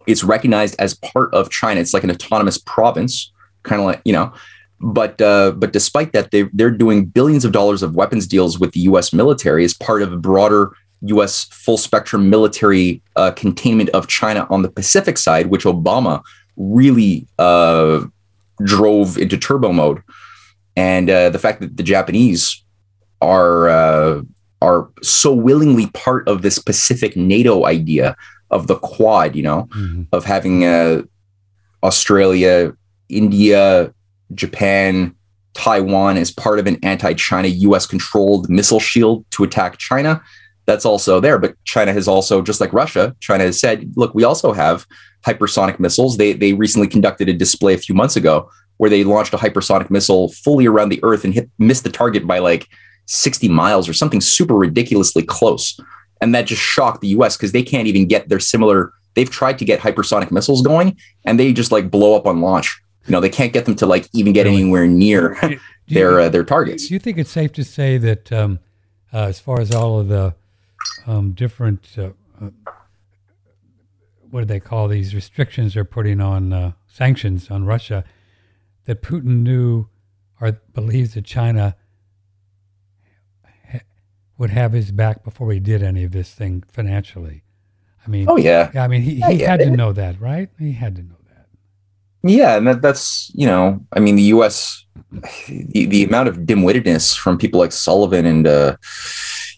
It's 0.08 0.24
recognized 0.24 0.76
as 0.78 0.94
part 0.94 1.34
of 1.34 1.50
China. 1.50 1.80
It's 1.80 1.94
like 1.94 2.04
an 2.04 2.12
autonomous 2.12 2.58
province, 2.58 3.32
kind 3.64 3.82
of 3.82 3.86
like 3.88 4.02
you 4.04 4.14
know. 4.14 4.34
But 4.80 5.22
uh, 5.22 5.52
but 5.52 5.74
despite 5.74 6.14
that, 6.14 6.32
they 6.32 6.44
they're 6.54 6.72
doing 6.72 7.06
billions 7.06 7.46
of 7.46 7.52
dollars 7.52 7.82
of 7.82 7.96
weapons 7.96 8.28
deals 8.28 8.60
with 8.60 8.74
the 8.74 8.82
U.S. 8.82 9.14
military 9.14 9.64
as 9.64 9.74
part 9.74 10.02
of 10.02 10.12
a 10.12 10.18
broader 10.18 10.72
U.S. 11.02 11.46
full 11.46 11.78
spectrum 11.78 12.30
military 12.30 13.02
uh, 13.16 13.32
containment 13.32 13.90
of 13.92 14.08
China 14.08 14.48
on 14.50 14.62
the 14.62 14.70
Pacific 14.70 15.18
side, 15.18 15.48
which 15.48 15.64
Obama 15.64 16.22
really 16.58 17.28
uh, 17.40 18.04
drove 18.64 19.18
into 19.18 19.38
turbo 19.38 19.72
mode. 19.72 20.02
And 20.76 21.10
uh, 21.10 21.30
the 21.30 21.40
fact 21.40 21.62
that 21.62 21.78
the 21.78 21.84
Japanese 21.84 22.64
are 23.22 23.70
uh, 23.70 24.22
are 24.62 24.90
so 25.02 25.34
willingly 25.34 25.88
part 25.88 26.28
of 26.28 26.42
this 26.42 26.60
Pacific 26.60 27.16
NATO 27.16 27.66
idea 27.66 28.16
of 28.52 28.68
the 28.68 28.76
Quad, 28.76 29.36
you 29.36 29.44
know, 29.44 29.68
mm-hmm. 29.72 30.04
of 30.12 30.26
having 30.26 30.66
uh, 30.66 31.04
Australia, 31.84 32.74
India, 33.10 33.94
Japan, 34.34 35.16
Taiwan 35.54 36.18
as 36.18 36.32
part 36.32 36.60
of 36.60 36.68
an 36.68 36.78
anti 36.84 37.14
China 37.14 37.48
US 37.48 37.86
controlled 37.86 38.50
missile 38.50 38.80
shield 38.80 39.26
to 39.32 39.44
attack 39.44 39.78
China. 39.78 40.22
That's 40.66 40.86
also 40.86 41.20
there. 41.20 41.38
But 41.38 41.56
China 41.64 41.94
has 41.94 42.08
also, 42.08 42.42
just 42.42 42.60
like 42.60 42.74
Russia, 42.74 43.16
China 43.20 43.44
has 43.44 43.60
said, 43.60 43.92
look, 43.96 44.14
we 44.16 44.24
also 44.24 44.52
have 44.52 44.86
hypersonic 45.26 45.80
missiles. 45.80 46.18
They, 46.18 46.34
they 46.34 46.54
recently 46.54 46.88
conducted 46.88 47.30
a 47.30 47.34
display 47.34 47.74
a 47.74 47.78
few 47.78 47.96
months 47.96 48.16
ago 48.16 48.50
where 48.78 48.90
they 48.90 49.04
launched 49.04 49.34
a 49.34 49.38
hypersonic 49.38 49.90
missile 49.90 50.32
fully 50.32 50.66
around 50.66 50.90
the 50.90 51.00
Earth 51.04 51.24
and 51.24 51.34
hit, 51.34 51.50
missed 51.60 51.84
the 51.84 51.90
target 51.90 52.28
by 52.28 52.40
like 52.40 52.68
60 53.06 53.48
miles 53.48 53.88
or 53.88 53.94
something 53.94 54.22
super 54.22 54.56
ridiculously 54.56 55.24
close. 55.24 55.80
And 56.20 56.34
that 56.34 56.48
just 56.48 56.62
shocked 56.62 57.02
the 57.02 57.10
US 57.10 57.38
because 57.38 57.52
they 57.52 57.64
can't 57.64 57.88
even 57.88 58.08
get 58.08 58.28
their 58.28 58.40
similar, 58.40 58.92
they've 59.14 59.30
tried 59.30 59.60
to 59.60 59.66
get 59.66 59.80
hypersonic 59.80 60.32
missiles 60.32 60.62
going 60.62 60.98
and 61.26 61.40
they 61.40 61.54
just 61.54 61.72
like 61.72 61.92
blow 61.92 62.16
up 62.16 62.26
on 62.26 62.42
launch 62.42 62.82
you 63.06 63.12
know 63.12 63.20
they 63.22 63.30
can't 63.30 63.54
get 63.54 63.66
them 63.66 63.76
to 63.76 63.86
like 63.86 64.08
even 64.14 64.34
get 64.34 64.48
anywhere 64.48 64.88
near 64.88 65.38
Do 65.42 65.50
you- 65.52 65.60
their 65.88 66.20
uh, 66.20 66.30
their 66.30 66.44
targets. 66.44 66.88
Do 66.88 66.94
you 66.94 67.00
think 67.00 67.18
it's 67.18 67.30
safe 67.32 67.52
to 67.54 67.64
say 67.64 67.98
that, 68.00 68.32
um, 68.32 68.60
uh, 69.14 69.26
as 69.26 69.40
far 69.40 69.60
as 69.62 69.72
all 69.74 70.00
of 70.00 70.08
the 70.08 70.34
um, 71.06 71.32
different, 71.34 71.88
uh, 71.98 72.10
uh, 72.42 72.50
what 74.30 74.42
do 74.42 74.46
they 74.46 74.60
call 74.60 74.88
these 74.88 75.14
restrictions 75.16 75.74
they're 75.76 75.86
putting 75.86 76.20
on 76.22 76.52
uh, 76.52 76.72
sanctions 76.88 77.50
on 77.52 77.66
Russia, 77.66 78.04
that 78.86 79.02
Putin 79.02 79.44
knew 79.44 79.88
or 80.42 80.54
believes 80.74 81.14
that 81.14 81.24
China 81.26 81.76
ha- 83.72 83.80
would 84.38 84.50
have 84.50 84.74
his 84.74 84.92
back 84.92 85.24
before 85.24 85.52
he 85.52 85.60
did 85.60 85.82
any 85.84 86.04
of 86.04 86.12
this 86.12 86.34
thing 86.34 86.64
financially? 86.68 87.44
I 88.06 88.10
mean, 88.10 88.26
Oh 88.30 88.38
yeah, 88.38 88.72
yeah, 88.74 88.84
I 88.84 88.88
mean, 88.88 89.02
he, 89.02 89.14
Yeah, 89.14 89.30
he 89.32 89.42
yeah, 89.42 89.52
had 89.52 89.60
to 89.62 89.70
know 89.70 89.94
that, 89.94 90.20
right? 90.20 90.50
He 90.60 90.74
had 90.74 90.96
to 90.96 91.04
know. 91.04 91.15
Yeah, 92.28 92.58
and 92.58 92.68
that, 92.68 92.82
that's 92.82 93.32
you 93.36 93.46
know, 93.46 93.80
I 93.94 94.00
mean, 94.00 94.16
the 94.16 94.24
U.S. 94.24 94.84
the, 95.48 95.86
the 95.86 96.04
amount 96.04 96.28
of 96.28 96.46
dim-wittedness 96.46 97.18
from 97.18 97.38
people 97.38 97.60
like 97.60 97.72
Sullivan 97.72 98.26
and 98.26 98.48
uh, 98.48 98.78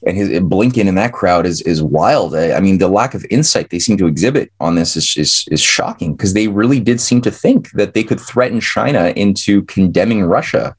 and 0.06 0.18
his 0.18 0.30
Blinken 0.42 0.88
and 0.88 0.98
that 0.98 1.14
crowd 1.14 1.46
is 1.46 1.62
is 1.62 1.82
wild. 1.82 2.36
I, 2.36 2.54
I 2.54 2.60
mean, 2.60 2.78
the 2.78 2.90
lack 2.90 3.14
of 3.14 3.26
insight 3.30 3.70
they 3.70 3.80
seem 3.80 3.98
to 3.98 4.08
exhibit 4.08 4.52
on 4.60 4.76
this 4.76 4.96
is 4.98 5.16
is, 5.18 5.46
is 5.50 5.62
shocking 5.62 6.16
because 6.16 6.34
they 6.34 6.48
really 6.48 6.80
did 6.80 7.00
seem 7.00 7.22
to 7.22 7.32
think 7.32 7.72
that 7.72 7.94
they 7.94 8.04
could 8.04 8.20
threaten 8.20 8.60
China 8.60 9.14
into 9.16 9.64
condemning 9.64 10.24
Russia. 10.24 10.76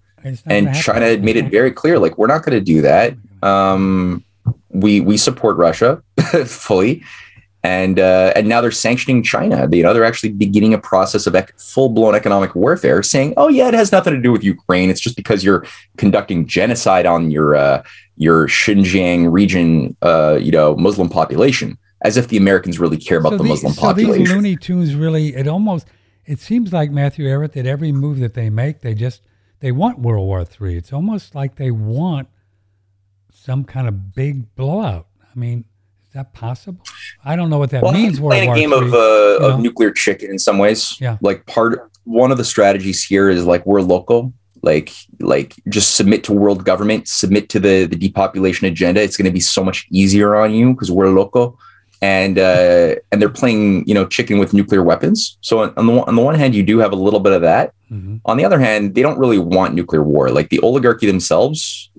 And. 0.47 0.75
China 0.75 1.07
had 1.07 1.25
made 1.25 1.37
it 1.37 1.51
very 1.51 1.71
clear, 1.71 1.99
like 1.99 2.19
we're 2.19 2.27
not 2.27 2.45
going 2.45 2.59
to 2.59 2.65
do 2.65 2.83
that. 2.83 3.15
Um, 3.43 4.25
we 4.71 5.01
we 5.01 5.17
support 5.17 5.57
Russia 5.57 6.03
fully, 6.45 7.03
and 7.69 8.01
uh, 8.01 8.33
and 8.35 8.49
now 8.49 8.63
they're 8.63 8.71
sanctioning 8.71 9.23
China. 9.23 9.69
You 9.71 9.83
know, 9.83 9.93
they're 9.93 10.11
actually 10.13 10.33
beginning 10.33 10.73
a 10.73 10.79
process 10.79 11.27
of 11.27 11.35
ec- 11.35 11.59
full 11.59 11.91
blown 11.91 12.15
economic 12.15 12.55
warfare, 12.55 13.03
saying, 13.03 13.35
"Oh 13.37 13.49
yeah, 13.49 13.69
it 13.69 13.75
has 13.75 13.93
nothing 13.93 14.15
to 14.15 14.21
do 14.21 14.33
with 14.33 14.43
Ukraine. 14.43 14.89
It's 14.89 15.01
just 15.01 15.17
because 15.17 15.45
you're 15.45 15.67
conducting 15.99 16.47
genocide 16.47 17.05
on 17.05 17.31
your 17.31 17.55
uh, 17.55 17.83
your 18.17 18.49
Xinjiang 18.49 19.31
region, 19.31 19.95
uh, 20.01 20.39
you 20.41 20.51
know, 20.51 20.77
Muslim 20.77 21.09
population." 21.11 21.77
As 22.03 22.17
if 22.17 22.29
the 22.29 22.37
Americans 22.37 22.79
really 22.79 22.97
care 22.97 23.19
about 23.19 23.33
the 23.33 23.43
these, 23.43 23.51
Muslim 23.51 23.73
so 23.73 23.81
population. 23.81 24.25
these 24.25 24.33
Looney 24.33 24.57
Tunes 24.57 24.95
really, 24.95 25.35
it 25.35 25.49
almost, 25.49 25.89
it 26.27 26.39
seems 26.39 26.73
like 26.73 26.93
Matthew 26.93 27.27
Ehret 27.27 27.55
that 27.55 27.67
every 27.67 27.91
move 27.91 28.21
that 28.21 28.35
they 28.35 28.49
make, 28.51 28.83
they 28.83 28.95
just, 28.95 29.21
they 29.59 29.73
want 29.73 29.99
World 29.99 30.25
War 30.25 30.45
Three. 30.45 30.77
It's 30.77 30.93
almost 30.93 31.35
like 31.35 31.57
they 31.57 31.73
want 31.73 32.29
some 33.33 33.65
kind 33.65 33.89
of 33.89 34.15
big 34.15 34.55
blowout. 34.55 35.09
I 35.21 35.37
mean, 35.37 35.65
is 36.09 36.15
that 36.15 36.33
possible? 36.33 36.81
I 37.25 37.37
don't 37.37 37.51
know 37.51 37.59
what 37.59 37.71
that 37.71 37.83
Well, 37.83 37.93
means. 37.93 38.21
World 38.21 38.33
playing 38.33 38.49
War 38.49 38.57
a 38.57 38.61
game 38.61 38.73
III. 38.73 38.79
of 38.89 38.95
uh, 38.95 39.47
of 39.47 39.57
know? 39.57 39.61
nuclear 39.61 39.91
chicken 39.91 40.31
in 40.31 40.39
some 40.39 40.59
ways. 40.59 40.97
Yeah. 41.01 41.19
Like 41.21 41.47
part 41.47 41.91
one 42.05 42.31
of 42.33 42.39
the 42.39 42.45
strategies 42.45 43.05
here 43.05 43.29
is 43.29 43.45
like 43.45 43.65
we're 43.67 43.83
local. 43.83 44.33
Like 44.63 44.91
like 45.21 45.55
just 45.69 45.95
submit 45.97 46.25
to 46.25 46.33
world 46.33 46.65
government, 46.65 47.07
submit 47.09 47.49
to 47.51 47.61
the 47.61 47.85
the 47.87 47.97
depopulation 47.97 48.67
agenda. 48.67 49.01
It's 49.03 49.17
going 49.17 49.27
to 49.27 49.33
be 49.33 49.41
so 49.41 49.63
much 49.63 49.87
easier 49.91 50.35
on 50.35 50.53
you 50.53 50.73
because 50.73 50.91
we're 50.91 51.11
local. 51.11 51.59
And 52.01 52.39
uh, 52.39 52.95
and 53.13 53.21
they're 53.21 53.29
playing 53.29 53.87
you 53.87 53.95
know 53.95 54.07
chicken 54.07 54.39
with 54.39 54.53
nuclear 54.55 54.83
weapons. 54.83 55.37
So 55.43 55.61
on, 55.77 55.87
the 55.87 55.93
one, 55.93 56.09
on 56.09 56.15
the 56.17 56.23
one 56.23 56.37
hand, 56.37 56.55
you 56.55 56.63
do 56.63 56.79
have 56.79 56.93
a 56.93 56.97
little 56.97 57.21
bit 57.21 57.33
of 57.33 57.43
that. 57.43 57.73
Mhm. 57.91 58.21
On 58.25 58.37
the 58.37 58.45
other 58.45 58.59
hand, 58.61 58.95
they 58.95 59.03
don't 59.03 59.19
really 59.19 59.39
want 59.39 59.75
nuclear 59.75 60.03
war. 60.03 60.31
Like 60.31 60.49
the 60.51 60.61
oligarchy 60.61 61.07
themselves, 61.07 61.91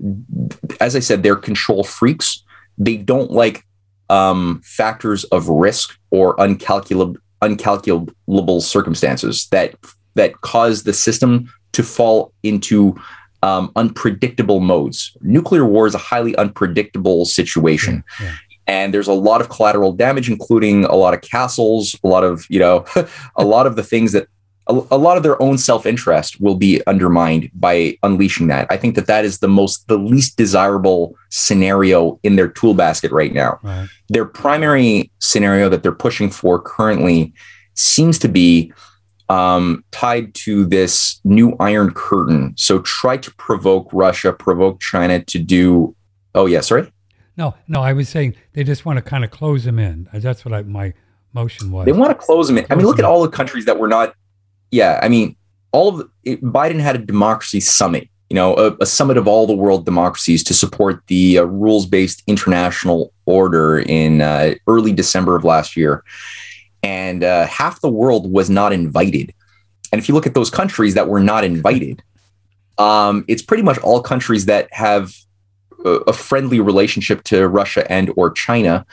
as 0.80 0.96
I 0.96 1.00
said, 1.00 1.22
they're 1.22 1.36
control 1.36 1.84
freaks. 1.84 2.42
They 2.78 2.96
don't 2.96 3.30
like 3.30 3.64
um, 4.10 4.60
factors 4.64 5.24
of 5.24 5.48
risk 5.48 5.98
or 6.10 6.36
uncalculable 6.36 7.16
uncalculable 7.42 8.60
circumstances 8.60 9.48
that 9.50 9.74
that 10.14 10.42
cause 10.42 10.82
the 10.82 10.92
system 10.92 11.50
to 11.72 11.82
fall 11.82 12.34
into 12.42 12.94
um, 13.42 13.72
unpredictable 13.76 14.60
modes. 14.60 15.16
Nuclear 15.22 15.64
war 15.64 15.86
is 15.86 15.94
a 15.94 15.98
highly 15.98 16.36
unpredictable 16.36 17.24
situation. 17.24 18.04
Yeah. 18.20 18.34
And 18.66 18.92
there's 18.92 19.08
a 19.08 19.14
lot 19.14 19.40
of 19.40 19.48
collateral 19.48 19.92
damage, 19.92 20.28
including 20.28 20.84
a 20.84 20.94
lot 20.94 21.14
of 21.14 21.22
castles, 21.22 21.98
a 22.04 22.08
lot 22.08 22.22
of, 22.22 22.44
you 22.50 22.58
know, 22.58 22.84
a 23.36 23.44
lot 23.44 23.66
of 23.66 23.76
the 23.76 23.82
things 23.82 24.12
that 24.12 24.28
a, 24.70 24.96
a 24.96 24.98
lot 24.98 25.16
of 25.16 25.22
their 25.22 25.40
own 25.42 25.58
self-interest 25.58 26.40
will 26.40 26.54
be 26.54 26.80
undermined 26.86 27.50
by 27.54 27.98
unleashing 28.02 28.46
that. 28.48 28.66
I 28.70 28.76
think 28.76 28.94
that 28.94 29.06
that 29.06 29.24
is 29.24 29.38
the 29.40 29.48
most, 29.48 29.86
the 29.88 29.98
least 29.98 30.36
desirable 30.36 31.14
scenario 31.28 32.18
in 32.22 32.36
their 32.36 32.48
tool 32.48 32.74
basket 32.74 33.10
right 33.12 33.32
now 33.32 33.58
Right. 33.62 33.88
their 34.08 34.24
primary 34.24 35.10
scenario 35.18 35.68
that 35.68 35.82
they're 35.82 35.92
pushing 35.92 36.30
for 36.30 36.60
currently 36.60 37.32
seems 37.74 38.18
to 38.20 38.28
be 38.28 38.72
um, 39.28 39.84
tied 39.92 40.34
to 40.34 40.64
this 40.66 41.20
new 41.24 41.54
Iron 41.60 41.92
Curtain. 41.92 42.52
So 42.56 42.80
try 42.80 43.16
to 43.18 43.30
provoke 43.34 43.88
Russia, 43.92 44.32
provoke 44.32 44.80
China 44.80 45.22
to 45.24 45.38
do. 45.38 45.94
Oh 46.34 46.46
yeah, 46.46 46.60
sorry. 46.60 46.90
No, 47.36 47.54
no, 47.68 47.80
I 47.80 47.92
was 47.92 48.08
saying 48.08 48.34
they 48.54 48.64
just 48.64 48.84
want 48.84 48.96
to 48.96 49.02
kind 49.02 49.24
of 49.24 49.30
close 49.30 49.64
them 49.64 49.78
in. 49.78 50.08
That's 50.12 50.44
what 50.44 50.52
I, 50.52 50.62
my 50.62 50.92
motion 51.32 51.70
was. 51.70 51.86
They 51.86 51.92
want 51.92 52.10
to 52.10 52.14
close 52.26 52.48
them 52.48 52.58
in. 52.58 52.66
I 52.70 52.74
mean, 52.74 52.84
look 52.86 52.98
at 52.98 53.04
all 53.04 53.22
the 53.22 53.28
countries 53.30 53.64
that 53.66 53.78
were 53.78 53.88
not. 53.88 54.14
Yeah, 54.70 55.00
I 55.02 55.08
mean, 55.08 55.36
all 55.72 56.00
of 56.00 56.10
it, 56.24 56.42
Biden 56.42 56.80
had 56.80 56.96
a 56.96 56.98
democracy 56.98 57.60
summit. 57.60 58.08
You 58.28 58.36
know, 58.36 58.54
a, 58.54 58.76
a 58.80 58.86
summit 58.86 59.16
of 59.16 59.26
all 59.26 59.46
the 59.46 59.54
world 59.54 59.84
democracies 59.84 60.44
to 60.44 60.54
support 60.54 61.02
the 61.08 61.38
uh, 61.38 61.42
rules-based 61.42 62.22
international 62.28 63.12
order 63.26 63.80
in 63.80 64.20
uh, 64.20 64.54
early 64.68 64.92
December 64.92 65.34
of 65.34 65.42
last 65.42 65.76
year, 65.76 66.04
and 66.82 67.24
uh, 67.24 67.46
half 67.46 67.80
the 67.80 67.90
world 67.90 68.32
was 68.32 68.48
not 68.48 68.72
invited. 68.72 69.34
And 69.90 70.00
if 70.00 70.08
you 70.08 70.14
look 70.14 70.26
at 70.26 70.34
those 70.34 70.50
countries 70.50 70.94
that 70.94 71.08
were 71.08 71.18
not 71.18 71.42
invited, 71.42 72.04
um, 72.78 73.24
it's 73.26 73.42
pretty 73.42 73.64
much 73.64 73.78
all 73.78 74.00
countries 74.00 74.46
that 74.46 74.72
have 74.72 75.12
a 75.84 76.12
friendly 76.12 76.60
relationship 76.60 77.24
to 77.24 77.48
Russia 77.48 77.90
and 77.90 78.12
or 78.16 78.30
China 78.30 78.86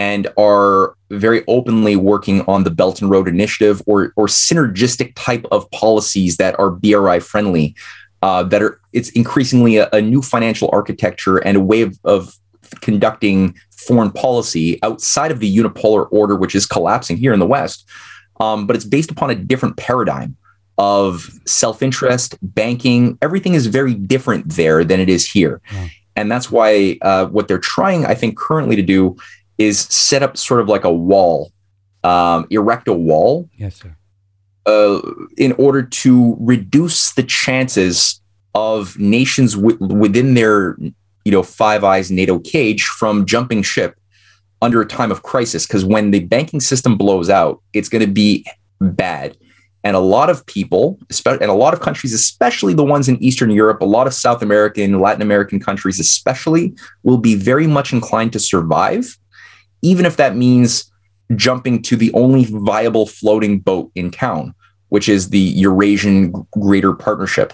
and 0.00 0.26
are 0.38 0.94
very 1.10 1.42
openly 1.46 1.94
working 1.94 2.40
on 2.52 2.64
the 2.64 2.70
Belt 2.70 3.02
and 3.02 3.10
Road 3.10 3.28
Initiative 3.28 3.82
or 3.86 3.98
or 4.16 4.26
synergistic 4.28 5.12
type 5.14 5.44
of 5.56 5.70
policies 5.82 6.38
that 6.38 6.58
are 6.58 6.70
BRI 6.70 7.20
friendly. 7.20 7.74
Uh, 8.22 8.42
that 8.50 8.62
are 8.62 8.80
it's 8.92 9.10
increasingly 9.10 9.76
a, 9.76 9.88
a 9.92 10.00
new 10.00 10.22
financial 10.22 10.68
architecture 10.72 11.36
and 11.38 11.56
a 11.56 11.60
way 11.60 11.82
of, 11.82 11.98
of 12.04 12.34
conducting 12.80 13.54
foreign 13.86 14.10
policy 14.10 14.66
outside 14.82 15.30
of 15.30 15.38
the 15.40 15.56
unipolar 15.60 16.06
order, 16.10 16.34
which 16.36 16.54
is 16.54 16.64
collapsing 16.66 17.16
here 17.16 17.32
in 17.32 17.40
the 17.40 17.46
West. 17.46 17.86
Um, 18.38 18.66
but 18.66 18.76
it's 18.76 18.84
based 18.96 19.10
upon 19.10 19.28
a 19.30 19.34
different 19.34 19.76
paradigm 19.76 20.36
of 20.78 21.28
self-interest, 21.46 22.36
banking. 22.42 23.18
Everything 23.20 23.54
is 23.54 23.66
very 23.66 23.94
different 23.94 24.42
there 24.60 24.82
than 24.84 24.98
it 25.00 25.08
is 25.10 25.22
here, 25.30 25.60
Yeah. 25.72 25.88
and 26.16 26.30
that's 26.32 26.50
why 26.50 26.98
uh, 27.02 27.26
what 27.26 27.48
they're 27.48 27.66
trying, 27.76 28.06
I 28.06 28.14
think, 28.14 28.38
currently 28.38 28.76
to 28.76 28.82
do 28.82 29.16
is 29.60 29.80
set 29.80 30.22
up 30.22 30.38
sort 30.38 30.60
of 30.62 30.68
like 30.68 30.84
a 30.84 30.92
wall, 30.92 31.52
um, 32.02 32.46
erect 32.50 32.88
a 32.88 32.94
wall 32.94 33.46
yes, 33.58 33.76
sir. 33.76 33.94
uh, 34.64 35.00
in 35.36 35.52
order 35.52 35.82
to 35.82 36.36
reduce 36.40 37.12
the 37.12 37.22
chances 37.22 38.22
of 38.54 38.98
nations 38.98 39.54
w- 39.54 39.76
within 39.78 40.32
their 40.34 40.78
you 41.26 41.32
know 41.32 41.42
five 41.42 41.84
eyes 41.84 42.10
nato 42.10 42.38
cage 42.38 42.84
from 42.84 43.26
jumping 43.26 43.62
ship 43.62 43.94
under 44.62 44.80
a 44.80 44.86
time 44.86 45.10
of 45.12 45.22
crisis. 45.22 45.66
Because 45.66 45.84
when 45.84 46.10
the 46.10 46.20
banking 46.20 46.60
system 46.60 46.96
blows 46.96 47.28
out 47.28 47.60
it's 47.74 47.90
going 47.90 48.04
to 48.04 48.12
be 48.12 48.46
bad. 48.80 49.36
And 49.82 49.96
a 49.96 50.00
lot 50.00 50.28
of 50.28 50.44
people 50.46 50.98
and 51.26 51.42
a 51.42 51.52
lot 51.52 51.74
of 51.74 51.80
countries 51.80 52.12
especially 52.14 52.74
the 52.74 52.84
ones 52.84 53.08
in 53.08 53.22
eastern 53.22 53.50
europe 53.50 53.80
a 53.80 53.86
lot 53.96 54.06
of 54.06 54.12
south 54.12 54.42
american 54.42 55.00
latin 55.00 55.22
american 55.22 55.58
countries 55.58 55.98
especially 55.98 56.74
will 57.02 57.16
be 57.16 57.34
very 57.34 57.66
much 57.66 57.92
inclined 57.92 58.32
to 58.32 58.38
survive 58.38 59.16
even 59.82 60.06
if 60.06 60.16
that 60.16 60.36
means 60.36 60.90
jumping 61.36 61.80
to 61.82 61.96
the 61.96 62.12
only 62.12 62.44
viable 62.48 63.06
floating 63.06 63.60
boat 63.60 63.90
in 63.94 64.10
town, 64.10 64.54
which 64.88 65.08
is 65.08 65.30
the 65.30 65.38
Eurasian 65.38 66.32
Greater 66.52 66.92
Partnership. 66.92 67.52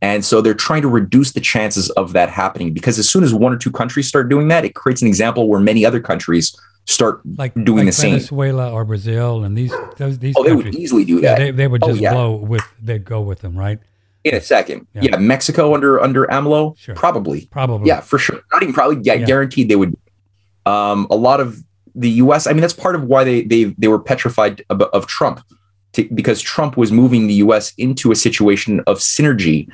And 0.00 0.24
so 0.24 0.40
they're 0.40 0.54
trying 0.54 0.82
to 0.82 0.88
reduce 0.88 1.32
the 1.32 1.40
chances 1.40 1.88
of 1.90 2.12
that 2.14 2.28
happening 2.28 2.72
because 2.72 2.98
as 2.98 3.08
soon 3.08 3.22
as 3.22 3.32
one 3.32 3.52
or 3.52 3.56
two 3.56 3.70
countries 3.70 4.08
start 4.08 4.28
doing 4.28 4.48
that, 4.48 4.64
it 4.64 4.74
creates 4.74 5.00
an 5.00 5.06
example 5.06 5.48
where 5.48 5.60
many 5.60 5.86
other 5.86 6.00
countries 6.00 6.56
start 6.86 7.20
Like 7.38 7.54
doing 7.54 7.76
like 7.78 7.86
the 7.86 7.92
same. 7.92 8.14
Venezuela 8.14 8.72
or 8.72 8.84
Brazil 8.84 9.44
and 9.44 9.56
these 9.56 9.72
those 9.98 10.18
these 10.18 10.34
Oh, 10.36 10.42
they 10.42 10.52
would 10.52 10.74
easily 10.74 11.04
do 11.04 11.20
yeah, 11.20 11.36
that 11.36 11.38
they, 11.38 11.50
they 11.52 11.68
would 11.68 11.84
Oh, 11.84 11.88
just 11.90 12.00
yeah. 12.00 12.12
blow 12.12 12.34
with 12.34 12.64
they'd 12.82 13.04
go 13.04 13.20
with 13.20 13.38
them, 13.40 13.56
right? 13.56 13.78
in 14.24 14.34
a 14.36 14.40
second. 14.40 14.86
Yeah. 14.94 15.02
Yeah. 15.04 15.16
Mexico 15.18 15.74
under 15.74 16.00
under 16.00 16.26
AMLO, 16.26 16.76
Sure. 16.78 16.94
probably. 16.96 17.46
Probably. 17.46 17.86
Yeah, 17.88 18.00
for 18.00 18.18
sure. 18.18 18.40
Not 18.52 18.62
even 18.64 18.72
probably. 18.74 18.98
Yeah, 19.02 19.14
Yeah. 19.14 19.26
guaranteed 19.26 19.68
they 19.68 19.76
would. 19.76 19.96
Um, 20.66 21.06
a 21.10 21.16
lot 21.16 21.40
of 21.40 21.62
the 21.94 22.10
U.S. 22.10 22.46
I 22.46 22.52
mean, 22.52 22.60
that's 22.60 22.72
part 22.72 22.94
of 22.94 23.04
why 23.04 23.24
they 23.24 23.42
they 23.42 23.64
they 23.78 23.88
were 23.88 23.98
petrified 23.98 24.64
of, 24.70 24.82
of 24.82 25.06
Trump, 25.06 25.40
to, 25.92 26.08
because 26.14 26.40
Trump 26.40 26.76
was 26.76 26.90
moving 26.92 27.26
the 27.26 27.34
U.S. 27.34 27.74
into 27.76 28.12
a 28.12 28.16
situation 28.16 28.80
of 28.86 28.98
synergy 28.98 29.68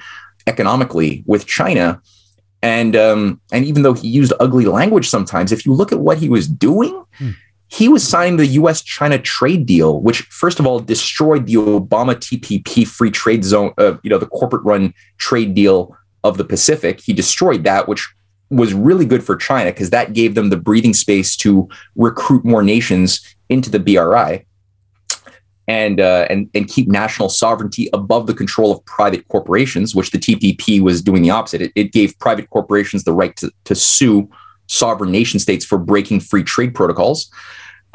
economically 0.47 1.23
with 1.27 1.47
China, 1.47 2.01
and 2.63 2.97
um, 2.97 3.41
and 3.53 3.65
even 3.65 3.83
though 3.83 3.93
he 3.93 4.09
used 4.09 4.33
ugly 4.41 4.65
language 4.65 5.09
sometimes, 5.09 5.53
if 5.53 5.65
you 5.67 5.73
look 5.73 5.93
at 5.93 6.01
what 6.01 6.19
he 6.19 6.29
was 6.29 6.49
doing, 6.49 7.05
Hmm. 7.19 7.31
he 7.67 7.89
was 7.89 8.07
signing 8.07 8.37
the 8.37 8.47
US 8.47 8.83
China 8.83 9.19
trade 9.19 9.67
deal, 9.67 10.01
which 10.01 10.23
first 10.23 10.61
of 10.61 10.67
all 10.67 10.79
destroyed 10.81 11.47
the 11.47 11.55
Obama 11.55 12.15
TPP 12.15 12.87
free 12.87 13.11
trade 13.11 13.45
zone, 13.45 13.73
uh, 13.79 13.97
you 14.03 14.11
know, 14.11 14.19
the 14.19 14.27
corporate 14.27 14.65
run 14.65 14.95
trade 15.19 15.55
deal 15.55 15.97
of 16.25 16.39
the 16.39 16.45
Pacific. 16.45 17.01
He 17.01 17.13
destroyed 17.13 17.65
that, 17.65 17.89
which 17.89 18.09
was 18.51 18.73
really 18.73 19.05
good 19.05 19.23
for 19.23 19.37
China 19.37 19.71
because 19.71 19.91
that 19.91 20.13
gave 20.13 20.35
them 20.35 20.51
the 20.51 20.57
breathing 20.57 20.95
space 20.95 21.37
to 21.37 21.69
recruit 21.97 22.45
more 22.45 22.63
nations 22.63 23.37
into 23.49 23.71
the 23.71 23.79
BRI 23.79 24.47
and 25.67 26.01
uh, 26.01 26.27
and 26.31 26.51
and 26.55 26.67
keep 26.67 26.89
national 26.89 27.29
sovereignty 27.29 27.91
above 27.93 28.27
the 28.27 28.35
control 28.35 28.73
of 28.73 28.85
private 28.87 29.29
corporations, 29.29 29.95
which 29.95 30.11
the 30.11 30.19
TPP 30.19 30.81
was 30.81 31.03
doing 31.03 31.23
the 31.23 31.31
opposite. 31.31 31.61
It, 31.61 31.73
it 31.75 31.93
gave 31.93 32.19
private 32.19 32.49
corporations 32.51 33.05
the 33.05 33.13
right 33.13 33.37
to, 33.37 33.53
to 33.65 33.75
sue 33.75 34.29
sovereign 34.67 35.13
nation 35.13 35.39
states 35.39 35.65
for 35.65 35.79
breaking 35.79 36.21
free 36.21 36.43
trade 36.43 36.75
protocols. 36.75 37.31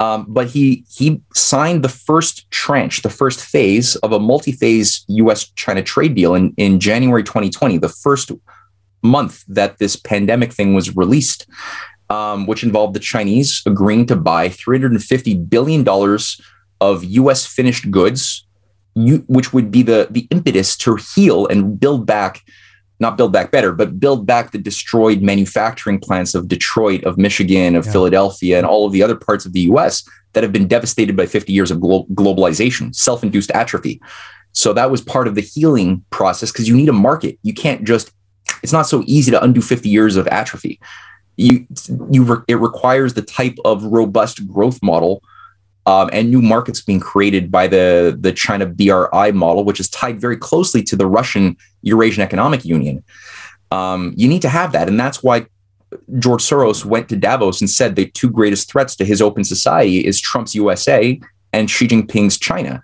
Um, 0.00 0.26
but 0.28 0.48
he 0.48 0.84
he 0.88 1.20
signed 1.34 1.82
the 1.82 1.88
first 1.88 2.48
tranche, 2.50 3.02
the 3.02 3.10
first 3.10 3.40
phase 3.40 3.96
of 3.96 4.12
a 4.12 4.20
multi-phase 4.20 5.04
U.S.-China 5.08 5.84
trade 5.84 6.14
deal 6.14 6.34
in 6.34 6.54
in 6.56 6.78
January 6.78 7.24
2020, 7.24 7.78
the 7.78 7.88
first 7.88 8.30
month 9.04 9.44
that 9.46 9.78
this 9.78 9.96
pandemic 9.96 10.52
thing 10.52 10.74
was 10.74 10.96
released, 10.96 11.46
um, 12.10 12.46
which 12.46 12.64
involved 12.64 12.94
the 12.94 13.00
Chinese 13.00 13.62
agreeing 13.66 14.06
to 14.06 14.16
buy 14.16 14.48
350 14.48 15.34
billion 15.34 15.84
dollars 15.84 16.40
of 16.80 17.04
U.S. 17.04 17.46
finished 17.46 17.90
goods, 17.90 18.46
which 18.94 19.52
would 19.52 19.70
be 19.70 19.82
the 19.82 20.08
the 20.10 20.26
impetus 20.30 20.76
to 20.78 20.96
heal 20.96 21.46
and 21.46 21.78
build 21.78 22.06
back, 22.06 22.42
not 23.00 23.16
build 23.16 23.32
back 23.32 23.50
better, 23.50 23.72
but 23.72 23.98
build 23.98 24.26
back 24.26 24.52
the 24.52 24.58
destroyed 24.58 25.22
manufacturing 25.22 25.98
plants 25.98 26.34
of 26.34 26.48
Detroit, 26.48 27.04
of 27.04 27.18
Michigan, 27.18 27.76
of 27.76 27.86
yeah. 27.86 27.92
Philadelphia, 27.92 28.58
and 28.58 28.66
all 28.66 28.86
of 28.86 28.92
the 28.92 29.02
other 29.02 29.16
parts 29.16 29.46
of 29.46 29.52
the 29.52 29.60
U.S. 29.60 30.08
that 30.32 30.42
have 30.42 30.52
been 30.52 30.68
devastated 30.68 31.16
by 31.16 31.26
50 31.26 31.52
years 31.52 31.70
of 31.70 31.80
glo- 31.80 32.06
globalization, 32.14 32.94
self-induced 32.94 33.50
atrophy. 33.52 34.00
So 34.52 34.72
that 34.72 34.90
was 34.90 35.00
part 35.00 35.26
of 35.26 35.34
the 35.34 35.40
healing 35.40 36.04
process 36.10 36.52
because 36.52 36.68
you 36.68 36.76
need 36.76 36.88
a 36.88 36.92
market. 36.92 37.38
You 37.42 37.54
can't 37.54 37.84
just. 37.84 38.12
It's 38.64 38.72
not 38.72 38.86
so 38.86 39.04
easy 39.06 39.30
to 39.30 39.44
undo 39.44 39.60
50 39.60 39.90
years 39.90 40.16
of 40.16 40.26
atrophy. 40.28 40.80
You 41.36 41.66
you 42.10 42.24
re- 42.24 42.44
it 42.48 42.54
requires 42.54 43.12
the 43.12 43.22
type 43.22 43.56
of 43.64 43.84
robust 43.84 44.48
growth 44.48 44.82
model 44.82 45.22
um, 45.84 46.08
and 46.14 46.30
new 46.30 46.40
markets 46.40 46.80
being 46.80 46.98
created 46.98 47.52
by 47.52 47.66
the 47.66 48.16
the 48.18 48.32
China 48.32 48.64
BRI 48.64 49.32
model, 49.32 49.64
which 49.64 49.80
is 49.80 49.90
tied 49.90 50.18
very 50.18 50.38
closely 50.38 50.82
to 50.84 50.96
the 50.96 51.06
Russian 51.06 51.56
Eurasian 51.82 52.22
Economic 52.22 52.64
Union. 52.64 53.04
Um, 53.70 54.14
you 54.16 54.28
need 54.28 54.42
to 54.42 54.48
have 54.48 54.72
that, 54.72 54.88
and 54.88 54.98
that's 54.98 55.22
why 55.22 55.46
George 56.18 56.42
Soros 56.42 56.86
went 56.86 57.10
to 57.10 57.16
Davos 57.16 57.60
and 57.60 57.68
said 57.68 57.96
the 57.96 58.06
two 58.06 58.30
greatest 58.30 58.70
threats 58.70 58.96
to 58.96 59.04
his 59.04 59.20
open 59.20 59.44
society 59.44 59.98
is 60.06 60.20
Trump's 60.20 60.54
USA 60.54 61.20
and 61.52 61.70
Xi 61.70 61.86
Jinping's 61.86 62.38
China, 62.38 62.82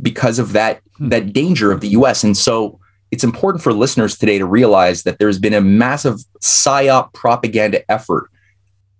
because 0.00 0.38
of 0.38 0.52
that 0.52 0.80
hmm. 0.96 1.10
that 1.10 1.34
danger 1.34 1.70
of 1.70 1.82
the 1.82 1.88
U.S. 1.88 2.24
And 2.24 2.34
so 2.34 2.80
it's 3.10 3.24
important 3.24 3.62
for 3.62 3.72
listeners 3.72 4.16
today 4.16 4.38
to 4.38 4.46
realize 4.46 5.02
that 5.04 5.18
there's 5.18 5.38
been 5.38 5.54
a 5.54 5.60
massive 5.60 6.20
psyop 6.40 7.12
propaganda 7.12 7.90
effort 7.90 8.30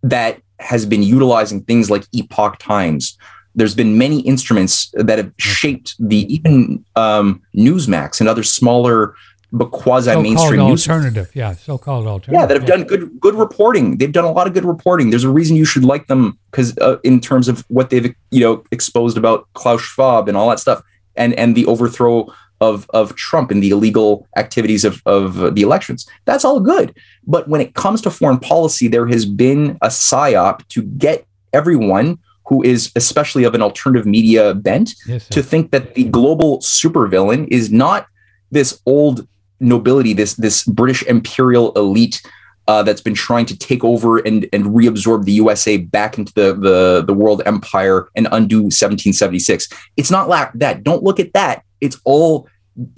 that 0.03 0.41
has 0.59 0.87
been 0.87 1.03
utilizing 1.03 1.63
things 1.63 1.91
like 1.91 2.05
Epoch 2.13 2.59
Times, 2.59 3.17
there's 3.55 3.75
been 3.75 3.99
many 3.99 4.21
instruments 4.21 4.91
that 4.95 5.19
have 5.19 5.33
shaped 5.39 5.95
the 5.99 6.33
even 6.33 6.85
um, 6.97 7.43
Newsmax 7.57 8.21
and 8.21 8.29
other 8.29 8.43
smaller 8.43 9.15
but 9.51 9.71
quasi 9.71 10.15
mainstream 10.21 10.61
alternative, 10.61 11.31
yeah, 11.35 11.55
so-called 11.55 12.07
alternative, 12.07 12.35
yeah, 12.35 12.45
that 12.45 12.55
have 12.55 12.67
done 12.67 12.85
good 12.85 13.19
good 13.19 13.35
reporting. 13.35 13.97
They've 13.97 14.13
done 14.13 14.27
a 14.27 14.31
lot 14.31 14.47
of 14.47 14.53
good 14.53 14.67
reporting. 14.67 15.09
There's 15.09 15.25
a 15.25 15.31
reason 15.31 15.57
you 15.57 15.65
should 15.65 15.85
like 15.85 16.07
them 16.07 16.39
because 16.51 16.77
uh, 16.79 16.99
in 17.03 17.19
terms 17.19 17.49
of 17.49 17.65
what 17.69 17.89
they've 17.89 18.15
you 18.31 18.41
know 18.41 18.63
exposed 18.71 19.17
about 19.17 19.49
Klaus 19.55 19.81
Schwab 19.81 20.29
and 20.29 20.37
all 20.37 20.51
that 20.51 20.61
stuff, 20.61 20.83
and 21.17 21.33
and 21.35 21.57
the 21.57 21.65
overthrow 21.65 22.27
of 22.61 22.87
of 22.91 23.15
Trump 23.17 23.51
and 23.51 23.63
the 23.63 23.71
illegal 23.71 24.27
activities 24.37 24.85
of 24.85 25.03
of 25.07 25.55
the 25.55 25.63
elections. 25.63 26.09
That's 26.25 26.45
all 26.45 26.61
good, 26.61 26.97
but 27.27 27.49
when 27.49 27.61
it 27.61 27.75
comes 27.75 28.01
to 28.03 28.11
foreign 28.11 28.39
policy, 28.39 28.89
there 28.89 29.07
has 29.07 29.25
been 29.25 29.79
a 29.83 29.89
psyop 29.89 30.67
to 30.69 30.83
get 30.83 31.27
everyone 31.53 32.19
who 32.47 32.63
is 32.63 32.91
especially 32.97 33.45
of 33.45 33.55
an 33.55 33.63
alternative 33.63 34.07
media 34.07 34.55
bent 34.55 34.95
yes, 35.07 35.29
to 35.29 35.43
think 35.43 35.71
that 35.71 35.95
the 35.95 36.05
global 36.05 36.59
supervillain 36.61 37.47
is 37.49 37.71
not 37.71 38.07
this 38.51 38.81
old 38.87 39.27
nobility, 39.61 40.13
this 40.13 40.35
this 40.35 40.65
British 40.65 41.03
imperial 41.05 41.73
elite 41.73 42.23
uh, 42.67 42.83
that's 42.83 43.01
been 43.01 43.15
trying 43.15 43.47
to 43.47 43.57
take 43.57 43.85
over 43.85 44.19
and 44.19 44.47
and 44.53 44.67
reabsorb 44.67 45.25
the 45.25 45.33
USA 45.33 45.77
back 45.77 46.19
into 46.19 46.33
the 46.35 46.55
the, 46.55 47.05
the 47.07 47.15
world 47.15 47.43
empire 47.47 48.09
and 48.17 48.29
undo 48.33 48.63
1776. 48.63 49.69
It's 49.97 50.11
not 50.11 50.29
like 50.29 50.53
that. 50.55 50.85
Don't 50.85 51.03
look 51.03 51.21
at 51.21 51.33
that. 51.33 51.65
It's 51.81 52.01
all 52.05 52.49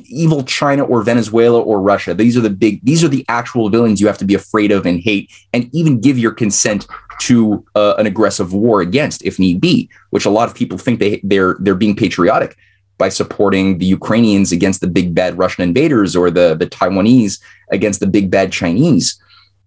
evil 0.05 0.43
China 0.43 0.85
or 0.85 1.03
Venezuela 1.03 1.61
or 1.61 1.81
Russia. 1.81 2.12
These 2.12 2.37
are 2.37 2.43
the 2.43 2.51
big, 2.51 2.85
these 2.85 3.03
are 3.03 3.09
the 3.09 3.24
actual 3.28 3.70
villains 3.70 4.01
you 4.01 4.07
have 4.07 4.18
to 4.18 4.24
be 4.24 4.35
afraid 4.35 4.72
of 4.72 4.85
and 4.85 5.01
hate, 5.01 5.31
and 5.53 5.70
even 5.72 6.01
give 6.01 6.18
your 6.18 6.33
consent 6.33 6.87
to 7.20 7.64
uh, 7.74 7.95
an 7.99 8.07
aggressive 8.07 8.53
war 8.53 8.81
against, 8.81 9.24
if 9.24 9.39
need 9.39 9.61
be. 9.61 9.89
Which 10.11 10.24
a 10.26 10.31
lot 10.31 10.49
of 10.49 10.55
people 10.55 10.78
think 10.78 11.01
they 11.01 11.20
they're 11.24 11.57
they're 11.61 11.74
being 11.74 11.97
patriotic 11.97 12.57
by 12.99 13.09
supporting 13.09 13.78
the 13.78 13.87
Ukrainians 13.87 14.53
against 14.53 14.83
the 14.83 14.87
big 14.87 15.14
bad 15.14 15.39
Russian 15.39 15.64
invaders 15.64 16.14
or 16.14 16.31
the 16.31 16.55
the 16.55 16.66
Taiwanese 16.66 17.41
against 17.70 18.01
the 18.01 18.07
big 18.07 18.31
bad 18.31 18.53
Chinese. 18.53 19.18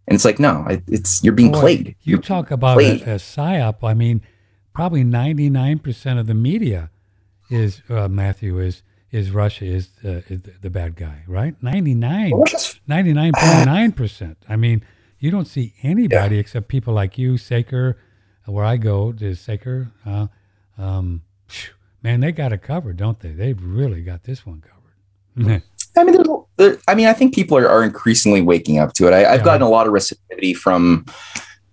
And 0.07 0.15
it's 0.15 0.25
like, 0.25 0.37
no, 0.37 0.65
it's 0.87 1.23
you're 1.23 1.33
being 1.33 1.51
Boy, 1.51 1.59
played. 1.59 1.87
You 2.01 2.11
you're 2.11 2.21
talk 2.21 2.51
about 2.51 2.79
a, 2.79 3.01
a 3.01 3.15
psyop. 3.15 3.83
I 3.83 3.93
mean, 3.93 4.21
probably 4.73 5.03
99% 5.03 6.19
of 6.19 6.27
the 6.27 6.33
media 6.33 6.89
is 7.49 7.81
uh, 7.89 8.09
Matthew 8.09 8.59
is 8.59 8.83
is 9.13 9.29
Russia 9.29 9.65
is, 9.65 9.89
uh, 10.03 10.21
is 10.27 10.41
the 10.61 10.71
bad 10.71 10.95
guy, 10.95 11.23
right? 11.27 11.55
99, 11.61 12.31
99.9%. 12.31 14.35
I 14.49 14.55
mean, 14.55 14.83
you 15.19 15.29
don't 15.29 15.45
see 15.45 15.73
anybody 15.83 16.35
yeah. 16.35 16.41
except 16.41 16.67
people 16.67 16.95
like 16.95 17.17
you, 17.17 17.37
Saker, 17.37 17.95
where 18.45 18.65
I 18.65 18.77
go, 18.77 19.13
is 19.19 19.39
Saker. 19.39 19.91
Uh, 20.03 20.27
um, 20.79 21.21
man, 22.01 22.21
they 22.21 22.31
got 22.31 22.51
it 22.51 22.63
covered, 22.63 22.97
don't 22.97 23.19
they? 23.19 23.29
They've 23.29 23.63
really 23.63 24.01
got 24.01 24.23
this 24.23 24.47
one 24.47 24.61
covered. 24.61 25.61
I 25.95 26.03
mean, 26.03 26.23
there, 26.57 26.79
I 26.87 26.95
mean, 26.95 27.05
I 27.05 27.13
think 27.13 27.35
people 27.35 27.55
are, 27.55 27.69
are 27.69 27.83
increasingly 27.83 28.41
waking 28.41 28.79
up 28.79 28.93
to 28.93 29.07
it. 29.07 29.13
I, 29.13 29.19
have 29.19 29.41
yeah. 29.41 29.45
gotten 29.45 29.61
a 29.61 29.69
lot 29.69 29.85
of 29.85 29.93
receptivity 29.93 30.55
from 30.55 31.05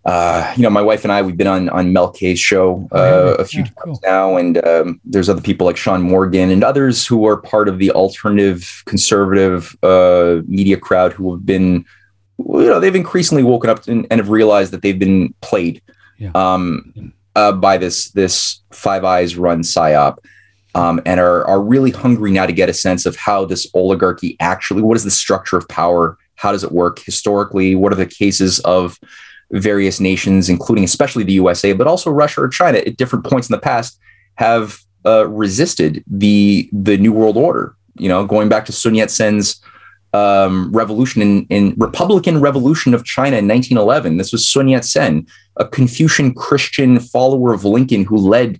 uh, 0.04 0.54
you 0.56 0.62
know, 0.62 0.70
my 0.70 0.80
wife 0.80 1.04
and 1.04 1.12
I, 1.12 1.20
we've 1.20 1.36
been 1.36 1.46
on 1.46 1.68
on 1.68 1.92
Mel 1.92 2.10
K's 2.10 2.40
show 2.40 2.88
uh, 2.92 2.96
oh, 2.96 3.36
a 3.38 3.44
few 3.44 3.60
yeah, 3.60 3.66
times 3.66 3.98
cool. 3.98 4.00
now, 4.02 4.36
and 4.36 4.66
um, 4.66 5.00
there's 5.04 5.28
other 5.28 5.42
people 5.42 5.66
like 5.66 5.76
Sean 5.76 6.00
Morgan 6.00 6.50
and 6.50 6.64
others 6.64 7.06
who 7.06 7.26
are 7.26 7.36
part 7.36 7.68
of 7.68 7.78
the 7.78 7.90
alternative 7.90 8.82
conservative 8.86 9.76
uh, 9.82 10.40
media 10.46 10.78
crowd 10.78 11.12
who 11.12 11.32
have 11.34 11.44
been, 11.44 11.84
you 12.38 12.66
know, 12.66 12.80
they've 12.80 12.94
increasingly 12.94 13.42
woken 13.42 13.68
up 13.68 13.86
and, 13.88 14.06
and 14.10 14.20
have 14.20 14.30
realized 14.30 14.72
that 14.72 14.80
they've 14.80 14.98
been 14.98 15.34
played 15.42 15.82
yeah. 16.16 16.30
um, 16.34 17.12
uh, 17.36 17.52
by 17.52 17.76
this 17.76 18.10
this 18.12 18.62
Five 18.72 19.04
Eyes 19.04 19.36
run 19.36 19.60
psyop. 19.60 20.18
Um, 20.74 21.00
and 21.04 21.18
are 21.18 21.44
are 21.46 21.60
really 21.60 21.90
hungry 21.90 22.30
now 22.30 22.46
to 22.46 22.52
get 22.52 22.68
a 22.68 22.72
sense 22.72 23.04
of 23.04 23.16
how 23.16 23.44
this 23.44 23.66
oligarchy 23.74 24.36
actually, 24.38 24.82
what 24.82 24.96
is 24.96 25.04
the 25.04 25.10
structure 25.10 25.56
of 25.56 25.68
power? 25.68 26.16
How 26.36 26.52
does 26.52 26.64
it 26.64 26.70
work 26.70 27.00
historically? 27.00 27.74
What 27.74 27.92
are 27.92 27.96
the 27.96 28.06
cases 28.06 28.60
of 28.60 28.96
various 29.52 30.00
nations, 30.00 30.48
including 30.48 30.84
especially 30.84 31.24
the 31.24 31.32
USA, 31.34 31.72
but 31.72 31.86
also 31.86 32.10
Russia 32.10 32.42
or 32.42 32.48
China 32.48 32.78
at 32.78 32.96
different 32.96 33.24
points 33.24 33.48
in 33.48 33.52
the 33.52 33.60
past 33.60 33.98
have 34.36 34.80
uh, 35.04 35.26
resisted 35.28 36.04
the 36.06 36.68
the 36.72 36.96
New 36.98 37.12
World 37.12 37.36
Order. 37.36 37.74
You 37.98 38.08
know, 38.08 38.24
going 38.24 38.48
back 38.48 38.64
to 38.66 38.72
Sun 38.72 38.94
Yat 38.94 39.10
sen's 39.10 39.60
um, 40.12 40.72
revolution 40.72 41.22
in, 41.22 41.46
in 41.46 41.74
Republican 41.76 42.40
Revolution 42.40 42.94
of 42.94 43.04
China 43.04 43.36
in 43.36 43.46
1911. 43.46 44.16
This 44.16 44.32
was 44.32 44.46
Sun 44.46 44.68
Yat 44.68 44.84
sen, 44.84 45.26
a 45.56 45.66
Confucian 45.66 46.34
Christian 46.34 46.98
follower 46.98 47.52
of 47.52 47.64
Lincoln 47.64 48.04
who 48.04 48.16
led 48.16 48.58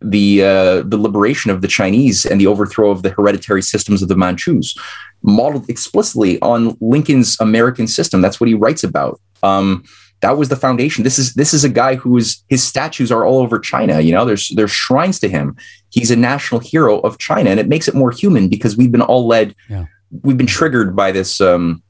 the 0.00 0.42
uh, 0.42 0.82
the 0.82 0.96
liberation 0.96 1.50
of 1.50 1.60
the 1.62 1.68
Chinese 1.68 2.24
and 2.24 2.40
the 2.40 2.46
overthrow 2.46 2.90
of 2.90 3.02
the 3.02 3.10
hereditary 3.10 3.62
systems 3.62 4.02
of 4.02 4.08
the 4.08 4.16
Manchus, 4.16 4.76
modeled 5.22 5.68
explicitly 5.68 6.40
on 6.40 6.76
Lincoln's 6.80 7.36
American 7.40 7.86
system. 7.86 8.20
That's 8.20 8.40
what 8.40 8.48
he 8.48 8.54
writes 8.54 8.82
about. 8.82 9.20
Um, 9.42 9.84
that 10.22 10.38
was 10.38 10.48
the 10.48 10.56
foundation. 10.56 11.02
This 11.04 11.18
is 11.18 11.34
this 11.34 11.52
is 11.52 11.64
a 11.64 11.68
guy 11.68 11.96
who 11.96 12.16
is 12.16 12.42
his 12.48 12.62
statues 12.62 13.10
are 13.12 13.26
all 13.26 13.40
over 13.40 13.58
China. 13.58 14.00
You 14.00 14.12
know, 14.12 14.24
there's 14.24 14.48
there's 14.50 14.70
shrines 14.70 15.18
to 15.20 15.28
him. 15.28 15.56
He's 15.90 16.10
a 16.10 16.16
national 16.16 16.60
hero 16.60 17.00
of 17.00 17.18
China, 17.18 17.50
and 17.50 17.60
it 17.60 17.68
makes 17.68 17.88
it 17.88 17.94
more 17.94 18.12
human 18.12 18.48
because 18.48 18.76
we've 18.76 18.92
been 18.92 19.02
all 19.02 19.26
led, 19.26 19.54
yeah. 19.68 19.86
we've 20.22 20.38
been 20.38 20.46
triggered 20.46 20.94
by 20.94 21.10
this 21.10 21.40
um, 21.40 21.82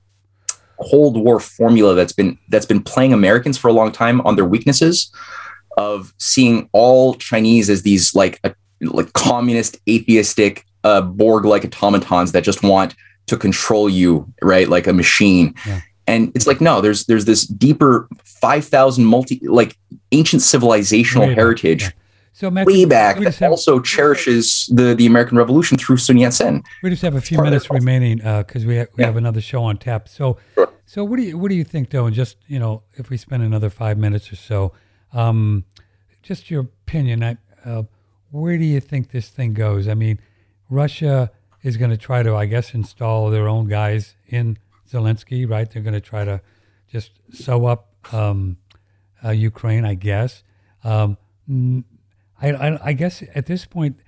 Cold 0.81 1.19
War 1.19 1.41
formula 1.41 1.95
that's 1.95 2.15
been 2.15 2.39
that's 2.49 2.67
been 2.67 2.83
playing 2.83 3.13
Americans 3.13 3.59
for 3.59 3.69
a 3.69 3.73
long 3.73 3.93
time 3.93 4.23
on 4.23 4.35
their 4.35 4.47
weaknesses 4.47 5.13
of 5.77 6.15
seeing 6.19 6.71
all 6.73 7.15
Chinese 7.15 7.69
as 7.69 7.83
these 7.83 8.15
like 8.15 8.41
a, 8.45 8.55
like 8.81 9.13
communist, 9.13 9.77
atheistic, 9.89 10.65
uh, 10.85 11.03
Borg-like 11.03 11.65
automatons 11.65 12.33
that 12.33 12.45
just 12.45 12.63
want 12.63 12.95
to 13.27 13.37
control 13.37 13.91
you, 13.91 14.27
right, 14.41 14.69
like 14.69 14.87
a 14.87 14.93
machine. 14.93 15.55
Yeah 15.67 15.83
And 16.07 16.33
it's 16.35 16.47
like 16.47 16.61
no, 16.61 16.81
there's 16.81 17.05
there's 17.07 17.25
this 17.27 17.47
deeper 17.47 18.09
five 18.25 18.65
thousand 18.65 19.05
multi 19.05 19.41
like 19.47 19.77
ancient 20.11 20.43
civilizational 20.43 21.29
back, 21.29 21.37
heritage 21.37 21.83
yeah. 21.83 21.91
So 22.35 22.51
Matthew, 22.51 22.73
way 22.75 22.85
back 22.87 23.19
that 23.21 23.37
have, 23.37 23.51
also 23.53 23.79
cherishes 23.79 24.69
the 24.75 24.95
the 24.95 25.07
American 25.07 25.39
Revolution 25.39 25.79
through 25.79 25.99
Sun 25.99 26.17
Yat-sen. 26.19 26.63
we 26.83 26.91
just 26.91 27.03
have 27.03 27.15
a 27.15 27.21
few 27.21 27.41
minutes 27.41 27.71
remaining 27.71 28.17
because 28.19 28.65
we, 28.67 28.79
ha- 28.79 28.87
we 28.97 29.03
Yeah. 29.03 29.07
have 29.07 29.17
another 29.17 29.41
show 29.41 29.63
on 29.63 29.77
tap. 29.77 30.09
So, 30.09 30.39
Sure. 30.55 30.73
so 30.87 31.05
what 31.05 31.19
do 31.19 31.23
you 31.23 31.39
what 31.39 31.51
do 31.51 31.55
you 31.55 31.63
think 31.65 31.91
though? 31.91 32.07
And 32.07 32.15
just 32.17 32.39
you 32.49 32.59
know, 32.59 32.83
if 32.95 33.11
we 33.11 33.17
spend 33.17 33.43
another 33.43 33.71
five 33.71 33.97
minutes 33.99 34.33
or 34.33 34.37
so, 34.37 34.73
um, 35.13 35.65
just 36.23 36.51
your 36.51 36.63
opinion. 36.63 37.23
I, 37.23 37.37
uh, 37.65 37.83
where 38.31 38.57
do 38.59 38.65
you 38.65 38.81
think 38.81 39.11
this 39.13 39.29
thing 39.29 39.53
goes? 39.53 39.87
I 39.87 39.95
mean, 39.95 40.19
Russia 40.71 41.31
is 41.63 41.77
going 41.77 41.91
to 41.91 41.97
try 41.99 42.23
to, 42.23 42.35
I 42.35 42.47
guess, 42.47 42.75
install 42.75 43.31
their 43.31 43.47
own 43.47 43.69
guys 43.69 44.15
in 44.27 44.57
Zelensky, 44.93 45.49
right? 45.49 45.71
They're 45.71 45.83
going 45.83 45.95
to 45.95 46.01
try 46.01 46.25
to 46.25 46.41
just 46.89 47.13
sew 47.33 47.67
up 47.67 47.89
um, 48.13 48.59
uh, 49.25 49.31
Ukraine, 49.31 49.85
I 49.85 49.95
guess. 49.95 50.43
Um, 50.85 51.17
I, 52.41 52.53
I, 52.53 52.89
I 52.89 52.93
guess 52.93 53.23
at 53.35 53.47
this 53.47 53.65
point, 53.65 53.99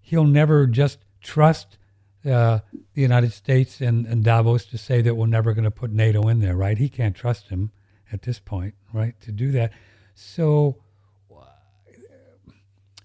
he'll 0.00 0.24
never 0.24 0.66
just 0.66 0.98
trust 1.22 1.78
uh, 2.24 2.60
the 2.94 3.02
United 3.02 3.32
States 3.32 3.80
and, 3.80 4.06
and 4.06 4.24
Davos 4.24 4.64
to 4.66 4.78
say 4.78 5.00
that 5.02 5.14
we're 5.14 5.26
never 5.26 5.52
going 5.52 5.64
to 5.64 5.70
put 5.70 5.90
NATO 5.90 6.28
in 6.28 6.40
there, 6.40 6.56
right? 6.56 6.76
He 6.78 6.88
can't 6.88 7.14
trust 7.14 7.48
him 7.48 7.70
at 8.12 8.22
this 8.22 8.38
point, 8.38 8.74
right, 8.92 9.18
to 9.22 9.32
do 9.32 9.50
that. 9.52 9.72
So, 10.14 10.76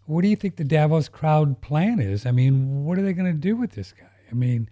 what 0.06 0.24
do 0.24 0.28
you 0.28 0.36
think 0.36 0.56
the 0.56 0.64
Davos 0.64 1.07
crowd 1.07 1.61
plan 1.61 1.99
is? 1.99 2.26
I 2.26 2.32
mean, 2.32 2.84
what 2.84 2.98
are 2.98 3.03
they 3.03 3.14
going 3.14 3.32
to 3.32 3.40
do 3.40 3.56
with 3.56 3.72
this 3.72 3.94
guy? 3.94 4.10
I 4.32 4.34
mean, 4.34 4.68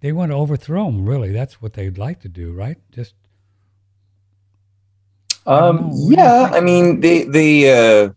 they 0.00 0.12
want 0.12 0.30
to 0.30 0.36
overthrow 0.36 0.88
him, 0.88 1.06
really. 1.08 1.32
That's 1.32 1.60
what 1.62 1.72
they'd 1.74 1.98
like 1.98 2.20
to 2.20 2.28
do, 2.28 2.52
right? 2.52 2.78
Just 2.92 3.14
Um, 5.46 5.76
know. 5.76 5.82
What 5.82 5.92
do 5.92 6.10
you 6.10 6.16
yeah. 6.16 6.50
I 6.52 6.60
mean, 6.60 7.00
they 7.00 7.24
they 7.24 7.50
uh, 8.04 8.10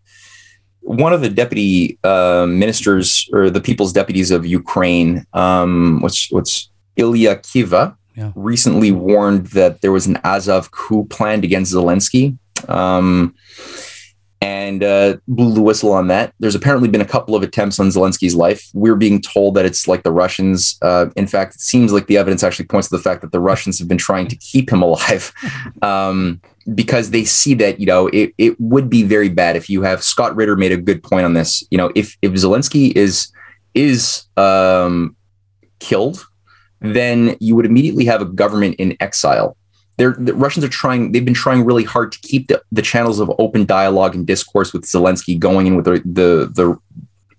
one 0.82 1.14
of 1.14 1.22
the 1.22 1.30
deputy 1.30 2.00
uh, 2.04 2.46
ministers 2.50 3.30
or 3.34 3.50
the 3.50 3.62
people's 3.62 3.94
deputies 3.94 4.32
of 4.32 4.46
Ukraine, 4.46 5.26
um, 5.34 6.00
what's 6.02 6.32
what's 6.32 6.70
Ilya 6.96 7.38
Kiva, 7.38 7.96
Yeah. 8.16 8.32
recently 8.36 8.92
warned 8.92 9.48
that 9.48 9.82
there 9.82 9.92
was 9.92 10.08
an 10.08 10.18
Azov 10.24 10.72
coup 10.72 11.06
planned 11.06 11.44
against 11.44 11.74
Zelensky. 11.74 12.38
Um, 12.68 13.36
and 14.42 14.84
uh, 14.84 15.18
blew 15.28 15.54
the 15.54 15.62
whistle 15.62 15.92
on 15.92 16.08
that. 16.08 16.34
There's 16.40 16.56
apparently 16.56 16.88
been 16.88 17.02
a 17.02 17.06
couple 17.06 17.36
of 17.36 17.44
attempts 17.44 17.80
on 17.80 17.88
Zelensky's 17.88 18.36
life. 18.36 18.70
We're 18.74 18.96
being 18.96 19.22
told 19.22 19.56
that 19.56 19.66
it's 19.66 19.88
like 19.88 20.04
the 20.04 20.12
Russians. 20.12 20.78
Uh, 20.82 21.08
in 21.18 21.28
fact, 21.28 21.56
it 21.56 21.62
seems 21.62 21.92
like 21.92 22.08
the 22.08 22.18
evidence 22.18 22.44
actually 22.44 22.66
points 22.66 22.88
to 22.90 22.96
the 22.96 23.04
fact 23.04 23.22
that 23.22 23.32
the 23.32 23.40
Russians 23.40 23.80
have 23.80 23.88
been 23.88 23.98
trying 23.98 24.28
to 24.28 24.38
keep 24.38 24.72
him 24.72 24.82
alive 24.82 25.34
um, 25.82 26.42
because 26.74 27.10
they 27.10 27.26
see 27.26 27.54
that 27.56 27.80
you 27.80 27.86
know 27.86 28.08
it, 28.08 28.34
it 28.38 28.60
would 28.60 28.90
be 28.90 29.04
very 29.04 29.30
bad 29.30 29.56
if 29.56 29.70
you 29.70 29.82
have 29.82 30.04
Scott 30.04 30.36
Ritter 30.36 30.56
made 30.56 30.72
a 30.72 30.78
good 30.78 31.04
point 31.04 31.26
on 31.26 31.34
this. 31.34 31.64
You 31.70 31.78
know, 31.78 31.92
if 31.96 32.18
if 32.22 32.32
Zelensky 32.34 32.96
is 32.96 33.32
is 33.74 34.24
um, 34.38 35.16
killed, 35.80 36.26
then 36.82 37.36
you 37.40 37.56
would 37.56 37.66
immediately 37.66 38.06
have 38.06 38.22
a 38.22 38.26
government 38.26 38.76
in 38.76 38.96
exile. 39.00 39.58
They're, 40.00 40.16
the 40.18 40.34
Russians 40.34 40.64
are 40.64 40.70
trying. 40.70 41.12
They've 41.12 41.26
been 41.26 41.34
trying 41.34 41.66
really 41.66 41.84
hard 41.84 42.14
to 42.14 42.20
keep 42.20 42.48
the, 42.48 42.64
the 42.72 42.82
channels 42.82 43.20
of 43.20 43.30
open 43.38 43.66
dialogue 43.66 44.16
and 44.16 44.26
discourse 44.26 44.72
with 44.72 44.84
Zelensky 44.86 45.38
going, 45.38 45.68
and 45.68 45.76
with 45.76 45.86
the, 45.86 46.02
the 46.06 46.78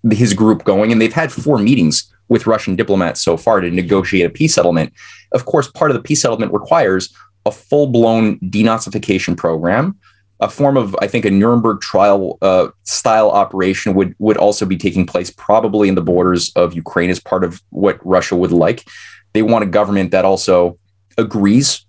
the 0.03 0.15
his 0.15 0.35
group 0.35 0.63
going. 0.63 0.91
And 0.91 1.01
they've 1.01 1.11
had 1.11 1.31
four 1.31 1.57
meetings 1.57 2.13
with 2.29 2.45
Russian 2.45 2.75
diplomats 2.75 3.19
so 3.19 3.35
far 3.35 3.61
to 3.61 3.71
negotiate 3.71 4.27
a 4.27 4.29
peace 4.29 4.53
settlement. 4.53 4.93
Of 5.31 5.45
course, 5.45 5.71
part 5.71 5.89
of 5.89 5.97
the 5.97 6.03
peace 6.03 6.21
settlement 6.21 6.53
requires 6.53 7.11
a 7.47 7.51
full 7.51 7.87
blown 7.87 8.37
denazification 8.41 9.35
program. 9.35 9.97
A 10.39 10.47
form 10.47 10.77
of, 10.77 10.95
I 11.01 11.07
think, 11.07 11.25
a 11.25 11.31
Nuremberg 11.31 11.81
trial 11.81 12.37
uh, 12.43 12.67
style 12.83 13.31
operation 13.31 13.95
would 13.95 14.13
would 14.19 14.37
also 14.37 14.67
be 14.67 14.77
taking 14.77 15.07
place, 15.07 15.31
probably 15.31 15.89
in 15.89 15.95
the 15.95 16.01
borders 16.01 16.51
of 16.55 16.75
Ukraine, 16.75 17.09
as 17.09 17.19
part 17.19 17.43
of 17.43 17.59
what 17.71 17.99
Russia 18.05 18.35
would 18.35 18.51
like. 18.51 18.87
They 19.33 19.41
want 19.41 19.63
a 19.63 19.67
government 19.67 20.11
that 20.11 20.25
also 20.25 20.77
agrees 21.17 21.87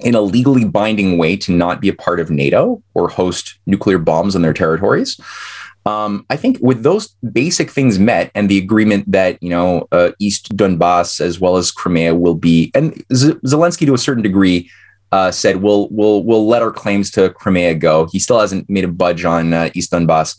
in 0.00 0.14
a 0.14 0.20
legally 0.20 0.64
binding 0.64 1.18
way 1.18 1.36
to 1.36 1.52
not 1.52 1.80
be 1.80 1.88
a 1.88 1.94
part 1.94 2.20
of 2.20 2.30
NATO 2.30 2.82
or 2.94 3.08
host 3.08 3.58
nuclear 3.66 3.98
bombs 3.98 4.36
on 4.36 4.42
their 4.42 4.52
territories. 4.52 5.18
Um, 5.86 6.26
I 6.30 6.36
think 6.36 6.58
with 6.60 6.82
those 6.82 7.14
basic 7.32 7.70
things 7.70 7.98
met 7.98 8.32
and 8.34 8.48
the 8.48 8.58
agreement 8.58 9.10
that 9.10 9.40
you 9.40 9.50
know 9.50 9.86
uh, 9.92 10.10
East 10.18 10.56
Donbass 10.56 11.20
as 11.20 11.38
well 11.38 11.56
as 11.56 11.70
Crimea 11.70 12.14
will 12.14 12.34
be, 12.34 12.72
and 12.74 13.04
Z- 13.14 13.38
Zelensky 13.46 13.86
to 13.86 13.94
a 13.94 13.98
certain 13.98 14.22
degree 14.22 14.68
uh, 15.12 15.30
said 15.30 15.62
we'll 15.62 15.88
we'll 15.90 16.24
we'll 16.24 16.48
let 16.48 16.62
our 16.62 16.72
claims 16.72 17.10
to 17.12 17.30
Crimea 17.30 17.76
go. 17.76 18.08
He 18.10 18.18
still 18.18 18.40
hasn't 18.40 18.68
made 18.68 18.84
a 18.84 18.88
budge 18.88 19.24
on 19.24 19.52
uh, 19.52 19.70
East 19.74 19.92
Donbass, 19.92 20.36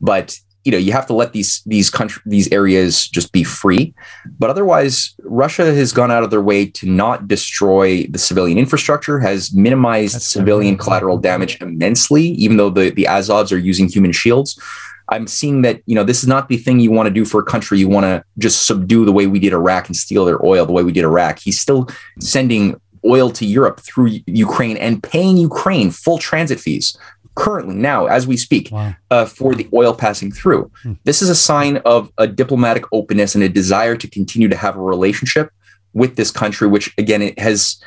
but 0.00 0.36
you 0.68 0.72
know 0.72 0.76
you 0.76 0.92
have 0.92 1.06
to 1.06 1.14
let 1.14 1.32
these 1.32 1.62
these 1.64 1.88
country 1.88 2.20
these 2.26 2.46
areas 2.52 3.08
just 3.08 3.32
be 3.32 3.42
free. 3.42 3.94
But 4.38 4.50
otherwise, 4.50 5.14
Russia 5.22 5.72
has 5.72 5.94
gone 5.94 6.10
out 6.10 6.22
of 6.22 6.28
their 6.28 6.42
way 6.42 6.66
to 6.66 6.86
not 6.86 7.26
destroy 7.26 8.04
the 8.04 8.18
civilian 8.18 8.58
infrastructure, 8.58 9.18
has 9.18 9.54
minimized 9.54 10.16
That's 10.16 10.26
civilian 10.26 10.74
right. 10.74 10.80
collateral 10.80 11.16
damage 11.16 11.58
immensely, 11.62 12.24
even 12.44 12.58
though 12.58 12.68
the 12.68 12.90
the 12.90 13.04
Azovs 13.04 13.50
are 13.50 13.56
using 13.56 13.88
human 13.88 14.12
shields. 14.12 14.60
I'm 15.08 15.26
seeing 15.26 15.62
that 15.62 15.80
you 15.86 15.94
know 15.94 16.04
this 16.04 16.22
is 16.22 16.28
not 16.28 16.50
the 16.50 16.58
thing 16.58 16.80
you 16.80 16.90
want 16.90 17.06
to 17.06 17.14
do 17.14 17.24
for 17.24 17.40
a 17.40 17.44
country. 17.44 17.78
You 17.78 17.88
want 17.88 18.04
to 18.04 18.22
just 18.36 18.66
subdue 18.66 19.06
the 19.06 19.12
way 19.12 19.26
we 19.26 19.38
did 19.38 19.54
Iraq 19.54 19.86
and 19.86 19.96
steal 19.96 20.26
their 20.26 20.44
oil 20.44 20.66
the 20.66 20.72
way 20.72 20.82
we 20.82 20.92
did 20.92 21.04
Iraq. 21.04 21.38
He's 21.38 21.58
still 21.58 21.88
sending 22.20 22.78
oil 23.06 23.30
to 23.30 23.46
Europe 23.46 23.80
through 23.80 24.18
Ukraine 24.26 24.76
and 24.76 25.02
paying 25.02 25.38
Ukraine 25.38 25.90
full 25.90 26.18
transit 26.18 26.60
fees 26.60 26.96
currently 27.38 27.76
now 27.76 28.06
as 28.06 28.26
we 28.26 28.36
speak 28.36 28.68
wow. 28.72 28.94
uh, 29.12 29.24
for 29.24 29.54
the 29.54 29.68
oil 29.72 29.94
passing 29.94 30.30
through. 30.32 30.70
Hmm. 30.82 30.94
This 31.04 31.22
is 31.22 31.28
a 31.30 31.34
sign 31.36 31.76
of 31.78 32.10
a 32.18 32.26
diplomatic 32.26 32.84
openness 32.92 33.34
and 33.36 33.44
a 33.44 33.48
desire 33.48 33.96
to 33.96 34.08
continue 34.08 34.48
to 34.48 34.56
have 34.56 34.74
a 34.76 34.80
relationship 34.80 35.50
with 35.92 36.16
this 36.16 36.30
country, 36.32 36.66
which 36.68 36.92
again 36.98 37.22
it 37.22 37.38
has. 37.38 37.80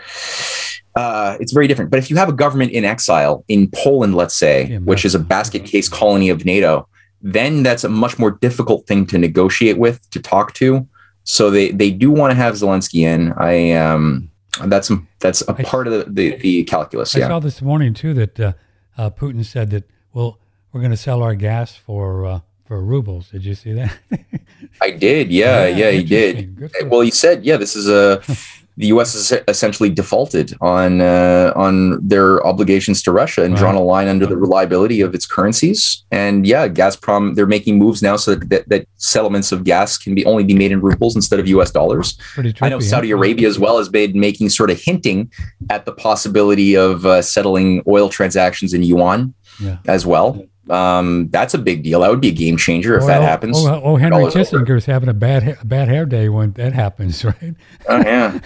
Uh, 0.95 1.38
it's 1.40 1.53
very 1.53 1.68
different. 1.68 1.90
But 1.91 1.99
if 1.99 2.10
you 2.10 2.18
have 2.18 2.30
a 2.30 2.34
government 2.34 2.72
in 2.72 2.84
exile 2.84 3.45
in 3.48 3.69
Poland, 3.73 4.15
let's 4.15 4.36
say, 4.36 4.68
Yeah, 4.68 4.80
which 4.80 5.06
is 5.06 5.15
a 5.15 5.19
basket. 5.19 5.64
case 5.65 5.88
colony 5.88 6.30
of 6.30 6.44
NATO, 6.44 6.88
then 7.22 7.64
that's 7.64 7.84
a 7.84 7.90
much 7.90 8.19
more 8.19 8.32
difficult 8.32 8.88
thing 8.88 9.06
to 9.07 9.18
negotiate 9.18 9.78
with, 9.78 10.10
to 10.11 10.19
talk 10.19 10.53
to. 10.56 10.88
So 11.23 11.49
they 11.49 11.72
they 11.72 11.91
do 11.91 12.10
want 12.19 12.32
to 12.32 12.36
have 12.36 12.53
Zelensky 12.56 13.02
in. 13.14 13.34
I 13.38 13.72
um 13.73 14.30
that's 14.65 14.91
that's 15.19 15.41
a 15.48 15.53
part 15.53 15.88
of 15.88 15.94
the 15.94 16.03
the, 16.11 16.36
the 16.38 16.64
calculus. 16.64 17.15
I 17.15 17.19
Yeah. 17.19 17.28
saw 17.28 17.40
this 17.40 17.61
morning 17.61 17.94
too 17.94 18.14
that 18.15 18.40
uh, 18.40 18.53
uh, 19.02 19.10
Putin 19.10 19.44
said 19.44 19.69
that 19.72 19.84
well 20.14 20.38
we're 20.72 20.82
going 20.82 20.91
to 20.91 21.03
sell 21.10 21.22
our 21.23 21.36
gas 21.36 21.76
for 21.76 22.26
uh, 22.26 22.40
for 22.65 22.82
rubles. 22.94 23.30
Did 23.32 23.44
you 23.45 23.56
see 23.56 23.73
that? 23.73 23.91
I 24.82 24.91
did. 24.91 25.32
Yeah, 25.32 25.65
Yeah, 25.65 25.78
yeah, 25.78 25.91
he 25.91 26.03
did. 26.03 26.38
interesting. 26.38 26.56
Good 26.56 26.72
for- 26.80 26.88
Well, 26.90 27.02
he 27.02 27.11
said, 27.11 27.44
yeah, 27.44 27.57
this 27.57 27.76
is 27.76 27.90
a 27.90 28.22
the 28.77 28.88
U.S. 28.88 29.14
has 29.14 29.41
essentially 29.48 29.89
defaulted 29.89 30.53
on 30.61 31.02
uh, 31.02 31.52
on 31.56 32.06
their 32.07 32.45
obligations 32.45 33.03
to 33.03 33.11
Russia 33.11 33.43
and 33.43 33.56
drawn 33.56 33.76
a 33.76 33.81
line 33.81 34.07
under 34.07 34.26
the 34.26 34.38
reliability 34.38 35.02
of 35.02 35.14
its 35.14 35.26
currencies. 35.26 36.03
And 36.11 36.48
yeah, 36.48 36.68
Gazprom 36.68 37.35
they're 37.35 37.45
making 37.45 37.77
moves 37.77 38.02
now 38.02 38.15
so 38.15 38.35
that, 38.35 38.49
that, 38.49 38.69
that 38.69 38.88
settlements 38.98 39.52
of 39.52 39.64
gas 39.64 39.98
can 39.98 40.15
be 40.15 40.26
only 40.26 40.43
be 40.43 40.53
made 40.53 40.72
in 40.72 40.81
rubles 40.81 41.15
instead 41.15 41.39
of 41.39 41.48
U.S. 41.49 41.72
dollars. 41.72 42.18
Trippy. 42.35 42.57
I 42.61 42.69
know? 42.69 42.80
Saudi 42.80 43.11
Arabia 43.11 43.48
as 43.48 43.60
well 43.60 43.77
has 43.77 43.89
been 43.89 44.19
making 44.19 44.49
sort 44.49 44.69
of 44.72 44.80
hinting 44.80 45.31
at 45.69 45.85
the 45.85 45.91
possibility 45.91 46.76
of 46.76 47.06
uh, 47.06 47.22
settling 47.22 47.84
oil 47.88 48.10
transactions 48.10 48.73
in 48.73 48.84
yuan 48.84 49.34
Yeah. 49.60 49.77
as 49.88 50.06
well. 50.06 50.43
Um, 50.70 51.30
that's 51.30 51.54
a 51.54 51.58
big 51.58 51.84
deal. 51.84 52.02
That 52.02 52.10
would 52.12 52.22
be 52.22 52.30
a 52.30 52.34
game 52.34 52.56
changer 52.58 52.96
if 52.96 53.04
Oh, 53.04 53.08
that 53.08 53.22
happens. 53.22 53.58
Oh, 53.58 53.82
oh, 53.84 53.96
Henry 53.96 54.20
Dollars 54.20 54.54
over. 54.54 54.80
Having 54.80 55.10
a 55.10 55.14
bad 55.14 55.44
ha- 55.44 55.64
bad 55.64 55.88
hair 55.88 56.06
day 56.06 56.30
when 56.30 56.52
that 56.54 56.74
happens, 56.74 57.26
right? 57.26 57.56
Oh, 57.90 57.98
yeah. 57.98 58.40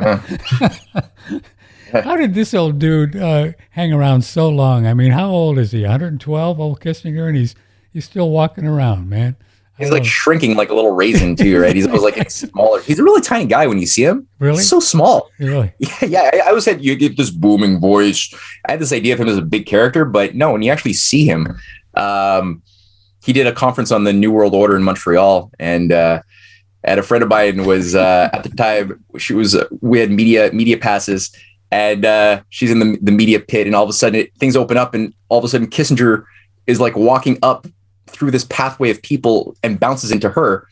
How 2.02 2.16
did 2.16 2.34
this 2.34 2.54
old 2.54 2.80
dude 2.80 3.14
uh, 3.14 3.52
hang 3.70 3.92
around 3.92 4.22
so 4.22 4.48
long? 4.48 4.84
I 4.86 4.94
mean, 4.94 5.12
how 5.12 5.30
old 5.30 5.58
is 5.58 5.70
he? 5.70 5.82
112, 5.82 6.58
old 6.58 6.80
Kissinger, 6.80 7.28
and 7.28 7.36
he's 7.36 7.54
he's 7.92 8.04
still 8.04 8.30
walking 8.30 8.66
around, 8.66 9.08
man. 9.08 9.36
He's 9.78 9.90
like 9.90 10.04
shrinking 10.04 10.54
like 10.54 10.70
a 10.70 10.74
little 10.74 10.92
raisin 10.92 11.34
too, 11.34 11.60
right? 11.60 11.74
He's 11.74 11.86
always 11.86 12.02
like 12.02 12.30
smaller. 12.30 12.80
He's 12.82 13.00
a 13.00 13.02
really 13.02 13.20
tiny 13.20 13.44
guy 13.46 13.66
when 13.66 13.80
you 13.80 13.86
see 13.86 14.04
him. 14.04 14.28
Really? 14.38 14.58
He's 14.58 14.68
so 14.68 14.78
small. 14.78 15.30
really. 15.38 15.72
Yeah, 15.80 16.04
yeah. 16.04 16.30
I, 16.32 16.38
I 16.44 16.48
always 16.48 16.64
had 16.64 16.84
you 16.84 16.94
get 16.94 17.16
this 17.16 17.30
booming 17.30 17.80
voice. 17.80 18.32
I 18.68 18.72
had 18.72 18.80
this 18.80 18.92
idea 18.92 19.14
of 19.14 19.20
him 19.20 19.28
as 19.28 19.36
a 19.36 19.42
big 19.42 19.66
character, 19.66 20.04
but 20.04 20.36
no, 20.36 20.52
when 20.52 20.62
you 20.62 20.70
actually 20.70 20.92
see 20.92 21.26
him, 21.26 21.58
um, 21.94 22.62
he 23.24 23.32
did 23.32 23.46
a 23.46 23.52
conference 23.52 23.90
on 23.90 24.04
the 24.04 24.12
New 24.12 24.30
World 24.30 24.54
Order 24.54 24.76
in 24.76 24.82
Montreal, 24.82 25.50
and 25.58 25.90
uh, 25.90 26.22
and 26.84 27.00
a 27.00 27.02
friend 27.02 27.22
of 27.22 27.30
mine 27.30 27.64
was 27.64 27.94
uh, 27.94 28.30
at 28.32 28.44
the 28.44 28.50
time 28.50 29.02
she 29.18 29.34
was 29.34 29.56
uh, 29.56 29.66
we 29.80 29.98
had 29.98 30.10
media 30.10 30.52
media 30.52 30.76
passes, 30.76 31.34
and 31.72 32.04
uh, 32.04 32.42
she's 32.50 32.70
in 32.70 32.78
the 32.78 32.98
the 33.02 33.12
media 33.12 33.40
pit, 33.40 33.66
and 33.66 33.74
all 33.74 33.82
of 33.82 33.90
a 33.90 33.94
sudden 33.94 34.20
it, 34.20 34.36
things 34.36 34.56
open 34.56 34.76
up, 34.76 34.94
and 34.94 35.14
all 35.30 35.38
of 35.38 35.44
a 35.44 35.48
sudden 35.48 35.68
Kissinger 35.68 36.24
is 36.66 36.80
like 36.80 36.96
walking 36.96 37.38
up 37.42 37.66
through 38.14 38.30
this 38.30 38.44
pathway 38.48 38.90
of 38.90 39.02
people 39.02 39.56
and 39.62 39.78
bounces 39.78 40.10
into 40.10 40.30
her, 40.30 40.66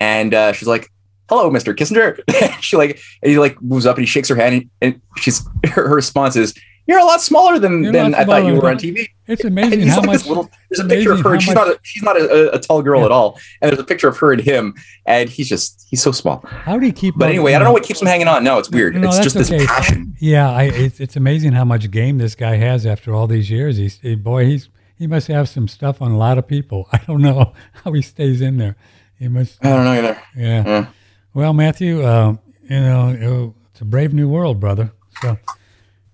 and 0.00 0.32
uh, 0.34 0.52
she's 0.52 0.68
like, 0.68 0.90
hello, 1.28 1.50
Mr. 1.50 1.74
Kissinger. 1.74 2.20
she 2.62 2.76
like, 2.76 3.00
and 3.22 3.30
he 3.30 3.38
like 3.38 3.60
moves 3.62 3.86
up 3.86 3.96
and 3.96 4.02
he 4.02 4.06
shakes 4.06 4.28
her 4.28 4.36
hand 4.36 4.68
and, 4.80 5.00
she's, 5.16 5.46
her, 5.70 5.88
her 5.88 5.94
response 5.94 6.36
is, 6.36 6.54
you're 6.86 6.98
a 6.98 7.04
lot 7.04 7.22
smaller 7.22 7.58
than, 7.58 7.82
You're 7.82 7.92
than 7.92 8.14
I 8.14 8.26
thought 8.26 8.44
you 8.44 8.56
were 8.56 8.68
on 8.68 8.76
TV. 8.76 9.08
It's 9.26 9.42
amazing 9.42 9.86
how 9.88 10.00
like 10.00 10.06
much. 10.06 10.26
little, 10.26 10.50
there's 10.68 10.84
a 10.84 10.88
picture 10.88 11.12
of 11.12 11.20
her. 11.22 11.40
She's 11.40 11.54
much- 11.54 11.66
not 11.66 11.68
a, 11.68 11.80
she's 11.82 12.02
not 12.02 12.20
a, 12.20 12.54
a 12.54 12.58
tall 12.60 12.82
girl 12.82 13.00
Yeah. 13.00 13.06
at 13.06 13.10
all. 13.10 13.40
And 13.62 13.70
there's 13.70 13.80
a 13.80 13.84
picture 13.84 14.06
of 14.06 14.18
her 14.18 14.34
and 14.34 14.42
him. 14.42 14.74
And 15.06 15.30
he's 15.30 15.48
just, 15.48 15.86
he's 15.88 16.02
so 16.02 16.12
small. 16.12 16.44
How 16.46 16.78
do 16.78 16.84
you 16.86 16.92
keep? 16.92 17.14
But 17.16 17.30
anyway, 17.30 17.54
I 17.54 17.58
don't 17.58 17.64
know 17.68 17.72
what 17.72 17.84
keeps 17.84 18.02
him 18.02 18.06
hanging 18.08 18.28
on. 18.28 18.44
No, 18.44 18.58
it's 18.58 18.68
weird. 18.70 18.96
No, 18.96 19.08
it's 19.08 19.18
just 19.20 19.34
okay. 19.34 19.60
this 19.60 19.66
passion. 19.66 20.14
Yeah, 20.20 20.50
I, 20.50 20.64
it's, 20.64 21.00
it's 21.00 21.16
amazing 21.16 21.52
how 21.52 21.64
much 21.64 21.90
game 21.90 22.18
this 22.18 22.34
guy 22.34 22.56
has 22.56 22.84
after 22.84 23.14
all 23.14 23.26
these 23.26 23.50
years. 23.50 23.78
He's 23.78 23.96
boy, 24.16 24.44
he's 24.44 24.68
he 24.96 25.06
must 25.06 25.26
have 25.28 25.48
some 25.48 25.68
stuff 25.68 26.00
on 26.02 26.10
a 26.12 26.16
lot 26.16 26.38
of 26.38 26.46
people. 26.46 26.88
I 26.92 26.98
don't 27.06 27.22
know 27.22 27.52
how 27.84 27.92
he 27.92 28.02
stays 28.02 28.40
in 28.40 28.56
there. 28.58 28.76
He 29.18 29.28
must. 29.28 29.64
I 29.64 29.68
don't 29.70 29.84
know 29.84 29.92
either. 29.92 30.22
Yeah. 30.36 30.64
Yeah. 30.66 30.86
Well, 31.34 31.52
Matthew, 31.52 32.06
um, 32.06 32.38
you 32.62 32.80
know 32.80 33.54
it's 33.70 33.80
a 33.80 33.84
brave 33.84 34.12
new 34.14 34.28
world, 34.28 34.60
brother. 34.60 34.92
So 35.20 35.38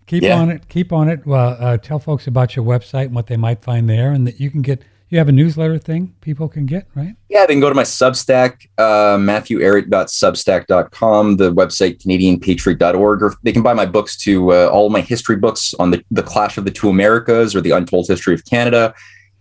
keep 0.07 0.23
Yeah. 0.23 0.39
on 0.40 0.51
it. 0.51 0.69
Keep 0.69 0.93
on 0.93 1.09
it. 1.09 1.27
Well, 1.27 1.57
uh, 1.59 1.77
tell 1.78 1.98
folks 1.98 2.27
about 2.27 2.57
your 2.57 2.65
website 2.65 3.07
and 3.07 3.15
what 3.15 3.27
they 3.27 3.36
might 3.36 3.62
find 3.62 3.89
there, 3.89 4.12
and 4.12 4.27
that 4.27 4.40
you 4.40 4.51
can 4.51 4.62
get. 4.62 4.82
You 5.11 5.19
have 5.19 5.28
a 5.28 5.32
newsletter 5.32 5.77
thing 5.77 6.15
people 6.20 6.49
can 6.49 6.66
get, 6.66 6.87
right? 6.95 7.16
Yeah, 7.28 7.45
they 7.45 7.53
can 7.55 7.61
go 7.61 7.69
to 7.69 7.74
my 7.74 7.82
Substack, 7.82 8.69
uh, 8.78 9.16
matthewehret.substack.com, 9.19 11.37
the 11.37 11.53
website 11.53 12.01
canadianpatriot.org, 12.01 13.23
or 13.23 13.35
they 13.43 13.53
can 13.53 13.62
buy 13.62 13.74
my 13.74 13.87
books 13.87 14.16
to 14.19 14.53
uh, 14.53 14.69
all 14.69 14.89
my 14.89 15.01
history 15.01 15.35
books 15.37 15.74
on 15.81 15.91
the, 15.91 16.03
the 16.11 16.23
Clash 16.23 16.57
of 16.59 16.65
the 16.65 16.70
Two 16.70 16.89
Americas 16.89 17.57
or 17.57 17.61
the 17.61 17.73
Untold 17.73 18.07
History 18.09 18.35
of 18.35 18.45
Canada. 18.45 18.95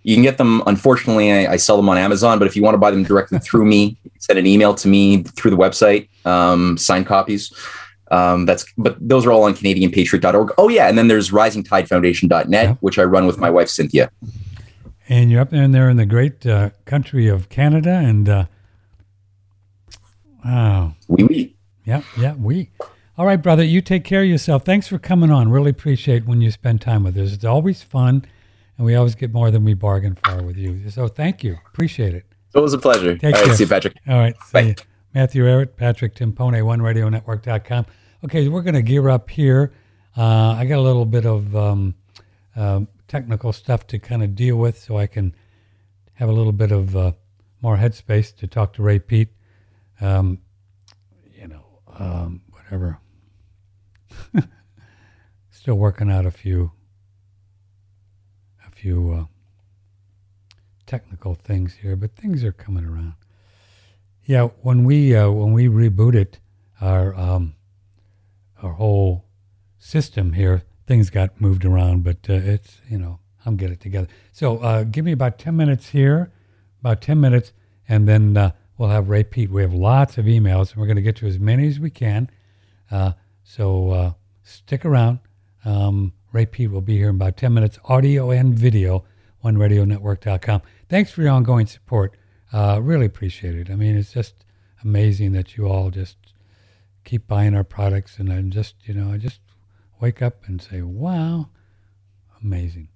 You 0.03 0.15
can 0.15 0.23
get 0.23 0.37
them, 0.37 0.63
unfortunately, 0.65 1.31
I, 1.31 1.53
I 1.53 1.55
sell 1.57 1.75
them 1.77 1.89
on 1.89 1.97
Amazon, 1.97 2.39
but 2.39 2.47
if 2.47 2.55
you 2.55 2.63
want 2.63 2.73
to 2.73 2.79
buy 2.79 2.89
them 2.89 3.03
directly 3.03 3.37
through 3.39 3.65
me, 3.65 3.97
send 4.19 4.39
an 4.39 4.47
email 4.47 4.73
to 4.75 4.87
me 4.87 5.23
through 5.23 5.51
the 5.51 5.57
website, 5.57 6.07
um, 6.25 6.77
signed 6.77 7.05
copies. 7.05 7.53
Um, 8.11 8.47
that's 8.47 8.65
but 8.75 8.97
those 8.99 9.23
are 9.27 9.31
all 9.31 9.43
on 9.43 9.53
canadianpatriot.org. 9.53 10.51
Oh 10.57 10.67
yeah, 10.69 10.87
and 10.89 10.97
then 10.97 11.09
there's 11.09 11.29
risingtidefoundation.net, 11.29 12.49
Yeah. 12.49 12.73
which 12.79 12.97
I 12.97 13.03
run 13.03 13.27
with 13.27 13.37
my 13.37 13.51
wife 13.51 13.69
Cynthia. 13.69 14.09
And 15.11 15.31
you're 15.31 15.41
up 15.41 15.49
there 15.49 15.63
and 15.63 15.73
there 15.73 15.89
in 15.89 15.97
the 15.97 16.05
great 16.05 16.45
uh, 16.45 16.69
country 16.85 17.27
of 17.27 17.49
Canada, 17.49 17.89
and 17.89 18.29
uh, 18.29 18.45
wow, 20.45 20.93
Oui, 21.07 21.23
oui. 21.23 21.55
Yeah, 21.83 22.03
yeah, 22.15 22.35
we. 22.35 22.69
All 23.17 23.25
right, 23.25 23.41
brother, 23.41 23.63
you 23.63 23.81
take 23.81 24.03
care 24.03 24.21
of 24.21 24.29
yourself. 24.29 24.63
Thanks 24.63 24.87
for 24.87 24.99
coming 24.99 25.31
on. 25.31 25.49
Really 25.49 25.71
appreciate 25.71 26.25
when 26.27 26.41
you 26.41 26.51
spend 26.51 26.79
time 26.79 27.03
with 27.03 27.17
us. 27.17 27.33
It's 27.33 27.43
always 27.43 27.81
fun, 27.81 28.23
and 28.77 28.85
we 28.85 28.93
always 28.93 29.15
get 29.15 29.33
more 29.33 29.49
than 29.49 29.63
we 29.63 29.73
bargain 29.73 30.15
for 30.15 30.43
with 30.43 30.57
you. 30.57 30.87
So 30.91 31.07
thank 31.07 31.43
you. 31.43 31.57
Appreciate 31.73 32.13
it. 32.13 32.25
It 32.53 32.59
was 32.59 32.73
a 32.73 32.77
pleasure. 32.77 33.17
Take 33.17 33.33
all 33.33 33.41
right, 33.41 33.47
care. 33.47 33.55
see 33.55 33.63
you, 33.63 33.69
Patrick. 33.69 33.95
All 34.07 34.17
right. 34.19 34.35
Bye. 34.53 34.61
you. 34.61 34.75
Matthew 35.15 35.43
Ehret, 35.43 35.75
Patrick 35.75 36.13
Timpone, 36.13 36.61
OneRadioNetwork.com. 36.61 37.87
Okay, 38.25 38.47
we're 38.47 38.61
going 38.61 38.75
to 38.75 38.83
gear 38.83 39.09
up 39.09 39.31
here. 39.31 39.73
Uh, 40.15 40.51
I 40.51 40.65
got 40.65 40.77
a 40.77 40.81
little 40.81 41.05
bit 41.05 41.25
of 41.25 41.55
um, 41.55 41.95
um 42.55 42.87
technical 43.09 43.51
stuff 43.51 43.85
to 43.87 43.99
kind 43.99 44.23
of 44.23 44.35
deal 44.35 44.55
with 44.55 44.79
so 44.79 44.97
I 44.97 45.07
can 45.07 45.35
have 46.13 46.29
a 46.29 46.31
little 46.31 46.53
bit 46.53 46.71
of 46.71 46.95
uh, 46.95 47.11
more 47.61 47.75
headspace 47.75 48.33
to 48.37 48.47
talk 48.47 48.71
to 48.73 48.83
Ray 48.83 48.99
Peat. 48.99 49.29
Um, 49.99 50.39
you 51.35 51.47
know, 51.47 51.65
um, 51.97 52.41
whatever. 52.51 52.99
Still 55.49 55.75
working 55.75 56.09
out 56.09 56.25
a 56.25 56.31
few, 56.31 56.71
a 58.65 58.71
few 58.71 59.11
uh, 59.11 59.25
technical 60.85 61.35
things 61.35 61.75
here, 61.81 61.95
but 61.95 62.15
things 62.15 62.43
are 62.43 62.53
coming 62.53 62.85
around. 62.85 63.15
Yeah, 64.23 64.49
when 64.61 64.83
we 64.83 65.15
uh, 65.15 65.31
when 65.31 65.53
we 65.53 65.67
rebooted 65.67 66.35
our 66.79 67.15
um, 67.15 67.55
our 68.61 68.73
whole 68.73 69.25
system 69.79 70.33
here, 70.33 70.63
things 70.89 71.11
got 71.11 71.39
moved 71.39 71.65
around, 71.65 72.03
but 72.03 72.17
uh, 72.27 72.33
it's 72.33 72.81
you 72.89 72.97
know 72.97 73.19
I'm 73.45 73.55
getting 73.57 73.75
it 73.75 73.79
together. 73.79 74.07
So 74.31 74.57
uh, 74.57 74.83
give 74.83 75.05
me 75.05 75.11
about 75.11 75.37
ten 75.37 75.55
minutes 75.55 75.89
here, 75.89 76.31
about 76.81 76.99
ten 76.99 77.21
minutes, 77.21 77.53
and 77.87 78.07
then 78.07 78.35
uh, 78.35 78.51
we'll 78.75 78.89
have 78.89 79.07
Ray 79.07 79.23
Peat. 79.23 79.51
We 79.51 79.61
have 79.61 79.73
lots 79.73 80.17
of 80.17 80.25
emails, 80.25 80.71
and 80.71 80.77
we're 80.81 80.87
going 80.87 80.95
to 80.95 81.03
get 81.03 81.15
to 81.17 81.27
as 81.27 81.37
many 81.37 81.67
as 81.67 81.79
we 81.79 81.91
can. 81.91 82.27
Uh, 82.89 83.11
so 83.43 83.91
uh, 83.91 84.13
stick 84.41 84.83
around. 84.83 85.19
Um, 85.63 86.11
Ray 86.33 86.47
Peat 86.47 86.71
will 86.71 86.81
be 86.81 86.97
here 86.97 87.09
in 87.09 87.15
about 87.15 87.37
10 87.37 87.53
minutes, 87.53 87.77
audio 87.85 88.31
and 88.31 88.57
video, 88.57 89.03
oneradionetwork.com. 89.43 90.61
Thanks 90.89 91.11
for 91.11 91.21
your 91.21 91.31
ongoing 91.31 91.67
support. 91.67 92.17
Uh, 92.51 92.79
really 92.81 93.05
appreciate 93.05 93.55
it. 93.55 93.69
I 93.69 93.75
mean, 93.75 93.95
it's 93.95 94.13
just 94.13 94.45
amazing 94.83 95.33
that 95.33 95.55
you 95.55 95.67
all 95.67 95.91
just 95.91 96.17
keep 97.03 97.27
buying 97.27 97.55
our 97.55 97.63
products. 97.63 98.17
And 98.17 98.31
I'm 98.31 98.49
just, 98.49 98.75
you 98.87 98.93
know, 98.93 99.11
I 99.11 99.17
just 99.17 99.39
wake 99.99 100.21
up 100.21 100.43
and 100.45 100.61
say, 100.61 100.81
wow, 100.81 101.49
amazing. 102.41 102.89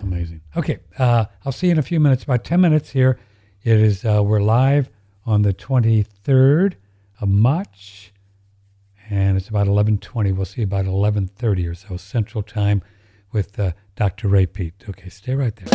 Amazing. 0.00 0.42
Okay, 0.56 0.78
uh, 0.98 1.26
I'll 1.44 1.52
see 1.52 1.68
you 1.68 1.72
in 1.72 1.78
a 1.78 1.82
few 1.82 2.00
minutes, 2.00 2.24
about 2.24 2.44
10 2.44 2.60
minutes 2.60 2.90
here. 2.90 3.18
It 3.62 3.78
is, 3.78 4.04
uh, 4.04 4.22
we're 4.22 4.40
live 4.40 4.90
on 5.24 5.42
the 5.42 5.52
23rd 5.52 6.74
of 7.20 7.28
March 7.28 8.12
and 9.10 9.36
it's 9.36 9.48
about 9.48 9.66
11:20. 9.66 10.32
We'll 10.32 10.44
see 10.44 10.62
about 10.62 10.86
11:30 10.86 11.66
or 11.66 11.74
so 11.74 11.96
Central 11.96 12.42
Time 12.42 12.82
with 13.32 13.58
uh, 13.58 13.72
Dr. 13.94 14.28
Ray 14.28 14.46
Peat. 14.46 14.74
Okay, 14.88 15.08
stay 15.08 15.34
right 15.34 15.54
there. 15.56 15.66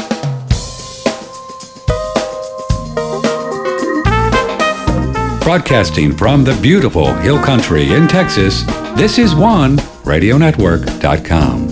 Broadcasting 5.42 6.16
from 6.16 6.44
the 6.44 6.58
beautiful 6.62 7.14
Hill 7.16 7.42
Country 7.42 7.94
in 7.94 8.08
Texas, 8.08 8.64
this 8.96 9.18
is 9.18 9.34
one 9.34 9.80
radionetwork.com. 10.04 11.71